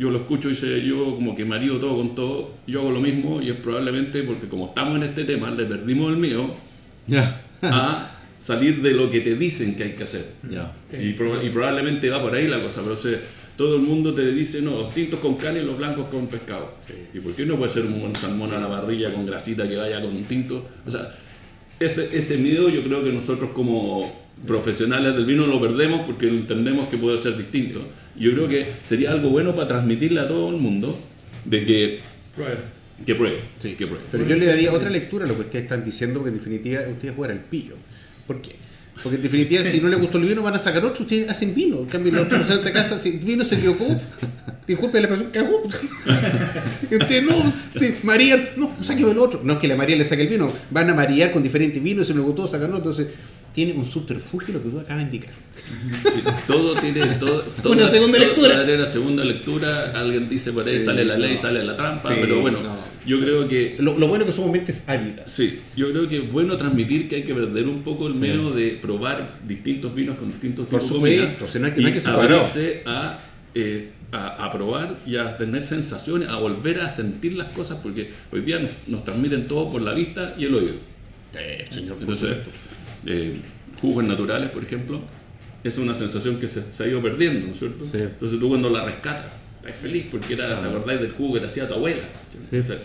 yo 0.00 0.10
lo 0.10 0.18
escucho 0.20 0.48
y 0.48 0.52
dice 0.52 0.84
yo 0.84 1.14
como 1.14 1.36
que 1.36 1.44
marido 1.44 1.78
todo 1.78 1.96
con 1.96 2.14
todo, 2.14 2.54
yo 2.66 2.80
hago 2.80 2.90
lo 2.90 3.00
mismo 3.00 3.40
y 3.42 3.50
es 3.50 3.56
probablemente 3.56 4.22
porque 4.24 4.48
como 4.48 4.66
estamos 4.68 4.96
en 4.96 5.04
este 5.04 5.24
tema, 5.24 5.50
le 5.50 5.64
perdimos 5.66 6.10
el 6.12 6.16
mío 6.18 6.54
Ya. 7.06 7.42
a 7.62 8.16
salir 8.40 8.80
de 8.82 8.92
lo 8.92 9.10
que 9.10 9.20
te 9.20 9.34
dicen 9.36 9.76
que 9.76 9.84
hay 9.84 9.92
que 9.92 10.04
hacer. 10.04 10.24
Ya. 10.50 10.72
Sí. 10.90 10.96
Y, 10.96 11.08
y 11.10 11.50
probablemente 11.50 12.08
va 12.10 12.20
por 12.22 12.34
ahí 12.34 12.48
la 12.48 12.58
cosa, 12.58 12.80
pero 12.82 12.94
o 12.94 12.98
sea, 12.98 13.18
todo 13.56 13.76
el 13.76 13.82
mundo 13.82 14.14
te 14.14 14.32
dice, 14.32 14.62
no, 14.62 14.70
los 14.70 14.94
tintos 14.94 15.20
con 15.20 15.34
carne 15.36 15.60
y 15.60 15.64
los 15.66 15.76
blancos 15.76 16.06
con 16.10 16.26
pescado. 16.28 16.76
¿Y 17.12 17.18
por 17.20 17.34
qué 17.34 17.44
no 17.44 17.56
puede 17.58 17.68
ser 17.70 17.84
un 17.84 18.00
buen 18.00 18.16
salmón 18.16 18.50
a 18.54 18.58
la 18.58 18.68
parrilla 18.70 19.12
con 19.12 19.26
grasita 19.26 19.68
que 19.68 19.76
vaya 19.76 20.00
con 20.00 20.16
un 20.16 20.24
tinto? 20.24 20.66
O 20.86 20.90
sea, 20.90 21.14
ese, 21.78 22.08
ese 22.16 22.38
miedo 22.38 22.70
yo 22.70 22.82
creo 22.82 23.04
que 23.04 23.12
nosotros 23.12 23.50
como 23.50 24.10
profesionales 24.46 25.14
del 25.14 25.26
vino 25.26 25.46
lo 25.46 25.60
perdemos 25.60 26.00
porque 26.06 26.26
entendemos 26.26 26.88
que 26.88 26.96
puede 26.96 27.18
ser 27.18 27.36
distinto. 27.36 27.82
Y 28.09 28.09
Yo 28.20 28.32
creo 28.32 28.48
que 28.48 28.66
sería 28.84 29.10
algo 29.12 29.30
bueno 29.30 29.54
para 29.56 29.66
transmitirle 29.68 30.20
a 30.20 30.28
todo 30.28 30.50
el 30.50 30.56
mundo 30.56 30.98
de 31.44 31.64
que, 31.64 32.00
Prueba. 32.36 32.56
que 33.06 33.14
pruebe, 33.14 33.38
Sí. 33.60 33.74
que 33.76 33.86
pruebe. 33.86 34.04
Pero 34.12 34.26
yo 34.26 34.36
le 34.36 34.46
daría 34.46 34.72
otra 34.72 34.90
lectura 34.90 35.24
a 35.24 35.28
lo 35.28 35.34
que 35.36 35.40
ustedes 35.40 35.64
están 35.64 35.84
diciendo, 35.84 36.20
porque 36.20 36.30
en 36.30 36.38
definitiva 36.38 36.80
ustedes 36.90 37.14
juegan 37.16 37.38
al 37.38 37.42
pillo. 37.44 37.74
¿Por 38.26 38.42
qué? 38.42 38.56
Porque 39.02 39.16
en 39.16 39.22
definitiva, 39.22 39.64
si 39.64 39.80
no 39.80 39.88
les 39.88 39.98
gustó 39.98 40.18
el 40.18 40.24
vino, 40.26 40.42
van 40.42 40.54
a 40.54 40.58
sacar 40.58 40.84
otro. 40.84 41.04
Ustedes 41.04 41.26
hacen 41.30 41.54
vino. 41.54 41.78
En 41.78 41.86
cambio, 41.86 42.12
los 42.12 42.26
otros 42.26 42.46
en 42.50 42.58
esta 42.58 42.70
casa, 42.72 43.00
si 43.00 43.08
el 43.08 43.18
vino 43.20 43.42
se 43.44 43.54
equivocó, 43.54 43.98
disculpe 44.68 45.00
la 45.00 45.08
expresión, 45.08 45.30
cagó. 45.32 45.62
Y 46.90 46.96
ustedes 46.96 47.22
no, 47.24 47.52
María, 48.02 48.50
no, 48.56 48.76
sáqueme 48.82 49.12
el 49.12 49.18
otro. 49.18 49.40
No 49.42 49.54
es 49.54 49.58
que 49.58 49.68
la 49.68 49.76
María 49.76 49.96
le 49.96 50.04
saque 50.04 50.22
el 50.22 50.28
vino, 50.28 50.52
van 50.70 50.90
a 50.90 50.94
marear 50.94 51.32
con 51.32 51.42
diferentes 51.42 51.82
vinos, 51.82 52.06
si 52.08 52.12
no 52.12 52.18
les 52.18 52.26
gustó, 52.26 52.46
sacan 52.48 52.74
otro. 52.74 52.90
Entonces, 52.90 53.06
tiene 53.54 53.72
un 53.72 53.84
subterfugio 53.86 54.54
lo 54.54 54.62
que 54.62 54.68
tú 54.70 54.78
acabas 54.78 54.98
de 54.98 55.02
indicar. 55.16 55.34
Sí, 56.14 56.22
todo 56.46 56.74
tiene. 56.76 57.04
Todo, 57.18 57.40
todo- 57.62 57.72
Una 57.72 57.88
segunda 57.88 58.18
todo- 58.18 58.26
lectura. 58.26 58.62
una 58.74 58.86
segunda 58.86 59.24
lectura. 59.24 59.92
Alguien 59.94 60.28
dice 60.28 60.52
por 60.52 60.66
ahí 60.66 60.78
Sí, 60.78 60.84
sale 60.84 61.04
la 61.04 61.16
ley, 61.18 61.34
no. 61.34 61.40
sale 61.40 61.64
la 61.64 61.76
trampa. 61.76 62.08
Sí, 62.08 62.16
pero 62.20 62.40
bueno, 62.40 62.62
no. 62.62 62.76
yo 63.06 63.20
creo 63.20 63.46
que. 63.48 63.76
Lo, 63.78 63.98
lo 63.98 64.08
bueno 64.08 64.24
es 64.24 64.30
que 64.30 64.36
somos 64.36 64.50
mentes 64.52 64.84
ávidas. 64.86 65.30
Sí, 65.30 65.60
yo 65.76 65.90
creo 65.90 66.08
que 66.08 66.24
es 66.24 66.32
bueno 66.32 66.56
transmitir 66.56 67.08
que 67.08 67.16
hay 67.16 67.22
que 67.24 67.34
perder 67.34 67.68
un 67.68 67.82
poco 67.82 68.06
el 68.08 68.14
Sí. 68.14 68.18
miedo 68.20 68.52
de 68.52 68.78
probar 68.80 69.38
distintos 69.46 69.94
vinos 69.94 70.16
con 70.18 70.28
distintos 70.28 70.66
Por 70.66 70.80
tipos 70.80 70.90
de 71.02 71.16
supuesto, 71.18 71.46
comida 71.46 71.52
si 71.52 71.58
no 71.58 71.66
hay 71.66 71.72
que- 71.72 71.80
y 71.80 71.82
no 71.82 71.88
hay 71.88 71.94
que 71.94 72.00
separar. 72.00 72.32
abrirse 72.32 72.82
a, 72.86 73.20
eh, 73.54 73.90
a, 74.12 74.44
a 74.46 74.50
probar 74.52 74.96
y 75.06 75.16
a 75.16 75.36
tener 75.36 75.62
sensaciones, 75.64 76.28
a 76.30 76.36
volver 76.36 76.80
a 76.80 76.90
sentir 76.90 77.34
las 77.34 77.48
cosas, 77.48 77.78
porque 77.82 78.10
hoy 78.32 78.40
día 78.40 78.58
nos, 78.58 78.70
nos 78.88 79.04
transmiten 79.04 79.46
todo 79.46 79.70
por 79.70 79.82
la 79.82 79.92
vista 79.94 80.34
y 80.38 80.44
el 80.46 80.54
oído. 80.54 80.74
señor, 81.70 81.94
por 81.94 82.00
Entonces, 82.02 82.28
supuesto. 82.28 82.50
Eh, 83.06 83.40
jugos 83.80 84.04
naturales, 84.04 84.50
por 84.50 84.62
ejemplo, 84.62 85.00
es 85.62 85.78
una 85.78 85.94
sensación 85.94 86.38
que 86.38 86.48
se, 86.48 86.72
se 86.72 86.84
ha 86.84 86.86
ido 86.86 87.02
perdiendo, 87.02 87.46
¿no 87.46 87.52
es 87.52 87.58
cierto? 87.58 87.84
Sí. 87.84 87.98
Entonces 87.98 88.38
tú 88.38 88.48
cuando 88.48 88.70
la 88.70 88.84
rescatas, 88.84 89.26
estás 89.60 89.76
feliz 89.76 90.06
porque 90.10 90.34
era, 90.34 90.60
te 90.60 90.66
acordáis 90.66 91.00
del 91.00 91.12
jugo 91.12 91.34
que 91.34 91.40
te 91.40 91.46
hacía 91.46 91.68
tu 91.68 91.74
abuela. 91.74 92.02
Sí. 92.32 92.56
Entonces, 92.56 92.78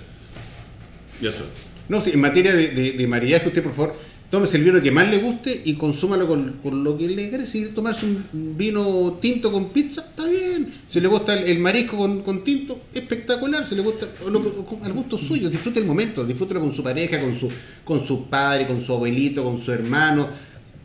y 1.21 1.27
eso. 1.27 1.45
No, 1.87 2.01
sí, 2.01 2.11
en 2.13 2.21
materia 2.21 2.53
de, 2.53 2.69
de, 2.69 2.91
de 2.93 3.07
maridaje, 3.07 3.47
usted 3.47 3.63
por 3.63 3.73
favor, 3.73 3.95
tómese 4.35 4.57
el 4.57 4.65
vino 4.65 4.81
que 4.81 4.91
más 4.91 5.09
le 5.09 5.19
guste 5.19 5.61
y 5.63 5.75
consúmalo 5.75 6.27
con, 6.27 6.83
lo 6.83 6.97
que 6.97 7.07
le 7.07 7.29
quiere. 7.29 7.47
Si 7.47 7.67
tomarse 7.67 8.05
un 8.05 8.57
vino 8.57 9.17
tinto 9.21 9.49
con 9.49 9.69
pizza, 9.69 10.01
está 10.09 10.27
bien. 10.27 10.73
Si 10.89 10.99
le 10.99 11.07
gusta 11.07 11.39
el, 11.39 11.57
marisco 11.59 11.95
con, 11.95 12.43
tinto, 12.43 12.81
espectacular. 12.93 13.65
Si 13.65 13.75
le 13.75 13.81
gusta 13.81 14.07
lo 14.29 14.43
al 14.83 14.91
gusto 14.91 15.17
suyo, 15.17 15.49
disfrute 15.49 15.79
el 15.79 15.85
momento, 15.85 16.25
disfrútelo 16.25 16.59
con 16.59 16.75
su 16.75 16.83
pareja, 16.83 17.17
con 17.21 17.39
su, 17.39 17.47
con 17.85 18.05
su 18.05 18.25
padre, 18.25 18.67
con 18.67 18.81
su 18.81 18.91
abuelito, 18.91 19.41
con 19.41 19.63
su 19.63 19.71
hermano. 19.71 20.27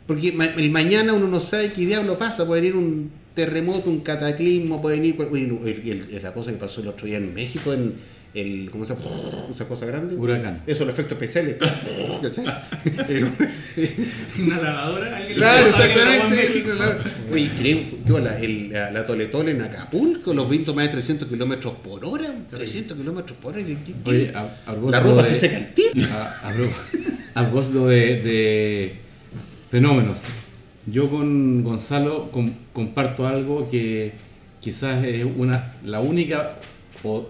Porque 0.07 0.33
el 0.55 0.71
mañana 0.71 1.11
uno 1.11 1.27
no 1.27 1.41
sabe 1.41 1.73
qué 1.73 1.85
diablo 1.85 2.17
pasa, 2.17 2.47
puede 2.47 2.61
venir 2.61 2.77
un 2.77 3.11
terremoto, 3.35 3.89
un 3.89 3.99
cataclismo, 3.99 4.81
puede 4.81 5.01
venir 5.01 5.17
uy, 5.29 6.19
la 6.23 6.33
cosa 6.33 6.51
que 6.51 6.57
pasó 6.57 6.79
el 6.79 6.87
otro 6.87 7.05
día 7.05 7.17
en 7.17 7.33
México, 7.33 7.73
en 7.73 7.95
el, 8.33 8.69
¿cómo 8.71 8.85
se 8.85 8.93
llama? 8.93 9.05
Esa 9.53 9.67
cosa 9.67 9.85
grande. 9.85 10.15
Huracán. 10.15 10.61
Eso, 10.65 10.85
los 10.85 10.93
efectos 10.93 11.13
especiales. 11.21 11.57
El- 13.09 13.31
Una 14.45 14.57
lavadora, 14.61 15.17
alguien 15.17 15.37
claro, 15.37 15.67
en 15.67 15.73
exactamente. 15.73 16.35
Oye, 17.31 17.51
creo, 17.57 17.79
¿qué 18.05 18.11
la, 18.19 18.39
el, 18.39 18.69
la, 18.71 18.91
la 18.91 19.05
en 19.49 19.61
Acapulco, 19.61 20.33
los 20.33 20.49
vientos 20.49 20.75
más 20.75 20.85
de 20.85 20.91
300 20.91 21.27
kilómetros 21.27 21.73
por 21.83 22.03
hora, 22.05 22.33
300 22.49 22.97
kilómetros 22.97 23.37
por 23.37 23.53
hora. 23.53 23.63
a- 24.35 24.71
a 24.71 24.73
la 24.73 24.99
ropa 24.99 25.23
de- 25.23 25.29
se 25.29 25.35
seca 25.39 25.57
al 25.57 25.73
tiro. 25.73 26.07
A, 26.13 26.39
propósito 27.45 27.87
de, 27.87 28.21
de 28.21 28.95
fenómenos, 29.69 30.17
yo 30.85 31.09
con 31.09 31.63
Gonzalo 31.63 32.29
com- 32.31 32.53
comparto 32.73 33.25
algo 33.27 33.69
que 33.69 34.11
quizás 34.59 35.03
es 35.05 35.25
una, 35.37 35.73
la 35.85 36.01
única 36.01 36.57
o 37.03 37.29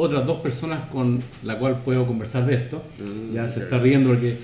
otras 0.00 0.26
dos 0.26 0.40
personas 0.40 0.86
con 0.86 1.20
la 1.44 1.58
cual 1.58 1.76
puedo 1.84 2.06
conversar 2.06 2.46
de 2.46 2.54
esto. 2.54 2.82
Ya 3.32 3.48
se 3.48 3.60
está 3.60 3.78
riendo 3.78 4.10
porque 4.10 4.38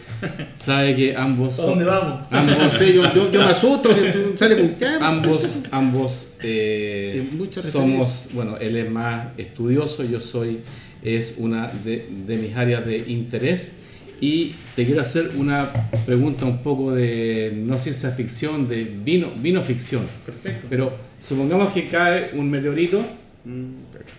sabe 0.57 0.95
que 0.95 1.17
ambos 1.17 1.59
¿A 1.59 1.63
dónde 1.63 1.85
vamos? 1.85 2.31
No 2.31 2.39
ambos, 2.39 2.73
sé, 2.73 2.95
yo, 2.95 3.03
yo, 3.15 3.33
yo 3.33 3.41
me 3.41 3.47
asusto, 3.47 3.95
que 3.95 4.13
tú 4.13 4.35
sale 4.37 4.57
con 4.57 4.69
cama. 4.75 5.07
ambos, 5.07 5.63
ambos 5.71 6.29
eh, 6.43 7.27
somos, 7.73 8.29
bueno, 8.35 8.59
él 8.59 8.77
es 8.77 8.91
más 8.91 9.29
estudioso, 9.39 10.05
yo 10.05 10.21
soy, 10.21 10.61
es 11.03 11.35
una 11.39 11.69
de, 11.69 12.07
de 12.27 12.37
mis 12.37 12.55
áreas 12.55 12.85
de 12.85 12.99
interés. 12.99 13.73
Y 14.21 14.55
te 14.75 14.87
quiero 14.87 15.03
hacer 15.03 15.33
una 15.37 15.71
pregunta 16.07 16.47
un 16.47 16.63
poco 16.63 16.95
de, 16.95 17.53
no 17.55 17.79
ciencia 17.79 18.11
ficción, 18.11 18.67
de 18.67 18.85
vino, 18.85 19.31
vino 19.39 19.63
ficción. 19.63 20.07
Perfecto. 20.25 20.67
Pero 20.71 20.93
supongamos 21.23 21.73
que 21.73 21.87
cae 21.87 22.31
un 22.33 22.51
meteorito, 22.51 23.05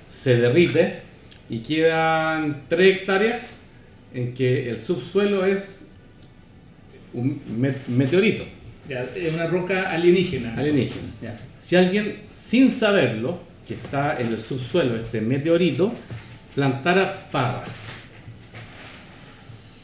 se 0.07 0.37
derrite 0.37 1.06
y 1.49 1.59
quedan 1.59 2.63
3 2.67 2.95
hectáreas 2.97 3.55
en 4.13 4.33
que 4.33 4.69
el 4.69 4.79
subsuelo 4.79 5.45
es 5.45 5.87
un 7.13 7.41
me- 7.57 7.75
meteorito 7.87 8.45
Ya, 8.87 9.05
es 9.15 9.33
una 9.33 9.47
roca 9.47 9.89
alienígena. 9.91 10.53
alienígena. 10.55 11.07
Ya. 11.21 11.39
Si 11.57 11.75
alguien, 11.75 12.21
sin 12.31 12.69
saberlo, 12.71 13.39
que 13.67 13.73
está 13.73 14.19
en 14.19 14.27
el 14.27 14.39
subsuelo, 14.39 14.95
este 14.95 15.19
meteorito, 15.21 15.93
plantara 16.55 17.29
parras, 17.31 17.87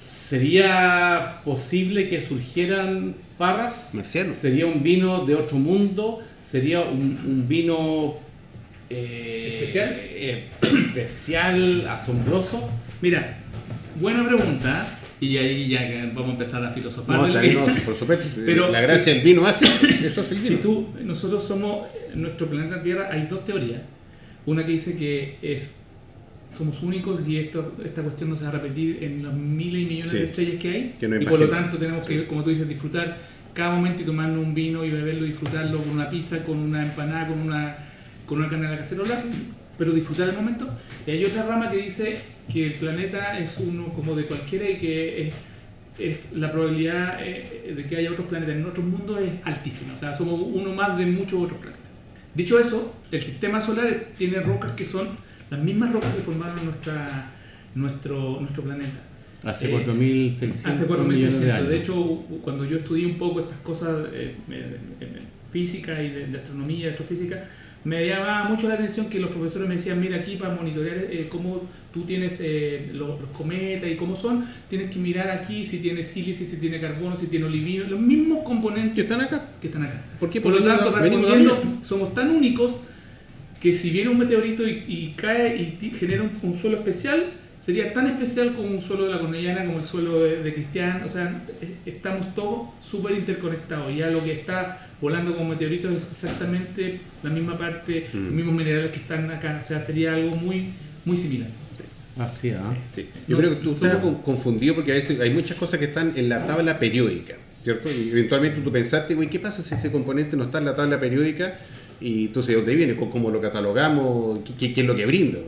¿sería 0.08 1.42
posible 1.44 2.10
que 2.10 2.22
surgieran 2.22 3.16
parras? 3.38 3.90
Marciano. 3.94 4.34
¿Sería 4.34 4.66
un 4.66 4.84
vino 4.84 5.26
de 5.26 5.36
otro 5.36 5.58
mundo? 5.58 6.20
¿Sería 6.42 6.82
un, 6.82 7.20
un 7.26 7.46
vino 7.48 8.16
eh, 8.96 9.60
¿Especial? 9.62 9.90
eh, 10.00 10.48
especial, 10.98 11.88
asombroso? 11.88 12.70
Mira, 13.02 13.38
buena 14.00 14.26
pregunta. 14.28 15.00
Y 15.20 15.38
ahí 15.38 15.70
ya 15.70 15.82
vamos 16.14 16.30
a 16.30 16.32
empezar 16.34 16.66
a 16.66 16.72
filosofar. 16.72 17.18
No, 17.18 17.28
del 17.34 17.56
por 17.86 17.96
supuesto. 17.96 18.28
Pero 18.46 18.70
la 18.70 18.82
si- 18.82 18.88
gracia 18.88 19.14
del 19.14 19.22
vino 19.24 19.46
hace, 19.46 19.66
eso 20.06 20.22
hace 20.22 20.36
el 20.36 20.42
vino. 20.42 20.56
Si 20.58 20.62
tú, 20.62 20.90
nosotros 21.02 21.44
somos, 21.44 21.88
en 22.14 22.22
nuestro 22.22 22.48
planeta 22.48 22.84
Tierra 22.84 23.10
hay 23.12 23.28
dos 23.28 23.46
teorías. 23.46 23.82
Una 24.46 24.66
que 24.66 24.74
dice 24.74 24.98
que 24.98 25.38
es 25.42 25.78
somos 26.56 26.84
únicos 26.84 27.22
y 27.28 27.38
esto, 27.40 27.74
esta 27.84 28.02
cuestión 28.04 28.30
no 28.30 28.36
se 28.38 28.44
va 28.44 28.50
a 28.50 28.52
repetir 28.54 29.00
en 29.02 29.24
los 29.24 29.34
miles 29.34 29.82
y 29.82 29.86
millones 29.86 30.12
Sí. 30.12 30.18
de 30.18 30.24
estrellas 30.26 30.56
que 30.62 30.70
hay. 30.70 30.94
Que 31.00 31.08
no 31.08 31.20
y 31.22 31.26
por 31.26 31.40
lo 31.40 31.48
tanto 31.50 31.78
tenemos 31.78 32.06
que, 32.06 32.28
como 32.28 32.44
tú 32.44 32.50
dices, 32.52 32.68
disfrutar 32.68 33.18
cada 33.54 33.74
momento 33.74 34.02
y 34.02 34.06
tomarnos 34.06 34.46
un 34.46 34.54
vino 34.54 34.84
y 34.84 34.90
beberlo, 34.92 35.26
disfrutarlo 35.26 35.80
con 35.80 35.90
una 35.92 36.10
pizza, 36.10 36.44
con 36.44 36.58
una 36.60 36.84
empanada, 36.84 37.28
con 37.30 37.40
una, 37.40 37.76
con 38.26 38.40
una 38.40 38.50
de 38.50 38.58
la 38.58 38.78
cacerola, 38.78 39.22
pero 39.78 39.92
disfrutar 39.94 40.30
el 40.30 40.36
momento. 40.36 40.70
Y 41.06 41.12
hay 41.12 41.26
otra 41.26 41.44
rama 41.46 41.70
que 41.70 41.78
dice 41.78 42.20
que 42.52 42.68
el 42.68 42.74
planeta 42.76 43.38
es 43.40 43.58
uno 43.58 43.88
como 43.94 44.16
de 44.16 44.26
cualquiera 44.26 44.70
y 44.70 44.78
que 44.78 45.28
es, 45.28 45.34
es 46.00 46.34
la 46.34 46.52
probabilidad 46.52 47.20
eh, 47.22 47.74
de 47.76 47.86
que 47.86 47.98
haya 47.98 48.12
otros 48.12 48.28
planetas 48.28 48.56
en 48.56 48.66
otros 48.66 48.86
mundos 48.86 49.20
es 49.22 49.32
altísima. 49.44 49.94
O 49.96 50.00
sea, 50.00 50.16
somos 50.16 50.40
uno 50.42 50.74
más 50.74 50.98
de 50.98 51.06
muchos 51.06 51.42
otros 51.42 51.60
planetas. 51.60 51.84
Dicho 52.36 52.60
eso, 52.60 52.94
el 53.12 53.22
sistema 53.22 53.62
solar 53.62 54.08
tiene 54.18 54.40
rocas 54.40 54.72
que 54.74 54.86
son 54.86 55.10
las 55.50 55.60
mismas 55.62 55.94
rocas 55.94 56.14
que 56.16 56.22
formaron 56.22 56.66
nuestra, 56.66 57.32
nuestro, 57.76 58.38
nuestro 58.40 58.64
planeta. 58.64 59.00
Hace 59.44 59.76
Eh, 59.76 59.86
4.600 59.86 60.66
Hace 60.66 60.86
millones 60.88 61.40
de 61.42 61.48
4.600. 61.48 61.52
años. 61.54 61.70
De 61.70 61.78
hecho, 61.78 61.96
cuando 62.44 62.66
yo 62.66 62.78
estudié 62.78 63.06
un 63.06 63.18
poco 63.18 63.42
estas 63.42 63.58
cosas 63.60 64.08
eh, 64.14 64.36
física 65.52 66.02
y 66.02 66.10
de, 66.10 66.28
de 66.28 66.38
astronomía, 66.38 66.90
astrofísica, 66.90 67.44
me 67.86 68.08
llamaba 68.08 68.46
mucho 68.46 68.68
la 68.68 68.76
atención 68.76 69.08
que 69.08 69.20
los 69.20 69.32
profesores 69.32 69.68
me 69.68 69.76
decían, 69.76 70.00
mira 70.00 70.18
aquí 70.18 70.38
para 70.38 70.56
monitorear 70.56 70.98
eh, 71.10 71.28
cómo 71.30 71.62
tú 71.94 72.04
tienes 72.04 72.38
eh, 72.40 72.90
los, 72.94 73.20
los 73.20 73.30
cometas 73.32 73.90
y 73.90 73.96
cómo 73.96 74.16
son, 74.16 74.46
tienes 74.70 74.90
que 74.90 75.00
mirar 75.00 75.30
aquí 75.30 75.66
si 75.66 75.80
tiene 75.80 76.04
sílice, 76.04 76.46
si 76.46 76.58
tiene 76.58 76.80
carbono, 76.80 77.16
si 77.16 77.28
tiene 77.28 77.46
olivino, 77.46 77.86
los 77.86 78.00
mismos 78.00 78.40
que 78.40 78.46
componentes 78.46 79.04
están 79.04 79.22
acá. 79.22 79.50
que 79.60 79.68
están 79.68 79.84
acá. 79.84 80.02
¿Por 80.20 80.30
qué? 80.30 80.40
Por 80.40 80.54
lo 80.54 80.64
tanto, 80.64 80.92
respondiendo, 80.92 81.80
somos 81.82 82.14
tan 82.14 82.32
únicos 82.32 82.80
que 83.62 83.76
si 83.76 83.90
viene 83.92 84.10
un 84.10 84.18
meteorito 84.18 84.68
y, 84.68 84.84
y 84.88 85.14
cae 85.16 85.56
y 85.58 85.90
genera 85.92 86.24
un, 86.24 86.32
un 86.42 86.54
suelo 86.54 86.78
especial, 86.78 87.32
sería 87.64 87.94
tan 87.94 88.08
especial 88.08 88.54
como 88.56 88.68
un 88.70 88.82
suelo 88.82 89.06
de 89.06 89.12
la 89.12 89.20
Cornellana, 89.20 89.66
como 89.66 89.80
el 89.80 89.86
suelo 89.86 90.22
de, 90.24 90.44
de 90.44 90.54
Cristian. 90.54 91.04
O 91.04 91.10
sea, 91.10 91.44
es- 91.62 91.94
estamos 91.94 92.34
todos 92.36 92.70
súper 92.82 93.14
interconectados. 93.16 93.96
Ya 93.96 94.10
lo 94.10 94.24
que 94.24 94.34
está 94.34 94.88
volando 95.02 95.36
como 95.36 95.50
meteorito 95.50 95.90
es 95.90 96.12
exactamente 96.12 97.00
la 97.24 97.30
misma 97.30 97.58
parte, 97.58 98.08
Mm. 98.14 98.18
los 98.26 98.34
mismos 98.34 98.56
minerales 98.56 98.92
que 98.92 98.98
están 99.00 99.30
acá. 99.32 99.60
O 99.64 99.68
sea, 99.68 99.80
sería 99.82 100.16
algo 100.16 100.36
muy, 100.36 100.68
muy 101.06 101.18
similar. 101.18 101.50
Así, 102.18 102.52
¿ah? 102.52 102.62
Sí. 102.96 103.08
Yo 103.28 103.36
No, 103.36 103.38
creo 103.40 103.50
que 103.52 103.64
tú 103.64 103.74
estás 103.74 103.98
confundido 104.24 104.76
porque 104.76 104.92
a 104.92 104.96
veces 104.96 105.20
hay 105.20 105.32
muchas 105.32 105.58
cosas 105.58 105.80
que 105.80 105.86
están 105.86 106.14
en 106.16 106.30
la 106.30 106.46
tabla 106.46 106.78
periódica, 106.80 107.36
¿cierto? 107.64 107.90
Y 107.92 108.10
eventualmente 108.12 108.62
tú 108.62 108.72
pensaste, 108.72 109.16
güey, 109.16 109.30
¿qué 109.30 109.40
pasa 109.40 109.64
si 109.64 109.74
ese 109.74 109.92
componente 109.92 110.38
no 110.38 110.44
está 110.44 110.60
en 110.60 110.66
la 110.66 110.76
tabla 110.76 111.00
periódica? 111.00 111.58
Y 112.00 112.26
entonces, 112.26 112.50
¿de 112.52 112.56
dónde 112.58 112.76
viene? 112.76 112.96
¿Cómo 112.96 113.32
lo 113.32 113.42
catalogamos? 113.42 114.40
¿Qué, 114.46 114.54
qué- 114.60 114.74
qué 114.76 114.82
es 114.82 114.88
lo 114.88 114.96
que 114.96 115.06
brinda? 115.08 115.40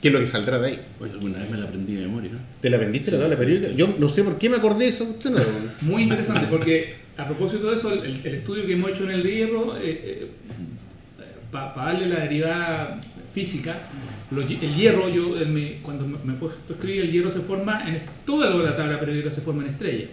¿Qué 0.00 0.08
es 0.08 0.14
lo 0.14 0.20
que 0.20 0.26
saldrá 0.26 0.58
de 0.58 0.68
ahí? 0.68 0.80
Oye, 1.00 1.12
alguna 1.12 1.38
vez 1.38 1.50
me 1.50 1.56
la 1.58 1.64
aprendí 1.64 1.94
de 1.94 2.02
memoria. 2.02 2.30
¿Te 2.60 2.70
la 2.70 2.76
vendiste 2.76 3.10
la 3.10 3.20
tabla 3.20 3.36
periódica? 3.36 3.72
Yo 3.72 3.94
no 3.98 4.08
sé 4.08 4.22
por 4.24 4.38
qué 4.38 4.48
me 4.50 4.56
acordé 4.56 4.84
de 4.84 4.90
eso. 4.90 5.04
Usted 5.04 5.30
no. 5.30 5.40
Muy 5.82 6.04
interesante, 6.04 6.46
porque 6.48 6.96
a 7.16 7.26
propósito 7.26 7.70
de 7.70 7.76
eso, 7.76 7.92
el, 7.92 8.20
el 8.24 8.34
estudio 8.34 8.66
que 8.66 8.74
hemos 8.74 8.90
hecho 8.90 9.04
en 9.04 9.10
el 9.10 9.22
hierro, 9.22 9.74
para 11.50 11.74
darle 11.74 12.08
la 12.08 12.20
derivada 12.20 13.00
física, 13.32 13.76
lo- 14.30 14.42
el 14.42 14.74
hierro, 14.74 15.08
yo 15.08 15.40
en 15.40 15.54
mi- 15.54 15.78
cuando 15.82 16.06
me, 16.06 16.18
me 16.24 16.32
he 16.34 16.36
puesto 16.36 16.58
a 16.68 16.72
escribir, 16.74 17.02
el 17.02 17.12
hierro 17.12 17.32
se 17.32 17.40
forma, 17.40 17.84
en 17.88 18.00
toda 18.24 18.50
la 18.50 18.76
tabla 18.76 18.98
periódica 18.98 19.30
se 19.30 19.40
forma 19.40 19.62
en 19.62 19.70
estrellas. 19.70 20.10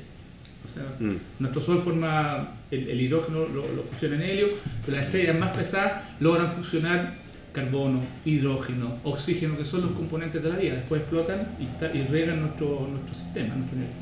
O 0.66 0.70
sea, 0.70 0.84
Mm. 1.00 1.18
nuestro 1.40 1.62
Sol 1.62 1.82
forma 1.82 2.56
el, 2.72 2.88
el 2.90 3.02
hidrógeno, 3.02 3.40
lo, 3.48 3.74
lo 3.76 3.84
fusiona 3.84 4.16
en 4.16 4.22
helio, 4.22 4.48
pero 4.86 4.96
las 4.98 5.06
estrellas 5.08 5.38
más 5.38 5.50
pesadas 5.56 6.04
logran 6.22 6.52
fusionar 6.52 7.16
carbono, 7.54 8.02
hidrógeno, 8.26 8.98
oxígeno, 9.04 9.58
que 9.58 9.64
son 9.64 9.82
los 9.82 9.92
componentes 9.92 10.44
de 10.44 10.50
la 10.50 10.58
vida. 10.58 10.74
Después 10.76 11.02
explotan 11.02 11.48
y, 11.60 11.98
y 11.98 12.04
riegan 12.08 12.42
nuestro, 12.42 12.88
sistema, 13.16 13.56
nuestro 13.56 13.78
universo. 13.78 14.00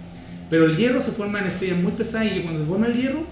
Pero 0.49 0.65
el 0.65 0.77
hierro 0.77 1.01
se 1.01 1.11
forma 1.11 1.39
en 1.39 1.47
estrellas 1.47 1.79
muy 1.79 1.91
pesadas 1.91 2.31
y 2.35 2.39
cuando 2.41 2.61
se 2.61 2.65
forma 2.67 2.87
el 2.87 2.93
hierro, 2.93 3.23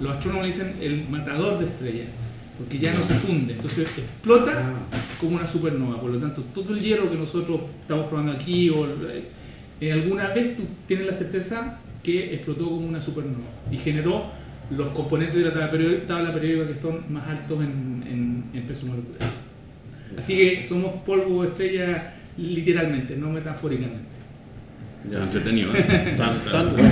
los 0.00 0.12
astrónomos 0.12 0.46
dicen 0.46 0.74
el 0.80 1.04
matador 1.08 1.58
de 1.58 1.66
estrellas, 1.66 2.08
porque 2.58 2.78
ya 2.78 2.92
no 2.94 3.02
se 3.04 3.14
funde, 3.14 3.54
entonces 3.54 3.88
explota 3.96 4.72
como 5.20 5.36
una 5.36 5.46
supernova. 5.46 6.00
Por 6.00 6.10
lo 6.10 6.18
tanto, 6.18 6.42
todo 6.54 6.74
el 6.74 6.80
hierro 6.80 7.10
que 7.10 7.16
nosotros 7.16 7.60
estamos 7.82 8.06
probando 8.08 8.32
aquí, 8.32 8.68
o 8.70 8.86
eh, 9.80 9.92
alguna 9.92 10.28
vez 10.28 10.56
tú 10.56 10.64
tienes 10.86 11.06
la 11.06 11.12
certeza 11.12 11.78
que 12.02 12.34
explotó 12.34 12.64
como 12.66 12.86
una 12.86 13.00
supernova 13.00 13.44
y 13.70 13.76
generó 13.78 14.26
los 14.70 14.90
componentes 14.90 15.36
de 15.36 15.44
la 15.44 15.52
tabla 15.52 15.70
periódica, 15.70 16.06
tabla 16.06 16.32
periódica 16.34 16.66
que 16.66 16.72
están 16.74 17.00
más 17.12 17.26
altos 17.28 17.58
en, 17.64 18.04
en- 18.06 18.44
en 18.52 18.66
peso 18.66 18.86
molecular. 18.86 19.20
Así 20.18 20.36
que 20.36 20.64
somos 20.68 20.94
polvo 21.06 21.42
de 21.42 21.48
estrella 21.48 22.14
literalmente, 22.36 23.16
no 23.16 23.30
metafóricamente. 23.30 24.08
Ya. 25.10 25.18
Entretenido. 25.22 25.74
¿eh? 25.74 26.14
Tan- 26.18 26.40
tan- 26.44 26.74
Por 26.74 26.84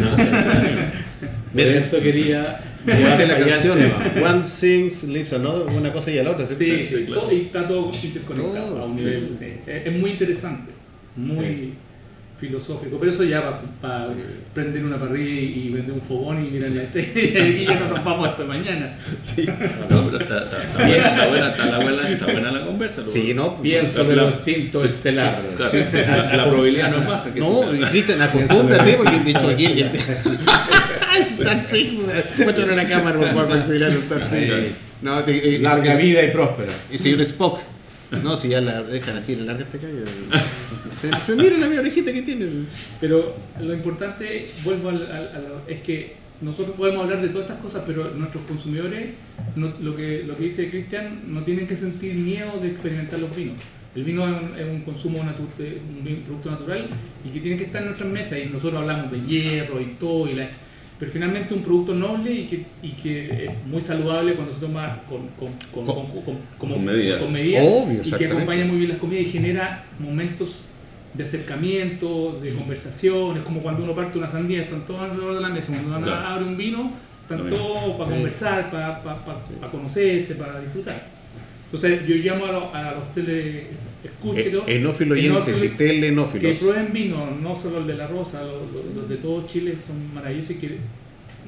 Mira, 1.53 1.79
eso 1.79 2.01
quería. 2.01 2.61
dice 2.85 3.27
la 3.27 3.39
canción. 3.39 3.79
One 4.23 4.45
sings, 4.45 5.05
lives 5.05 5.33
another, 5.33 5.67
una 5.75 5.93
cosa 5.93 6.11
y 6.13 6.19
a 6.19 6.23
la 6.23 6.31
otra, 6.33 6.47
¿cierto? 6.47 6.65
Sí, 6.65 6.87
sí, 6.87 7.05
claro. 7.07 7.23
todo- 7.23 7.33
y 7.33 7.41
está 7.43 7.67
todo 7.69 7.93
interconectado 8.03 8.67
Todo, 8.69 8.83
a 8.83 8.87
un 8.87 8.99
sí. 8.99 9.05
nivel. 9.05 9.37
sí. 9.39 9.45
Es, 9.67 9.87
es 9.87 9.93
muy 10.01 10.11
interesante, 10.13 10.71
muy 11.17 11.75
filosófico. 12.39 12.99
Pero 12.99 13.13
eso 13.13 13.25
ya 13.25 13.61
para 13.81 14.09
prender 14.55 14.85
una 14.85 14.97
parrilla 14.99 15.41
y, 15.41 15.67
y 15.67 15.71
vender 15.71 15.93
un 15.93 16.01
fogón 16.03 16.45
y 16.47 16.51
mirar 16.51 16.71
la 16.71 16.83
estrella 16.83 17.47
y 17.47 17.65
ya 17.67 17.81
nos 17.81 18.05
vamos 18.05 18.29
hasta 18.29 18.45
mañana. 18.45 18.99
Sí. 19.23 19.47
No, 19.91 20.05
pero 20.07 20.19
está, 20.19 20.45
está- 20.45 20.63
está 20.63 20.79
buena, 20.87 21.07
está 21.09 21.29
buena, 21.29 21.49
está 21.51 21.67
la 21.67 21.79
buena, 21.79 22.09
está 22.11 22.25
buena 22.27 22.51
la 22.51 22.67
conversa. 22.67 23.03
lo- 23.03 23.11
Sí, 23.11 23.33
no, 23.35 23.61
Pienso 23.63 24.01
en 24.03 24.11
el 24.11 24.21
instinto 24.27 24.81
sí, 24.81 24.87
estelar. 24.87 25.43
Claro, 25.57 25.73
la, 25.93 26.37
la 26.37 26.45
probabilidad 26.49 26.91
no 26.91 26.99
es 26.99 27.07
baja. 27.07 27.33
Que 27.33 27.41
No. 27.41 27.61
Cristian, 27.91 28.21
acostúmbrate 28.23 28.93
porque 28.95 29.21
de 29.21 29.31
hecho 29.31 29.49
aquí 29.49 29.67
el. 29.67 29.91
Star 31.39 31.67
Trek, 31.69 31.93
muéstrame 32.39 32.73
una 32.73 32.89
cámara 32.89 33.19
por 33.19 33.29
favor 33.29 33.49
para 33.49 33.65
subir 33.67 33.85
a 33.85 33.89
Star 33.89 34.29
Trek. 34.29 34.73
No, 35.03 35.19
te- 35.21 35.57
eh, 35.57 35.59
Larga 35.61 35.95
vida 35.97 36.23
y 36.25 36.31
próspera. 36.31 36.73
El 36.91 36.99
señor 36.99 37.21
Spock. 37.23 37.61
No, 38.23 38.37
si 38.37 38.49
ya 38.49 38.61
la 38.61 38.83
deja 38.83 39.13
la 39.13 39.23
tiene 39.23 39.43
larga 39.45 39.65
este 39.65 39.79
callo. 39.79 40.05
Se, 41.27 41.35
mira 41.35 41.59
la 41.59 41.69
mía 41.69 41.81
orejita 41.81 42.13
que 42.13 42.23
tiene. 42.23 42.47
Pero 43.01 43.37
lo 43.61 43.75
importante, 43.75 44.47
vuelvo 44.65 44.91
al, 44.91 45.09
es 45.67 45.81
que 45.83 46.15
nosotros 46.41 46.77
podemos 46.77 47.03
hablar 47.05 47.21
de 47.23 47.29
todas 47.29 47.49
estas 47.49 47.63
cosas, 47.63 47.83
pero 47.87 48.11
nuestros 48.15 48.45
consumidores, 48.47 49.13
lo, 49.57 49.97
que, 49.97 50.23
lo 50.25 50.37
que 50.37 50.45
dice 50.45 50.71
Cristian, 50.71 51.21
no 51.27 51.43
tienen 51.43 51.67
que 51.67 51.77
sentir 51.77 52.15
miedo 52.15 52.59
de 52.61 52.69
experimentar 52.69 53.19
los 53.19 53.35
vinos. 53.35 53.57
El 53.95 54.05
vino 54.05 54.27
es 54.27 54.67
un, 54.71 54.81
consumo 54.83 55.21
un 55.21 56.23
producto 56.27 56.51
natural 56.51 56.87
y 57.25 57.31
que 57.31 57.41
tiene 57.41 57.57
que 57.57 57.65
estar 57.65 57.81
en 57.81 57.89
nuestras 57.89 58.11
mesas. 58.11 58.39
Y 58.45 58.51
nosotros 58.51 58.81
hablamos 58.83 59.11
de 59.11 59.23
hierro 59.23 59.81
y 59.81 59.87
todo, 59.99 60.29
y 60.31 60.35
la- 60.35 60.51
pero 60.99 61.13
finalmente 61.13 61.53
un 61.55 61.63
producto 61.63 61.95
noble 61.95 62.33
y 62.33 62.45
que, 62.47 62.65
y 62.83 62.91
que 62.93 63.45
es 63.47 63.67
muy 63.67 63.83
saludable 63.83 64.35
cuando 64.35 64.53
se 64.55 64.61
toma 64.61 65.01
con, 65.09 65.29
con, 65.39 65.53
con, 65.85 65.85
con- 65.97 66.39
con- 66.59 66.85
medida. 66.85 67.19
con 67.19 67.33
medida, 67.33 67.63
Obvio, 67.63 68.01
y 68.03 68.11
que 68.13 68.27
acompaña 68.27 68.65
muy 68.65 68.77
bien 68.79 68.91
las 68.91 68.99
comidas 68.99 69.27
y 69.27 69.31
genera 69.31 69.85
momentos 69.99 70.63
de 71.15 71.25
acercamiento, 71.25 72.39
de 72.43 72.53
conversación, 72.55 73.37
es 73.39 73.43
como 73.43 73.61
cuando 73.61 73.83
uno 73.85 73.95
parte 73.95 74.19
una 74.19 74.31
sandía, 74.31 74.63
están 74.63 74.87
todos 74.87 75.01
alrededor 75.03 75.35
de 75.35 75.41
la 75.41 75.49
mesa, 75.49 75.73
cuando 75.73 75.97
uno 75.97 76.07
Claro. 76.07 76.27
abre 76.27 76.45
un 76.45 76.57
vino, 76.57 76.93
están 77.23 77.49
todos 77.49 77.97
para 77.97 78.11
conversar, 78.11 78.71
para, 78.71 79.03
para, 79.03 79.25
para- 79.25 79.39
para 79.61 79.73
conocerse, 79.73 80.35
para 80.35 80.61
disfrutar. 80.61 81.03
Entonces 81.67 82.07
yo 82.07 82.15
llamo 82.17 82.47
a, 82.47 82.53
los- 82.53 82.75
a 82.75 82.93
los 82.93 83.13
tele 83.15 83.67
escuchen, 84.07 84.55
Eh, 84.67 84.77
Enófilo 84.77 85.15
oyentes 85.15 85.59
y 85.59 85.69
que 85.69 85.69
telenófilos. 85.77 86.57
prueben 86.59 86.93
vino, 86.93 87.27
no 87.43 87.55
solo 87.57 87.79
el 87.79 87.87
de 87.87 87.95
la 87.95 88.07
Rosa, 88.07 88.43
los, 88.43 88.55
los- 88.73 88.95
los 88.97 89.09
de 89.09 89.17
todo 89.17 89.47
Chile 89.47 89.75
son 89.85 90.15
maravillosos 90.15 90.51
y 90.53 90.55
que 90.55 90.77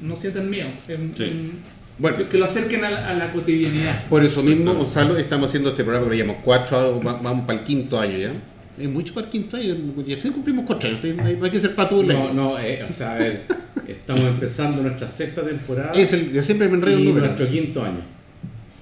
no 0.01 0.15
sientan 0.15 0.49
miedo, 0.49 0.69
Sí. 0.87 1.51
Bueno. 1.97 2.17
que 2.29 2.37
lo 2.37 2.45
acerquen 2.45 2.85
a 2.85 2.89
la, 2.91 3.09
a 3.09 3.13
la 3.13 3.31
cotidianidad. 3.33 4.05
Por 4.07 4.23
eso 4.23 4.41
mismo, 4.41 4.73
Gonzalo, 4.73 5.17
estamos 5.17 5.49
haciendo 5.49 5.71
este 5.71 5.83
programa 5.83 6.05
que 6.09 6.15
lo 6.15 6.21
llamamos 6.23 6.41
cuatro, 6.45 7.01
va- 7.05 7.19
vamos 7.21 7.45
para 7.45 7.59
el 7.59 7.65
quinto 7.65 7.99
año 7.99 8.17
ya. 8.17 8.31
Es 8.79 8.87
mucho 8.89 9.13
para 9.13 9.25
el 9.25 9.31
quinto 9.31 9.57
año, 9.57 9.75
ya 10.07 10.21
sí 10.21 10.29
cumplimos 10.29 10.63
cuatro 10.65 10.87
años, 10.89 11.03
no 11.17 11.43
hay, 11.45 11.51
que 11.51 11.59
ser 11.59 11.75
patula. 11.75 12.13
No, 12.13 12.33
no, 12.33 12.57
eh, 12.59 12.81
o 12.87 12.89
sea, 12.89 13.15
a 13.15 13.17
ver, 13.17 13.41
estamos 13.85 14.23
empezando 14.23 14.81
nuestra 14.81 15.05
sexta 15.09 15.45
temporada 15.45 15.91
Es 15.93 16.13
el, 16.13 16.31
yo 16.31 16.41
siempre 16.41 16.69
me 16.69 16.75
enredo 16.75 16.97
y 16.97 17.01
el 17.01 17.07
número. 17.09 17.25
nuestro 17.25 17.49
quinto 17.49 17.83
año. 17.83 17.99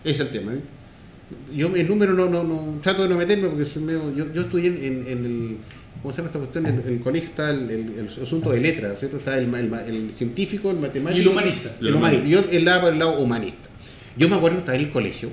Es 0.04 0.20
el 0.20 0.30
tema. 0.30 0.54
¿eh? 0.54 0.60
Yo 1.56 1.76
el 1.76 1.88
número 1.88 2.14
no, 2.14 2.30
no, 2.30 2.44
no 2.44 2.80
trato 2.82 3.04
de 3.04 3.10
no 3.10 3.16
meterme 3.18 3.48
porque 3.50 3.66
soy 3.66 3.84
medio- 3.84 4.16
yo, 4.16 4.34
yo 4.34 4.42
estudié 4.42 4.68
en, 4.68 5.06
en- 5.08 5.26
el 5.26 5.58
¿cómo 6.02 6.14
se 6.14 6.18
llama 6.18 6.28
esta 6.28 6.40
cuestión? 6.40 6.66
En, 6.68 6.84
el 6.88 7.00
colegio 7.02 7.30
está 7.30 7.50
el, 7.50 7.70
el- 7.70 7.94
el 8.00 8.24
asunto 8.24 8.52
de 8.52 8.62
letras, 8.62 9.00
¿cierto? 9.00 9.18
Está 9.18 9.38
el, 9.38 9.54
el 9.54 9.74
el 9.74 10.12
científico, 10.16 10.72
el 10.72 10.78
matemático 10.78 11.18
Y 11.18 11.22
el 11.22 11.28
humanista. 11.28 11.72
El 11.82 11.96
humanista. 11.96 12.26
Yo 12.28 12.40
el 12.52 12.66
lado, 12.66 12.88
el 12.90 13.00
lado 13.00 13.20
humanista. 13.20 13.68
Yo 14.16 14.30
me 14.30 14.36
acuerdo 14.36 14.58
que 14.58 14.62
estaba 14.62 14.78
en 14.78 14.86
el 14.86 14.92
colegio. 14.92 15.30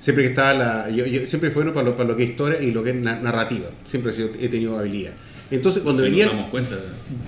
Siempre 0.00 0.22
que 0.24 0.30
estaba 0.30 0.54
la. 0.54 0.90
Yo, 0.90 1.04
yo 1.06 1.26
siempre 1.26 1.50
fue 1.50 1.64
bueno 1.64 1.74
para 1.74 1.86
lo, 1.88 1.96
para 1.96 2.08
lo 2.08 2.16
que 2.16 2.24
es 2.24 2.30
historia 2.30 2.62
y 2.62 2.70
lo 2.70 2.84
que 2.84 2.90
es 2.90 2.96
na- 2.96 3.18
narrativa. 3.20 3.66
Siempre 3.88 4.12
he, 4.40 4.48
tenido 4.48 4.78
habilidad. 4.78 5.12
Entonces, 5.50 5.82
cuando 5.82 6.02
Sí, 6.04 6.10
venía. 6.10 6.48
cuenta. 6.50 6.76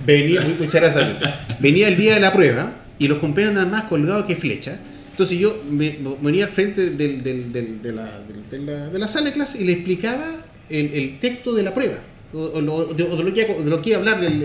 Venía, 0.05 0.41
gracias, 0.59 0.95
Anita. 0.95 1.57
venía 1.59 1.87
el 1.89 1.97
día 1.97 2.13
de 2.15 2.19
la 2.21 2.31
prueba 2.31 2.71
y 2.97 3.07
los 3.07 3.17
compañeros 3.19 3.55
nada 3.55 3.65
más 3.65 3.83
colgados 3.83 4.25
que 4.25 4.35
flecha. 4.35 4.79
Entonces 5.19 5.37
yo 5.37 5.61
me, 5.69 5.97
me 5.99 6.15
venía 6.21 6.45
al 6.45 6.51
frente 6.51 6.91
de, 6.91 7.91
la, 7.91 9.07
sala 9.09 9.25
de 9.25 9.33
clase 9.33 9.61
y 9.61 9.65
le 9.65 9.73
explicaba 9.73 10.45
el, 10.69 11.19
texto 11.19 11.53
de 11.53 11.61
la 11.61 11.73
prueba. 11.73 11.97
O, 12.31 12.61
de, 12.61 13.03
lo 13.03 13.33
que, 13.33 13.89
iba- 13.89 13.97
a 13.97 13.99
hablar 13.99 14.21
del 14.21 14.41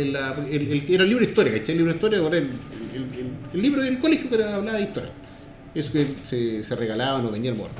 el, 0.50 0.84
era 0.88 1.04
el 1.04 1.08
libro 1.08 1.24
de 1.24 1.30
historia, 1.30 1.52
¿cachai? 1.52 1.74
El 1.74 1.78
libro 1.78 1.92
de 1.92 1.96
historia 1.96 2.18
el, 3.52 3.62
libro 3.62 3.82
del 3.84 4.00
colegio 4.00 4.28
que 4.28 4.34
hablaba 4.42 4.76
de 4.78 4.82
historia. 4.82 5.12
Eso 5.76 5.92
que 5.92 6.08
se, 6.28 6.64
se 6.64 6.74
regalaban 6.74 7.24
o 7.24 7.30
venían 7.30 7.56
morro. 7.56 7.70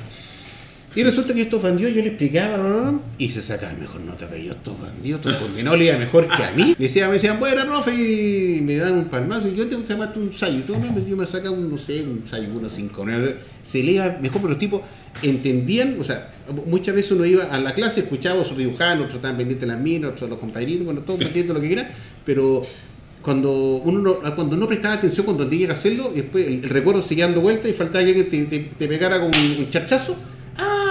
Y 0.95 1.03
resulta 1.03 1.33
que 1.33 1.41
estos 1.41 1.61
bandidos 1.61 1.93
yo 1.93 2.01
le 2.01 2.07
explicaba 2.07 2.93
y 3.17 3.29
se 3.29 3.41
sacaban 3.41 3.79
mejor 3.81 3.99
nota 4.01 4.29
que 4.29 4.43
yo. 4.45 4.51
Estos 4.53 4.79
bandidos, 4.81 5.19
estos 5.25 5.35
condenados 5.35 5.77
le 5.77 5.85
iba 5.85 5.97
mejor 5.97 6.27
que 6.27 6.41
a 6.43 6.51
mí. 6.53 6.73
Me 6.79 6.85
decían, 6.85 7.09
me 7.09 7.15
decían, 7.15 7.37
bueno, 7.39 7.63
profe, 7.65 7.93
y 7.93 8.61
me 8.61 8.77
dan 8.77 8.93
un 8.93 9.05
palmazo. 9.05 9.49
Y 9.49 9.55
yo 9.55 9.67
tengo 9.67 9.83
que 9.83 9.89
llamarte 9.89 10.19
un 10.19 10.31
sayo. 10.33 10.63
Tú, 10.65 10.73
no, 10.77 11.05
yo 11.07 11.17
me 11.17 11.25
sacaba 11.25 11.51
un, 11.55 11.69
no 11.69 11.77
sé, 11.77 12.01
un 12.03 12.23
sayo, 12.25 12.47
unos 12.55 12.71
cinco. 12.71 13.05
¿no? 13.05 13.27
Se 13.63 13.83
leía 13.83 14.19
mejor, 14.21 14.39
pero 14.41 14.49
los 14.51 14.59
tipos 14.59 14.81
entendían. 15.21 15.97
O 15.99 16.03
sea, 16.03 16.31
muchas 16.65 16.95
veces 16.95 17.11
uno 17.11 17.25
iba 17.25 17.43
a 17.43 17.59
la 17.59 17.73
clase, 17.73 18.01
escuchaba, 18.01 18.39
otros 18.39 18.57
dibujaban, 18.57 18.99
otros 18.99 19.15
estaban 19.15 19.35
pendientes 19.37 19.67
de 19.67 19.73
las 19.73 19.81
minas, 19.81 20.11
otros 20.13 20.29
los 20.29 20.39
compañeritos, 20.39 20.85
bueno, 20.85 21.01
todos 21.01 21.19
pendientes 21.23 21.53
lo 21.53 21.59
que 21.61 21.67
quieran. 21.67 21.89
Pero 22.25 22.65
cuando 23.21 23.51
uno 23.77 23.99
no, 23.99 24.35
cuando 24.35 24.55
no 24.55 24.67
prestaba 24.67 24.95
atención 24.95 25.25
cuando 25.25 25.47
tenía 25.47 25.67
que 25.67 25.73
hacerlo, 25.73 26.11
después 26.15 26.45
el, 26.47 26.63
el 26.63 26.69
recuerdo 26.69 27.01
seguía 27.01 27.25
dando 27.25 27.41
vueltas 27.41 27.69
y 27.69 27.73
faltaba 27.73 28.03
que 28.05 28.11
alguien 28.11 28.29
te, 28.29 28.45
te- 28.45 28.69
te 28.77 28.87
pegara 28.87 29.19
con 29.19 29.27
un, 29.27 29.55
un 29.59 29.69
charchazo. 29.71 30.15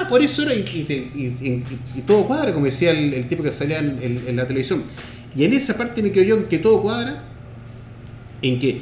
Ah, 0.04 0.08
por 0.08 0.22
eso 0.22 0.42
era, 0.42 0.54
y, 0.54 0.60
y, 0.60 0.84
se- 0.84 1.08
y- 1.14 1.34
y- 1.40 1.64
y 1.96 2.00
todo 2.06 2.26
cuadra, 2.26 2.52
como 2.52 2.66
decía 2.66 2.90
el, 2.90 3.14
el 3.14 3.28
tipo 3.28 3.42
que 3.42 3.52
salía 3.52 3.78
en, 3.80 3.98
en- 4.02 4.22
en 4.26 4.36
la 4.36 4.46
televisión. 4.46 4.82
Y 5.36 5.44
en 5.44 5.52
esa 5.52 5.76
parte 5.76 6.02
me 6.02 6.12
creo 6.12 6.24
yo 6.24 6.36
en 6.36 6.44
que 6.44 6.58
todo 6.58 6.80
cuadra, 6.82 7.22
en 8.42 8.58
que 8.58 8.80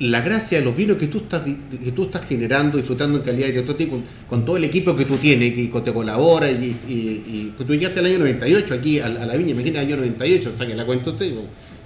la 0.00 0.20
gracia 0.20 0.58
de 0.58 0.64
los 0.64 0.76
vinos 0.76 0.96
que 0.96 1.08
tú 1.08 1.18
estás 1.18 1.42
que 1.44 1.90
tú 1.92 2.04
estás 2.04 2.24
generando, 2.26 2.76
disfrutando 2.76 3.18
en 3.18 3.24
calidad 3.24 3.48
de 3.48 3.58
otro 3.60 3.74
tipo, 3.74 3.92
con, 3.96 4.04
con 4.28 4.44
todo 4.44 4.56
el 4.56 4.64
equipo 4.64 4.94
que 4.94 5.04
tú 5.04 5.16
tienes, 5.16 5.54
que 5.54 5.80
te 5.84 5.92
colabora, 5.92 6.50
y, 6.50 6.76
y, 6.88 6.92
y- 6.92 7.52
pues 7.56 7.66
tú 7.66 7.74
llegaste 7.74 7.98
al 8.00 8.06
año 8.06 8.18
98 8.20 8.74
aquí 8.74 9.00
a, 9.00 9.06
a 9.06 9.08
la 9.26 9.34
viña, 9.36 9.50
imagínate 9.50 9.80
el 9.80 9.86
año 9.86 9.96
98, 9.96 10.52
o 10.54 10.58
sea 10.58 10.66
que 10.66 10.74
la 10.74 10.84
cuento 10.84 11.10
usted, 11.10 11.26
yo, 11.30 11.42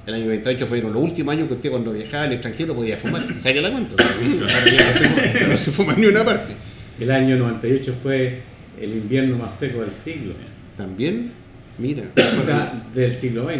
el 0.06 0.14
año 0.14 0.24
98 0.26 0.66
fueron 0.66 0.92
los 0.92 1.02
últimos 1.02 1.32
años 1.32 1.48
que 1.48 1.54
usted 1.54 1.70
cuando 1.70 1.92
viajaba 1.92 2.24
al 2.24 2.32
extranjero 2.32 2.74
podía 2.74 2.96
fumar, 2.98 3.26
¿sabe 3.38 3.54
que 3.54 3.60
la 3.62 3.70
ya 3.70 3.78
no 3.80 4.98
se 4.98 5.06
fuma- 5.08 5.48
no 5.48 5.56
se 5.56 5.70
fuma 5.70 5.94
ni 5.94 6.06
una 6.06 6.24
parte. 6.24 6.54
El 7.00 7.10
año 7.10 7.36
98 7.38 7.94
fue 8.02 8.40
el 8.80 8.92
invierno 8.92 9.38
más 9.38 9.58
seco 9.58 9.80
del 9.80 9.92
siglo. 9.92 10.34
También, 10.76 11.32
mira. 11.78 12.04
O 12.38 12.42
sea, 12.44 12.84
del 12.94 13.14
siglo 13.14 13.44
XX. 13.44 13.58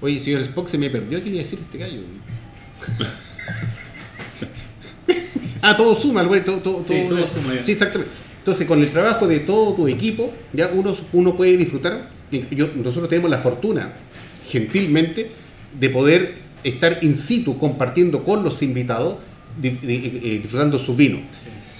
Oye, 0.00 0.20
señor 0.20 0.40
Spock, 0.42 0.68
se 0.68 0.78
me 0.78 0.90
perdió 0.90 1.18
qué 1.18 1.24
le 1.26 1.30
iba 1.36 1.40
a 1.40 1.44
decir 1.44 1.58
este 1.62 1.78
gallo. 1.78 2.00
ah, 5.62 5.76
todo 5.76 5.94
suma, 5.94 6.22
güey, 6.24 6.44
todo, 6.44 6.58
todo, 6.58 6.84
Sí, 6.86 6.94
todo- 7.08 7.26
suma, 7.28 7.54
ya. 7.54 7.64
Sí, 7.64 7.72
exactamente. 7.72 8.12
Entonces, 8.38 8.66
con 8.66 8.80
el 8.82 8.90
trabajo 8.90 9.26
de 9.26 9.40
todo 9.40 9.72
tu 9.74 9.88
equipo, 9.88 10.32
ya 10.52 10.68
uno, 10.74 10.94
uno 11.12 11.36
puede 11.36 11.56
disfrutar. 11.56 12.10
yo- 12.50 12.68
nosotros 12.74 13.08
tenemos 13.08 13.30
la 13.30 13.38
fortuna, 13.38 13.92
gentilmente, 14.46 15.30
de 15.78 15.90
poder 15.90 16.34
estar 16.64 16.98
in 17.02 17.16
situ 17.16 17.58
compartiendo 17.58 18.24
con 18.24 18.42
los 18.42 18.62
invitados, 18.62 19.16
di- 19.60 19.70
di- 19.70 20.20
eh, 20.22 20.38
disfrutando 20.42 20.78
sus 20.78 20.96
vinos. 20.96 21.20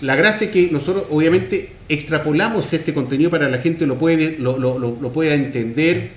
La 0.00 0.16
gracia 0.16 0.46
es 0.46 0.52
que 0.52 0.68
nosotros, 0.70 1.04
obviamente, 1.10 1.70
extrapolamos 1.88 2.72
este 2.72 2.92
contenido 2.92 3.30
para 3.30 3.46
que 3.46 3.52
la 3.52 3.58
gente 3.58 3.86
lo, 3.86 3.96
puede, 3.98 4.36
lo, 4.38 4.58
lo- 4.58 4.78
lo- 4.78 5.12
pueda 5.12 5.34
entender, 5.34 6.10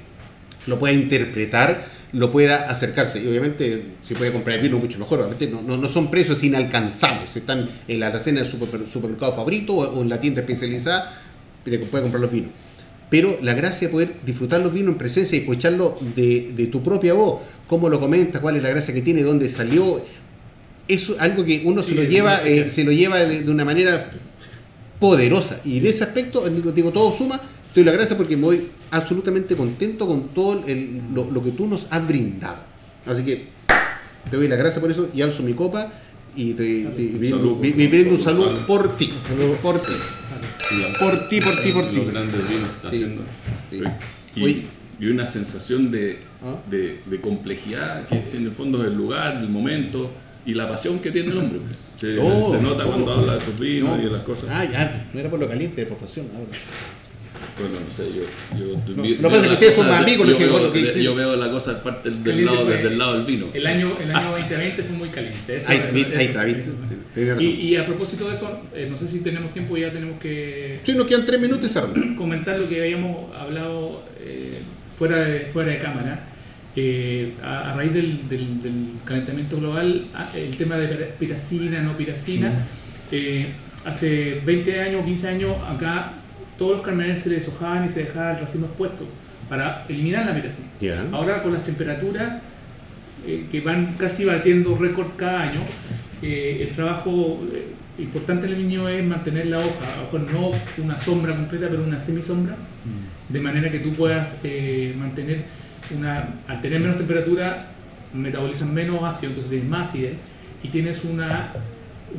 lo 0.65 0.79
pueda 0.79 0.93
interpretar, 0.93 1.85
lo 2.11 2.31
pueda 2.31 2.69
acercarse. 2.69 3.21
Y 3.23 3.27
obviamente 3.27 3.83
se 4.01 4.15
puede 4.15 4.31
comprar 4.31 4.57
el 4.57 4.63
vino 4.63 4.77
mucho 4.79 4.97
mejor. 4.99 5.19
Obviamente 5.19 5.47
no, 5.47 5.61
no, 5.61 5.77
no 5.77 5.87
son 5.87 6.09
precios 6.09 6.43
inalcanzables. 6.43 7.35
Están 7.37 7.69
en 7.87 7.99
la 7.99 8.07
alacena 8.07 8.41
del 8.41 8.51
super- 8.51 8.87
supermercado 8.91 9.33
favorito 9.33 9.73
o, 9.75 10.01
en 10.01 10.09
la 10.09 10.19
tienda 10.19 10.41
especializada, 10.41 11.13
pero 11.63 11.83
puede 11.85 12.01
comprar 12.03 12.21
los 12.21 12.31
vinos. 12.31 12.49
Pero 13.09 13.37
la 13.41 13.53
gracia 13.53 13.87
de 13.87 13.91
poder 13.93 14.11
disfrutar 14.25 14.59
los 14.59 14.73
vinos 14.73 14.93
en 14.93 14.97
presencia 14.97 15.37
y 15.37 15.41
escucharlo 15.41 15.97
de, 16.15 16.51
de 16.55 16.67
tu 16.67 16.83
propia 16.83 17.13
voz, 17.13 17.39
cómo 17.67 17.87
lo 17.87 18.01
comenta, 18.01 18.41
cuál 18.41 18.57
es 18.57 18.63
la 18.63 18.69
gracia 18.69 18.93
que 18.93 19.01
tiene, 19.01 19.21
dónde 19.23 19.47
salió. 19.49 20.01
Es 20.87 21.11
algo 21.19 21.43
que 21.43 21.61
uno 21.65 21.83
se 21.83 21.93
lo 21.95 22.01
es 22.03 22.09
lleva, 22.09 22.41
eh, 22.47 22.69
se 22.69 22.83
lo 22.83 22.91
lleva 22.91 23.17
de, 23.19 23.41
de 23.43 23.51
una 23.51 23.65
manera 23.65 24.09
poderosa. 24.99 25.59
Y 25.65 25.77
en 25.77 25.87
ese 25.87 26.03
aspecto, 26.03 26.47
digo, 26.49 26.91
todo 26.91 27.11
suma. 27.15 27.39
Te 27.73 27.81
doy 27.81 27.85
la 27.85 27.91
gracia 27.91 28.17
porque 28.17 28.35
me 28.35 28.43
voy 28.43 28.67
absolutamente 28.89 29.55
contento 29.55 30.07
con 30.07 30.29
todo 30.29 30.63
el- 30.65 31.01
lo, 31.13 31.29
lo 31.29 31.43
que 31.43 31.51
tú 31.51 31.67
nos 31.67 31.87
has 31.91 32.07
brindado. 32.07 32.57
Así 33.05 33.23
que 33.23 33.47
te 34.31 34.37
doy 34.37 34.47
la 34.47 34.55
gracia 34.55 34.81
por 34.81 34.89
eso 34.89 35.09
y 35.13 35.21
alzo 35.21 35.43
mi 35.43 35.53
copa 35.53 35.91
y 36.35 36.53
te, 36.53 36.85
te- 36.85 37.03
brindo- 37.17 37.53
un 38.15 38.23
salud. 38.23 38.49
saludo 38.49 38.65
por 38.65 38.97
ti. 38.97 39.13
Por 39.61 39.81
ti. 39.81 39.93
Por 40.99 41.29
ti, 41.29 41.39
por 41.41 41.51
ti, 41.55 41.71
por 41.71 41.89
ti. 41.91 41.99
Está 42.75 42.87
haciendo. 42.87 43.21
Sí. 44.33 44.65
Y, 44.99 45.05
una 45.07 45.25
sensación 45.27 45.91
de, 45.91 46.19
Ah. 46.43 46.55
de, 46.69 46.99
de 47.05 47.21
complejidad, 47.21 48.07
que 48.07 48.19
es 48.19 48.33
en 48.35 48.45
el 48.45 48.51
fondo 48.51 48.83
el 48.83 48.93
lugar, 48.95 49.37
el 49.37 49.49
momento 49.49 50.09
y 50.47 50.53
la 50.55 50.67
pasión 50.67 50.97
que 50.99 51.11
tiene 51.11 51.31
el 51.31 51.37
hombre. 51.37 51.59
Se, 51.99 52.17
Oh, 52.19 52.51
se 52.55 52.61
nota 52.61 52.85
oh. 52.85 52.87
cuando 52.91 53.11
habla 53.13 53.35
de 53.35 53.41
sus 53.41 53.59
vinos 53.59 53.95
No. 53.97 54.01
y 54.01 54.05
de 54.05 54.11
las 54.11 54.21
cosas. 54.23 54.49
Ah, 54.51 54.65
ya, 54.65 55.07
no 55.13 55.19
era 55.19 55.29
por 55.29 55.39
lo 55.39 55.47
caliente 55.47 55.81
de 55.81 55.87
proporción. 55.87 56.27
ahora. 56.35 56.47
Bueno, 57.59 57.79
no 57.87 57.91
sé, 57.91 58.03
yo. 58.13 58.21
yo 58.59 58.95
No, 58.95 59.01
vi- 59.01 59.15
que 59.17 59.23
pasa 59.23 59.41
que 59.41 59.47
la 59.47 59.53
ustedes 59.53 59.73
son 59.75 59.85
cosa 59.85 59.95
más 59.97 60.03
amigos, 60.03 60.27
yo 60.27 60.37
veo- 60.37 60.59
lo 60.59 60.71
que 60.73 60.83
de-. 60.83 61.03
Yo 61.03 61.15
veo 61.15 61.35
la 61.35 61.49
cosa 61.49 61.81
parte 61.81 62.09
del, 62.11 62.23
del 62.23 62.45
lado, 62.45 62.65
desde 62.65 62.87
el 62.87 62.97
lado 62.99 63.13
del 63.15 63.25
vino. 63.25 63.47
El 63.51 63.65
año, 63.65 63.91
el 64.01 64.15
año 64.15 64.31
2020 64.31 64.83
fue 64.83 64.95
muy 64.95 65.09
caliente. 65.09 65.57
eso- 65.57 65.69
Ahí, 65.69 65.77
eso- 65.83 65.95
ahí 65.95 66.01
eso- 66.03 66.19
está, 66.19 66.43
viste. 66.43 66.69
Y, 67.43 67.45
y 67.69 67.75
a 67.77 67.85
propósito 67.85 68.29
de 68.29 68.35
eso, 68.35 68.61
eh, 68.75 68.87
no 68.89 68.95
sé 68.97 69.07
si 69.07 69.19
tenemos 69.21 69.51
tiempo, 69.53 69.75
ya 69.75 69.91
tenemos 69.91 70.19
que 70.19 70.81
Sí, 70.83 70.93
nos 70.93 71.07
quedan 71.07 71.25
tres 71.25 71.41
minutos 71.41 71.71
cerramos. 71.71 72.15
comentar 72.15 72.59
lo 72.59 72.69
que 72.69 72.79
habíamos 72.79 73.35
hablado 73.35 74.03
eh, 74.21 74.59
fuera, 74.97 75.17
de, 75.23 75.39
fuera 75.51 75.71
de 75.71 75.79
cámara. 75.79 76.27
Eh, 76.79 77.33
a, 77.43 77.71
a 77.71 77.75
raíz 77.75 77.91
del, 77.91 78.29
del- 78.29 78.61
del 78.61 78.73
calentamiento 79.03 79.57
global, 79.57 80.05
el 80.35 80.55
tema 80.57 80.75
de 80.77 80.87
pira- 80.87 81.07
piracina, 81.19 81.81
no 81.81 81.97
piracina, 81.97 82.51
eh, 83.11 83.47
hace 83.83 84.41
20 84.45 84.79
años, 84.81 85.03
15 85.03 85.27
años, 85.27 85.55
acá 85.67 86.11
todos 86.59 86.73
los 86.77 86.81
carmeneros 86.85 87.19
se 87.23 87.29
les 87.29 87.39
deshojaban 87.45 87.87
y 87.87 87.89
se 87.89 88.01
dejaban 88.03 88.35
el 88.35 88.41
racimo 88.41 88.67
expuesto 88.67 89.07
para 89.49 89.85
eliminar 89.89 90.27
la 90.27 90.35
piracina. 90.35 90.67
Ahora 91.13 91.41
con 91.41 91.51
las 91.53 91.63
temperaturas 91.65 92.41
eh, 93.25 93.45
que 93.51 93.59
van 93.61 93.95
casi 93.97 94.25
batiendo 94.25 94.77
récord 94.77 95.07
cada 95.15 95.49
año, 95.49 95.61
el 96.21 96.69
trabajo 96.75 97.43
importante 97.97 98.45
en 98.45 98.53
el 98.53 98.59
viñedo 98.59 98.87
es 98.89 99.03
mantener 99.03 99.47
la 99.47 99.57
hoja, 99.57 99.93
a 99.93 99.97
lo 99.97 100.03
mejor 100.19 100.31
no 100.31 100.83
una 100.83 100.99
sombra 100.99 101.35
completa, 101.35 101.67
pero 101.71 101.83
una 101.83 101.99
semisombra, 101.99 102.55
de 103.29 103.39
manera 103.39 103.71
que 103.71 103.79
tú 103.79 103.93
puedas 103.93 104.35
mantener 104.99 105.43
una, 105.91 106.29
al 106.47 106.61
tener 106.61 106.79
menos 106.79 106.97
temperatura, 106.97 107.67
metabolizan 108.13 108.73
menos 108.73 109.03
ácido, 109.03 109.29
entonces 109.29 109.51
tienes 109.51 109.69
más 109.69 109.89
acidez 109.89 110.13
y 110.63 110.69
tienes 110.69 111.03
una, 111.03 111.53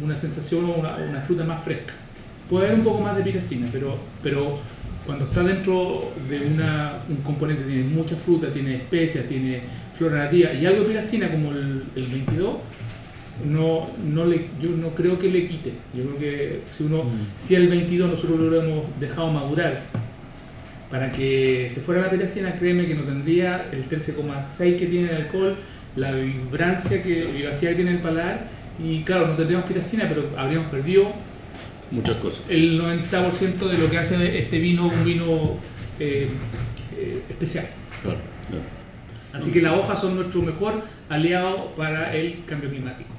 una 0.02 0.16
sensación 0.16 0.64
o 0.64 0.74
una, 0.74 0.96
una 0.96 1.20
fruta 1.20 1.44
más 1.44 1.62
fresca. 1.62 1.94
Puede 2.48 2.66
haber 2.66 2.78
un 2.78 2.84
poco 2.84 3.00
más 3.00 3.16
de 3.16 3.22
piracina, 3.22 3.68
pero, 3.72 3.98
pero 4.22 4.58
cuando 5.06 5.24
está 5.24 5.42
dentro 5.42 6.12
de 6.28 6.46
una, 6.54 6.98
un 7.08 7.16
componente, 7.16 7.64
tiene 7.64 7.84
mucha 7.84 8.16
fruta, 8.16 8.52
tiene 8.52 8.76
especias, 8.76 9.26
tiene 9.26 9.60
flora 9.96 10.24
nativa 10.24 10.52
y 10.52 10.64
algo 10.64 10.82
de 10.82 10.88
piracina 10.88 11.30
como 11.30 11.50
el, 11.50 11.84
el 11.96 12.06
22, 12.06 12.56
no, 13.46 13.88
no 14.04 14.24
le, 14.24 14.48
yo 14.60 14.70
no 14.70 14.88
creo 14.90 15.18
que 15.18 15.30
le 15.30 15.46
quite. 15.46 15.72
Yo 15.94 16.04
creo 16.04 16.18
que 16.18 16.60
si 16.76 16.84
uno, 16.84 17.04
si 17.38 17.54
el 17.54 17.68
22 17.68 18.10
nosotros 18.10 18.38
lo 18.38 18.62
hemos 18.62 19.00
dejado 19.00 19.30
madurar 19.30 19.82
para 20.90 21.12
que 21.12 21.68
se 21.70 21.80
fuera 21.80 22.02
la 22.02 22.10
piracina, 22.10 22.56
créeme 22.56 22.86
que 22.86 22.94
no 22.94 23.02
tendría 23.02 23.66
el 23.72 23.88
13,6 23.88 24.76
que 24.78 24.86
tiene 24.86 25.10
el 25.10 25.16
alcohol, 25.16 25.56
la 25.96 26.12
vibrancia 26.12 27.02
que, 27.02 27.24
vivacidad 27.24 27.70
que 27.70 27.76
tiene 27.76 27.90
el 27.92 27.98
paladar, 27.98 28.46
y 28.82 29.02
claro, 29.02 29.26
no 29.26 29.34
tendríamos 29.34 29.66
piracina, 29.66 30.06
pero 30.08 30.30
habríamos 30.36 30.70
perdido 30.70 31.12
Muchas 31.90 32.16
cosas. 32.16 32.42
el 32.48 32.80
90% 32.80 33.58
de 33.68 33.78
lo 33.78 33.90
que 33.90 33.98
hace 33.98 34.38
este 34.38 34.58
vino 34.58 34.88
un 34.88 35.04
vino 35.04 35.56
eh, 35.98 36.28
eh, 36.96 37.22
especial. 37.28 37.68
Claro, 38.02 38.18
claro. 38.48 38.64
Así 39.32 39.50
que 39.50 39.60
las 39.60 39.78
hojas 39.78 40.00
son 40.00 40.16
nuestro 40.16 40.42
mejor 40.42 40.82
aliado 41.08 41.72
para 41.76 42.14
el 42.14 42.44
cambio 42.46 42.70
climático. 42.70 43.10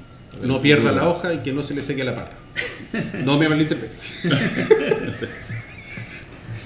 No 0.42 0.60
pierda 0.60 0.92
la 0.92 1.08
hoja 1.08 1.34
y 1.34 1.38
que 1.38 1.52
no 1.52 1.62
se 1.62 1.74
le 1.74 1.82
seque 1.82 2.04
la 2.04 2.14
parra. 2.14 2.32
No 3.24 3.38
me 3.38 3.48
malinterprete. 3.48 3.96
No 5.04 5.12
sé. 5.12 5.28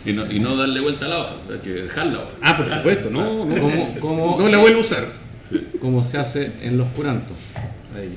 Y 0.06 0.12
no, 0.12 0.30
y 0.30 0.38
no 0.38 0.56
darle 0.56 0.80
vuelta 0.80 1.06
a 1.06 1.08
la 1.08 1.18
hoja, 1.20 1.34
hay 1.50 1.58
que 1.60 1.70
dejarla. 1.70 2.18
hoja. 2.20 2.28
Ah, 2.42 2.56
por 2.56 2.70
supuesto, 2.70 3.10
no, 3.10 3.44
no. 3.46 3.54
¿Cómo, 3.60 3.96
cómo, 4.00 4.36
No 4.38 4.48
la 4.48 4.58
vuelvo 4.58 4.80
a 4.80 4.82
usar. 4.82 5.08
cómo 5.80 6.04
se 6.04 6.18
hace 6.18 6.50
en 6.62 6.76
los 6.78 6.88
curantos? 6.88 7.36
Ahí. 7.96 8.16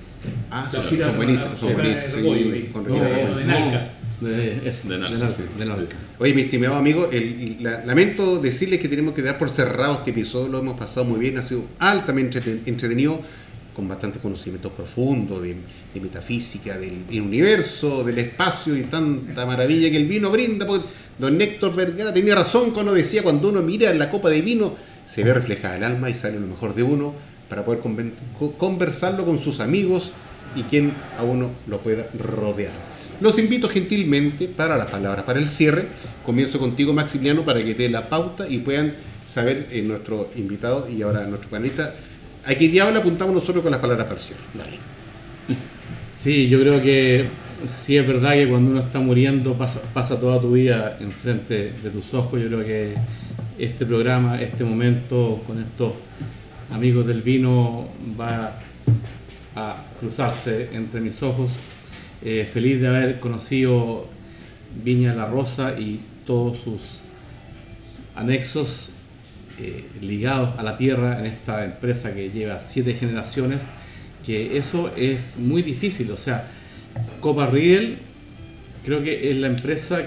Ah, 0.51 0.67
sí, 0.69 0.77
son, 0.99 1.15
buenísimos, 1.15 1.59
son 1.59 1.73
buenísimos. 1.73 2.13
sí, 2.13 2.69
con 2.73 2.83
de 2.85 3.45
nalca. 3.45 3.93
Eso, 4.65 4.89
De 4.89 4.95
de 4.95 4.99
nalca, 4.99 5.29
sí. 5.31 5.43
de 5.59 5.65
nalca. 5.65 5.95
Oye, 6.19 6.33
mi 6.33 6.41
estimado 6.41 6.75
amigo, 6.75 7.09
el- 7.11 7.57
la- 7.61 7.85
lamento 7.85 8.37
decirles 8.39 8.79
que 8.79 8.89
tenemos 8.89 9.13
que 9.13 9.21
dar 9.21 9.37
por 9.37 9.49
cerrado 9.49 9.93
este 9.99 10.09
episodio, 10.11 10.47
lo 10.47 10.59
hemos 10.59 10.77
pasado 10.79 11.05
muy 11.05 11.19
bien, 11.19 11.37
ha 11.37 11.43
sido 11.43 11.63
altamente 11.79 12.39
entreten- 12.41 12.61
entretenido, 12.65 13.21
con 13.77 13.87
bastantes 13.87 14.19
conocimientos 14.19 14.71
profundos 14.71 15.43
de, 15.43 15.55
metafísica, 16.01 16.79
del, 16.79 17.05
universo, 17.21 18.03
del 18.03 18.17
espacio 18.17 18.75
y 18.75 18.81
tanta 18.85 19.45
maravilla 19.45 19.91
que 19.91 19.97
el 19.97 20.07
vino 20.07 20.31
brinda. 20.31 20.65
Don 21.19 21.37
Néctor 21.37 21.75
Vergara 21.75 22.11
tenía 22.11 22.33
razón 22.33 22.71
cuando 22.71 22.91
decía, 22.95 23.21
cuando 23.21 23.49
uno 23.49 23.61
mira 23.61 23.93
la 23.93 24.09
copa 24.09 24.29
de 24.29 24.41
vino, 24.41 24.75
se 25.05 25.23
ve 25.23 25.31
reflejada 25.31 25.77
el 25.77 25.83
alma 25.83 26.09
y 26.09 26.15
sale 26.15 26.39
lo 26.39 26.47
mejor 26.47 26.73
de 26.73 26.81
uno 26.81 27.13
para 27.49 27.63
poder 27.63 27.81
conversarlo 28.57 29.23
con 29.25 29.39
sus 29.39 29.59
amigos 29.59 30.11
y 30.55 30.63
quien 30.63 30.91
a 31.19 31.23
uno 31.23 31.51
lo 31.67 31.77
pueda 31.77 32.07
rodear. 32.17 32.73
Los 33.21 33.37
invito 33.37 33.69
gentilmente 33.69 34.47
para 34.47 34.75
las 34.75 34.89
palabras 34.89 35.23
para 35.23 35.37
el 35.37 35.49
cierre. 35.49 35.85
Comienzo 36.25 36.57
contigo, 36.57 36.93
Maximiliano, 36.93 37.45
para 37.45 37.63
que 37.63 37.75
te 37.75 37.83
dé 37.83 37.89
la 37.89 38.09
pauta 38.09 38.49
y 38.49 38.57
puedan 38.57 38.95
saber 39.27 39.67
eh, 39.71 39.83
nuestro 39.83 40.31
invitado 40.35 40.89
y 40.89 41.03
ahora 41.03 41.27
nuestro 41.27 41.49
panelista 41.51 41.93
a 42.47 42.55
qué 42.55 42.69
diablo 42.69 42.99
apuntamos 42.99 43.35
nosotros 43.35 43.61
con 43.61 43.71
las 43.71 43.81
palabras 43.81 44.07
cierre. 44.23 44.41
Dale. 44.53 44.77
Sí, 46.13 46.47
yo 46.49 46.59
creo 46.59 46.81
que 46.81 47.25
sí 47.67 47.95
es 47.95 48.07
verdad 48.07 48.33
que 48.33 48.47
cuando 48.47 48.71
uno 48.71 48.79
está 48.79 48.99
muriendo 48.99 49.53
pasa, 49.53 49.79
pasa 49.93 50.19
toda 50.19 50.41
tu 50.41 50.53
vida 50.53 50.97
enfrente 50.99 51.73
de 51.83 51.89
tus 51.91 52.11
ojos. 52.15 52.41
Yo 52.41 52.47
creo 52.47 52.65
que 52.65 52.95
este 53.59 53.85
programa, 53.85 54.41
este 54.41 54.63
momento 54.63 55.43
con 55.45 55.61
estos 55.61 55.93
amigos 56.73 57.05
del 57.05 57.21
vino 57.21 57.87
va 58.19 58.59
a 59.55 59.75
cruzarse 59.99 60.69
entre 60.73 61.01
mis 61.01 61.21
ojos. 61.21 61.51
Eh, 62.23 62.49
feliz 62.51 62.81
de 62.81 62.87
haber 62.87 63.19
conocido 63.19 64.07
Viña 64.83 65.13
La 65.13 65.27
Rosa 65.27 65.79
y 65.79 65.99
todos 66.25 66.57
sus 66.57 67.01
anexos 68.15 68.93
eh, 69.59 69.85
ligados 70.01 70.57
a 70.57 70.63
la 70.63 70.77
tierra 70.77 71.19
en 71.19 71.25
esta 71.25 71.65
empresa 71.65 72.13
que 72.13 72.29
lleva 72.29 72.59
siete 72.59 72.93
generaciones, 72.93 73.61
que 74.25 74.57
eso 74.57 74.91
es 74.95 75.37
muy 75.37 75.61
difícil. 75.61 76.11
O 76.11 76.17
sea, 76.17 76.47
Copa 77.21 77.47
Riedel 77.47 77.97
creo 78.85 79.03
que 79.03 79.31
es 79.31 79.37
la 79.37 79.47
empresa 79.47 79.99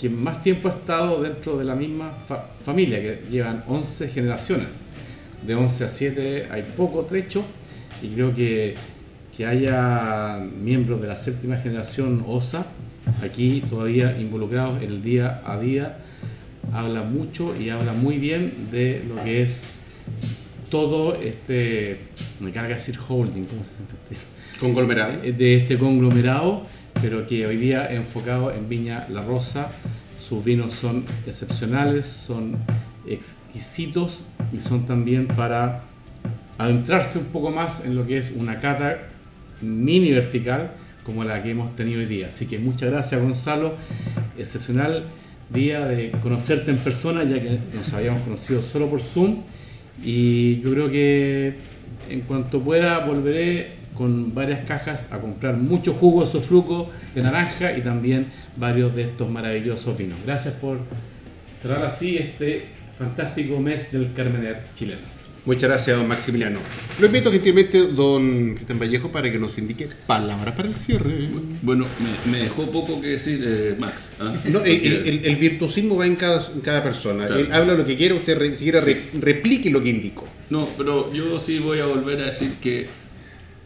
que 0.00 0.08
más 0.10 0.42
tiempo 0.42 0.68
ha 0.68 0.72
estado 0.72 1.22
dentro 1.22 1.56
de 1.56 1.64
la 1.64 1.74
misma 1.74 2.12
fa- 2.26 2.46
familia, 2.64 3.00
que 3.00 3.22
llevan 3.30 3.64
11 3.68 4.08
generaciones. 4.08 4.80
De 5.46 5.54
11 5.54 5.84
a 5.84 5.88
7 5.88 6.48
hay 6.50 6.62
poco 6.76 7.02
trecho 7.04 7.44
y 8.02 8.08
creo 8.08 8.34
que, 8.34 8.74
que 9.36 9.46
haya 9.46 10.38
miembros 10.62 11.00
de 11.02 11.08
la 11.08 11.16
séptima 11.16 11.56
generación 11.58 12.24
OSA 12.26 12.66
aquí 13.22 13.62
todavía 13.68 14.18
involucrados 14.18 14.82
en 14.82 14.90
el 14.90 15.02
día 15.02 15.42
a 15.44 15.58
día 15.58 15.98
habla 16.72 17.02
mucho 17.02 17.54
y 17.56 17.70
habla 17.70 17.92
muy 17.92 18.18
bien 18.18 18.68
de 18.70 19.04
lo 19.08 19.22
que 19.22 19.42
es 19.42 19.64
todo 20.70 21.14
este, 21.14 21.98
me 22.40 22.50
carga 22.50 22.74
decir 22.74 22.98
holding, 23.08 23.44
¿cómo 23.44 23.62
se 23.64 23.76
siente? 23.76 23.94
Conglomerado. 24.58 25.20
de 25.22 25.56
este 25.56 25.78
conglomerado, 25.78 26.66
pero 27.00 27.26
que 27.26 27.46
hoy 27.46 27.56
día 27.56 27.86
enfocado 27.92 28.52
en 28.52 28.68
Viña 28.68 29.06
La 29.10 29.22
Rosa. 29.22 29.70
Sus 30.28 30.42
vinos 30.42 30.72
son 30.72 31.04
excepcionales, 31.26 32.06
son 32.06 32.56
exquisitos 33.06 34.26
y 34.52 34.60
son 34.60 34.86
también 34.86 35.26
para 35.26 35.82
adentrarse 36.56 37.18
un 37.18 37.26
poco 37.26 37.50
más 37.50 37.84
en 37.84 37.94
lo 37.94 38.06
que 38.06 38.18
es 38.18 38.32
una 38.34 38.58
cata 38.58 38.98
mini 39.60 40.12
vertical 40.12 40.72
como 41.04 41.24
la 41.24 41.42
que 41.42 41.50
hemos 41.50 41.76
tenido 41.76 42.00
hoy 42.00 42.06
día. 42.06 42.28
Así 42.28 42.46
que 42.46 42.58
muchas 42.58 42.90
gracias 42.90 43.20
Gonzalo, 43.20 43.74
excepcional 44.38 45.04
día 45.50 45.86
de 45.86 46.10
conocerte 46.22 46.70
en 46.70 46.78
persona 46.78 47.24
ya 47.24 47.40
que 47.40 47.58
nos 47.74 47.92
habíamos 47.92 48.22
conocido 48.22 48.62
solo 48.62 48.88
por 48.88 49.00
Zoom 49.00 49.42
y 50.02 50.60
yo 50.60 50.72
creo 50.72 50.90
que 50.90 51.54
en 52.08 52.20
cuanto 52.22 52.60
pueda 52.60 53.06
volveré 53.06 53.84
con 53.94 54.34
varias 54.34 54.64
cajas 54.66 55.12
a 55.12 55.20
comprar 55.20 55.56
mucho 55.56 55.94
jugo 55.94 56.26
sofruco 56.26 56.90
de 57.14 57.22
naranja 57.22 57.76
y 57.76 57.82
también 57.82 58.26
varios 58.56 58.94
de 58.94 59.04
estos 59.04 59.30
maravillosos 59.30 59.96
vinos. 59.96 60.18
Gracias 60.24 60.54
por 60.54 60.80
cerrar 61.56 61.84
así 61.84 62.18
este 62.18 62.64
fantástico 62.98 63.60
mes 63.60 63.92
del 63.92 64.12
Carmener 64.12 64.60
chileno. 64.74 65.13
Muchas 65.46 65.64
gracias, 65.68 65.98
don 65.98 66.08
Maximiliano. 66.08 66.58
Lo 66.98 67.06
invito 67.06 67.30
gentilmente, 67.30 67.88
don 67.88 68.54
Cristian 68.54 68.78
Vallejo, 68.78 69.12
para 69.12 69.30
que 69.30 69.38
nos 69.38 69.58
indique 69.58 69.88
palabras 70.06 70.54
para 70.54 70.68
el 70.68 70.74
cierre. 70.74 71.28
Bueno, 71.60 71.84
me, 72.24 72.32
me 72.32 72.38
dejó 72.44 72.70
poco 72.70 72.98
que 73.02 73.08
decir 73.08 73.44
eh, 73.46 73.76
Max. 73.78 74.08
¿ah? 74.20 74.34
No, 74.48 74.64
el, 74.64 74.72
el- 74.86 75.24
el 75.26 75.36
virtuosismo 75.36 75.96
va 75.98 76.06
en 76.06 76.16
cada, 76.16 76.46
en 76.54 76.60
cada 76.62 76.82
persona. 76.82 77.26
Claro. 77.26 77.42
Él 77.42 77.52
habla 77.52 77.74
lo 77.74 77.84
que 77.84 77.94
quiera, 77.94 78.14
usted 78.14 78.38
re- 78.38 78.56
si 78.56 78.62
quiera 78.64 78.80
re- 78.80 79.02
replique 79.20 79.68
lo 79.70 79.82
que 79.82 79.90
indicó. 79.90 80.26
No, 80.48 80.66
pero 80.78 81.12
yo 81.12 81.38
sí 81.38 81.58
voy 81.58 81.78
a 81.80 81.84
volver 81.86 82.20
a 82.22 82.26
decir 82.26 82.54
que 82.62 82.86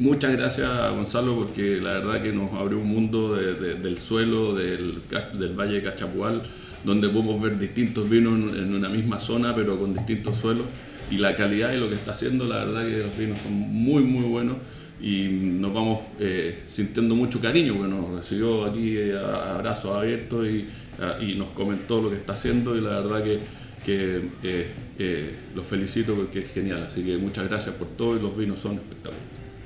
muchas 0.00 0.32
gracias 0.32 0.68
a 0.68 0.90
Gonzalo 0.90 1.36
porque 1.36 1.76
la 1.80 2.00
verdad 2.00 2.20
que 2.22 2.32
nos 2.32 2.52
abrió 2.54 2.78
un 2.80 2.88
mundo 2.88 3.36
de- 3.36 3.54
de- 3.54 3.74
del 3.76 3.98
suelo 3.98 4.52
del, 4.52 4.98
del 5.34 5.52
Valle 5.54 5.74
de 5.74 5.82
Cachapual 5.84 6.42
donde 6.84 7.08
podemos 7.08 7.40
ver 7.40 7.56
distintos 7.58 8.08
vinos 8.10 8.52
en, 8.54 8.62
en 8.64 8.74
una 8.74 8.88
misma 8.88 9.18
zona 9.20 9.54
pero 9.54 9.78
con 9.78 9.92
distintos 9.94 10.36
suelos 10.38 10.66
y 11.10 11.16
la 11.18 11.34
calidad 11.36 11.70
de 11.70 11.78
lo 11.78 11.88
que 11.88 11.94
está 11.94 12.10
haciendo 12.12 12.44
la 12.46 12.58
verdad 12.64 12.82
que 12.86 12.98
los 12.98 13.16
vinos 13.16 13.38
son 13.42 13.52
muy 13.52 14.02
muy 14.02 14.24
buenos 14.24 14.56
y 15.00 15.28
nos 15.28 15.72
vamos 15.72 16.00
eh, 16.20 16.58
sintiendo 16.68 17.14
mucho 17.14 17.40
cariño 17.40 17.74
porque 17.76 17.88
nos 17.94 18.10
recibió 18.16 18.64
aquí 18.64 18.96
eh, 18.96 19.16
a- 19.16 19.54
abrazos 19.54 19.96
abiertos 19.96 20.46
y, 20.46 20.66
a- 21.00 21.22
y 21.22 21.34
nos 21.36 21.50
comentó 21.50 22.02
lo 22.02 22.10
que 22.10 22.16
está 22.16 22.32
haciendo 22.32 22.76
y 22.76 22.80
la 22.80 23.00
verdad 23.00 23.22
que 23.24 23.38
que 23.86 24.20
eh, 24.42 24.66
eh, 24.98 25.34
los 25.54 25.64
felicito 25.64 26.14
porque 26.14 26.40
es 26.40 26.52
genial. 26.52 26.82
Así 26.82 27.02
que 27.02 27.16
muchas 27.16 27.48
gracias 27.48 27.76
por 27.76 27.86
todo 27.96 28.16
y 28.18 28.20
los 28.20 28.36
vinos 28.36 28.58
son 28.58 28.72
espectaculares. 28.74 29.22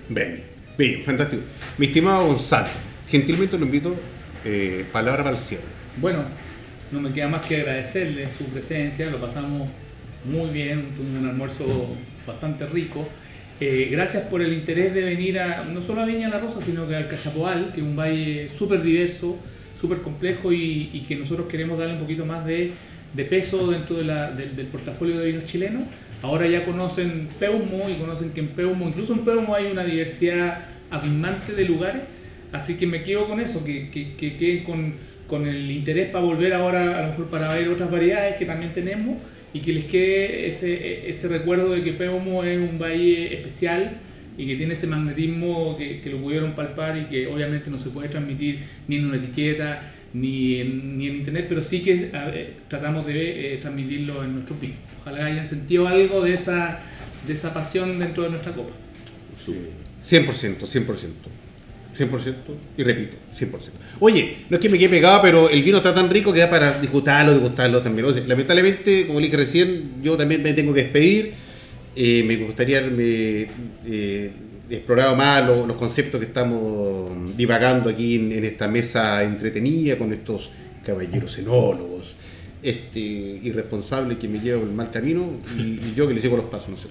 Bien, 0.08 0.44
bien, 0.76 1.02
fantástico. 1.02 1.42
Mi 1.78 1.86
estimado 1.86 2.26
Gonzalo, 2.26 2.68
gentilmente 3.08 3.58
lo 3.58 3.64
invito, 3.64 3.96
eh, 4.44 4.84
palabra 4.92 5.24
para 5.24 5.34
el 5.36 5.42
cierre. 5.42 5.64
Bueno, 5.96 6.20
no 6.92 7.00
me 7.00 7.10
queda 7.10 7.28
más 7.28 7.44
que 7.46 7.56
agradecerle 7.62 8.30
su 8.30 8.44
presencia, 8.44 9.10
lo 9.10 9.18
pasamos 9.18 9.68
muy 10.24 10.50
bien, 10.50 10.84
tuvimos 10.96 11.22
un 11.22 11.28
almuerzo 11.28 11.96
bastante 12.26 12.66
rico. 12.66 13.08
Eh, 13.60 13.88
gracias 13.90 14.24
por 14.24 14.42
el 14.42 14.52
interés 14.52 14.92
de 14.94 15.02
venir 15.02 15.38
a, 15.38 15.64
no 15.64 15.80
solo 15.82 16.00
a 16.02 16.04
Viña 16.06 16.28
La 16.28 16.38
Rosa, 16.40 16.60
sino 16.64 16.88
que 16.88 16.96
al 16.96 17.08
Cachapoal, 17.08 17.70
que 17.72 17.80
es 17.80 17.86
un 17.86 17.96
valle 17.96 18.48
súper 18.48 18.82
diverso, 18.82 19.38
súper 19.80 19.98
complejo 19.98 20.52
y, 20.52 20.90
y 20.92 21.04
que 21.06 21.16
nosotros 21.16 21.48
queremos 21.48 21.78
darle 21.78 21.94
un 21.94 22.00
poquito 22.00 22.24
más 22.24 22.44
de, 22.46 22.72
de 23.14 23.24
peso 23.24 23.70
dentro 23.70 23.96
de 23.96 24.04
la- 24.04 24.30
del, 24.30 24.56
del 24.56 24.66
portafolio 24.66 25.18
de 25.18 25.26
vinos 25.28 25.46
chilenos. 25.46 25.82
Ahora 26.22 26.46
ya 26.46 26.64
conocen 26.64 27.28
Peumo 27.38 27.88
y 27.90 27.94
conocen 27.94 28.30
que 28.30 28.40
en 28.40 28.48
Peumo, 28.48 28.88
incluso 28.88 29.12
en 29.12 29.20
Peumo 29.24 29.54
hay 29.54 29.66
una 29.66 29.84
diversidad 29.84 30.64
abismante 30.90 31.52
de 31.52 31.64
lugares, 31.64 32.02
así 32.52 32.74
que 32.76 32.86
me 32.86 33.02
quedo 33.02 33.26
con 33.26 33.40
eso, 33.40 33.64
que, 33.64 33.90
que, 33.90 34.14
que 34.14 34.36
queden 34.36 34.62
con, 34.62 34.94
con 35.26 35.46
el 35.48 35.70
interés 35.70 36.10
para 36.10 36.24
volver 36.24 36.54
ahora 36.54 36.98
a 36.98 37.02
lo 37.02 37.08
mejor 37.08 37.26
para 37.28 37.52
ver 37.54 37.68
otras 37.68 37.90
variedades 37.90 38.36
que 38.36 38.44
también 38.44 38.72
tenemos 38.72 39.16
y 39.54 39.60
que 39.60 39.72
les 39.72 39.84
quede 39.84 40.48
ese, 40.48 41.08
ese 41.08 41.28
recuerdo 41.28 41.70
de 41.70 41.82
que 41.82 41.92
Peumo 41.92 42.44
es 42.44 42.58
un 42.58 42.78
valle 42.78 43.34
especial 43.34 43.98
y 44.36 44.46
que 44.46 44.56
tiene 44.56 44.74
ese 44.74 44.86
magnetismo 44.86 45.76
que, 45.76 46.00
que 46.00 46.10
lo 46.10 46.18
pudieron 46.18 46.54
palpar 46.54 46.96
y 46.96 47.04
que 47.04 47.26
obviamente 47.26 47.70
no 47.70 47.78
se 47.78 47.90
puede 47.90 48.08
transmitir 48.08 48.60
ni 48.88 48.96
en 48.96 49.06
una 49.06 49.16
etiqueta 49.16 49.92
ni 50.14 50.56
en, 50.60 50.98
ni 50.98 51.06
en 51.06 51.16
internet, 51.16 51.46
pero 51.48 51.62
sí 51.62 51.80
que 51.80 52.10
ver, 52.12 52.54
tratamos 52.68 53.06
de 53.06 53.54
eh, 53.54 53.56
transmitirlo 53.58 54.22
en 54.24 54.34
nuestros 54.34 54.60
vinos. 54.60 54.78
Ojalá 55.00 55.26
hayan 55.26 55.48
sentido 55.48 55.88
algo 55.88 56.22
de 56.22 56.34
esa, 56.34 56.80
de 57.26 57.32
esa 57.32 57.54
pasión 57.54 57.98
dentro 57.98 58.24
de 58.24 58.30
nuestra 58.30 58.52
copa. 58.52 58.72
100%, 60.04 60.58
100%. 60.60 60.86
100% 61.98 62.34
y 62.78 62.82
repito, 62.82 63.16
100%. 63.38 63.50
Oye, 64.00 64.38
no 64.48 64.56
es 64.56 64.60
que 64.62 64.68
me 64.68 64.78
quede 64.78 64.88
pegado, 64.88 65.20
pero 65.22 65.48
el 65.50 65.62
vino 65.62 65.76
está 65.78 65.94
tan 65.94 66.08
rico 66.10 66.32
que 66.32 66.40
da 66.40 66.48
para 66.50 66.80
disfrutarlo, 66.80 67.32
degustarlo 67.34 67.82
también. 67.82 68.06
O 68.06 68.10
lamentablemente, 68.26 69.06
como 69.06 69.20
le 69.20 69.26
dije 69.26 69.36
recién, 69.36 69.94
yo 70.02 70.16
también 70.16 70.42
me 70.42 70.52
tengo 70.54 70.72
que 70.72 70.82
despedir. 70.84 71.32
Eh, 71.94 72.22
me 72.26 72.36
gustaría 72.36 72.78
haberme 72.78 73.46
eh, 73.86 74.30
explorado 74.70 75.14
más 75.16 75.46
lo- 75.46 75.66
los 75.66 75.76
conceptos 75.76 76.18
que 76.18 76.26
estamos 76.26 77.36
divagando 77.36 77.90
aquí 77.90 78.16
en, 78.16 78.44
esta 78.44 78.66
mesa 78.68 79.22
entretenida 79.22 79.98
con 79.98 80.12
estos 80.12 80.50
caballeros 80.86 81.36
enólogos. 81.38 82.16
Este 82.62 83.00
irresponsable 83.00 84.16
que 84.18 84.28
me 84.28 84.38
lleva 84.38 84.60
por 84.60 84.68
el 84.68 84.74
mal 84.74 84.90
camino 84.90 85.26
y, 85.58 85.62
y 85.62 85.94
yo 85.96 86.06
que 86.08 86.14
le 86.14 86.20
sigo 86.20 86.36
los 86.36 86.46
pasos, 86.46 86.68
no 86.70 86.76
sé. 86.78 86.88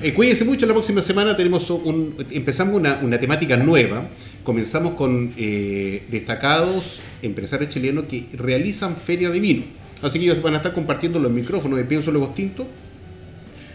Eh, 0.00 0.14
cuídense 0.14 0.44
mucho, 0.44 0.66
la 0.66 0.72
próxima 0.72 1.02
semana 1.02 1.36
tenemos 1.36 1.68
un, 1.70 2.14
empezamos 2.30 2.74
una, 2.74 2.98
una 3.02 3.18
temática 3.18 3.56
nueva. 3.56 4.06
Comenzamos 4.42 4.94
con 4.94 5.32
eh, 5.36 6.02
destacados 6.10 7.00
empresarios 7.22 7.70
chilenos 7.70 8.06
que 8.06 8.26
realizan 8.32 8.96
feria 8.96 9.30
de 9.30 9.38
vino. 9.38 9.64
Así 10.02 10.18
que 10.18 10.24
ellos 10.24 10.42
van 10.42 10.54
a 10.54 10.56
estar 10.56 10.74
compartiendo 10.74 11.20
los 11.20 11.30
micrófonos 11.30 11.78
de 11.78 11.84
Pienso 11.84 12.10
Luego 12.10 12.28
Tinto. 12.28 12.66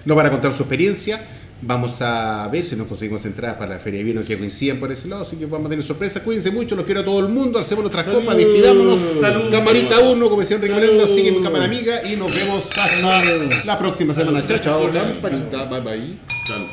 Nos 0.06 0.18
van 0.18 0.26
a 0.26 0.32
contar 0.32 0.54
su 0.54 0.64
experiencia. 0.64 1.22
Vamos 1.62 2.02
a 2.02 2.48
ver 2.52 2.64
si 2.64 2.76
nos 2.76 2.88
conseguimos 2.88 3.26
entradas 3.26 3.58
para 3.58 3.76
la 3.76 3.80
feria 3.80 4.00
de 4.00 4.04
vino 4.04 4.24
que 4.24 4.38
coincidan 4.38 4.80
por 4.80 4.92
ese 4.92 5.08
lado. 5.08 5.24
Así 5.24 5.38
que 5.38 5.48
vamos 5.48 5.68
a 5.68 5.70
tener 5.70 5.84
sorpresas. 5.84 6.22
Cuídense 6.22 6.52
mucho, 6.52 6.76
los 6.76 6.86
quiero 6.86 7.02
a 7.02 7.06
todo 7.06 7.20
el 7.20 7.34
mundo. 7.34 7.58
Alcemos 7.58 7.84
nuestras 7.84 8.06
copas, 8.06 8.38
despidámonos. 8.38 9.00
Salud. 9.20 9.52
Camarita 9.52 10.00
1, 10.00 10.30
como 10.30 10.42
decía 10.42 10.58
Enrique 10.58 10.76
Melenda, 10.76 11.08
sigue 11.08 11.32
mi 11.32 11.42
cámara 11.42 11.66
amiga 11.66 12.08
y 12.08 12.16
nos 12.16 12.32
vemos 12.32 12.66
hasta 12.78 13.66
la 13.66 13.80
próxima 13.80 14.14
semana. 14.14 14.46
Chao, 14.48 14.60
chao. 14.60 14.92
Campanita, 14.92 15.66
bye 15.66 15.82
bye. 15.82 16.18
Salud. 16.46 16.68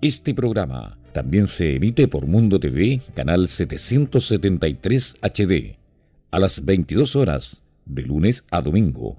Este 0.00 0.32
programa 0.32 0.96
también 1.12 1.48
se 1.48 1.76
emite 1.76 2.08
por 2.08 2.26
Mundo 2.26 2.60
TV, 2.60 3.02
canal 3.14 3.48
773 3.48 5.16
HD, 5.20 5.76
a 6.30 6.38
las 6.38 6.64
22 6.64 7.16
horas, 7.16 7.62
de 7.84 8.02
lunes 8.02 8.44
a 8.50 8.62
domingo. 8.62 9.18